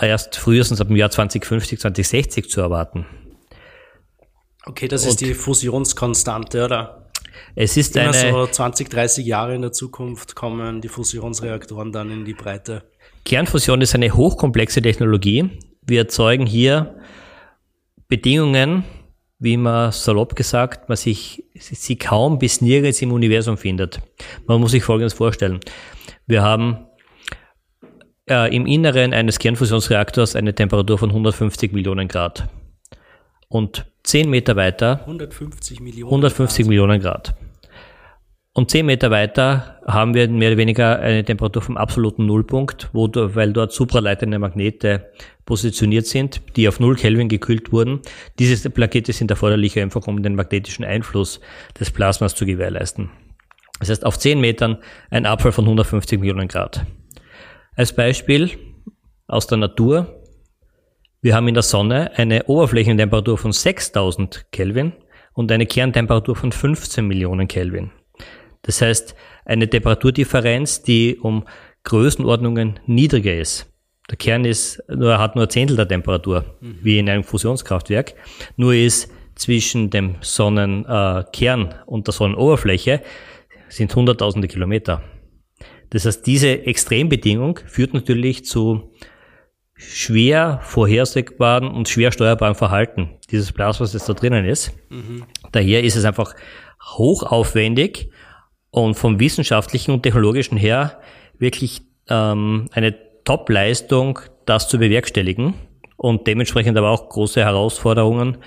erst 0.00 0.36
frühestens 0.36 0.80
ab 0.80 0.88
dem 0.88 0.96
Jahr 0.96 1.10
2050, 1.10 1.80
2060 1.80 2.48
zu 2.50 2.60
erwarten. 2.60 3.06
Okay, 4.66 4.88
das 4.88 5.04
ist 5.04 5.10
Und- 5.12 5.20
die 5.20 5.34
Fusionskonstante, 5.34 6.64
oder? 6.64 7.10
Es 7.56 7.76
ist 7.76 7.96
Immer 7.96 8.12
eine 8.12 8.30
so 8.32 8.46
20, 8.46 8.88
30 8.88 9.26
Jahre 9.26 9.54
in 9.54 9.62
der 9.62 9.72
Zukunft 9.72 10.34
kommen 10.36 10.80
die 10.80 10.88
Fusionsreaktoren 10.88 11.92
dann 11.92 12.10
in 12.10 12.24
die 12.24 12.34
Breite. 12.34 12.84
Kernfusion 13.24 13.80
ist 13.80 13.94
eine 13.94 14.12
hochkomplexe 14.14 14.80
Technologie. 14.82 15.50
Wir 15.82 16.00
erzeugen 16.00 16.46
hier 16.46 16.96
Bedingungen, 18.08 18.84
wie 19.44 19.58
man 19.58 19.92
salopp 19.92 20.34
gesagt, 20.34 20.88
man 20.88 20.96
sich 20.96 21.44
sie 21.54 21.96
kaum 21.96 22.38
bis 22.38 22.62
nirgends 22.62 23.02
im 23.02 23.12
Universum 23.12 23.58
findet. 23.58 24.00
Man 24.46 24.58
muss 24.58 24.70
sich 24.70 24.82
Folgendes 24.82 25.12
vorstellen. 25.12 25.60
Wir 26.26 26.42
haben 26.42 26.86
äh, 28.28 28.54
im 28.56 28.64
Inneren 28.64 29.12
eines 29.12 29.38
Kernfusionsreaktors 29.38 30.34
eine 30.34 30.54
Temperatur 30.54 30.96
von 30.96 31.10
150 31.10 31.72
Millionen 31.72 32.08
Grad. 32.08 32.48
Und 33.48 33.84
10 34.04 34.30
Meter 34.30 34.56
weiter 34.56 35.00
150 35.00 35.80
Millionen. 35.80 36.10
150 36.10 36.66
Millionen 36.66 37.00
Grad. 37.00 37.34
Und 38.56 38.70
10 38.70 38.86
Meter 38.86 39.10
weiter 39.10 39.80
haben 39.84 40.14
wir 40.14 40.28
mehr 40.28 40.50
oder 40.50 40.58
weniger 40.58 41.00
eine 41.00 41.24
Temperatur 41.24 41.60
vom 41.60 41.76
absoluten 41.76 42.24
Nullpunkt, 42.26 42.88
wo, 42.92 43.10
weil 43.12 43.52
dort 43.52 43.72
supraleitende 43.72 44.38
Magnete 44.38 45.10
positioniert 45.44 46.06
sind, 46.06 46.40
die 46.54 46.68
auf 46.68 46.78
0 46.78 46.94
Kelvin 46.94 47.28
gekühlt 47.28 47.72
wurden. 47.72 48.00
Diese 48.38 48.70
Plakette 48.70 49.12
sind 49.12 49.32
erforderlich 49.32 49.76
einfach, 49.80 50.06
um 50.06 50.22
den 50.22 50.36
magnetischen 50.36 50.84
Einfluss 50.84 51.40
des 51.78 51.90
Plasmas 51.90 52.36
zu 52.36 52.46
gewährleisten. 52.46 53.10
Das 53.80 53.90
heißt, 53.90 54.06
auf 54.06 54.20
10 54.20 54.40
Metern 54.40 54.78
ein 55.10 55.26
Abfall 55.26 55.50
von 55.50 55.64
150 55.64 56.20
Millionen 56.20 56.46
Grad. 56.46 56.86
Als 57.74 57.92
Beispiel 57.92 58.52
aus 59.26 59.48
der 59.48 59.58
Natur. 59.58 60.22
Wir 61.20 61.34
haben 61.34 61.48
in 61.48 61.54
der 61.54 61.64
Sonne 61.64 62.12
eine 62.16 62.44
Oberflächentemperatur 62.44 63.36
von 63.36 63.50
6000 63.50 64.46
Kelvin 64.52 64.92
und 65.32 65.50
eine 65.50 65.66
Kerntemperatur 65.66 66.36
von 66.36 66.52
15 66.52 67.04
Millionen 67.04 67.48
Kelvin. 67.48 67.90
Das 68.64 68.80
heißt, 68.82 69.14
eine 69.44 69.68
Temperaturdifferenz, 69.68 70.82
die 70.82 71.18
um 71.18 71.44
Größenordnungen 71.84 72.80
niedriger 72.86 73.34
ist. 73.34 73.70
Der 74.10 74.16
Kern 74.16 74.44
ist, 74.44 74.82
nur, 74.88 75.18
hat 75.18 75.34
nur 75.34 75.44
ein 75.44 75.50
Zehntel 75.50 75.76
der 75.76 75.88
Temperatur, 75.88 76.56
wie 76.60 76.98
in 76.98 77.08
einem 77.08 77.24
Fusionskraftwerk. 77.24 78.14
Nur 78.56 78.74
ist 78.74 79.10
zwischen 79.34 79.90
dem 79.90 80.16
Sonnenkern 80.20 81.68
äh, 81.68 81.74
und 81.86 82.06
der 82.06 82.12
Sonnenoberfläche 82.12 83.02
sind 83.68 83.94
hunderttausende 83.94 84.48
Kilometer. 84.48 85.02
Das 85.90 86.06
heißt, 86.06 86.26
diese 86.26 86.66
Extrembedingung 86.66 87.60
führt 87.66 87.94
natürlich 87.94 88.44
zu 88.44 88.92
schwer 89.74 90.60
vorhersehbaren 90.62 91.68
und 91.68 91.88
schwer 91.88 92.12
steuerbaren 92.12 92.54
Verhalten 92.54 93.10
dieses 93.30 93.52
Plasmas, 93.52 93.92
das 93.92 94.06
da 94.06 94.12
drinnen 94.12 94.44
ist. 94.44 94.72
Daher 95.52 95.82
ist 95.82 95.96
es 95.96 96.04
einfach 96.04 96.34
hochaufwendig 96.96 98.10
und 98.74 98.94
vom 98.96 99.20
wissenschaftlichen 99.20 99.92
und 99.92 100.02
technologischen 100.02 100.58
her 100.58 100.98
wirklich 101.38 101.82
ähm, 102.08 102.66
eine 102.72 102.96
Top-Leistung, 103.22 104.18
das 104.46 104.68
zu 104.68 104.78
bewerkstelligen 104.78 105.54
und 105.96 106.26
dementsprechend 106.26 106.76
aber 106.76 106.90
auch 106.90 107.08
große 107.08 107.40
Herausforderungen, 107.40 108.38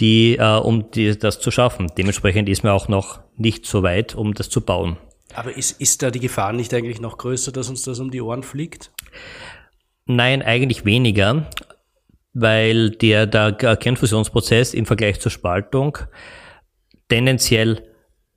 die, 0.00 0.36
äh, 0.36 0.58
um 0.58 0.90
die, 0.90 1.16
das 1.16 1.38
zu 1.38 1.52
schaffen. 1.52 1.86
Dementsprechend 1.96 2.48
ist 2.48 2.64
man 2.64 2.72
auch 2.72 2.88
noch 2.88 3.20
nicht 3.36 3.66
so 3.66 3.84
weit, 3.84 4.16
um 4.16 4.34
das 4.34 4.50
zu 4.50 4.62
bauen. 4.62 4.96
Aber 5.34 5.56
ist, 5.56 5.80
ist 5.80 6.02
da 6.02 6.10
die 6.10 6.20
Gefahr 6.20 6.52
nicht 6.52 6.74
eigentlich 6.74 7.00
noch 7.00 7.16
größer, 7.16 7.52
dass 7.52 7.68
uns 7.68 7.82
das 7.82 8.00
um 8.00 8.10
die 8.10 8.20
Ohren 8.20 8.42
fliegt? 8.42 8.90
Nein, 10.06 10.42
eigentlich 10.42 10.86
weniger, 10.86 11.48
weil 12.32 12.90
der, 12.90 13.26
der 13.26 13.52
Kernfusionsprozess 13.52 14.74
im 14.74 14.86
Vergleich 14.86 15.20
zur 15.20 15.30
Spaltung 15.30 15.98
tendenziell, 17.08 17.88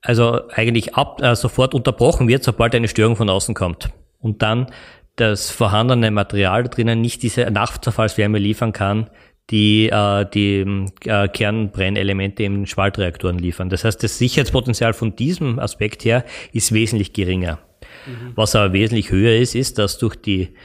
also 0.01 0.47
eigentlich 0.49 0.95
ab, 0.95 1.21
äh, 1.21 1.35
sofort 1.35 1.73
unterbrochen 1.73 2.27
wird, 2.27 2.43
sobald 2.43 2.75
eine 2.75 2.87
Störung 2.87 3.15
von 3.15 3.29
außen 3.29 3.55
kommt. 3.55 3.89
Und 4.19 4.41
dann 4.41 4.67
das 5.15 5.51
vorhandene 5.51 6.11
Material 6.11 6.63
drinnen 6.63 7.01
nicht 7.01 7.21
diese 7.23 7.49
Nachzerfallswärme 7.51 8.39
liefern 8.39 8.73
kann, 8.73 9.09
die 9.49 9.89
äh, 9.89 10.25
die 10.25 10.85
äh, 11.05 11.27
Kernbrennelemente 11.27 12.43
in 12.43 12.65
Spaltreaktoren 12.65 13.37
liefern. 13.37 13.69
Das 13.69 13.83
heißt, 13.83 14.01
das 14.01 14.17
Sicherheitspotenzial 14.17 14.93
von 14.93 15.15
diesem 15.15 15.59
Aspekt 15.59 16.05
her 16.05 16.23
ist 16.53 16.71
wesentlich 16.71 17.13
geringer. 17.13 17.59
Was 18.35 18.55
aber 18.55 18.73
wesentlich 18.73 19.11
höher 19.11 19.35
ist, 19.35 19.53
ist, 19.53 19.77
dass 19.77 19.97
durch 19.97 20.15
die 20.15 20.55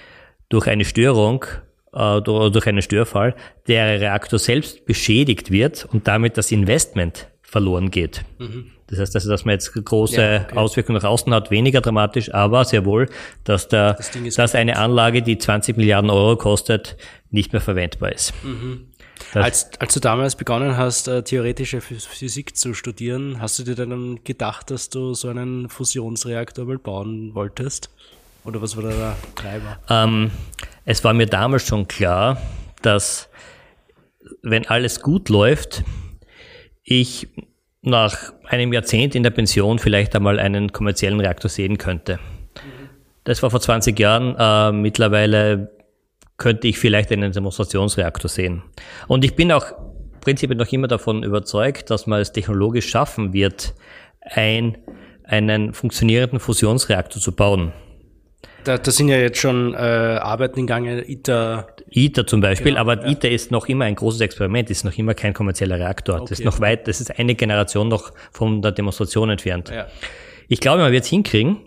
durch 0.48 0.68
eine 0.68 0.84
Störung 0.84 1.44
äh, 1.92 2.20
durch 2.22 2.66
einen 2.66 2.82
Störfall 2.82 3.34
der 3.66 4.00
Reaktor 4.00 4.38
selbst 4.38 4.86
beschädigt 4.86 5.50
wird 5.50 5.86
und 5.92 6.06
damit 6.06 6.38
das 6.38 6.52
Investment 6.52 7.28
verloren 7.46 7.90
geht. 7.90 8.24
Das 8.88 8.98
heißt, 8.98 9.14
also, 9.14 9.30
dass 9.30 9.44
man 9.44 9.52
jetzt 9.54 9.72
große 9.72 10.20
Ja, 10.20 10.40
okay. 10.42 10.56
Auswirkungen 10.56 10.98
nach 11.00 11.08
außen 11.08 11.32
hat, 11.32 11.50
weniger 11.50 11.80
dramatisch, 11.80 12.32
aber 12.34 12.64
sehr 12.64 12.84
wohl, 12.84 13.08
dass, 13.44 13.68
der, 13.68 13.94
Das 13.94 14.10
dass 14.34 14.54
eine 14.54 14.76
Anlage, 14.78 15.22
die 15.22 15.38
20 15.38 15.76
Milliarden 15.76 16.10
Euro 16.10 16.36
kostet, 16.36 16.96
nicht 17.30 17.52
mehr 17.52 17.60
verwendbar 17.62 18.12
ist. 18.12 18.32
Das- 19.32 19.44
Als, 19.44 19.70
als 19.80 19.94
du 19.94 20.00
damals 20.00 20.36
begonnen 20.36 20.76
hast, 20.76 21.08
äh, 21.08 21.22
theoretische 21.22 21.78
Phys- 21.78 22.06
Physik 22.06 22.56
zu 22.56 22.74
studieren, 22.74 23.40
hast 23.40 23.58
du 23.58 23.62
dir 23.64 23.74
dann 23.74 24.20
gedacht, 24.24 24.70
dass 24.70 24.88
du 24.90 25.14
so 25.14 25.28
einen 25.28 25.68
Fusionsreaktor 25.68 26.64
mal 26.66 26.78
bauen 26.78 27.34
wolltest? 27.34 27.90
Oder 28.44 28.60
was 28.62 28.76
war 28.76 28.84
da 28.84 28.90
der 28.90 29.16
Treiber? 29.34 29.78
Ähm, 29.88 30.30
es 30.84 31.02
war 31.02 31.12
mir 31.14 31.26
damals 31.26 31.66
schon 31.66 31.88
klar, 31.88 32.40
dass 32.82 33.28
wenn 34.42 34.66
alles 34.68 35.00
gut 35.00 35.28
läuft, 35.28 35.82
ich 36.86 37.28
nach 37.82 38.32
einem 38.44 38.72
Jahrzehnt 38.72 39.14
in 39.14 39.22
der 39.22 39.30
Pension 39.30 39.78
vielleicht 39.78 40.16
einmal 40.16 40.38
einen 40.38 40.72
kommerziellen 40.72 41.20
Reaktor 41.20 41.50
sehen 41.50 41.76
könnte. 41.76 42.18
Das 43.24 43.42
war 43.42 43.50
vor 43.50 43.60
20 43.60 43.98
Jahren. 43.98 44.34
Äh, 44.38 44.72
mittlerweile 44.72 45.72
könnte 46.36 46.68
ich 46.68 46.78
vielleicht 46.78 47.10
einen 47.12 47.32
Demonstrationsreaktor 47.32 48.28
sehen. 48.28 48.62
Und 49.08 49.24
ich 49.24 49.34
bin 49.34 49.52
auch 49.52 49.66
prinzipiell 50.20 50.56
noch 50.56 50.70
immer 50.72 50.88
davon 50.88 51.22
überzeugt, 51.22 51.90
dass 51.90 52.06
man 52.06 52.20
es 52.20 52.32
technologisch 52.32 52.88
schaffen 52.88 53.32
wird, 53.32 53.74
ein, 54.20 54.78
einen 55.24 55.72
funktionierenden 55.74 56.40
Fusionsreaktor 56.40 57.20
zu 57.20 57.32
bauen. 57.32 57.72
Da, 58.66 58.78
da 58.78 58.90
sind 58.90 59.08
ja 59.08 59.16
jetzt 59.16 59.38
schon 59.38 59.74
äh, 59.74 59.76
Arbeiten 59.76 60.58
in 60.58 60.66
Gange, 60.66 61.08
ITER. 61.08 61.68
ITER 61.88 62.26
zum 62.26 62.40
Beispiel, 62.40 62.72
Genau, 62.72 62.80
aber 62.80 63.00
ja. 63.04 63.10
ITER 63.12 63.30
ist 63.30 63.50
noch 63.52 63.66
immer 63.68 63.84
ein 63.84 63.94
großes 63.94 64.20
Experiment, 64.20 64.70
ist 64.70 64.84
noch 64.84 64.96
immer 64.98 65.14
kein 65.14 65.34
kommerzieller 65.34 65.78
Reaktor. 65.78 66.20
Das 66.20 66.32
ist 66.32 66.38
Okay. 66.40 66.46
noch 66.46 66.60
weit, 66.60 66.88
das 66.88 67.00
ist 67.00 67.16
eine 67.16 67.36
Generation 67.36 67.86
noch 67.88 68.12
von 68.32 68.62
der 68.62 68.72
Demonstration 68.72 69.30
entfernt. 69.30 69.70
Ja. 69.70 69.86
Ich 70.48 70.58
glaube, 70.60 70.82
man 70.82 70.90
wird 70.90 71.04
es 71.04 71.10
hinkriegen, 71.10 71.58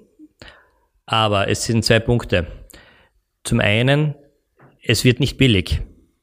aber 1.05 1.47
es 1.47 1.63
sind 1.63 1.85
zwei 1.85 1.99
Punkte. 1.99 2.47
Zum 3.45 3.61
einen, 3.61 4.15
es 4.84 5.05
wird 5.05 5.21
nicht 5.21 5.38
billig. 5.38 5.81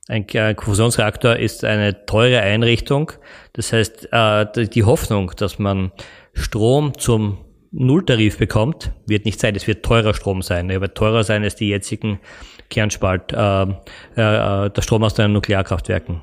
Ein 0.09 0.27
Fusionsreaktor 0.59 1.37
ist 1.37 1.65
eine 1.65 2.05
teure 2.07 2.41
Einrichtung. 2.41 3.13
Das 3.55 3.73
heißt, 3.73 4.09
äh, 4.13 4.69
die 4.69 4.85
Hoffnung, 4.85 5.33
dass 5.37 5.59
man 5.59 5.91
Strom 6.35 6.99
zum 6.99 7.39
Nulltarif 7.73 8.39
bekommt, 8.39 8.93
wird 9.07 9.25
nicht 9.25 9.41
sein. 9.41 9.55
Es 9.55 9.67
wird 9.67 9.85
teurer 9.85 10.15
Strom 10.15 10.43
sein. 10.43 10.71
Er 10.71 10.81
wird 10.81 10.97
teurer 10.97 11.25
sein 11.25 11.43
als 11.43 11.57
die 11.57 11.69
jetzigen 11.69 12.21
Kernspalt, 12.71 13.33
äh, 13.33 13.63
äh, 13.63 14.71
der 14.71 14.83
Strom 14.83 15.05
aus 15.05 15.15
den 15.15 15.33
Nuklearkraftwerken. 15.33 16.21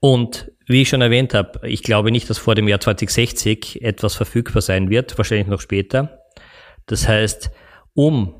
Und 0.00 0.52
wie 0.66 0.82
ich 0.82 0.88
schon 0.88 1.00
erwähnt 1.00 1.34
habe, 1.34 1.66
ich 1.68 1.82
glaube 1.82 2.10
nicht, 2.10 2.28
dass 2.28 2.38
vor 2.38 2.54
dem 2.54 2.68
Jahr 2.68 2.80
2060 2.80 3.82
etwas 3.82 4.14
verfügbar 4.14 4.62
sein 4.62 4.90
wird, 4.90 5.16
wahrscheinlich 5.18 5.46
noch 5.46 5.60
später. 5.60 6.20
Das 6.86 7.08
heißt, 7.08 7.50
um 7.94 8.34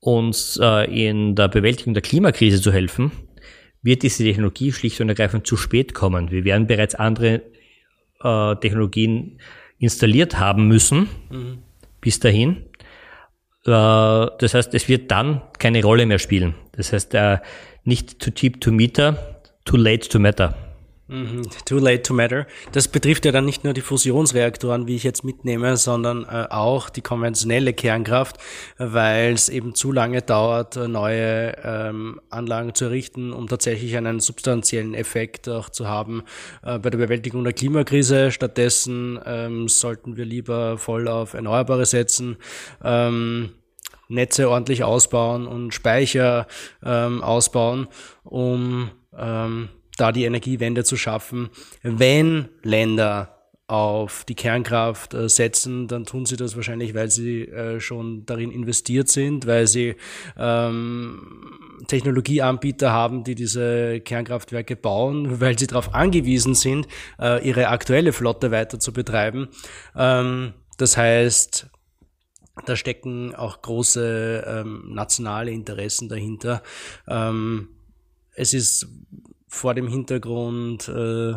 uns 0.00 0.58
äh, 0.62 0.84
in 1.06 1.34
der 1.34 1.48
Bewältigung 1.48 1.94
der 1.94 2.02
Klimakrise 2.02 2.60
zu 2.60 2.72
helfen, 2.72 3.12
wird 3.82 4.02
diese 4.02 4.24
Technologie 4.24 4.72
schlicht 4.72 5.00
und 5.00 5.08
ergreifend 5.08 5.46
zu 5.46 5.56
spät 5.56 5.94
kommen. 5.94 6.30
Wir 6.30 6.44
werden 6.44 6.66
bereits 6.66 6.94
andere 6.94 7.42
äh, 8.22 8.56
Technologien 8.56 9.40
installiert 9.78 10.38
haben 10.38 10.66
müssen 10.68 11.08
mhm. 11.30 11.58
bis 12.00 12.20
dahin. 12.20 12.64
Äh, 13.66 13.70
das 14.38 14.54
heißt, 14.54 14.74
es 14.74 14.88
wird 14.88 15.10
dann 15.10 15.42
keine 15.58 15.82
Rolle 15.82 16.06
mehr 16.06 16.18
spielen. 16.18 16.54
Das 16.72 16.92
heißt, 16.92 17.14
äh, 17.14 17.38
nicht 17.84 18.18
too 18.18 18.30
cheap 18.30 18.60
to 18.60 18.72
meter, 18.72 19.40
too 19.64 19.76
late 19.76 20.08
to 20.08 20.18
matter. 20.18 20.56
Mhm. 21.06 21.42
Too 21.66 21.78
late 21.78 22.02
to 22.02 22.14
matter. 22.14 22.46
Das 22.72 22.88
betrifft 22.88 23.26
ja 23.26 23.32
dann 23.32 23.44
nicht 23.44 23.62
nur 23.62 23.74
die 23.74 23.82
Fusionsreaktoren, 23.82 24.86
wie 24.86 24.96
ich 24.96 25.02
jetzt 25.02 25.22
mitnehme, 25.22 25.76
sondern 25.76 26.24
äh, 26.24 26.46
auch 26.48 26.88
die 26.88 27.02
konventionelle 27.02 27.74
Kernkraft, 27.74 28.38
weil 28.78 29.34
es 29.34 29.50
eben 29.50 29.74
zu 29.74 29.92
lange 29.92 30.22
dauert, 30.22 30.76
äh, 30.76 30.88
neue 30.88 31.56
ähm, 31.62 32.20
Anlagen 32.30 32.74
zu 32.74 32.86
errichten, 32.86 33.34
um 33.34 33.48
tatsächlich 33.48 33.96
einen 33.98 34.20
substanziellen 34.20 34.94
Effekt 34.94 35.46
auch 35.48 35.68
zu 35.68 35.88
haben 35.88 36.22
äh, 36.62 36.78
bei 36.78 36.88
der 36.88 36.98
Bewältigung 36.98 37.44
der 37.44 37.52
Klimakrise. 37.52 38.30
Stattdessen 38.30 39.20
ähm, 39.26 39.68
sollten 39.68 40.16
wir 40.16 40.24
lieber 40.24 40.78
voll 40.78 41.06
auf 41.06 41.34
Erneuerbare 41.34 41.84
setzen. 41.84 42.38
Ähm, 42.82 43.50
Netze 44.08 44.48
ordentlich 44.48 44.84
ausbauen 44.84 45.46
und 45.46 45.72
Speicher 45.72 46.46
ähm, 46.82 47.22
ausbauen, 47.22 47.88
um 48.22 48.90
ähm, 49.18 49.68
da 49.96 50.12
die 50.12 50.24
Energiewende 50.24 50.84
zu 50.84 50.96
schaffen. 50.96 51.50
Wenn 51.82 52.48
Länder 52.62 53.34
auf 53.66 54.24
die 54.24 54.34
Kernkraft 54.34 55.14
äh, 55.14 55.28
setzen, 55.28 55.88
dann 55.88 56.04
tun 56.04 56.26
sie 56.26 56.36
das 56.36 56.54
wahrscheinlich, 56.54 56.94
weil 56.94 57.10
sie 57.10 57.42
äh, 57.42 57.80
schon 57.80 58.26
darin 58.26 58.50
investiert 58.50 59.08
sind, 59.08 59.46
weil 59.46 59.66
sie 59.66 59.96
ähm, 60.36 61.50
Technologieanbieter 61.86 62.92
haben, 62.92 63.24
die 63.24 63.34
diese 63.34 64.00
Kernkraftwerke 64.00 64.76
bauen, 64.76 65.40
weil 65.40 65.58
sie 65.58 65.66
darauf 65.66 65.94
angewiesen 65.94 66.54
sind, 66.54 66.86
äh, 67.18 67.46
ihre 67.46 67.68
aktuelle 67.68 68.12
Flotte 68.12 68.50
weiter 68.50 68.78
zu 68.78 68.92
betreiben. 68.92 69.48
Ähm, 69.96 70.52
das 70.76 70.98
heißt, 70.98 71.66
da 72.66 72.76
stecken 72.76 73.34
auch 73.34 73.62
große 73.62 74.44
ähm, 74.46 74.92
nationale 74.92 75.50
Interessen 75.52 76.08
dahinter. 76.10 76.62
Ähm, 77.08 77.68
es 78.34 78.52
ist 78.52 78.88
vor 79.54 79.74
dem 79.74 79.88
Hintergrund 79.88 80.88
äh, 80.88 81.34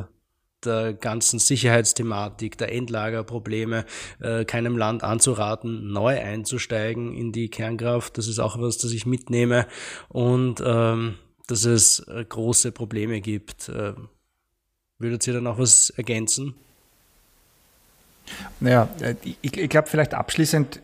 der 0.65 0.93
ganzen 0.93 1.39
Sicherheitsthematik, 1.39 2.57
der 2.57 2.73
Endlagerprobleme, 2.73 3.85
äh, 4.19 4.43
keinem 4.43 4.77
Land 4.77 5.03
anzuraten, 5.03 5.91
neu 5.91 6.19
einzusteigen 6.19 7.13
in 7.13 7.31
die 7.31 7.49
Kernkraft. 7.49 8.17
Das 8.17 8.27
ist 8.27 8.39
auch 8.39 8.59
was, 8.59 8.77
das 8.77 8.91
ich 8.91 9.05
mitnehme. 9.05 9.67
Und 10.09 10.61
ähm, 10.65 11.15
dass 11.47 11.65
es 11.65 11.99
äh, 12.07 12.25
große 12.27 12.71
Probleme 12.71 13.21
gibt. 13.21 13.69
Äh, 13.69 13.93
würdet 14.99 15.25
ihr 15.27 15.33
da 15.33 15.41
noch 15.41 15.59
was 15.59 15.91
ergänzen? 15.91 16.55
Naja, 18.59 18.89
äh, 18.99 19.15
ich, 19.23 19.57
ich 19.57 19.69
glaube 19.69 19.87
vielleicht 19.87 20.13
abschließend, 20.13 20.81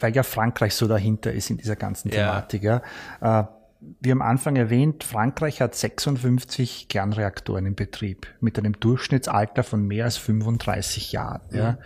weil 0.00 0.14
ja 0.14 0.22
Frankreich 0.22 0.74
so 0.74 0.86
dahinter 0.86 1.32
ist 1.32 1.50
in 1.50 1.58
dieser 1.58 1.76
ganzen 1.76 2.10
Thematik. 2.10 2.62
Ja. 2.62 2.82
ja 3.20 3.40
äh, 3.40 3.57
wie 3.80 4.10
am 4.10 4.22
Anfang 4.22 4.56
erwähnt, 4.56 5.04
Frankreich 5.04 5.60
hat 5.60 5.74
56 5.74 6.88
Kernreaktoren 6.88 7.66
im 7.66 7.74
Betrieb 7.74 8.26
mit 8.40 8.58
einem 8.58 8.78
Durchschnittsalter 8.78 9.62
von 9.62 9.86
mehr 9.86 10.06
als 10.06 10.16
35 10.16 11.12
Jahren. 11.12 11.42
Mhm. 11.50 11.56
Ja. 11.56 11.78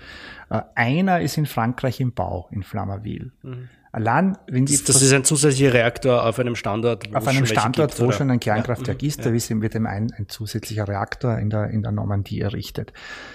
Äh, 0.48 0.62
einer 0.74 1.20
ist 1.20 1.36
in 1.36 1.46
Frankreich 1.46 2.00
im 2.00 2.12
Bau, 2.12 2.48
in 2.50 2.62
Flamerville. 2.62 3.32
Mhm. 3.42 3.68
Allein, 3.92 4.38
wenn 4.46 4.64
die 4.64 4.72
das, 4.72 4.84
das 4.84 5.02
ist 5.02 5.12
ein 5.12 5.24
zusätzlicher 5.24 5.74
Reaktor 5.74 6.26
auf 6.26 6.38
einem 6.38 6.56
Standort, 6.56 7.12
wo 7.12 7.16
auf 7.16 7.28
einem 7.28 7.44
Standort, 7.44 7.90
gibt, 7.90 8.00
wo 8.00 8.06
oder? 8.06 8.14
schon 8.14 8.30
ein 8.30 8.40
Kernkraftwerk 8.40 9.02
ja. 9.02 9.08
ist, 9.08 9.26
da 9.26 9.30
ja. 9.30 9.60
wird 9.60 9.74
eben 9.74 9.86
ein, 9.86 10.10
ein 10.16 10.28
zusätzlicher 10.28 10.88
Reaktor 10.88 11.36
in 11.38 11.50
der, 11.50 11.68
in 11.68 11.82
der 11.82 11.92
Normandie 11.92 12.40
errichtet. 12.40 12.94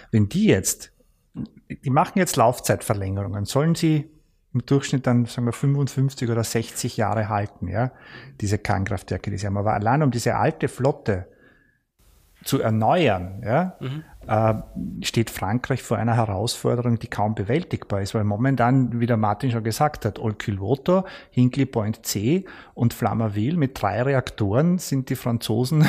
Wenn 0.10 0.30
die 0.30 0.48
jetzt, 0.48 0.92
die 1.70 1.92
machen 1.92 2.18
jetzt 2.18 2.38
Laufzeitverlängerungen, 2.38 3.46
sollen 3.46 3.76
sie 3.76 4.10
im 4.54 4.66
Durchschnitt 4.66 5.06
dann, 5.06 5.26
sagen 5.26 5.46
wir, 5.46 5.54
55 5.54 6.30
oder 6.30 6.44
60 6.44 6.98
Jahre 6.98 7.30
halten, 7.30 7.68
ja, 7.68 7.92
diese 8.42 8.58
Kernkraftwerke, 8.58 9.30
die 9.30 9.38
sie 9.38 9.46
haben. 9.46 9.58
Aber 9.58 9.74
allein 9.74 10.04
um 10.04 10.12
diese 10.12 10.36
alte 10.36 10.68
Flotte 10.68 11.28
zu 12.44 12.62
erneuern, 12.62 13.42
ja, 13.44 13.76
mhm. 13.80 14.04
äh, 14.28 15.06
steht 15.06 15.30
Frankreich 15.30 15.84
vor 15.84 15.98
einer 15.98 16.16
Herausforderung, 16.16 16.98
die 17.00 17.08
kaum 17.08 17.36
bewältigbar 17.36 18.02
ist, 18.02 18.16
weil 18.16 18.24
momentan, 18.24 19.00
wie 19.00 19.06
der 19.06 19.18
Martin 19.18 19.52
schon 19.52 19.64
gesagt 19.64 20.06
hat, 20.06 20.20
Olkiluoto, 20.20 21.06
Hinkley 21.32 21.66
Point 21.66 22.06
C 22.06 22.46
und 22.74 22.94
Flamerville 22.94 23.58
mit 23.58 23.82
drei 23.82 24.02
Reaktoren 24.02 24.78
sind 24.78 25.10
die 25.10 25.16
Franzosen 25.16 25.86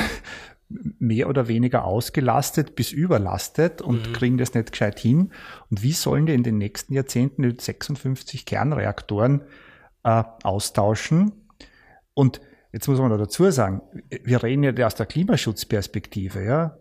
mehr 0.69 1.29
oder 1.29 1.47
weniger 1.47 1.85
ausgelastet 1.85 2.75
bis 2.75 2.91
überlastet 2.91 3.81
und 3.81 4.09
mhm. 4.09 4.13
kriegen 4.13 4.37
das 4.37 4.53
nicht 4.53 4.71
gescheit 4.71 4.99
hin. 4.99 5.31
Und 5.69 5.81
wie 5.81 5.93
sollen 5.93 6.25
die 6.25 6.33
in 6.33 6.43
den 6.43 6.57
nächsten 6.57 6.93
Jahrzehnten 6.93 7.43
die 7.43 7.55
56 7.59 8.45
Kernreaktoren 8.45 9.41
äh, 10.03 10.23
austauschen? 10.43 11.33
Und 12.13 12.41
jetzt 12.71 12.87
muss 12.87 12.99
man 12.99 13.09
dazu 13.17 13.49
sagen, 13.49 13.81
wir 14.23 14.43
reden 14.43 14.63
ja 14.63 14.85
aus 14.85 14.95
der 14.95 15.07
Klimaschutzperspektive, 15.07 16.43
ja. 16.43 16.77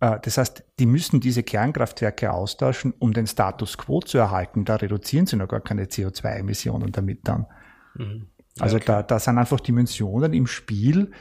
Äh, 0.00 0.18
das 0.22 0.38
heißt, 0.38 0.64
die 0.78 0.86
müssen 0.86 1.20
diese 1.20 1.42
Kernkraftwerke 1.42 2.32
austauschen, 2.32 2.94
um 2.98 3.12
den 3.12 3.26
Status 3.26 3.78
quo 3.78 4.00
zu 4.00 4.18
erhalten. 4.18 4.64
Da 4.64 4.76
reduzieren 4.76 5.26
sie 5.26 5.36
noch 5.36 5.48
gar 5.48 5.60
keine 5.60 5.84
CO2-Emissionen 5.86 6.92
damit 6.92 7.26
dann. 7.26 7.46
Mhm. 7.94 8.28
Also 8.60 8.76
okay. 8.76 8.86
da, 8.86 9.02
da 9.02 9.18
sind 9.18 9.38
einfach 9.38 9.60
Dimensionen 9.60 10.32
im 10.32 10.46
Spiel, 10.46 11.12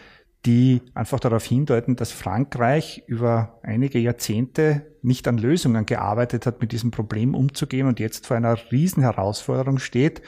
die 0.45 0.81
einfach 0.93 1.19
darauf 1.19 1.43
hindeuten, 1.43 1.95
dass 1.95 2.11
Frankreich 2.11 3.03
über 3.07 3.59
einige 3.64 3.99
Jahrzehnte 3.99 4.85
nicht 5.01 5.27
an 5.27 5.38
Lösungen 5.38 5.85
gearbeitet 5.85 6.45
hat, 6.45 6.61
mit 6.61 6.72
diesem 6.72 6.91
Problem 6.91 7.35
umzugehen 7.35 7.88
und 7.88 7.99
jetzt 7.99 8.27
vor 8.27 8.38
einer 8.38 8.57
riesen 8.72 9.03
Herausforderung 9.03 9.80
steht. 9.80 10.22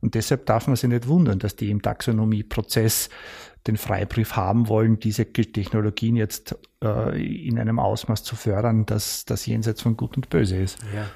Und 0.00 0.14
deshalb 0.14 0.46
darf 0.46 0.66
man 0.66 0.76
sich 0.76 0.88
nicht 0.88 1.08
wundern, 1.08 1.38
dass 1.38 1.56
die 1.56 1.70
im 1.70 1.82
Taxonomieprozess 1.82 3.10
den 3.66 3.76
Freibrief 3.76 4.36
haben 4.36 4.68
wollen, 4.68 5.00
diese 5.00 5.30
Technologien 5.32 6.16
jetzt 6.16 6.56
äh, 6.82 7.46
in 7.46 7.58
einem 7.58 7.78
Ausmaß 7.78 8.22
zu 8.22 8.36
fördern, 8.36 8.86
dass 8.86 9.24
das 9.24 9.46
jenseits 9.46 9.82
von 9.82 9.96
Gut 9.96 10.16
und 10.16 10.30
Böse 10.30 10.56
ist. 10.56 10.78
Ja. 10.94 11.06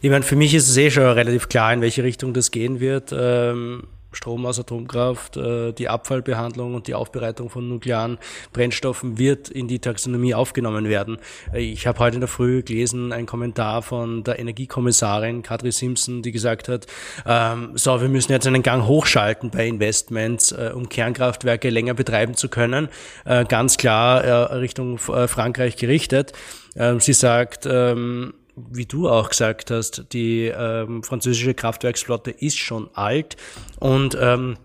Ich 0.00 0.10
meine, 0.10 0.24
für 0.24 0.36
mich 0.36 0.54
ist 0.54 0.68
es 0.68 0.76
eh 0.76 0.90
schon 0.90 1.04
relativ 1.04 1.48
klar, 1.48 1.72
in 1.72 1.80
welche 1.80 2.02
Richtung 2.02 2.32
das 2.32 2.50
gehen 2.50 2.80
wird. 2.80 3.14
Ähm 3.16 3.84
Strom 4.12 4.44
aus 4.46 4.58
Atomkraft, 4.58 5.36
äh, 5.36 5.72
die 5.72 5.88
Abfallbehandlung 5.88 6.74
und 6.74 6.86
die 6.86 6.94
Aufbereitung 6.94 7.48
von 7.50 7.68
nuklearen 7.68 8.18
Brennstoffen 8.52 9.18
wird 9.18 9.48
in 9.48 9.68
die 9.68 9.78
Taxonomie 9.78 10.34
aufgenommen 10.34 10.88
werden. 10.88 11.18
Äh, 11.52 11.60
ich 11.60 11.86
habe 11.86 11.98
heute 12.00 12.16
in 12.16 12.20
der 12.20 12.28
Früh 12.28 12.62
gelesen, 12.62 13.12
einen 13.12 13.26
Kommentar 13.26 13.82
von 13.82 14.24
der 14.24 14.38
Energiekommissarin 14.38 15.42
Kadri 15.42 15.72
Simpson, 15.72 16.22
die 16.22 16.32
gesagt 16.32 16.68
hat, 16.68 16.86
ähm, 17.26 17.72
so, 17.74 18.00
wir 18.00 18.08
müssen 18.08 18.32
jetzt 18.32 18.46
einen 18.46 18.62
Gang 18.62 18.86
hochschalten 18.86 19.50
bei 19.50 19.66
Investments, 19.66 20.52
äh, 20.52 20.72
um 20.74 20.88
Kernkraftwerke 20.88 21.70
länger 21.70 21.94
betreiben 21.94 22.34
zu 22.34 22.48
können. 22.48 22.88
Ganz 23.24 23.76
klar 23.76 24.60
Richtung 24.60 24.98
Frankreich 24.98 25.76
gerichtet. 25.76 26.32
Ähm, 26.76 27.00
sie 27.00 27.12
sagt, 27.12 27.66
ähm, 27.66 28.34
wie 28.70 28.86
du 28.86 29.08
auch 29.08 29.28
gesagt 29.30 29.70
hast, 29.70 30.06
die 30.12 30.46
ähm, 30.46 31.02
französische 31.02 31.54
Kraftwerksflotte 31.54 32.30
ist 32.30 32.58
schon 32.58 32.90
alt 32.94 33.36
und 33.78 34.16
ähm, 34.20 34.56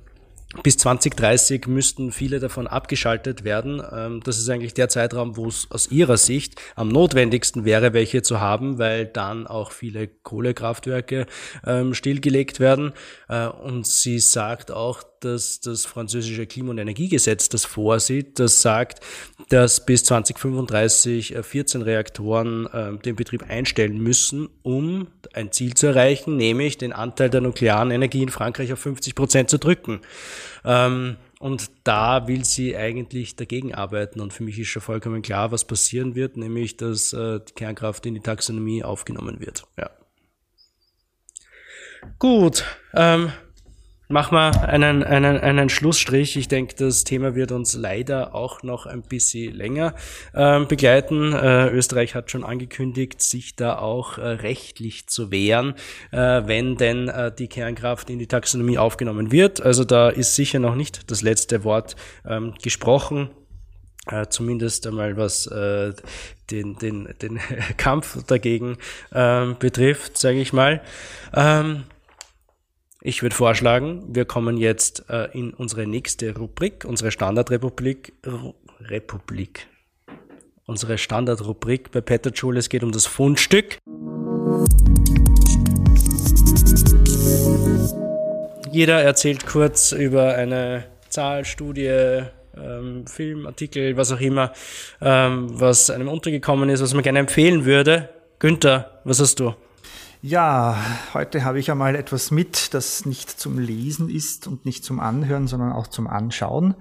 bis 0.64 0.78
2030 0.78 1.68
müssten 1.68 2.12
viele 2.12 2.40
davon 2.40 2.68
abgeschaltet 2.68 3.44
werden. 3.44 3.82
Ähm, 3.92 4.22
das 4.24 4.38
ist 4.38 4.50
eigentlich 4.50 4.74
der 4.74 4.90
Zeitraum, 4.90 5.38
wo 5.38 5.48
es 5.48 5.68
aus 5.70 5.92
ihrer 5.92 6.18
Sicht 6.18 6.62
am 6.76 6.90
notwendigsten 6.90 7.66
wäre, 7.66 7.94
welche 7.94 8.22
zu 8.22 8.40
haben, 8.40 8.78
weil 8.78 9.06
dann 9.06 9.48
auch 9.48 9.72
viele 9.72 10.08
Kohlekraftwerke 10.08 11.26
ähm, 11.66 11.94
stillgelegt 11.94 12.60
werden. 12.60 12.94
Äh, 13.28 13.48
und 13.48 13.86
sie 13.86 14.20
sagt 14.20 14.72
auch, 14.72 15.04
dass 15.22 15.60
das 15.60 15.86
französische 15.86 16.46
Klima- 16.46 16.72
und 16.72 16.78
Energiegesetz 16.78 17.50
das 17.50 17.66
vorsieht, 17.66 18.40
das 18.40 18.62
sagt, 18.62 19.00
dass 19.50 19.86
bis 19.86 20.04
2035 20.04 21.36
14 21.42 21.82
äh, 21.82 21.84
Reaktoren 21.84 22.68
äh, 22.68 22.98
den 22.98 23.16
Betrieb 23.16 23.50
einstellen 23.50 23.98
müssen, 23.98 24.50
um 24.64 25.08
ein 25.34 25.52
Ziel 25.52 25.74
zu 25.74 25.88
erreichen, 25.88 26.38
nämlich 26.38 26.78
den 26.78 26.94
Anteil 26.94 27.30
der 27.30 27.42
nuklearen 27.42 27.92
Energie 27.92 28.24
in 28.24 28.30
Frankreich 28.30 28.74
auf 28.74 28.80
50 28.80 29.16
Prozent 29.16 29.50
zu 29.50 29.58
drücken. 29.58 30.02
Ähm, 30.64 31.18
und 31.40 31.70
da 31.84 32.28
will 32.28 32.46
sie 32.46 32.76
eigentlich 32.76 33.36
dagegen 33.36 33.76
arbeiten. 33.76 34.20
Und 34.20 34.34
für 34.34 34.44
mich 34.44 34.58
ist 34.58 34.70
schon 34.70 34.82
vollkommen 34.82 35.22
klar, 35.22 35.52
was 35.52 35.66
passieren 35.66 36.16
wird, 36.16 36.38
nämlich 36.38 36.78
dass 36.78 37.14
äh, 37.14 37.40
die 37.40 37.54
Kernkraft 37.54 38.06
in 38.06 38.16
die 38.16 38.22
Taxonomie 38.22 38.84
aufgenommen 38.84 39.40
wird. 39.40 39.64
Ja. 39.78 39.92
Gut, 42.20 42.64
ähm, 42.94 43.32
Mach 44.08 44.30
mal 44.30 44.52
einen, 44.52 45.04
einen, 45.04 45.40
einen 45.40 45.70
Schlussstrich. 45.70 46.38
Ich 46.38 46.48
denke, 46.48 46.76
das 46.76 47.06
Thema 47.06 47.34
wird 47.34 47.52
uns 47.52 47.74
leider 47.74 48.36
auch 48.36 48.62
noch 48.62 48.86
ein 48.86 49.02
bisschen 49.02 49.56
länger 49.56 49.96
ähm, 50.36 50.68
begleiten. 50.68 51.34
Äh, 51.34 51.70
Österreich 51.70 52.14
hat 52.14 52.30
schon 52.30 52.44
angekündigt, 52.44 53.20
sich 53.20 53.56
da 53.56 53.80
auch 53.80 54.20
äh, 54.20 54.22
rechtlich 54.28 55.08
zu 55.08 55.32
wehren, 55.32 55.74
äh, 56.12 56.18
wenn 56.18 56.78
denn 56.78 57.08
äh, 57.08 57.34
die 57.34 57.48
Kernkraft 57.48 58.12
in 58.12 58.20
die 58.20 58.28
Taxonomie 58.28 58.78
aufgenommen 58.78 59.32
wird. 59.32 59.62
Also 59.62 59.84
da 59.84 60.10
ist 60.10 60.36
sicher 60.36 60.60
noch 60.60 60.76
nicht 60.76 61.10
das 61.10 61.24
letzte 61.24 61.64
Wort 61.64 61.96
ähm, 62.28 62.54
gesprochen. 62.62 63.32
Äh, 64.08 64.28
zumindest 64.28 64.86
einmal 64.86 65.18
was 65.18 65.48
äh, 65.48 65.94
den, 66.52 66.78
den, 66.78 67.10
den 67.24 67.40
Kampf 67.78 68.24
dagegen 68.28 68.78
ähm, 69.12 69.56
betrifft, 69.58 70.20
sage 70.20 70.40
ich 70.40 70.54
mal. 70.54 70.82
Ähm, 71.34 71.86
ich 73.06 73.22
würde 73.22 73.36
vorschlagen, 73.36 74.04
wir 74.08 74.26
kommen 74.26 74.58
jetzt 74.58 75.06
äh, 75.10 75.30
in 75.38 75.54
unsere 75.54 75.86
nächste 75.86 76.36
Rubrik, 76.36 76.86
unsere 76.86 77.12
Standardrepublik, 77.12 78.14
Republik. 78.82 79.68
Unsere 80.66 80.98
Standardrubrik 80.98 81.92
bei 81.92 82.02
Peter 82.02 82.32
Schule. 82.34 82.58
Es 82.58 82.68
geht 82.68 82.84
um 82.84 82.92
das 82.92 83.06
Fundstück. 83.06 83.78
Jeder 88.72 89.02
erzählt 89.04 89.46
kurz 89.46 89.92
über 89.92 90.34
eine 90.34 90.86
Zahl, 91.10 91.46
Studie, 91.46 92.24
ähm, 92.58 93.06
Film, 93.06 93.46
Artikel, 93.46 93.96
was 93.98 94.12
auch 94.12 94.20
immer, 94.20 94.52
ähm, 95.00 95.48
was 95.52 95.92
einem 95.92 96.08
untergekommen 96.08 96.70
ist, 96.70 96.82
was 96.82 96.96
man 96.96 97.04
gerne 97.04 97.20
empfehlen 97.20 97.66
würde. 97.66 98.10
Günther, 98.40 99.00
was 99.04 99.20
hast 99.20 99.40
du? 99.40 99.54
Ja, 100.28 100.76
heute 101.14 101.46
habe 101.46 101.60
ich 101.60 101.70
einmal 101.70 101.96
etwas 101.96 102.32
mit, 102.32 102.74
das 102.74 103.06
nicht 103.06 103.30
zum 103.30 103.60
Lesen 103.60 104.10
ist 104.10 104.48
und 104.48 104.66
nicht 104.66 104.84
zum 104.84 105.00
Anhören, 105.00 105.46
sondern 105.46 105.72
auch 105.72 105.86
zum 105.86 106.08
Anschauen. 106.08 106.74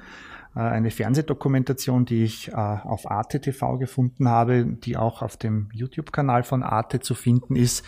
Äh, 0.57 0.61
eine 0.61 0.91
Fernsehdokumentation, 0.91 2.07
die 2.07 2.25
ich 2.25 2.49
äh, 2.49 2.55
auf 2.55 3.11
Arte 3.11 3.43
TV 3.43 3.77
gefunden 3.77 4.31
habe, 4.31 4.65
die 4.65 4.97
auch 4.97 5.21
auf 5.21 5.37
dem 5.37 5.69
YouTube-Kanal 5.75 6.43
von 6.43 6.63
Arte 6.63 7.01
zu 7.01 7.15
finden 7.15 7.55
ist. 7.55 7.85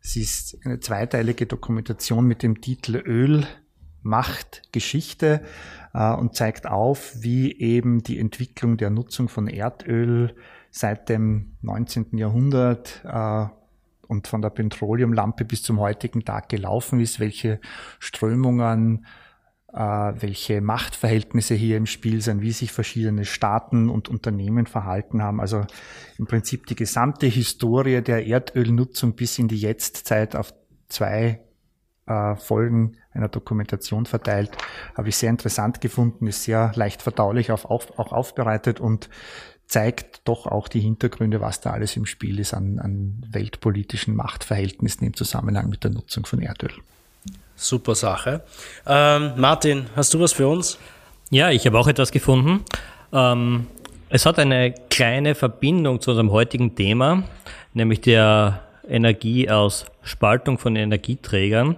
Sie 0.00 0.22
ist 0.22 0.56
eine 0.64 0.78
zweiteilige 0.78 1.46
Dokumentation 1.46 2.24
mit 2.24 2.44
dem 2.44 2.60
Titel 2.60 3.02
Öl, 3.04 3.44
Macht, 4.02 4.62
Geschichte 4.70 5.42
äh, 5.94 6.12
und 6.12 6.36
zeigt 6.36 6.68
auf, 6.68 7.12
wie 7.18 7.58
eben 7.58 8.04
die 8.04 8.20
Entwicklung 8.20 8.76
der 8.76 8.90
Nutzung 8.90 9.28
von 9.28 9.48
Erdöl 9.48 10.36
seit 10.70 11.08
dem 11.08 11.56
19. 11.62 12.16
Jahrhundert 12.18 13.02
und 14.12 14.28
von 14.28 14.42
der 14.42 14.50
Petroleumlampe 14.50 15.44
bis 15.44 15.62
zum 15.62 15.80
heutigen 15.80 16.24
Tag 16.24 16.50
gelaufen 16.50 17.00
ist, 17.00 17.18
welche 17.18 17.60
Strömungen, 17.98 19.06
äh, 19.72 19.78
welche 19.78 20.60
Machtverhältnisse 20.60 21.54
hier 21.54 21.78
im 21.78 21.86
Spiel 21.86 22.20
sind, 22.20 22.42
wie 22.42 22.52
sich 22.52 22.72
verschiedene 22.72 23.24
Staaten 23.24 23.88
und 23.88 24.10
Unternehmen 24.10 24.66
verhalten 24.66 25.22
haben. 25.22 25.40
Also 25.40 25.64
im 26.18 26.26
Prinzip 26.26 26.66
die 26.66 26.76
gesamte 26.76 27.26
Historie 27.26 28.02
der 28.02 28.26
Erdölnutzung 28.26 29.14
bis 29.14 29.38
in 29.38 29.48
die 29.48 29.56
Jetztzeit 29.56 30.36
auf 30.36 30.52
zwei 30.88 31.40
äh, 32.06 32.36
Folgen 32.36 32.98
einer 33.12 33.28
Dokumentation 33.28 34.06
verteilt, 34.06 34.50
habe 34.94 35.08
ich 35.08 35.16
sehr 35.16 35.30
interessant 35.30 35.80
gefunden, 35.80 36.26
ist 36.26 36.44
sehr 36.44 36.72
leicht 36.74 37.00
verdaulich 37.00 37.50
auf, 37.50 37.64
auf, 37.64 37.98
auch 37.98 38.12
aufbereitet 38.12 38.80
und 38.80 39.08
zeigt 39.72 40.20
doch 40.26 40.46
auch 40.46 40.68
die 40.68 40.80
Hintergründe, 40.80 41.40
was 41.40 41.62
da 41.62 41.70
alles 41.70 41.96
im 41.96 42.04
Spiel 42.04 42.38
ist 42.38 42.52
an, 42.52 42.78
an 42.78 43.24
weltpolitischen 43.30 44.14
Machtverhältnissen 44.14 45.06
im 45.06 45.14
Zusammenhang 45.14 45.70
mit 45.70 45.82
der 45.82 45.90
Nutzung 45.90 46.26
von 46.26 46.42
Erdöl. 46.42 46.72
Super 47.56 47.94
Sache. 47.94 48.42
Ähm, 48.86 49.32
Martin, 49.36 49.86
hast 49.96 50.12
du 50.12 50.20
was 50.20 50.34
für 50.34 50.46
uns? 50.46 50.78
Ja, 51.30 51.50
ich 51.50 51.64
habe 51.64 51.78
auch 51.78 51.88
etwas 51.88 52.12
gefunden. 52.12 52.64
Ähm, 53.14 53.66
es 54.10 54.26
hat 54.26 54.38
eine 54.38 54.74
kleine 54.90 55.34
Verbindung 55.34 56.02
zu 56.02 56.10
unserem 56.10 56.32
heutigen 56.32 56.74
Thema, 56.74 57.22
nämlich 57.72 58.02
der 58.02 58.60
Energie 58.86 59.48
aus 59.48 59.86
Spaltung 60.02 60.58
von 60.58 60.76
Energieträgern. 60.76 61.76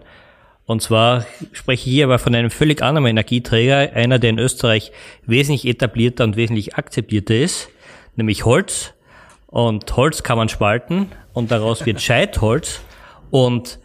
Und 0.66 0.82
zwar 0.82 1.26
spreche 1.52 1.88
ich 1.88 1.94
hier 1.94 2.06
aber 2.06 2.18
von 2.18 2.34
einem 2.34 2.50
völlig 2.50 2.82
anderen 2.82 3.06
Energieträger, 3.06 3.92
einer, 3.94 4.18
der 4.18 4.30
in 4.30 4.38
Österreich 4.40 4.90
wesentlich 5.26 5.64
etablierter 5.66 6.24
und 6.24 6.36
wesentlich 6.36 6.74
akzeptierter 6.74 7.36
ist, 7.36 7.68
nämlich 8.16 8.44
Holz. 8.44 8.94
Und 9.46 9.96
Holz 9.96 10.22
kann 10.22 10.36
man 10.36 10.48
spalten 10.48 11.12
und 11.32 11.50
daraus 11.50 11.86
wird 11.86 12.00
Scheitholz. 12.02 12.80
Und 13.30 13.78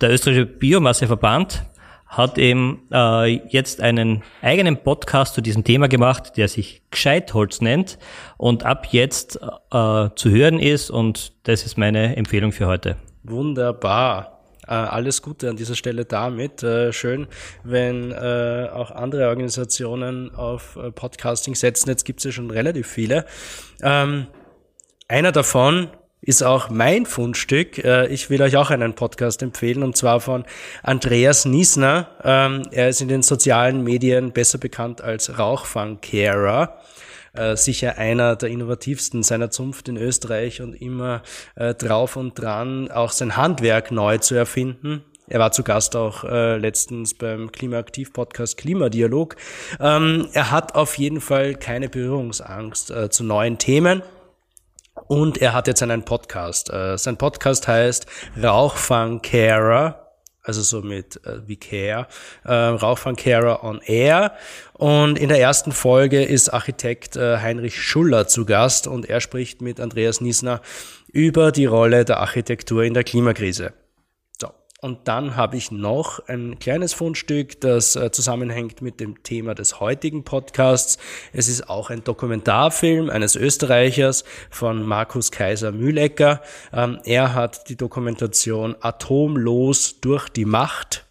der 0.00 0.10
österreichische 0.10 0.46
Biomasseverband 0.46 1.64
hat 2.06 2.38
eben 2.38 2.88
äh, 2.90 3.26
jetzt 3.48 3.80
einen 3.80 4.22
eigenen 4.40 4.78
Podcast 4.78 5.34
zu 5.34 5.40
diesem 5.42 5.62
Thema 5.62 5.88
gemacht, 5.88 6.36
der 6.36 6.48
sich 6.48 6.82
Gescheitholz 6.90 7.60
nennt 7.60 7.98
und 8.38 8.64
ab 8.64 8.88
jetzt 8.90 9.36
äh, 9.36 10.08
zu 10.14 10.30
hören 10.30 10.58
ist. 10.58 10.90
Und 10.90 11.32
das 11.44 11.64
ist 11.64 11.76
meine 11.76 12.16
Empfehlung 12.16 12.52
für 12.52 12.66
heute. 12.66 12.96
Wunderbar. 13.24 14.37
Äh, 14.68 14.74
alles 14.74 15.22
Gute 15.22 15.48
an 15.48 15.56
dieser 15.56 15.74
Stelle 15.74 16.04
damit. 16.04 16.62
Äh, 16.62 16.92
schön, 16.92 17.26
wenn 17.64 18.12
äh, 18.12 18.68
auch 18.72 18.90
andere 18.90 19.28
Organisationen 19.28 20.34
auf 20.34 20.76
äh, 20.76 20.90
Podcasting 20.90 21.54
setzen. 21.54 21.88
Jetzt 21.88 22.04
gibt 22.04 22.20
es 22.20 22.24
ja 22.24 22.32
schon 22.32 22.50
relativ 22.50 22.86
viele. 22.86 23.24
Ähm, 23.82 24.26
einer 25.08 25.32
davon 25.32 25.88
ist 26.20 26.42
auch 26.42 26.68
mein 26.68 27.06
Fundstück. 27.06 27.78
Äh, 27.78 28.08
ich 28.08 28.28
will 28.28 28.42
euch 28.42 28.56
auch 28.56 28.70
einen 28.70 28.94
Podcast 28.94 29.42
empfehlen 29.42 29.82
und 29.82 29.96
zwar 29.96 30.20
von 30.20 30.44
Andreas 30.82 31.44
Niesner. 31.44 32.08
Ähm, 32.22 32.62
er 32.70 32.88
ist 32.90 33.00
in 33.00 33.08
den 33.08 33.22
sozialen 33.22 33.82
Medien 33.82 34.32
besser 34.32 34.58
bekannt 34.58 35.00
als 35.00 35.38
Rauchfangcarer. 35.38 36.78
Äh, 37.32 37.56
sicher 37.56 37.98
einer 37.98 38.36
der 38.36 38.48
innovativsten 38.48 39.22
seiner 39.22 39.50
Zunft 39.50 39.88
in 39.88 39.96
Österreich 39.96 40.60
und 40.62 40.74
immer 40.74 41.22
äh, 41.54 41.74
drauf 41.74 42.16
und 42.16 42.38
dran, 42.38 42.90
auch 42.90 43.12
sein 43.12 43.36
Handwerk 43.36 43.90
neu 43.90 44.18
zu 44.18 44.34
erfinden. 44.34 45.04
Er 45.28 45.40
war 45.40 45.52
zu 45.52 45.62
Gast 45.62 45.94
auch 45.94 46.24
äh, 46.24 46.56
letztens 46.56 47.12
beim 47.12 47.52
Klimaaktiv-Podcast 47.52 48.56
Klimadialog. 48.56 49.36
Ähm, 49.78 50.28
er 50.32 50.50
hat 50.50 50.74
auf 50.74 50.96
jeden 50.96 51.20
Fall 51.20 51.54
keine 51.54 51.90
Berührungsangst 51.90 52.90
äh, 52.90 53.10
zu 53.10 53.24
neuen 53.24 53.58
Themen. 53.58 54.02
Und 55.06 55.38
er 55.38 55.52
hat 55.52 55.66
jetzt 55.66 55.82
einen 55.82 56.04
Podcast. 56.04 56.72
Äh, 56.72 56.96
sein 56.96 57.18
Podcast 57.18 57.68
heißt 57.68 58.06
Rauchfang-Carer 58.42 60.07
also 60.42 60.62
so 60.62 60.82
mit 60.82 61.24
äh, 61.24 61.46
wie 61.46 61.56
Care, 61.56 62.06
äh, 62.44 62.52
Rauchfangcarer 62.52 63.62
on 63.64 63.80
Air. 63.84 64.32
Und 64.72 65.18
in 65.18 65.28
der 65.28 65.40
ersten 65.40 65.72
Folge 65.72 66.22
ist 66.22 66.48
Architekt 66.48 67.16
äh, 67.16 67.38
Heinrich 67.38 67.80
Schuller 67.80 68.28
zu 68.28 68.44
Gast 68.44 68.86
und 68.86 69.08
er 69.08 69.20
spricht 69.20 69.60
mit 69.60 69.80
Andreas 69.80 70.20
Niesner 70.20 70.60
über 71.12 71.52
die 71.52 71.66
Rolle 71.66 72.04
der 72.04 72.20
Architektur 72.20 72.84
in 72.84 72.94
der 72.94 73.04
Klimakrise. 73.04 73.72
Und 74.80 75.08
dann 75.08 75.34
habe 75.34 75.56
ich 75.56 75.72
noch 75.72 76.20
ein 76.28 76.60
kleines 76.60 76.92
Fundstück, 76.94 77.60
das 77.60 77.96
äh, 77.96 78.12
zusammenhängt 78.12 78.80
mit 78.80 79.00
dem 79.00 79.24
Thema 79.24 79.56
des 79.56 79.80
heutigen 79.80 80.22
Podcasts. 80.22 80.98
Es 81.32 81.48
ist 81.48 81.68
auch 81.68 81.90
ein 81.90 82.04
Dokumentarfilm 82.04 83.10
eines 83.10 83.34
Österreichers 83.34 84.22
von 84.50 84.86
Markus 84.86 85.32
Kaiser 85.32 85.72
Mühlecker. 85.72 86.42
Ähm, 86.72 87.00
er 87.04 87.34
hat 87.34 87.68
die 87.68 87.76
Dokumentation 87.76 88.76
Atomlos 88.80 90.00
durch 90.00 90.28
die 90.28 90.44
Macht 90.44 91.06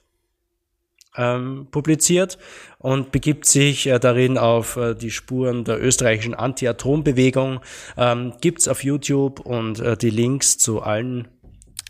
ähm, 1.18 1.68
publiziert 1.70 2.38
und 2.78 3.12
begibt 3.12 3.46
sich 3.46 3.88
äh, 3.88 4.00
darin 4.00 4.38
auf 4.38 4.78
äh, 4.78 4.96
die 4.96 5.12
Spuren 5.12 5.66
der 5.66 5.84
österreichischen 5.84 6.36
Anti-Atom-Bewegung. 6.36 7.60
Ähm, 7.98 8.34
gibt's 8.40 8.70
auf 8.70 8.86
YouTube 8.86 9.42
und 9.42 9.84
die 10.02 10.10
Links 10.10 10.58
zu 10.58 10.82
allen 10.82 11.28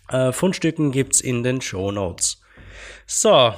äh, 0.09 0.31
Fundstücken 0.31 0.91
gibt's 0.91 1.21
in 1.21 1.43
den 1.43 1.61
Show 1.61 1.91
Notes. 1.91 2.41
So, 3.05 3.53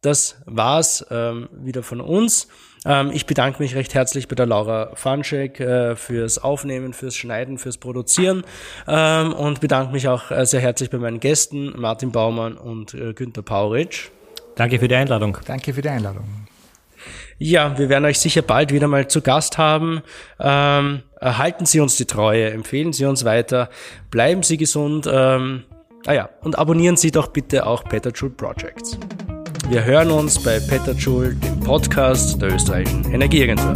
das 0.00 0.42
war's 0.46 1.06
ähm, 1.10 1.48
wieder 1.52 1.82
von 1.82 2.00
uns. 2.00 2.48
Ähm, 2.84 3.10
ich 3.12 3.26
bedanke 3.26 3.62
mich 3.62 3.76
recht 3.76 3.94
herzlich 3.94 4.26
bei 4.26 4.34
der 4.34 4.46
Laura 4.46 4.90
Fanschek 4.94 5.60
äh, 5.60 5.94
fürs 5.94 6.42
Aufnehmen, 6.42 6.92
fürs 6.92 7.14
Schneiden, 7.14 7.58
fürs 7.58 7.78
Produzieren 7.78 8.42
ähm, 8.88 9.32
und 9.32 9.60
bedanke 9.60 9.92
mich 9.92 10.08
auch 10.08 10.30
äh, 10.30 10.44
sehr 10.44 10.60
herzlich 10.60 10.90
bei 10.90 10.98
meinen 10.98 11.20
Gästen 11.20 11.72
Martin 11.80 12.10
Baumann 12.10 12.56
und 12.56 12.94
äh, 12.94 13.12
Günther 13.12 13.42
Pauritsch. 13.42 14.08
Danke 14.56 14.80
für 14.80 14.88
die 14.88 14.96
Einladung. 14.96 15.38
Danke 15.46 15.72
für 15.72 15.82
die 15.82 15.88
Einladung. 15.88 16.24
Ja, 17.38 17.76
wir 17.78 17.88
werden 17.88 18.04
euch 18.04 18.20
sicher 18.20 18.42
bald 18.42 18.72
wieder 18.72 18.88
mal 18.88 19.08
zu 19.08 19.22
Gast 19.22 19.58
haben. 19.58 20.02
Ähm, 20.38 21.02
erhalten 21.20 21.66
Sie 21.66 21.80
uns 21.80 21.96
die 21.96 22.04
Treue, 22.04 22.50
empfehlen 22.50 22.92
Sie 22.92 23.04
uns 23.04 23.24
weiter, 23.24 23.70
bleiben 24.10 24.42
Sie 24.42 24.56
gesund. 24.56 25.08
Ähm, 25.10 25.64
Ah 26.04 26.14
ja, 26.14 26.28
und 26.40 26.58
abonnieren 26.58 26.96
Sie 26.96 27.12
doch 27.12 27.28
bitte 27.28 27.64
auch 27.64 27.84
True 28.12 28.30
Projects. 28.30 28.98
Wir 29.68 29.84
hören 29.84 30.10
uns 30.10 30.42
bei 30.42 30.58
Petterjoule, 30.58 31.36
dem 31.36 31.60
Podcast 31.60 32.42
der 32.42 32.54
österreichischen 32.54 33.04
Energieagentur. 33.12 33.74